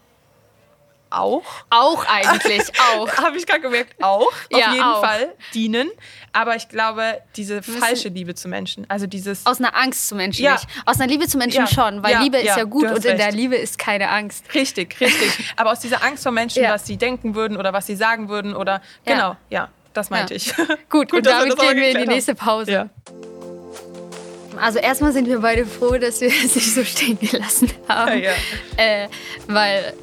auch. 1.18 1.44
Auch 1.70 2.06
eigentlich, 2.08 2.62
auch. 2.94 3.12
Habe 3.18 3.38
ich 3.38 3.46
gerade 3.46 3.62
gemerkt, 3.62 4.02
auch. 4.04 4.28
Auf 4.28 4.48
ja, 4.52 4.72
jeden 4.72 4.84
auch. 4.84 5.02
Fall 5.02 5.34
dienen. 5.54 5.90
Aber 6.34 6.56
ich 6.56 6.68
glaube, 6.68 7.22
diese 7.36 7.64
falsche 7.64 8.10
Liebe 8.10 8.36
zu 8.36 8.48
Menschen, 8.48 8.86
also 8.90 9.08
dieses. 9.08 9.46
Aus 9.46 9.60
einer 9.60 9.76
Angst 9.76 10.08
zu 10.08 10.16
Menschen 10.16 10.44
ja. 10.44 10.54
nicht. 10.54 10.68
Aus 10.86 11.00
einer 11.00 11.10
Liebe 11.10 11.28
zu 11.28 11.38
Menschen 11.38 11.66
ja. 11.66 11.68
schon, 11.68 12.04
weil 12.04 12.18
Liebe 12.18 12.38
ist 12.38 12.58
ja 12.58 12.64
gut 12.64 12.90
und 12.90 13.06
in 13.06 13.18
der 13.18 13.32
Liebe 13.32 13.56
ist 13.56 13.78
keine 13.78 14.10
Angst. 14.10 14.54
Richtig, 14.54 15.00
richtig. 15.00 15.54
Aber 15.56 15.72
aus 15.72 15.80
dieser 15.80 16.04
Angst 16.04 16.24
vor 16.24 16.32
Menschen, 16.32 16.64
was 16.64 16.86
sie 16.86 16.98
denken 16.98 17.36
würden 17.36 17.58
oder 17.58 17.74
was 17.74 17.86
sie 17.86 17.96
sagen 17.96 18.30
würden 18.30 18.56
oder. 18.56 18.82
Genau, 19.06 19.38
ja, 19.50 19.70
das 19.94 20.10
meinte 20.10 20.34
ich. 20.34 20.54
Gut, 20.90 21.12
gut 21.12 21.14
und 21.14 21.26
damit 21.26 21.58
gehen 21.58 21.78
wir 21.78 21.90
in 21.90 22.00
die 22.00 22.08
nächste 22.08 22.36
Pause. 22.36 22.90
Also 24.60 24.80
erstmal 24.80 25.12
sind 25.12 25.28
wir 25.28 25.40
beide 25.40 25.66
froh, 25.66 25.98
dass 25.98 26.22
wir 26.22 26.30
es 26.30 26.56
nicht 26.56 26.74
so 26.74 26.84
stehen 26.84 27.20
gelassen 27.20 27.72
haben. 27.88 28.22
Ja, 28.22 28.32
ja. 28.78 29.04
Äh, 29.04 29.10
weil 29.48 29.94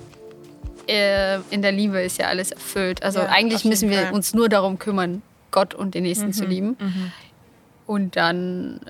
äh, 0.89 1.39
in 1.51 1.63
der 1.63 1.73
Liebe 1.73 2.01
ist 2.01 2.19
ja 2.19 2.27
alles 2.29 2.51
erfüllt. 2.51 3.03
Also 3.03 3.21
ja, 3.21 3.27
eigentlich 3.27 3.65
müssen 3.65 3.91
wir 3.91 3.99
Fall. 3.99 4.13
uns 4.13 4.35
nur 4.35 4.49
darum 4.49 4.79
kümmern, 4.79 5.23
Gott 5.51 5.75
und 5.75 5.95
den 5.95 6.05
Nächsten 6.05 6.29
mhm. 6.29 6.33
zu 6.33 6.45
lieben. 6.45 6.77
Mhm. 6.79 7.13
Und 7.87 8.17
dann 8.17 8.81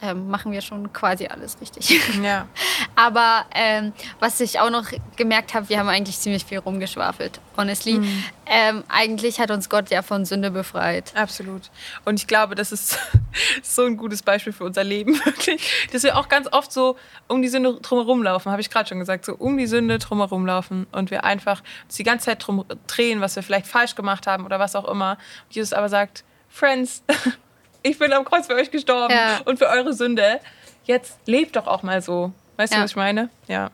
äh, 0.00 0.08
äh, 0.08 0.14
machen 0.14 0.52
wir 0.52 0.60
schon 0.60 0.92
quasi 0.92 1.26
alles 1.26 1.60
richtig. 1.60 2.00
Ja. 2.22 2.48
Aber 2.96 3.44
ähm, 3.54 3.92
was 4.18 4.40
ich 4.40 4.58
auch 4.58 4.70
noch 4.70 4.86
gemerkt 5.16 5.54
habe, 5.54 5.68
wir 5.68 5.78
haben 5.78 5.88
eigentlich 5.88 6.18
ziemlich 6.18 6.44
viel 6.44 6.58
rumgeschwafelt. 6.58 7.40
Honestly, 7.56 7.94
mhm. 7.94 8.24
ähm, 8.46 8.84
eigentlich 8.88 9.38
hat 9.40 9.50
uns 9.50 9.68
Gott 9.68 9.90
ja 9.90 10.02
von 10.02 10.24
Sünde 10.24 10.50
befreit. 10.50 11.12
Absolut. 11.14 11.70
Und 12.04 12.20
ich 12.20 12.26
glaube, 12.26 12.54
das 12.54 12.72
ist 12.72 12.98
so 13.62 13.84
ein 13.84 13.96
gutes 13.96 14.22
Beispiel 14.22 14.52
für 14.52 14.64
unser 14.64 14.84
Leben, 14.84 15.14
wirklich. 15.24 15.88
Dass 15.92 16.02
wir 16.02 16.16
auch 16.16 16.28
ganz 16.28 16.48
oft 16.52 16.72
so 16.72 16.96
um 17.28 17.40
die 17.40 17.48
Sünde 17.48 17.78
drumherum 17.80 18.22
laufen, 18.22 18.50
habe 18.50 18.60
ich 18.60 18.70
gerade 18.70 18.88
schon 18.88 18.98
gesagt, 18.98 19.24
so 19.24 19.34
um 19.34 19.56
die 19.56 19.66
Sünde 19.66 19.98
drumherum 19.98 20.44
laufen 20.44 20.86
und 20.92 21.10
wir 21.10 21.24
einfach 21.24 21.62
uns 21.84 21.96
die 21.96 22.04
ganze 22.04 22.26
Zeit 22.26 22.46
drum 22.46 22.64
drehen, 22.86 23.20
was 23.20 23.36
wir 23.36 23.42
vielleicht 23.42 23.66
falsch 23.66 23.94
gemacht 23.94 24.26
haben 24.26 24.44
oder 24.44 24.58
was 24.58 24.74
auch 24.74 24.88
immer. 24.88 25.18
Und 25.48 25.54
Jesus 25.54 25.72
aber 25.72 25.88
sagt, 25.88 26.24
Friends, 26.48 27.02
ich 27.82 27.98
bin 27.98 28.12
am 28.12 28.24
Kreuz 28.24 28.46
für 28.46 28.54
euch 28.54 28.70
gestorben 28.70 29.14
ja. 29.14 29.40
und 29.44 29.58
für 29.58 29.68
eure 29.68 29.92
Sünde. 29.92 30.40
Jetzt 30.84 31.18
lebt 31.26 31.56
doch 31.56 31.66
auch 31.66 31.82
mal 31.82 32.02
so. 32.02 32.32
Weißt 32.56 32.72
ja. 32.72 32.78
du, 32.78 32.84
was 32.84 32.90
ich 32.92 32.96
meine? 32.96 33.28
Ja. 33.46 33.70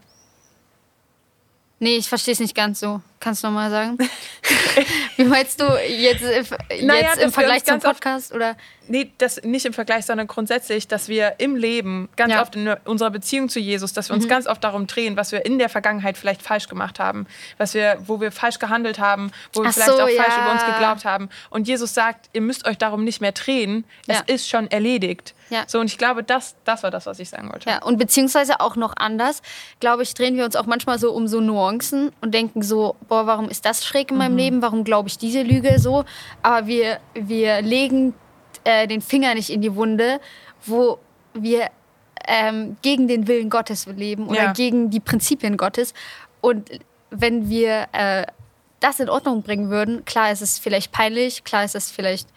Nee, 1.81 1.97
ich 1.97 2.09
verstehe 2.09 2.33
es 2.33 2.41
nicht 2.41 2.55
ganz 2.55 2.81
so. 2.81 3.01
Kannst 3.21 3.43
du 3.43 3.49
nochmal 3.49 3.71
sagen? 3.71 3.99
Wie 5.17 5.25
meinst 5.25 5.61
du 5.61 5.65
jetzt, 5.89 6.23
jetzt 6.23 6.55
naja, 6.83 7.15
im 7.15 7.33
Vergleich 7.33 7.65
zum 7.65 7.81
Podcast? 7.81 8.33
oder? 8.33 8.57
Nee, 8.87 9.11
das 9.19 9.43
nicht 9.43 9.65
im 9.65 9.73
Vergleich, 9.73 10.05
sondern 10.05 10.27
grundsätzlich, 10.27 10.89
dass 10.89 11.09
wir 11.09 11.35
im 11.39 11.57
Leben 11.57 12.09
ganz 12.17 12.33
ja. 12.33 12.43
oft 12.43 12.55
in 12.55 12.69
unserer 12.85 13.11
Beziehung 13.11 13.49
zu 13.49 13.59
Jesus, 13.59 13.93
dass 13.93 14.11
wir 14.11 14.15
uns 14.15 14.25
mhm. 14.25 14.29
ganz 14.29 14.47
oft 14.47 14.63
darum 14.63 14.87
drehen, 14.87 15.17
was 15.17 15.33
wir 15.33 15.47
in 15.47 15.59
der 15.59 15.69
Vergangenheit 15.69 16.19
vielleicht 16.19 16.43
falsch 16.43 16.69
gemacht 16.69 17.01
haben, 17.01 17.27
was 17.57 17.75
wir, 17.75 17.99
wo 18.07 18.21
wir 18.21 18.31
falsch 18.31 18.59
gehandelt 18.59 18.99
haben, 18.99 19.33
wo 19.53 19.63
wir 19.63 19.71
Ach 19.71 19.75
vielleicht 19.75 19.91
so, 19.91 20.01
auch 20.01 20.09
ja. 20.09 20.23
falsch 20.23 20.37
über 20.37 20.53
uns 20.53 20.67
geglaubt 20.67 21.05
haben. 21.05 21.29
Und 21.51 21.67
Jesus 21.67 21.95
sagt, 21.95 22.29
ihr 22.35 22.43
müsst 22.43 22.67
euch 22.67 22.77
darum 22.79 23.05
nicht 23.05 23.21
mehr 23.21 23.33
drehen, 23.33 23.85
es 24.07 24.19
ja. 24.19 24.25
ist 24.27 24.49
schon 24.49 24.71
erledigt. 24.71 25.35
Ja. 25.55 25.65
So, 25.69 25.79
und 25.79 25.87
ich 25.87 25.99
glaube, 25.99 26.25
das, 26.25 26.57
das 26.65 26.83
war 26.83 26.91
das, 26.91 27.07
was 27.07 27.21
ich 27.21 27.31
sagen 27.31 27.51
wollte. 27.53 27.71
Ja, 27.71 27.83
und 27.83 27.97
beziehungsweise 27.97 28.61
auch 28.61 28.75
noch 28.75 28.95
anders, 28.97 29.41
glaube 29.79 30.03
ich, 30.03 30.13
drehen 30.15 30.37
wir 30.37 30.45
uns 30.45 30.57
auch 30.57 30.67
manchmal 30.67 30.99
so 30.99 31.13
um 31.13 31.29
so 31.29 31.41
Nuancen 31.41 32.11
und 32.21 32.35
denken 32.35 32.63
so, 32.63 32.97
boah, 33.09 33.27
warum 33.29 33.49
ist 33.49 33.65
das 33.65 33.85
schräg 33.85 34.11
in 34.11 34.17
meinem 34.17 34.33
mhm. 34.33 34.39
Leben? 34.39 34.63
Warum 34.63 34.83
glaube 34.83 35.09
ich 35.09 35.17
diese 35.17 35.43
Lüge 35.43 35.79
so? 35.79 36.05
Aber 36.43 36.67
wir, 36.67 36.99
wir 37.15 37.63
legen 37.63 38.15
äh, 38.65 38.89
den 38.89 39.01
Finger 39.01 39.35
nicht 39.35 39.51
in 39.51 39.61
die 39.61 39.77
Wunde, 39.77 40.21
wo 40.67 40.99
wir 41.35 41.71
ähm, 42.27 42.77
gegen 42.83 43.07
den 43.07 43.29
Willen 43.29 43.49
Gottes 43.49 43.87
leben 43.87 44.27
oder 44.27 44.45
ja. 44.45 44.53
gegen 44.53 44.91
die 44.91 45.01
Prinzipien 45.01 45.57
Gottes. 45.57 45.95
Und 46.41 46.69
wenn 47.11 47.49
wir 47.49 47.87
äh, 47.93 48.27
das 48.81 48.99
in 48.99 49.09
Ordnung 49.09 49.43
bringen 49.43 49.71
würden, 49.71 50.05
klar 50.05 50.33
ist 50.33 50.43
es 50.43 50.59
vielleicht 50.59 50.91
peinlich, 50.91 51.45
klar 51.45 51.65
ist 51.65 51.75
es 51.75 51.91
vielleicht 51.91 52.29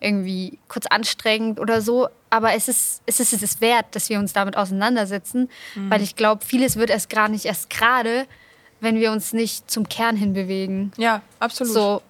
irgendwie 0.00 0.58
kurz 0.68 0.86
anstrengend 0.86 1.60
oder 1.60 1.80
so, 1.80 2.08
aber 2.30 2.54
es 2.54 2.68
ist, 2.68 3.02
es 3.06 3.20
ist 3.20 3.42
es 3.42 3.60
wert, 3.60 3.86
dass 3.92 4.08
wir 4.08 4.18
uns 4.18 4.32
damit 4.32 4.56
auseinandersetzen, 4.56 5.50
mhm. 5.74 5.90
weil 5.90 6.02
ich 6.02 6.16
glaube, 6.16 6.44
vieles 6.44 6.76
wird 6.76 6.90
erst 6.90 7.10
gar 7.10 7.28
nicht 7.28 7.44
erst 7.44 7.68
gerade, 7.70 8.26
wenn 8.80 8.96
wir 8.96 9.12
uns 9.12 9.32
nicht 9.32 9.70
zum 9.70 9.88
Kern 9.88 10.16
hin 10.16 10.32
bewegen. 10.32 10.92
Ja, 10.96 11.22
absolut. 11.38 11.72
So, 11.72 12.02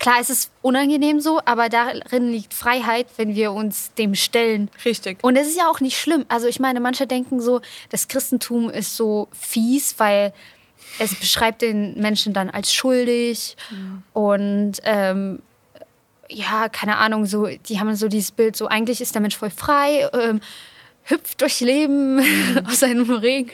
Klar, 0.00 0.16
es 0.18 0.30
ist 0.30 0.50
unangenehm 0.62 1.20
so, 1.20 1.42
aber 1.44 1.68
darin 1.68 2.32
liegt 2.32 2.54
Freiheit, 2.54 3.06
wenn 3.18 3.34
wir 3.34 3.52
uns 3.52 3.92
dem 3.98 4.14
stellen. 4.14 4.70
Richtig. 4.82 5.22
Und 5.22 5.36
es 5.36 5.46
ist 5.46 5.58
ja 5.58 5.68
auch 5.68 5.80
nicht 5.80 5.98
schlimm. 5.98 6.24
Also 6.28 6.46
ich 6.46 6.58
meine, 6.58 6.80
manche 6.80 7.06
denken 7.06 7.38
so, 7.42 7.60
das 7.90 8.08
Christentum 8.08 8.70
ist 8.70 8.96
so 8.96 9.28
fies, 9.38 9.96
weil 9.98 10.32
es 10.98 11.14
beschreibt 11.14 11.60
den 11.60 12.00
Menschen 12.00 12.32
dann 12.32 12.48
als 12.48 12.72
schuldig 12.72 13.58
mhm. 13.70 14.02
und 14.14 14.72
ähm, 14.84 15.42
ja, 16.30 16.68
keine 16.68 16.96
Ahnung, 16.98 17.26
so, 17.26 17.46
die 17.46 17.80
haben 17.80 17.94
so 17.96 18.08
dieses 18.08 18.30
Bild, 18.30 18.56
so 18.56 18.66
eigentlich 18.66 19.00
ist 19.00 19.14
der 19.14 19.20
Mensch 19.20 19.36
voll 19.36 19.50
frei, 19.50 20.08
ähm, 20.12 20.40
hüpft 21.04 21.40
durch 21.40 21.60
Leben 21.60 22.16
mhm. 22.16 22.62
aus 22.68 22.82
einem 22.82 23.10
Regen, 23.10 23.50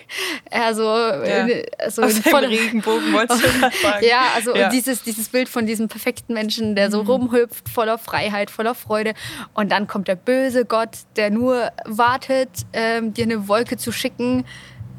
also, 0.51 0.83
ja. 0.83 1.47
also 1.79 2.03
aus 2.03 2.27
einem 2.27 2.45
Regenbogen 2.51 3.13
wolltest 3.13 3.45
du 3.45 3.49
sagen. 3.49 4.05
ja, 4.07 4.23
also 4.35 4.55
ja. 4.55 4.69
dieses 4.69 5.03
dieses 5.03 5.29
Bild 5.29 5.49
von 5.49 5.67
diesem 5.67 5.89
perfekten 5.89 6.35
Menschen, 6.35 6.75
der 6.75 6.91
so 6.91 7.03
mhm. 7.03 7.11
rumhüpft, 7.11 7.69
voller 7.69 7.99
Freiheit, 7.99 8.51
voller 8.51 8.75
Freude, 8.75 9.15
und 9.55 9.73
dann 9.73 9.87
kommt 9.87 10.09
der 10.09 10.17
böse 10.17 10.65
Gott, 10.65 10.91
der 11.17 11.31
nur 11.31 11.71
wartet, 11.85 12.51
ähm, 12.73 13.15
dir 13.15 13.25
eine 13.25 13.49
Wolke 13.49 13.77
zu 13.77 13.93
schicken, 13.93 14.45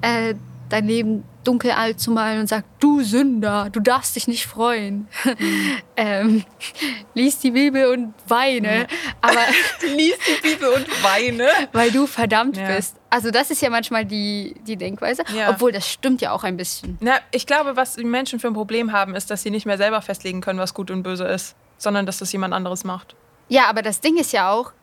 äh, 0.02 0.34
dein 0.70 0.88
Leben 0.88 1.24
dunkel 1.48 1.72
alt 1.72 2.00
zu 2.00 2.12
malen 2.12 2.42
und 2.42 2.48
sagt, 2.48 2.68
du 2.80 3.02
Sünder, 3.02 3.70
du 3.72 3.80
darfst 3.80 4.16
dich 4.16 4.28
nicht 4.28 4.46
freuen. 4.46 5.08
Mhm. 5.24 5.78
ähm, 5.96 6.46
lies 7.14 7.40
die 7.40 7.52
Bibel 7.52 7.88
und 7.88 8.14
weine. 8.28 8.80
Mhm. 8.80 9.18
Aber 9.22 9.40
lies 9.96 10.18
die 10.28 10.42
Bibel 10.42 10.68
und 10.70 11.04
weine. 11.04 11.48
Weil 11.72 11.92
du 11.92 12.06
verdammt 12.06 12.58
ja. 12.58 12.68
bist. 12.68 12.98
Also 13.10 13.32
das 13.32 13.50
ist 13.50 13.62
ja 13.62 13.70
manchmal 13.70 14.06
die, 14.06 14.56
die 14.68 14.76
Denkweise. 14.76 15.24
Ja. 15.34 15.50
Obwohl, 15.50 15.72
das 15.72 15.88
stimmt 15.88 16.22
ja 16.22 16.32
auch 16.32 16.44
ein 16.44 16.58
bisschen. 16.58 16.98
Na, 17.00 17.20
ich 17.32 17.48
glaube, 17.48 17.78
was 17.78 17.96
die 17.96 18.04
Menschen 18.04 18.40
für 18.40 18.48
ein 18.48 18.54
Problem 18.54 18.92
haben, 18.92 19.16
ist, 19.16 19.32
dass 19.32 19.44
sie 19.44 19.52
nicht 19.52 19.66
mehr 19.66 19.78
selber 19.78 20.02
festlegen 20.02 20.42
können, 20.42 20.60
was 20.60 20.74
gut 20.74 20.92
und 20.92 21.04
böse 21.04 21.26
ist, 21.26 21.56
sondern 21.78 22.06
dass 22.06 22.18
das 22.18 22.32
jemand 22.34 22.54
anderes 22.54 22.84
macht. 22.84 23.16
Ja, 23.48 23.68
aber 23.70 23.82
das 23.82 24.02
Ding 24.02 24.18
ist 24.18 24.34
ja 24.34 24.52
auch, 24.52 24.74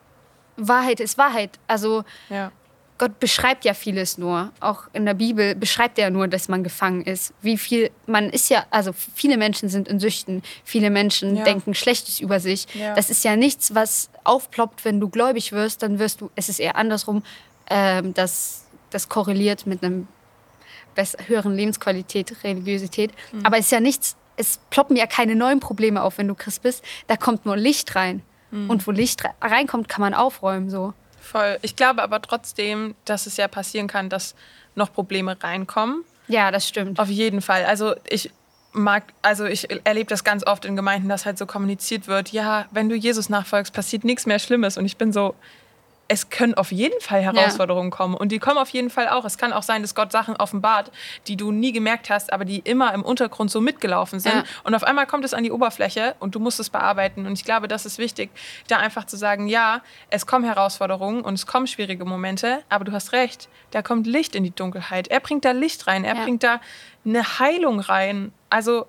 Wahrheit 0.57 0.99
ist 0.99 1.17
Wahrheit. 1.19 1.59
Also 1.67 2.03
ja 2.29 2.51
Gott 2.97 3.19
beschreibt 3.19 3.65
ja 3.65 3.73
vieles 3.73 4.17
nur. 4.17 4.51
Auch 4.61 4.83
in 4.93 5.05
der 5.05 5.15
Bibel 5.15 5.53
beschreibt 5.53 5.99
er 5.99 6.09
nur, 6.09 6.27
dass 6.29 6.47
man 6.47 6.63
gefangen 6.63 7.01
ist. 7.01 7.33
Wie 7.41 7.57
viel, 7.57 7.91
man 8.05 8.29
ist 8.29 8.49
ja, 8.49 8.65
also 8.71 8.93
viele 8.93 9.35
Menschen 9.37 9.67
sind 9.67 9.87
in 9.89 9.99
Süchten, 9.99 10.41
viele 10.63 10.89
Menschen 10.89 11.35
Ja. 11.35 11.43
denken 11.43 11.73
Schlechtes 11.73 12.21
über 12.21 12.39
sich. 12.39 12.67
Ja. 12.73 12.95
Das 12.95 13.09
ist 13.09 13.23
ja 13.25 13.35
nichts, 13.35 13.75
was 13.75 14.09
aufploppt, 14.23 14.85
wenn 14.85 14.99
du 15.01 15.09
gläubig 15.09 15.51
wirst, 15.51 15.83
dann 15.83 15.99
wirst 15.99 16.21
du, 16.21 16.29
es 16.35 16.47
ist 16.47 16.59
eher 16.59 16.77
andersrum, 16.77 17.23
ähm, 17.69 18.13
dass 18.13 18.65
das 18.91 19.09
korreliert 19.09 19.67
mit 19.67 19.83
einem 19.83 20.07
höheren 21.27 21.53
Lebensqualität, 21.55 22.33
Religiosität. 22.45 23.11
Mhm. 23.33 23.45
Aber 23.45 23.57
es 23.57 23.65
ist 23.65 23.71
ja 23.71 23.81
nichts, 23.81 24.15
es 24.37 24.59
ploppen 24.69 24.95
ja 24.95 25.07
keine 25.07 25.35
neuen 25.35 25.59
Probleme 25.59 26.01
auf, 26.01 26.17
wenn 26.17 26.27
du 26.29 26.35
Christ 26.35 26.61
bist. 26.61 26.83
Da 27.07 27.17
kommt 27.17 27.45
nur 27.45 27.57
Licht 27.57 27.95
rein. 27.95 28.21
Mhm. 28.51 28.69
Und 28.69 28.87
wo 28.87 28.91
Licht 28.91 29.23
re- 29.25 29.33
reinkommt, 29.41 29.89
kann 29.89 30.01
man 30.01 30.13
aufräumen. 30.13 30.69
So. 30.69 30.93
Voll. 31.25 31.57
Ich 31.63 31.75
glaube 31.75 32.03
aber 32.03 32.21
trotzdem, 32.21 32.93
dass 33.03 33.25
es 33.25 33.37
ja 33.37 33.47
passieren 33.47 33.87
kann, 33.87 34.09
dass 34.09 34.35
noch 34.75 34.93
Probleme 34.93 35.35
reinkommen. 35.41 36.03
Ja, 36.27 36.51
das 36.51 36.67
stimmt. 36.67 36.99
Auf 36.99 37.09
jeden 37.09 37.41
Fall. 37.41 37.65
Also 37.65 37.95
ich 38.07 38.31
mag, 38.73 39.03
also 39.21 39.45
ich 39.45 39.67
erlebe 39.85 40.07
das 40.09 40.23
ganz 40.23 40.45
oft 40.45 40.65
in 40.65 40.75
Gemeinden, 40.75 41.09
dass 41.09 41.25
halt 41.25 41.37
so 41.37 41.45
kommuniziert 41.45 42.07
wird, 42.07 42.31
ja, 42.31 42.65
wenn 42.71 42.89
du 42.89 42.95
Jesus 42.95 43.29
nachfolgst, 43.29 43.73
passiert 43.73 44.03
nichts 44.03 44.25
mehr 44.25 44.37
Schlimmes. 44.37 44.77
Und 44.77 44.85
ich 44.85 44.97
bin 44.97 45.11
so, 45.11 45.33
es 46.07 46.29
können 46.29 46.53
auf 46.53 46.71
jeden 46.71 46.99
Fall 47.01 47.21
Herausforderungen 47.21 47.89
kommen. 47.89 48.13
Und 48.15 48.31
die 48.31 48.37
kommen 48.39 48.57
auf 48.59 48.69
jeden 48.69 48.89
Fall 48.91 49.09
auch. 49.09 49.25
Es 49.25 49.37
kann 49.37 49.53
auch 49.53 49.63
sein, 49.63 49.81
dass 49.81 49.95
Gott 49.95 50.11
Sachen 50.11 50.35
offenbart, 50.35 50.91
die 51.27 51.35
du 51.35 51.51
nie 51.51 51.71
gemerkt 51.71 52.09
hast, 52.11 52.31
aber 52.31 52.45
die 52.45 52.59
immer 52.59 52.93
im 52.93 53.01
Untergrund 53.01 53.49
so 53.49 53.59
mitgelaufen 53.59 54.19
sind. 54.19 54.35
Ja. 54.35 54.43
Und 54.63 54.75
auf 54.75 54.83
einmal 54.83 55.07
kommt 55.07 55.25
es 55.25 55.33
an 55.33 55.43
die 55.43 55.51
Oberfläche 55.51 56.15
und 56.19 56.35
du 56.35 56.39
musst 56.39 56.59
es 56.59 56.69
bearbeiten. 56.69 57.25
Und 57.25 57.33
ich 57.33 57.43
glaube, 57.43 57.67
das 57.67 57.85
ist 57.87 57.97
wichtig, 57.97 58.29
da 58.67 58.77
einfach 58.77 59.05
zu 59.05 59.17
sagen, 59.17 59.47
ja, 59.47 59.81
es 60.11 60.27
kommen 60.27 60.45
Herausforderungen 60.45 61.21
und 61.21 61.33
es 61.33 61.47
kommen 61.47 61.65
schwierige 61.65 62.05
Momente, 62.05 62.63
aber 62.69 62.85
du 62.85 62.91
hast 62.91 63.11
recht, 63.11 63.49
da 63.71 63.81
kommt 63.81 64.05
Licht 64.05 64.35
in 64.35 64.43
die 64.43 64.51
Dunkelheit. 64.53 65.07
Er 65.07 65.19
bringt 65.19 65.43
da 65.43 65.51
Licht 65.51 65.87
rein, 65.87 66.03
er 66.05 66.15
Ja. 66.15 66.23
bringt 66.23 66.43
da 66.43 66.61
eine 67.03 67.39
Heilung 67.39 67.79
rein. 67.79 68.31
Also, 68.51 68.85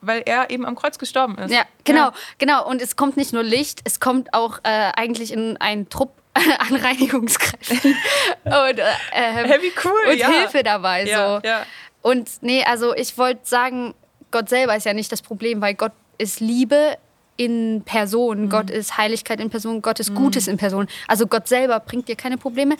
weil 0.00 0.22
er 0.26 0.50
eben 0.50 0.66
am 0.66 0.76
Kreuz 0.76 0.98
gestorben 0.98 1.36
ist. 1.38 1.50
Ja, 1.52 1.62
genau, 1.84 2.10
genau. 2.38 2.66
Und 2.66 2.82
es 2.82 2.96
kommt 2.96 3.16
nicht 3.16 3.32
nur 3.32 3.42
Licht, 3.42 3.80
es 3.84 4.00
kommt 4.00 4.32
auch 4.34 4.58
äh, 4.62 4.92
eigentlich 4.96 5.32
in 5.32 5.56
einen 5.58 5.88
Trupp 5.88 6.12
an 6.58 6.76
Reinigungskräften 6.76 7.94
und, 8.44 8.78
äh, 8.78 8.82
ähm, 9.12 9.46
Hey, 9.46 9.72
cool, 9.84 10.10
und 10.12 10.16
ja. 10.18 10.28
Hilfe 10.28 10.62
dabei. 10.62 11.04
Ja, 11.04 11.40
so. 11.40 11.46
ja. 11.48 11.64
Und 12.02 12.30
nee, 12.42 12.62
also 12.64 12.94
ich 12.94 13.16
wollte 13.16 13.40
sagen, 13.44 13.94
Gott 14.30 14.48
selber 14.48 14.76
ist 14.76 14.84
ja 14.84 14.92
nicht 14.92 15.10
das 15.12 15.22
Problem, 15.22 15.60
weil 15.60 15.74
Gott 15.74 15.92
ist 16.18 16.40
Liebe 16.40 16.96
in 17.36 17.82
Person, 17.84 18.42
Mhm. 18.42 18.50
Gott 18.50 18.70
ist 18.70 18.96
Heiligkeit 18.98 19.40
in 19.40 19.50
Person, 19.50 19.80
Gott 19.82 20.00
ist 20.00 20.14
Gutes 20.14 20.46
in 20.48 20.56
Person. 20.56 20.86
Also 21.08 21.26
Gott 21.26 21.48
selber 21.48 21.80
bringt 21.80 22.08
dir 22.08 22.16
keine 22.16 22.36
Probleme. 22.36 22.76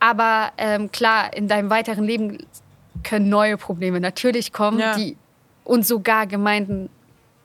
Aber 0.00 0.52
ähm, 0.58 0.90
klar, 0.92 1.32
in 1.36 1.48
deinem 1.48 1.70
weiteren 1.70 2.04
Leben 2.04 2.38
können 3.04 3.28
neue 3.28 3.56
Probleme 3.56 4.00
natürlich 4.00 4.52
kommen, 4.52 4.78
Ja. 4.78 4.96
die 4.96 5.16
und 5.64 5.86
sogar 5.86 6.26
Gemeinden, 6.26 6.88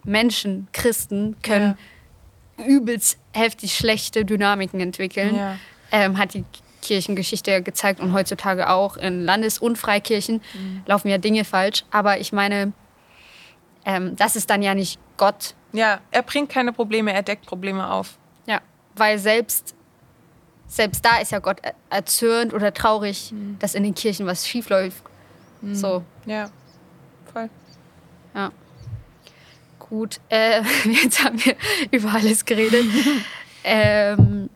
Menschen, 0.05 0.67
Christen 0.73 1.35
können 1.43 1.77
übelst 2.65 3.17
heftig 3.33 3.75
schlechte 3.75 4.25
Dynamiken 4.25 4.79
entwickeln. 4.79 5.35
Ja. 5.35 5.55
Ähm, 5.91 6.17
hat 6.17 6.33
die 6.33 6.43
Kirchengeschichte 6.81 7.61
gezeigt 7.61 7.99
und 7.99 8.13
heutzutage 8.13 8.69
auch 8.69 8.97
in 8.97 9.23
Landes- 9.23 9.59
und 9.59 9.77
Freikirchen 9.77 10.41
Mhm. 10.53 10.83
laufen 10.85 11.07
ja 11.07 11.17
Dinge 11.17 11.45
falsch. 11.45 11.85
Aber 11.91 12.19
ich 12.19 12.33
meine, 12.33 12.73
ähm, 13.85 14.15
das 14.15 14.35
ist 14.35 14.49
dann 14.49 14.61
ja 14.61 14.73
nicht 14.75 14.99
Gott. 15.17 15.55
Ja, 15.71 15.99
er 16.11 16.23
bringt 16.23 16.49
keine 16.49 16.73
Probleme, 16.73 17.13
er 17.13 17.21
deckt 17.23 17.45
Probleme 17.45 17.89
auf. 17.89 18.17
Ja. 18.45 18.59
Weil 18.95 19.17
selbst, 19.17 19.75
selbst 20.67 21.05
da 21.05 21.17
ist 21.21 21.31
ja 21.31 21.39
Gott 21.39 21.59
er- 21.61 21.75
erzürnt 21.89 22.53
oder 22.53 22.73
traurig, 22.73 23.31
Mhm. 23.31 23.57
dass 23.59 23.75
in 23.75 23.83
den 23.83 23.95
Kirchen 23.95 24.25
was 24.25 24.47
schief 24.47 24.69
läuft. 24.69 25.03
So, 25.71 26.03
Ja, 26.25 26.49
voll. 27.31 27.49
ja. 28.35 28.51
Gut, 29.93 30.19
äh, 30.29 30.63
jetzt 30.85 31.23
haben 31.23 31.37
wir 31.45 31.55
über 31.91 32.13
alles 32.13 32.45
geredet. 32.45 32.83
ähm, 33.63 34.49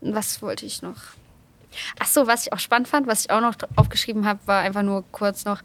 was 0.00 0.40
wollte 0.40 0.64
ich 0.64 0.80
noch? 0.80 0.96
Ach 1.98 2.06
so, 2.06 2.26
was 2.26 2.46
ich 2.46 2.54
auch 2.54 2.58
spannend 2.58 2.88
fand, 2.88 3.06
was 3.06 3.26
ich 3.26 3.30
auch 3.30 3.42
noch 3.42 3.56
aufgeschrieben 3.76 4.26
habe, 4.26 4.40
war 4.46 4.62
einfach 4.62 4.80
nur 4.80 5.04
kurz 5.12 5.44
noch, 5.44 5.60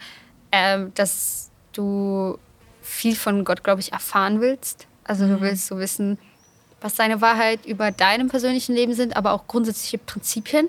ähm, 0.51 0.91
dass 0.95 1.49
du 1.71 2.37
viel 2.81 3.15
von 3.15 3.45
Gott, 3.45 3.63
glaube 3.63 3.79
ich, 3.79 3.93
erfahren 3.93 4.41
willst. 4.41 4.87
Also 5.05 5.25
du 5.25 5.39
willst 5.39 5.67
so 5.67 5.77
wissen, 5.77 6.19
was 6.81 6.97
seine 6.97 7.21
Wahrheit 7.21 7.65
über 7.65 7.91
deinem 7.91 8.27
persönlichen 8.27 8.75
Leben 8.75 8.95
sind, 8.95 9.15
aber 9.15 9.31
auch 9.31 9.47
grundsätzliche 9.47 9.97
Prinzipien. 9.97 10.67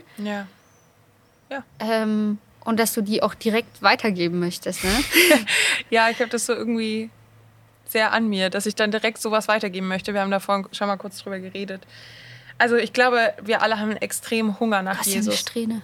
Ja. 1.50 1.64
Ähm, 1.80 2.38
und 2.64 2.78
dass 2.78 2.94
du 2.94 3.02
die 3.02 3.22
auch 3.22 3.34
direkt 3.34 3.82
weitergeben 3.82 4.38
möchtest, 4.38 4.84
ne? 4.84 4.90
Ja, 5.90 6.10
ich 6.10 6.20
habe 6.20 6.30
das 6.30 6.46
so 6.46 6.52
irgendwie 6.52 7.10
sehr 7.86 8.12
an 8.12 8.28
mir, 8.28 8.50
dass 8.50 8.66
ich 8.66 8.74
dann 8.74 8.90
direkt 8.90 9.18
sowas 9.18 9.48
weitergeben 9.48 9.88
möchte. 9.88 10.14
Wir 10.14 10.20
haben 10.20 10.30
da 10.30 10.40
vorhin 10.40 10.66
schon 10.72 10.86
mal 10.86 10.96
kurz 10.96 11.18
drüber 11.18 11.40
geredet. 11.40 11.82
Also 12.58 12.76
ich 12.76 12.92
glaube, 12.92 13.32
wir 13.42 13.62
alle 13.62 13.78
haben 13.78 13.90
einen 13.90 14.02
extremen 14.02 14.60
Hunger 14.60 14.82
nach 14.82 14.98
Hast 14.98 15.06
du 15.06 15.12
eine 15.12 15.20
Jesus. 15.20 15.40
Strähne? 15.40 15.82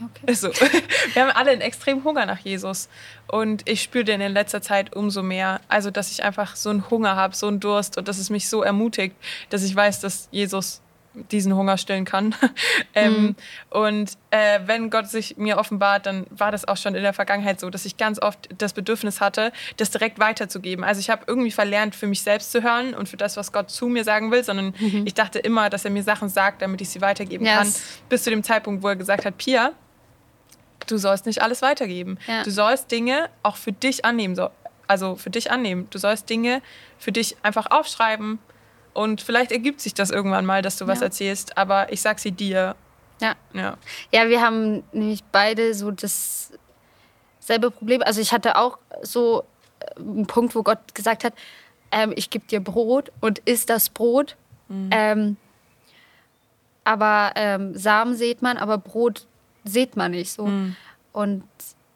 Ja, 0.00 0.06
okay. 0.06 0.32
Ist 0.32 0.40
so. 0.40 0.48
Wir 1.14 1.22
haben 1.22 1.30
alle 1.30 1.52
einen 1.52 1.60
extremen 1.60 2.02
Hunger 2.02 2.26
nach 2.26 2.40
Jesus. 2.40 2.88
Und 3.28 3.68
ich 3.68 3.82
spüre 3.82 4.04
den 4.04 4.20
in 4.20 4.32
letzter 4.32 4.60
Zeit 4.60 4.94
umso 4.96 5.22
mehr. 5.22 5.60
Also, 5.68 5.92
dass 5.92 6.10
ich 6.10 6.24
einfach 6.24 6.56
so 6.56 6.70
einen 6.70 6.90
Hunger 6.90 7.14
habe, 7.14 7.36
so 7.36 7.46
einen 7.46 7.60
Durst 7.60 7.96
und 7.96 8.08
dass 8.08 8.18
es 8.18 8.28
mich 8.28 8.48
so 8.48 8.62
ermutigt, 8.62 9.14
dass 9.50 9.62
ich 9.62 9.74
weiß, 9.74 10.00
dass 10.00 10.28
Jesus 10.32 10.80
diesen 11.30 11.54
Hunger 11.54 11.78
stillen 11.78 12.04
kann. 12.04 12.34
ähm, 12.94 13.36
und 13.70 14.12
äh, 14.30 14.60
wenn 14.66 14.90
Gott 14.90 15.08
sich 15.08 15.36
mir 15.36 15.58
offenbart, 15.58 16.06
dann 16.06 16.26
war 16.30 16.50
das 16.50 16.66
auch 16.66 16.76
schon 16.76 16.94
in 16.94 17.02
der 17.02 17.12
Vergangenheit 17.12 17.60
so, 17.60 17.70
dass 17.70 17.84
ich 17.84 17.96
ganz 17.96 18.20
oft 18.20 18.48
das 18.58 18.72
Bedürfnis 18.72 19.20
hatte, 19.20 19.52
das 19.76 19.90
direkt 19.90 20.18
weiterzugeben. 20.18 20.84
Also 20.84 21.00
ich 21.00 21.10
habe 21.10 21.24
irgendwie 21.26 21.50
verlernt, 21.50 21.94
für 21.94 22.06
mich 22.06 22.22
selbst 22.22 22.50
zu 22.52 22.62
hören 22.62 22.94
und 22.94 23.08
für 23.08 23.16
das, 23.16 23.36
was 23.36 23.52
Gott 23.52 23.70
zu 23.70 23.86
mir 23.86 24.04
sagen 24.04 24.30
will, 24.30 24.44
sondern 24.44 24.74
ich 25.04 25.14
dachte 25.14 25.38
immer, 25.38 25.70
dass 25.70 25.84
er 25.84 25.90
mir 25.90 26.02
Sachen 26.02 26.28
sagt, 26.28 26.62
damit 26.62 26.80
ich 26.80 26.88
sie 26.88 27.00
weitergeben 27.00 27.46
Ja, 27.46 27.58
kann. 27.58 27.72
Bis 28.08 28.24
zu 28.24 28.30
dem 28.30 28.42
Zeitpunkt, 28.42 28.82
wo 28.82 28.88
er 28.88 28.96
gesagt 28.96 29.24
hat, 29.24 29.38
Pia, 29.38 29.72
du 30.86 30.98
sollst 30.98 31.26
nicht 31.26 31.42
alles 31.42 31.62
weitergeben. 31.62 32.18
Ja. 32.26 32.42
Du 32.42 32.50
sollst 32.50 32.90
Dinge 32.90 33.30
auch 33.42 33.56
für 33.56 33.72
dich 33.72 34.04
annehmen. 34.04 34.34
So, 34.34 34.50
also 34.86 35.16
für 35.16 35.30
dich 35.30 35.50
annehmen. 35.50 35.86
Du 35.90 35.98
sollst 35.98 36.28
Dinge 36.28 36.62
für 36.98 37.12
dich 37.12 37.36
einfach 37.42 37.70
aufschreiben. 37.70 38.38
Und 38.94 39.20
vielleicht 39.20 39.52
ergibt 39.52 39.80
sich 39.80 39.92
das 39.92 40.10
irgendwann 40.10 40.46
mal, 40.46 40.62
dass 40.62 40.76
du 40.78 40.86
was 40.86 41.00
Ja. 41.00 41.06
erzählst, 41.06 41.58
aber 41.58 41.92
ich 41.92 42.00
sag 42.00 42.18
sie 42.20 42.32
dir. 42.32 42.74
Ja. 43.20 43.34
Ja. 43.52 43.76
Ja, 44.12 44.28
wir 44.28 44.40
haben 44.40 44.82
nämlich 44.92 45.22
beide 45.32 45.74
so 45.74 45.90
das 45.90 46.52
selbe 47.40 47.70
Problem. 47.70 48.02
Also 48.02 48.20
ich 48.20 48.32
hatte 48.32 48.56
auch 48.56 48.78
so 49.02 49.44
äh, 49.80 50.00
einen 50.00 50.26
Punkt, 50.26 50.54
wo 50.54 50.62
Gott 50.62 50.94
gesagt 50.94 51.24
hat, 51.24 51.34
ähm, 51.92 52.12
ich 52.16 52.30
gebe 52.30 52.46
dir 52.46 52.60
Brot 52.60 53.12
und 53.20 53.40
isst 53.40 53.68
das 53.70 53.90
Brot. 53.90 54.36
Ähm, 54.90 55.36
aber 56.84 57.32
ähm, 57.36 57.76
Samen 57.76 58.14
sät 58.16 58.42
man, 58.42 58.56
aber 58.56 58.78
Brot 58.78 59.26
sät 59.64 59.96
man 59.96 60.10
nicht 60.12 60.32
so. 60.32 60.48
Und 61.12 61.44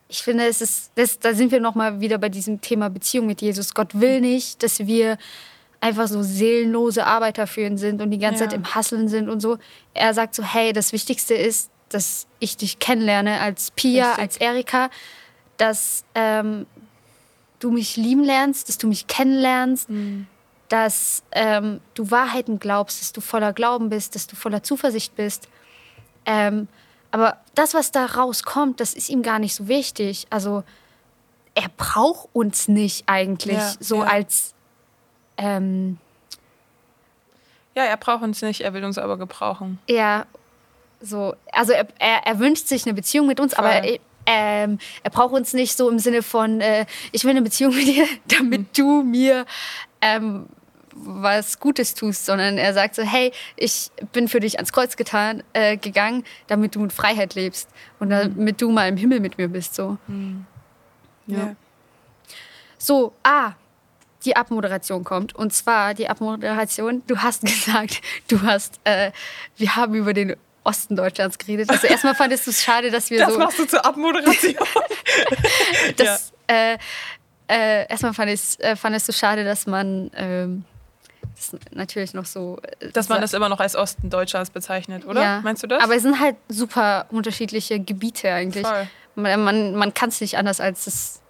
ich 0.08 0.22
finde, 0.22 0.46
es 0.46 0.60
ist, 0.62 0.92
das, 0.94 1.18
da 1.18 1.34
sind 1.34 1.50
wir 1.50 1.60
noch 1.60 1.74
mal 1.74 2.00
wieder 2.00 2.18
bei 2.18 2.28
diesem 2.28 2.60
Thema 2.60 2.88
Beziehung 2.88 3.26
mit 3.26 3.42
Jesus. 3.42 3.74
Gott 3.74 3.98
will 4.00 4.20
nicht, 4.20 4.62
dass 4.62 4.80
wir 4.86 5.18
einfach 5.80 6.08
so 6.08 6.22
seelenlose 6.22 7.06
Arbeiter 7.06 7.46
für 7.46 7.60
ihn 7.62 7.78
sind 7.78 8.00
und 8.02 8.10
die 8.10 8.18
ganze 8.18 8.44
Ja. 8.44 8.50
Zeit 8.50 8.56
im 8.56 8.74
Hasseln 8.74 9.08
sind 9.08 9.28
und 9.28 9.40
so. 9.40 9.58
Er 9.94 10.12
sagt 10.14 10.34
so, 10.34 10.42
hey, 10.42 10.72
das 10.72 10.92
Wichtigste 10.92 11.34
ist, 11.34 11.70
dass 11.88 12.26
ich 12.40 12.56
dich 12.56 12.78
kennenlerne 12.78 13.40
als 13.40 13.70
Pia, 13.70 14.06
Richtig. 14.08 14.22
als 14.22 14.36
Erika, 14.38 14.90
dass 15.56 16.04
ähm, 16.14 16.66
du 17.60 17.70
mich 17.70 17.96
lieben 17.96 18.24
lernst, 18.24 18.68
dass 18.68 18.78
du 18.78 18.88
mich 18.88 19.06
kennenlernst, 19.06 19.88
dass 20.68 21.22
ähm, 21.32 21.80
du 21.94 22.10
Wahrheiten 22.10 22.58
glaubst, 22.58 23.00
dass 23.00 23.12
du 23.12 23.20
voller 23.20 23.52
Glauben 23.52 23.88
bist, 23.88 24.14
dass 24.14 24.26
du 24.26 24.36
voller 24.36 24.62
Zuversicht 24.62 25.16
bist. 25.16 25.48
Ähm, 26.26 26.68
aber 27.10 27.38
das, 27.54 27.72
was 27.72 27.90
da 27.90 28.04
rauskommt, 28.04 28.80
das 28.80 28.92
ist 28.92 29.08
ihm 29.08 29.22
gar 29.22 29.38
nicht 29.38 29.54
so 29.54 29.66
wichtig. 29.68 30.26
Also 30.28 30.62
er 31.54 31.68
braucht 31.76 32.28
uns 32.34 32.68
nicht 32.68 33.04
eigentlich 33.06 33.56
Ja, 33.56 33.72
so 33.80 34.02
ja. 34.02 34.08
als 34.08 34.52
ähm, 35.38 35.98
Ja, 37.74 37.84
er 37.84 37.96
braucht 37.96 38.22
uns 38.22 38.42
nicht, 38.42 38.60
er 38.60 38.74
will 38.74 38.84
uns 38.84 38.98
aber 38.98 39.16
gebrauchen. 39.16 39.78
er 39.86 40.26
so, 41.00 41.34
also 41.52 41.72
er, 41.72 41.86
er, 42.00 42.26
er 42.26 42.38
wünscht 42.40 42.66
sich 42.66 42.84
eine 42.84 42.92
Beziehung 42.94 43.26
mit 43.28 43.38
uns, 43.40 43.54
aber 43.54 43.70
Voll. 43.70 43.84
er, 43.84 43.98
ähm, 44.26 44.78
er 45.04 45.10
braucht 45.10 45.32
uns 45.32 45.52
nicht 45.54 45.76
so 45.76 45.88
im 45.88 46.00
Sinne 46.00 46.22
von, 46.22 46.60
äh, 46.60 46.86
ich 47.12 47.22
will 47.24 47.30
eine 47.30 47.42
Beziehung 47.42 47.74
mit 47.74 47.86
dir, 47.86 48.04
damit 48.38 48.60
Hm. 48.60 48.66
du 48.76 49.02
mir 49.04 49.46
ähm, 50.00 50.46
was 50.92 51.60
Gutes 51.60 51.94
tust, 51.94 52.26
sondern 52.26 52.58
er 52.58 52.74
sagt 52.74 52.96
so, 52.96 53.02
hey, 53.02 53.30
ich 53.54 53.92
bin 54.12 54.26
für 54.26 54.40
dich 54.40 54.56
ans 54.56 54.72
Kreuz 54.72 54.96
getan, 54.96 55.44
äh, 55.52 55.76
gegangen, 55.76 56.24
damit 56.48 56.74
du 56.74 56.80
mit 56.80 56.92
Freiheit 56.92 57.36
lebst 57.36 57.68
und 58.00 58.12
Hm. 58.12 58.34
damit 58.36 58.60
du 58.60 58.72
mal 58.72 58.88
im 58.88 58.96
Himmel 58.96 59.20
mit 59.20 59.38
mir 59.38 59.46
bist. 59.48 59.76
So, 59.76 59.98
Ja. 61.28 61.54
so 62.76 63.12
ah, 63.22 63.52
die 64.28 64.36
Abmoderation 64.36 65.04
kommt. 65.04 65.34
Und 65.34 65.52
zwar 65.52 65.94
die 65.94 66.08
Abmoderation, 66.08 67.02
du 67.06 67.18
hast 67.18 67.42
gesagt, 67.46 68.02
du 68.28 68.42
hast, 68.42 68.78
äh, 68.84 69.10
wir 69.56 69.76
haben 69.76 69.94
über 69.94 70.12
den 70.12 70.36
Osten 70.64 70.96
Deutschlands 70.96 71.38
geredet. 71.38 71.70
Also 71.70 71.86
erstmal 71.86 72.14
fandest 72.14 72.46
du 72.46 72.50
es 72.50 72.62
schade, 72.62 72.90
dass 72.90 73.10
wir 73.10 73.18
das 73.18 73.32
so. 73.32 73.38
Das 73.38 73.44
machst 73.44 73.58
du 73.58 73.64
zur 73.66 73.86
Abmoderation. 73.86 74.54
das, 75.96 76.32
ja. 76.50 76.72
äh, 76.72 76.78
äh, 77.48 77.88
erstmal 77.88 78.12
fand 78.12 78.30
ich 78.30 78.60
äh, 78.60 78.76
fandest 78.76 79.08
du 79.08 79.12
schade, 79.12 79.44
dass 79.44 79.66
man 79.66 80.10
ähm, 80.14 80.64
das 81.34 81.56
natürlich 81.70 82.12
noch 82.12 82.26
so. 82.26 82.58
Äh, 82.80 82.90
dass 82.90 83.08
man 83.08 83.22
das 83.22 83.32
immer 83.32 83.48
noch 83.48 83.60
als 83.60 83.76
Osten 83.76 84.10
Deutschlands 84.10 84.50
bezeichnet, 84.50 85.06
oder? 85.06 85.22
Ja. 85.22 85.40
Meinst 85.40 85.62
du 85.62 85.66
das? 85.68 85.82
Aber 85.82 85.96
es 85.96 86.02
sind 86.02 86.20
halt 86.20 86.36
super 86.48 87.06
unterschiedliche 87.10 87.80
Gebiete 87.80 88.30
eigentlich. 88.30 88.66
Voll. 88.66 88.88
Man, 89.14 89.42
man, 89.42 89.74
man 89.74 89.94
kann 89.94 90.10
es 90.10 90.20
nicht 90.20 90.36
anders 90.36 90.60
als 90.60 90.86
es 90.86 91.20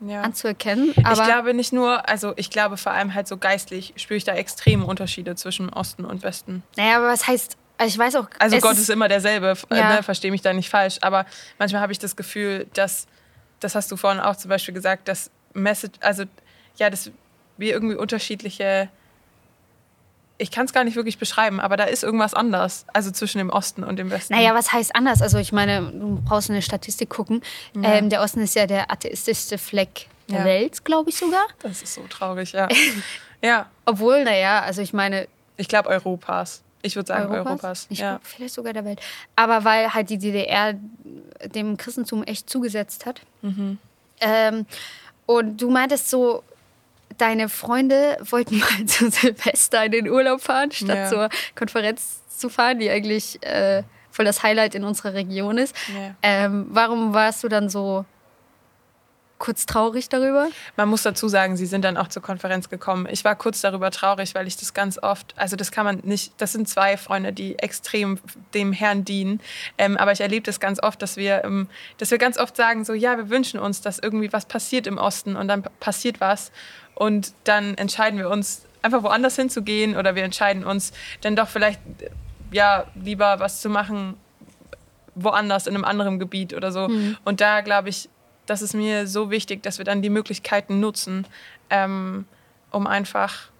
ja. 0.00 0.22
anzuerkennen. 0.22 0.94
ich 0.96 1.22
glaube 1.24 1.54
nicht 1.54 1.72
nur, 1.72 2.08
also 2.08 2.32
ich 2.36 2.50
glaube 2.50 2.76
vor 2.76 2.92
allem 2.92 3.14
halt 3.14 3.28
so 3.28 3.36
geistlich 3.36 3.92
spüre 3.96 4.16
ich 4.16 4.24
da 4.24 4.34
extreme 4.34 4.84
Unterschiede 4.84 5.34
zwischen 5.36 5.68
Osten 5.70 6.04
und 6.04 6.22
Westen. 6.22 6.62
Naja, 6.76 6.96
aber 6.96 7.08
was 7.08 7.26
heißt, 7.26 7.56
also 7.78 7.94
ich 7.94 7.98
weiß 7.98 8.16
auch. 8.16 8.28
Also 8.38 8.58
Gott 8.58 8.76
ist 8.76 8.90
immer 8.90 9.08
derselbe, 9.08 9.56
ja. 9.70 9.96
ne, 9.96 10.02
verstehe 10.02 10.30
mich 10.30 10.42
da 10.42 10.52
nicht 10.52 10.68
falsch. 10.68 10.98
Aber 11.00 11.24
manchmal 11.58 11.80
habe 11.80 11.92
ich 11.92 11.98
das 11.98 12.14
Gefühl, 12.14 12.66
dass, 12.74 13.06
das 13.60 13.74
hast 13.74 13.90
du 13.90 13.96
vorhin 13.96 14.20
auch 14.20 14.36
zum 14.36 14.50
Beispiel 14.50 14.74
gesagt, 14.74 15.08
dass 15.08 15.30
Message, 15.54 15.98
also 16.00 16.24
ja, 16.76 16.90
dass 16.90 17.10
wir 17.56 17.72
irgendwie 17.72 17.96
unterschiedliche 17.96 18.90
ich 20.40 20.50
kann 20.50 20.64
es 20.64 20.72
gar 20.72 20.84
nicht 20.84 20.96
wirklich 20.96 21.18
beschreiben, 21.18 21.60
aber 21.60 21.76
da 21.76 21.84
ist 21.84 22.02
irgendwas 22.02 22.32
anders, 22.32 22.86
also 22.94 23.10
zwischen 23.10 23.38
dem 23.38 23.50
Osten 23.50 23.84
und 23.84 23.98
dem 23.98 24.10
Westen. 24.10 24.34
Naja, 24.34 24.54
was 24.54 24.72
heißt 24.72 24.96
anders? 24.96 25.20
Also 25.20 25.36
ich 25.36 25.52
meine, 25.52 25.82
du 25.82 26.20
brauchst 26.24 26.48
eine 26.48 26.62
Statistik 26.62 27.10
gucken. 27.10 27.42
Ja. 27.74 27.94
Ähm, 27.94 28.08
der 28.08 28.22
Osten 28.22 28.40
ist 28.40 28.54
ja 28.54 28.66
der 28.66 28.90
atheistischste 28.90 29.58
Fleck 29.58 30.06
der 30.28 30.38
ja. 30.40 30.44
Welt, 30.46 30.82
glaube 30.84 31.10
ich 31.10 31.16
sogar. 31.16 31.46
Das 31.62 31.82
ist 31.82 31.94
so 31.94 32.02
traurig, 32.08 32.52
ja. 32.52 32.68
ja. 33.42 33.66
Obwohl, 33.84 34.24
naja, 34.24 34.62
also 34.62 34.80
ich 34.80 34.94
meine... 34.94 35.28
Ich 35.58 35.68
glaube 35.68 35.90
Europas. 35.90 36.62
Ich 36.80 36.96
würde 36.96 37.08
sagen 37.08 37.30
Europas. 37.30 37.46
Europas. 37.46 37.86
Ich 37.90 37.98
ja. 37.98 38.18
vielleicht 38.22 38.54
sogar 38.54 38.72
der 38.72 38.86
Welt. 38.86 39.00
Aber 39.36 39.64
weil 39.64 39.92
halt 39.92 40.08
die 40.08 40.16
DDR 40.16 40.74
dem 41.54 41.76
Christentum 41.76 42.22
echt 42.22 42.48
zugesetzt 42.48 43.04
hat. 43.04 43.20
Mhm. 43.42 43.76
Ähm, 44.20 44.64
und 45.26 45.60
du 45.60 45.68
meintest 45.68 46.08
so, 46.08 46.42
deine 47.20 47.48
Freunde 47.48 48.18
wollten 48.22 48.58
mal 48.58 48.86
zu 48.86 49.10
Silvester 49.10 49.84
in 49.84 49.92
den 49.92 50.08
Urlaub 50.08 50.40
fahren, 50.40 50.70
statt 50.70 50.96
ja. 50.96 51.08
zur 51.08 51.28
Konferenz 51.54 52.22
zu 52.28 52.48
fahren, 52.48 52.78
die 52.78 52.90
eigentlich 52.90 53.42
äh, 53.42 53.82
voll 54.10 54.24
das 54.24 54.42
Highlight 54.42 54.74
in 54.74 54.84
unserer 54.84 55.14
Region 55.14 55.58
ist. 55.58 55.74
Ja. 55.88 56.14
Ähm, 56.22 56.66
warum 56.70 57.14
warst 57.14 57.44
du 57.44 57.48
dann 57.48 57.68
so 57.68 58.04
kurz 59.40 59.66
traurig 59.66 60.08
darüber? 60.08 60.48
Man 60.76 60.88
muss 60.88 61.02
dazu 61.02 61.26
sagen, 61.26 61.56
sie 61.56 61.66
sind 61.66 61.84
dann 61.84 61.96
auch 61.96 62.06
zur 62.06 62.22
Konferenz 62.22 62.68
gekommen. 62.68 63.08
Ich 63.10 63.24
war 63.24 63.34
kurz 63.34 63.60
darüber 63.60 63.90
traurig, 63.90 64.36
weil 64.36 64.46
ich 64.46 64.56
das 64.56 64.72
ganz 64.74 65.02
oft, 65.02 65.34
also 65.36 65.56
das 65.56 65.72
kann 65.72 65.84
man 65.84 66.00
nicht, 66.04 66.34
das 66.38 66.52
sind 66.52 66.68
zwei 66.68 66.96
Freunde, 66.96 67.32
die 67.32 67.58
extrem 67.58 68.20
dem 68.54 68.72
Herrn 68.72 69.04
dienen. 69.04 69.40
Ähm, 69.78 69.96
aber 69.96 70.12
ich 70.12 70.20
erlebe 70.20 70.44
das 70.44 70.60
ganz 70.60 70.80
oft, 70.80 71.02
dass 71.02 71.16
wir, 71.16 71.42
ähm, 71.44 71.68
dass 71.98 72.12
wir 72.12 72.18
ganz 72.18 72.38
oft 72.38 72.54
sagen, 72.54 72.84
so 72.84 72.92
ja, 72.92 73.16
wir 73.16 73.30
wünschen 73.30 73.58
uns, 73.58 73.80
dass 73.80 73.98
irgendwie 73.98 74.32
was 74.32 74.46
passiert 74.46 74.86
im 74.86 74.98
Osten 74.98 75.34
und 75.34 75.48
dann 75.48 75.64
passiert 75.80 76.20
was. 76.20 76.52
Und 76.94 77.32
dann 77.44 77.76
entscheiden 77.76 78.18
wir 78.18 78.30
uns, 78.30 78.62
einfach 78.82 79.02
woanders 79.02 79.36
hinzugehen 79.36 79.96
oder 79.96 80.14
wir 80.14 80.24
entscheiden 80.24 80.64
uns 80.64 80.92
dann 81.20 81.36
doch 81.36 81.48
vielleicht 81.48 81.80
ja 82.50 82.84
lieber 82.94 83.40
was 83.40 83.60
zu 83.60 83.68
machen 83.68 84.16
woanders 85.14 85.66
in 85.66 85.74
einem 85.74 85.84
anderen 85.84 86.18
Gebiet 86.18 86.54
oder 86.54 86.72
so. 86.72 86.88
Mhm. 86.88 87.16
Und 87.24 87.40
da 87.40 87.60
glaube 87.60 87.88
ich, 87.88 88.08
das 88.50 88.62
ist 88.62 88.74
mir 88.74 89.06
so 89.06 89.30
wichtig, 89.30 89.62
dass 89.62 89.78
wir 89.78 89.84
dann 89.84 90.02
die 90.02 90.10
Möglichkeiten 90.10 90.80
nutzen, 90.80 91.26
ähm, 91.70 92.26
um 92.70 92.86
einfach 92.86 93.50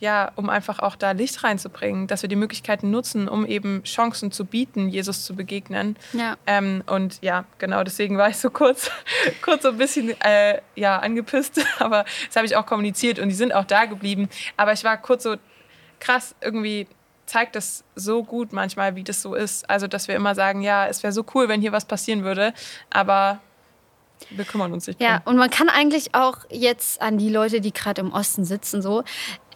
ja, 0.00 0.32
um 0.34 0.48
einfach 0.48 0.78
auch 0.78 0.96
da 0.96 1.10
Licht 1.10 1.44
reinzubringen, 1.44 2.06
dass 2.06 2.22
wir 2.22 2.30
die 2.30 2.36
Möglichkeiten 2.36 2.90
nutzen, 2.90 3.28
um 3.28 3.44
eben 3.44 3.82
Chancen 3.84 4.32
zu 4.32 4.46
bieten, 4.46 4.88
Jesus 4.88 5.26
zu 5.26 5.36
begegnen. 5.36 5.94
Ja. 6.14 6.38
Ähm, 6.46 6.82
und 6.86 7.18
ja, 7.20 7.44
genau 7.58 7.84
deswegen 7.84 8.16
war 8.16 8.30
ich 8.30 8.38
so 8.38 8.48
kurz, 8.48 8.90
kurz 9.42 9.62
so 9.62 9.68
ein 9.68 9.76
bisschen 9.76 10.18
äh, 10.22 10.62
ja, 10.74 10.98
angepisst, 10.98 11.60
aber 11.78 12.06
das 12.26 12.36
habe 12.36 12.46
ich 12.46 12.56
auch 12.56 12.64
kommuniziert 12.64 13.18
und 13.18 13.28
die 13.28 13.34
sind 13.34 13.54
auch 13.54 13.66
da 13.66 13.84
geblieben. 13.84 14.30
Aber 14.56 14.72
ich 14.72 14.84
war 14.84 14.96
kurz 14.96 15.24
so 15.24 15.36
krass, 16.00 16.34
irgendwie 16.40 16.86
zeigt 17.26 17.54
das 17.54 17.84
so 17.94 18.24
gut 18.24 18.54
manchmal, 18.54 18.96
wie 18.96 19.04
das 19.04 19.20
so 19.20 19.34
ist. 19.34 19.68
Also, 19.68 19.86
dass 19.86 20.08
wir 20.08 20.16
immer 20.16 20.34
sagen, 20.34 20.62
ja, 20.62 20.86
es 20.86 21.02
wäre 21.02 21.12
so 21.12 21.26
cool, 21.34 21.48
wenn 21.48 21.60
hier 21.60 21.72
was 21.72 21.84
passieren 21.84 22.24
würde, 22.24 22.54
aber 22.88 23.40
wir 24.30 24.44
kümmern 24.44 24.72
uns 24.72 24.86
nicht. 24.86 25.00
Ja, 25.00 25.18
drum. 25.18 25.32
und 25.32 25.38
man 25.38 25.50
kann 25.50 25.68
eigentlich 25.68 26.14
auch 26.14 26.38
jetzt 26.50 27.00
an 27.00 27.18
die 27.18 27.30
Leute, 27.30 27.60
die 27.60 27.72
gerade 27.72 28.00
im 28.00 28.12
Osten 28.12 28.44
sitzen, 28.44 28.82
so, 28.82 29.04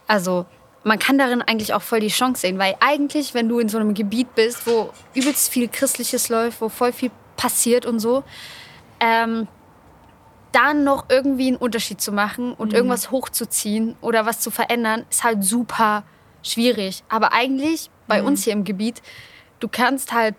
also 0.07 0.45
man 0.83 0.99
kann 0.99 1.17
darin 1.17 1.41
eigentlich 1.41 1.73
auch 1.73 1.81
voll 1.81 1.99
die 1.99 2.09
Chance 2.09 2.41
sehen, 2.41 2.59
weil 2.59 2.75
eigentlich, 2.79 3.33
wenn 3.33 3.49
du 3.49 3.59
in 3.59 3.69
so 3.69 3.79
einem 3.79 3.95
Gebiet 3.95 4.35
bist, 4.35 4.67
wo 4.67 4.91
übelst 5.15 5.51
viel 5.51 5.67
Christliches 5.67 6.29
läuft, 6.29 6.61
wo 6.61 6.69
voll 6.69 6.93
viel 6.93 7.09
passiert 7.35 7.87
und 7.87 7.99
so, 7.99 8.23
ähm, 8.99 9.47
dann 10.51 10.83
noch 10.83 11.05
irgendwie 11.09 11.47
einen 11.47 11.57
Unterschied 11.57 11.99
zu 11.99 12.11
machen 12.11 12.53
und 12.53 12.69
mhm. 12.69 12.75
irgendwas 12.75 13.11
hochzuziehen 13.11 13.95
oder 13.99 14.25
was 14.25 14.39
zu 14.39 14.51
verändern, 14.51 15.05
ist 15.09 15.23
halt 15.23 15.43
super 15.43 16.03
schwierig. 16.43 17.03
Aber 17.09 17.33
eigentlich 17.33 17.89
bei 18.07 18.21
mhm. 18.21 18.27
uns 18.27 18.43
hier 18.43 18.53
im 18.53 18.63
Gebiet, 18.63 19.01
du 19.59 19.67
kannst 19.67 20.13
halt 20.13 20.35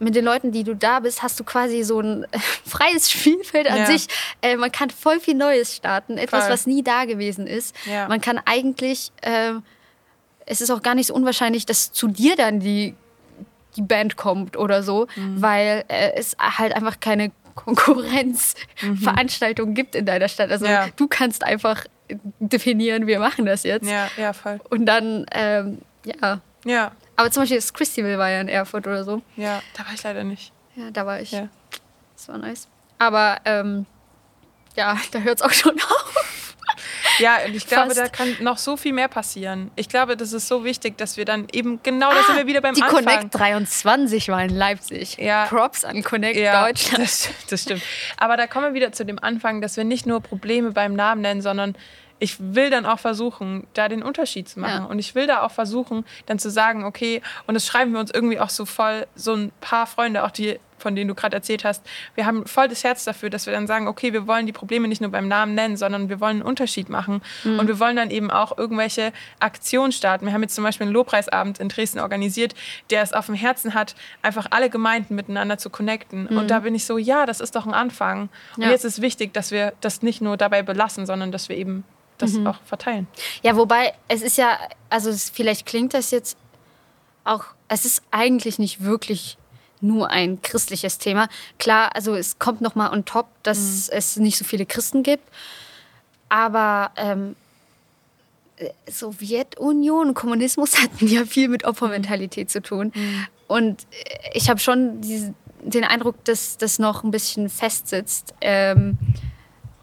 mit 0.00 0.14
den 0.14 0.24
Leuten, 0.24 0.50
die 0.50 0.64
du 0.64 0.74
da 0.74 1.00
bist, 1.00 1.22
hast 1.22 1.38
du 1.38 1.44
quasi 1.44 1.82
so 1.82 2.00
ein 2.00 2.26
freies 2.66 3.10
Spielfeld 3.10 3.70
an 3.70 3.78
ja. 3.78 3.86
sich. 3.86 4.06
Äh, 4.42 4.56
man 4.56 4.72
kann 4.72 4.90
voll 4.90 5.20
viel 5.20 5.34
Neues 5.34 5.76
starten, 5.76 6.18
etwas, 6.18 6.44
voll. 6.44 6.52
was 6.52 6.66
nie 6.66 6.82
da 6.82 7.04
gewesen 7.04 7.46
ist. 7.46 7.74
Ja. 7.86 8.08
Man 8.08 8.20
kann 8.20 8.40
eigentlich, 8.44 9.12
äh, 9.22 9.52
es 10.46 10.60
ist 10.60 10.70
auch 10.70 10.82
gar 10.82 10.94
nicht 10.94 11.08
so 11.08 11.14
unwahrscheinlich, 11.14 11.66
dass 11.66 11.92
zu 11.92 12.08
dir 12.08 12.36
dann 12.36 12.60
die, 12.60 12.94
die 13.76 13.82
Band 13.82 14.16
kommt 14.16 14.56
oder 14.56 14.82
so, 14.82 15.06
mhm. 15.14 15.42
weil 15.42 15.84
äh, 15.88 16.12
es 16.16 16.36
halt 16.38 16.74
einfach 16.74 17.00
keine 17.00 17.32
Konkurrenzveranstaltung 17.54 19.70
mhm. 19.70 19.74
gibt 19.74 19.94
in 19.94 20.06
deiner 20.06 20.28
Stadt. 20.28 20.50
Also 20.50 20.66
ja. 20.66 20.88
du 20.96 21.08
kannst 21.08 21.44
einfach 21.44 21.84
definieren, 22.38 23.06
wir 23.06 23.20
machen 23.20 23.46
das 23.46 23.62
jetzt. 23.62 23.88
Ja, 23.88 24.10
ja, 24.16 24.32
voll. 24.32 24.58
Und 24.70 24.86
dann, 24.86 25.26
ähm, 25.32 25.78
ja. 26.04 26.40
Ja. 26.64 26.90
Aber 27.20 27.30
zum 27.30 27.42
Beispiel 27.42 27.58
das 27.58 27.74
Christival 27.74 28.16
war 28.16 28.30
ja 28.30 28.40
in 28.40 28.48
Erfurt 28.48 28.86
oder 28.86 29.04
so. 29.04 29.20
Ja, 29.36 29.62
da 29.76 29.84
war 29.84 29.92
ich 29.92 30.02
leider 30.02 30.24
nicht. 30.24 30.52
Ja, 30.74 30.90
da 30.90 31.04
war 31.04 31.20
ich. 31.20 31.32
Ja. 31.32 31.48
Das 32.16 32.28
war 32.28 32.38
nice. 32.38 32.66
Aber 32.98 33.36
ähm, 33.44 33.84
ja, 34.74 34.96
da 35.10 35.18
hört 35.18 35.36
es 35.36 35.42
auch 35.42 35.52
schon 35.52 35.74
auf. 35.74 36.14
Ja, 37.18 37.38
und 37.44 37.54
ich 37.54 37.66
glaube, 37.66 37.94
Fast. 37.94 37.98
da 37.98 38.08
kann 38.08 38.34
noch 38.40 38.56
so 38.56 38.78
viel 38.78 38.94
mehr 38.94 39.08
passieren. 39.08 39.70
Ich 39.76 39.90
glaube, 39.90 40.16
das 40.16 40.32
ist 40.32 40.48
so 40.48 40.64
wichtig, 40.64 40.96
dass 40.96 41.18
wir 41.18 41.26
dann 41.26 41.48
eben 41.52 41.82
genau, 41.82 42.08
ah, 42.08 42.14
da 42.14 42.22
sind 42.22 42.36
wir 42.36 42.46
wieder 42.46 42.62
beim 42.62 42.74
die 42.74 42.82
Anfang. 42.82 43.04
Connect 43.04 43.34
23 43.34 44.28
war 44.28 44.42
in 44.42 44.56
Leipzig. 44.56 45.18
Ja. 45.18 45.44
Props 45.44 45.84
an 45.84 46.02
Connect 46.02 46.38
ja, 46.38 46.64
Deutschland. 46.64 47.04
Das, 47.04 47.28
das 47.50 47.62
stimmt. 47.62 47.82
Aber 48.16 48.38
da 48.38 48.46
kommen 48.46 48.66
wir 48.66 48.74
wieder 48.74 48.92
zu 48.92 49.04
dem 49.04 49.18
Anfang, 49.18 49.60
dass 49.60 49.76
wir 49.76 49.84
nicht 49.84 50.06
nur 50.06 50.22
Probleme 50.22 50.70
beim 50.70 50.94
Namen 50.94 51.20
nennen, 51.20 51.42
sondern 51.42 51.76
ich 52.20 52.36
will 52.38 52.70
dann 52.70 52.86
auch 52.86 52.98
versuchen, 52.98 53.66
da 53.74 53.88
den 53.88 54.02
Unterschied 54.02 54.48
zu 54.48 54.60
machen. 54.60 54.84
Ja. 54.84 54.90
Und 54.90 54.98
ich 54.98 55.14
will 55.14 55.26
da 55.26 55.42
auch 55.42 55.50
versuchen, 55.50 56.04
dann 56.26 56.38
zu 56.38 56.50
sagen, 56.50 56.84
okay, 56.84 57.22
und 57.46 57.54
das 57.54 57.66
schreiben 57.66 57.92
wir 57.92 58.00
uns 58.00 58.10
irgendwie 58.10 58.38
auch 58.38 58.50
so 58.50 58.66
voll, 58.66 59.06
so 59.14 59.34
ein 59.34 59.52
paar 59.60 59.86
Freunde, 59.86 60.22
auch 60.22 60.30
die, 60.30 60.60
von 60.76 60.94
denen 60.94 61.08
du 61.08 61.14
gerade 61.14 61.34
erzählt 61.34 61.64
hast, 61.64 61.82
wir 62.14 62.26
haben 62.26 62.46
voll 62.46 62.68
das 62.68 62.84
Herz 62.84 63.04
dafür, 63.04 63.30
dass 63.30 63.46
wir 63.46 63.54
dann 63.54 63.66
sagen, 63.66 63.88
okay, 63.88 64.12
wir 64.12 64.26
wollen 64.26 64.46
die 64.46 64.52
Probleme 64.52 64.86
nicht 64.86 65.00
nur 65.00 65.10
beim 65.10 65.28
Namen 65.28 65.54
nennen, 65.54 65.78
sondern 65.78 66.08
wir 66.10 66.20
wollen 66.20 66.36
einen 66.36 66.42
Unterschied 66.42 66.90
machen. 66.90 67.22
Mhm. 67.44 67.58
Und 67.58 67.68
wir 67.68 67.80
wollen 67.80 67.96
dann 67.96 68.10
eben 68.10 68.30
auch 68.30 68.56
irgendwelche 68.56 69.12
Aktionen 69.38 69.92
starten. 69.92 70.26
Wir 70.26 70.34
haben 70.34 70.42
jetzt 70.42 70.54
zum 70.54 70.64
Beispiel 70.64 70.86
einen 70.86 70.94
Lobpreisabend 70.94 71.58
in 71.58 71.68
Dresden 71.68 72.00
organisiert, 72.00 72.54
der 72.90 73.02
es 73.02 73.14
auf 73.14 73.26
dem 73.26 73.34
Herzen 73.34 73.72
hat, 73.72 73.94
einfach 74.20 74.46
alle 74.50 74.68
Gemeinden 74.68 75.14
miteinander 75.14 75.56
zu 75.56 75.70
connecten. 75.70 76.28
Mhm. 76.30 76.36
Und 76.36 76.50
da 76.50 76.60
bin 76.60 76.74
ich 76.74 76.84
so, 76.84 76.98
ja, 76.98 77.24
das 77.24 77.40
ist 77.40 77.56
doch 77.56 77.66
ein 77.66 77.74
Anfang. 77.74 78.28
Und 78.56 78.64
ja. 78.64 78.70
jetzt 78.70 78.84
ist 78.84 79.00
wichtig, 79.00 79.32
dass 79.32 79.50
wir 79.50 79.72
das 79.80 80.02
nicht 80.02 80.20
nur 80.20 80.36
dabei 80.36 80.62
belassen, 80.62 81.06
sondern 81.06 81.32
dass 81.32 81.48
wir 81.48 81.56
eben 81.56 81.84
das 82.22 82.32
mhm. 82.32 82.46
auch 82.46 82.60
verteilen. 82.64 83.06
Ja, 83.42 83.56
wobei 83.56 83.94
es 84.08 84.22
ist 84.22 84.36
ja, 84.38 84.58
also 84.88 85.10
es, 85.10 85.30
vielleicht 85.30 85.66
klingt 85.66 85.94
das 85.94 86.10
jetzt 86.10 86.36
auch, 87.24 87.44
es 87.68 87.84
ist 87.84 88.02
eigentlich 88.10 88.58
nicht 88.58 88.82
wirklich 88.82 89.36
nur 89.80 90.10
ein 90.10 90.42
christliches 90.42 90.98
Thema. 90.98 91.28
Klar, 91.58 91.94
also 91.94 92.14
es 92.14 92.38
kommt 92.38 92.60
noch 92.60 92.74
mal 92.74 92.92
on 92.92 93.04
top, 93.04 93.26
dass 93.42 93.58
mhm. 93.58 93.96
es 93.96 94.16
nicht 94.16 94.36
so 94.36 94.44
viele 94.44 94.66
Christen 94.66 95.02
gibt, 95.02 95.24
aber 96.28 96.92
ähm, 96.96 97.36
Sowjetunion, 98.88 100.14
Kommunismus 100.14 100.80
hatten 100.82 101.06
ja 101.06 101.24
viel 101.24 101.48
mit 101.48 101.64
Opfermentalität 101.64 102.50
zu 102.50 102.62
tun. 102.62 102.92
Mhm. 102.94 103.26
Und 103.48 103.86
ich 104.32 104.48
habe 104.48 104.60
schon 104.60 105.00
diese, 105.00 105.34
den 105.62 105.84
Eindruck, 105.84 106.24
dass 106.24 106.56
das 106.56 106.78
noch 106.78 107.02
ein 107.02 107.10
bisschen 107.10 107.48
festsitzt 107.48 108.34
ähm, 108.40 108.98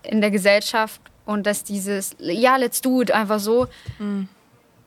in 0.03 0.21
der 0.21 0.31
Gesellschaft 0.31 1.01
und 1.27 1.45
dass 1.45 1.63
dieses, 1.63 2.15
ja, 2.19 2.55
let's 2.55 2.81
do 2.81 3.01
it, 3.01 3.11
einfach 3.11 3.39
so. 3.39 3.67
Mhm. 3.99 4.27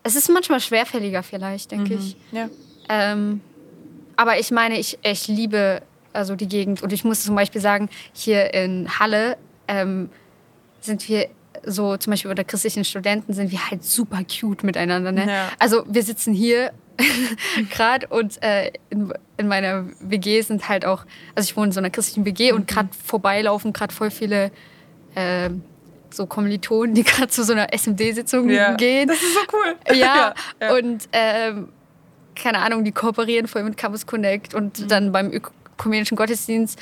Es 0.03 0.16
ist 0.16 0.28
manchmal 0.28 0.61
schwerfälliger 0.61 1.22
vielleicht, 1.22 1.70
denke 1.70 1.95
mhm. 1.95 2.01
ich. 2.01 2.16
Ja. 2.32 2.49
Ähm, 2.88 3.41
aber 4.16 4.38
ich 4.38 4.51
meine, 4.51 4.78
ich, 4.78 4.99
ich 5.03 5.28
liebe 5.28 5.82
also 6.12 6.36
die 6.36 6.49
Gegend. 6.49 6.82
Und 6.82 6.93
ich 6.93 7.05
muss 7.05 7.24
zum 7.24 7.34
Beispiel 7.34 7.61
sagen, 7.61 7.88
hier 8.12 8.53
in 8.55 8.88
Halle 8.99 9.36
ähm, 9.68 10.11
sind 10.80 11.09
wir 11.09 11.28
so, 11.64 11.97
zum 11.97 12.12
Beispiel 12.12 12.30
unter 12.30 12.45
christlichen 12.45 12.84
Studenten 12.84 13.34
sind 13.34 13.51
wir 13.51 13.70
halt 13.70 13.84
super 13.84 14.22
cute 14.24 14.64
miteinander. 14.64 15.12
Ne? 15.12 15.26
Ja. 15.28 15.49
Also 15.59 15.84
wir 15.86 16.03
sitzen 16.03 16.32
hier 16.32 16.72
gerade 17.70 18.07
und 18.09 18.43
äh, 18.43 18.72
in, 18.88 19.12
in 19.36 19.49
meiner 19.49 19.86
WG 20.01 20.41
sind 20.43 20.68
halt 20.68 20.84
auch, 20.84 21.05
also 21.34 21.49
ich 21.49 21.57
wohne 21.57 21.66
in 21.66 21.72
so 21.72 21.80
einer 21.80 21.91
christlichen 21.91 22.24
WG 22.24 22.53
und 22.53 22.66
gerade 22.66 22.88
vorbeilaufen 23.05 23.72
gerade 23.72 23.95
voll 23.95 24.11
viele 24.11 24.51
äh, 25.14 25.51
so 26.15 26.27
Kommilitonen, 26.27 26.95
die 26.95 27.03
gerade 27.05 27.29
zu 27.29 27.45
so 27.45 27.53
einer 27.53 27.73
SMD-Sitzung 27.73 28.49
Ja. 28.51 28.75
gehen. 28.75 29.09
Das 29.09 29.19
ist 29.23 29.35
so 29.35 29.41
cool. 29.53 29.77
Ja, 29.97 30.35
ja. 30.61 30.75
und 30.75 31.09
ähm, 31.13 31.69
keine 32.35 32.59
Ahnung, 32.61 32.85
die 32.85 32.93
kooperieren 32.93 33.47
voll 33.49 33.65
mit 33.65 33.77
Campus 33.77 34.07
Connect 34.07 34.55
und 34.55 34.79
Mhm. 34.79 34.89
dann 34.89 35.13
beim 35.13 35.31
ökumenischen 35.33 36.17
Gottesdienst 36.17 36.79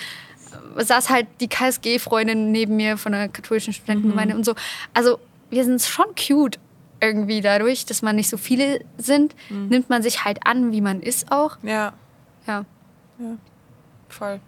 äh, 0.77 0.85
saß 0.85 1.11
halt 1.11 1.27
die 1.41 1.49
KSG-Freundin 1.49 2.53
neben 2.53 2.77
mir 2.77 2.97
von 2.97 3.13
der 3.13 3.29
katholischen 3.29 3.73
Studentengemeinde 3.73 4.35
Mhm. 4.35 4.39
und 4.41 4.45
so. 4.45 4.55
Also 4.95 5.19
wir 5.51 5.65
sind 5.65 5.83
schon 5.83 6.07
cute 6.15 6.59
irgendwie 7.01 7.41
dadurch, 7.41 7.87
dass 7.87 8.03
man 8.03 8.17
nicht 8.17 8.29
so 8.29 8.37
viele 8.37 8.81
sind, 8.99 9.35
Mhm. 9.51 9.69
nimmt 9.69 9.89
man 9.91 10.03
sich 10.03 10.25
halt 10.25 10.39
an, 10.47 10.73
wie 10.73 10.81
man 10.81 11.01
ist 11.01 11.31
auch. 11.33 11.57
Ja, 11.63 11.93
Ja, 12.47 12.65
voll. 14.09 14.41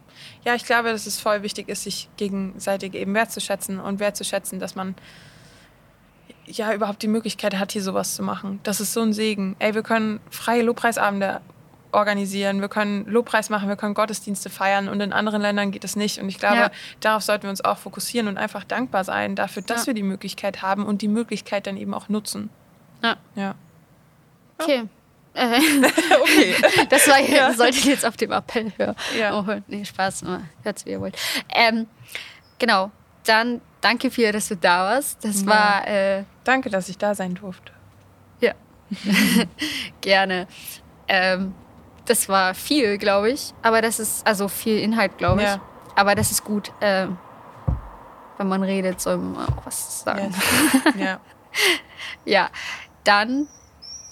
Ja, 0.45 0.55
ich 0.55 0.64
glaube, 0.64 0.91
dass 0.93 1.07
es 1.07 1.21
voll 1.21 1.43
wichtig 1.43 1.68
ist, 1.68 1.83
sich 1.85 2.09
gegenseitig 2.16 2.95
eben 2.95 3.14
wertzuschätzen 3.14 3.79
und 3.81 3.99
wertzuschätzen, 4.01 4.59
dass 4.59 4.75
man 4.75 4.95
ja 6.47 6.73
überhaupt 6.75 7.03
die 7.03 7.09
Möglichkeit 7.09 7.59
hat, 7.59 7.73
hier 7.73 7.83
sowas 7.83 8.14
zu 8.16 8.23
machen. 8.23 8.61
Das 8.62 8.81
ist 8.81 8.93
so 8.93 9.01
ein 9.03 9.12
Segen. 9.12 9.57
Ey, 9.59 9.75
wir 9.75 9.83
können 9.83 10.21
freie 10.31 10.62
Lobpreisabende 10.62 11.41
organisieren, 11.93 12.61
wir 12.61 12.68
können 12.68 13.05
Lobpreis 13.07 13.51
machen, 13.51 13.68
wir 13.68 13.75
können 13.77 13.95
Gottesdienste 13.95 14.49
feiern 14.49 14.89
und 14.89 15.01
in 15.01 15.12
anderen 15.12 15.43
Ländern 15.43 15.73
geht 15.73 15.83
es 15.85 15.97
nicht. 15.97 16.21
Und 16.21 16.29
ich 16.29 16.39
glaube, 16.39 16.57
Ja. 16.57 16.71
darauf 17.01 17.23
sollten 17.23 17.45
wir 17.45 17.51
uns 17.51 17.64
auch 17.64 17.79
fokussieren 17.79 18.29
und 18.29 18.39
einfach 18.39 18.62
dankbar 18.64 19.03
sein 19.05 19.35
dafür, 19.35 19.62
dass 19.62 19.83
Ja. 19.83 19.87
wir 19.89 19.95
die 19.95 20.05
Möglichkeit 20.05 20.62
haben 20.62 20.87
und 20.87 21.03
die 21.03 21.09
Möglichkeit 21.09 21.66
dann 21.66 21.77
eben 21.77 21.93
auch 21.95 22.09
nutzen. 22.09 22.49
ja. 23.03 23.16
Ja. 23.35 23.55
okay. 24.59 24.85
Äh, 25.35 25.59
Okay. 26.22 26.55
das 26.89 27.09
war 27.09 27.20
ja. 27.20 27.53
solltet 27.53 27.85
ihr 27.85 27.93
jetzt 27.93 28.05
auf 28.07 28.16
dem 28.16 28.33
Appell 28.33 28.72
hören. 28.76 28.97
Ja. 29.18 29.39
Oh, 29.39 29.45
nee, 29.68 29.85
Spaß, 29.85 30.22
nur 30.22 30.43
hört's 30.62 30.85
wie 30.87 30.91
ihr 30.91 31.01
wollt. 31.01 31.16
Ähm, 31.55 31.87
genau, 32.59 32.91
dann 33.24 33.61
danke 33.81 34.11
viel, 34.11 34.33
dass 34.33 34.49
du 34.49 34.57
da 34.57 34.85
warst. 34.95 35.24
Das 35.24 35.43
Ja. 35.43 35.47
war 35.47 35.87
äh, 35.89 36.24
Danke, 36.45 36.68
dass 36.70 36.89
ich 36.89 36.99
da 36.99 37.14
sein 37.14 37.35
durfte. 37.35 37.72
ja 38.41 38.53
gerne. 40.01 40.47
Ähm, 41.09 41.55
das 42.07 42.28
war 42.28 42.55
viel, 42.55 42.99
glaube 42.99 43.31
ich. 43.31 43.53
Aber 43.62 43.83
das 43.83 44.01
ist 44.01 44.26
also 44.26 44.49
viel 44.49 44.78
Inhalt, 44.78 45.16
glaube 45.18 45.43
ich. 45.43 45.47
Ja. 45.49 45.61
Aber 45.95 46.14
das 46.14 46.31
ist 46.33 46.45
gut. 46.45 46.72
Ähm, 46.81 47.18
wenn 48.39 48.49
man 48.49 48.62
redet, 48.62 49.01
soll 49.01 49.18
man 49.18 49.47
auch 49.49 49.64
was 49.66 50.01
sagen. 50.03 50.35
Yes. 50.85 50.95
ja. 50.99 51.20
Ja, 52.24 52.49
dann 53.05 53.49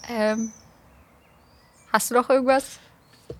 ähm, 0.08 0.52
hast 1.98 2.10
du 2.12 2.14
noch 2.14 2.30
irgendwas? 2.30 2.78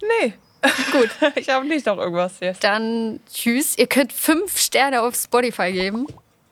Nee. 0.03 0.35
Gut. 0.93 1.09
Ich 1.37 1.49
habe 1.49 1.65
nicht 1.65 1.87
noch 1.87 1.99
irgendwas 1.99 2.41
jetzt. 2.41 2.65
Dann 2.65 3.21
tschüss. 3.33 3.79
Ihr 3.79 3.87
könnt 3.87 4.13
fünf 4.13 4.59
Sterne 4.59 5.03
auf 5.03 5.15
Spotify 5.15 5.71
geben. 5.71 6.07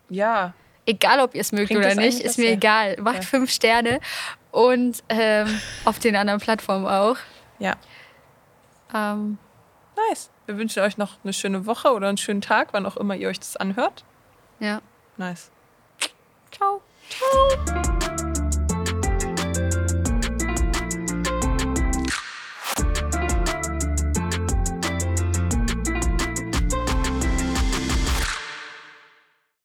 Ja. 0.08 0.54
Egal, 0.86 1.18
ob 1.20 1.34
ihr 1.34 1.40
es 1.40 1.50
mögt 1.50 1.68
Bringt 1.70 1.84
oder 1.84 1.96
nicht, 1.96 2.20
ist 2.20 2.38
mir 2.38 2.50
Ja. 2.50 2.52
egal. 2.52 2.96
Macht 3.00 3.16
Ja. 3.16 3.22
fünf 3.22 3.50
Sterne 3.50 3.98
und 4.52 5.02
ähm, 5.08 5.60
auf 5.84 5.98
den 5.98 6.14
anderen 6.14 6.38
Plattformen 6.40 6.86
auch. 6.86 7.16
Ja. 7.58 7.74
Ähm, 8.94 9.38
Nice. 10.10 10.30
Wir 10.46 10.56
wünschen 10.58 10.84
euch 10.84 10.96
noch 10.98 11.16
eine 11.24 11.32
schöne 11.32 11.66
Woche 11.66 11.90
oder 11.92 12.06
einen 12.08 12.18
schönen 12.18 12.42
Tag, 12.42 12.68
wann 12.70 12.86
auch 12.86 12.96
immer 12.96 13.16
ihr 13.16 13.28
euch 13.28 13.40
das 13.40 13.56
anhört. 13.56 14.04
ja. 14.60 14.80
Nice. 15.16 15.50
Ciao. 16.52 16.80
Ciao. 17.08 17.85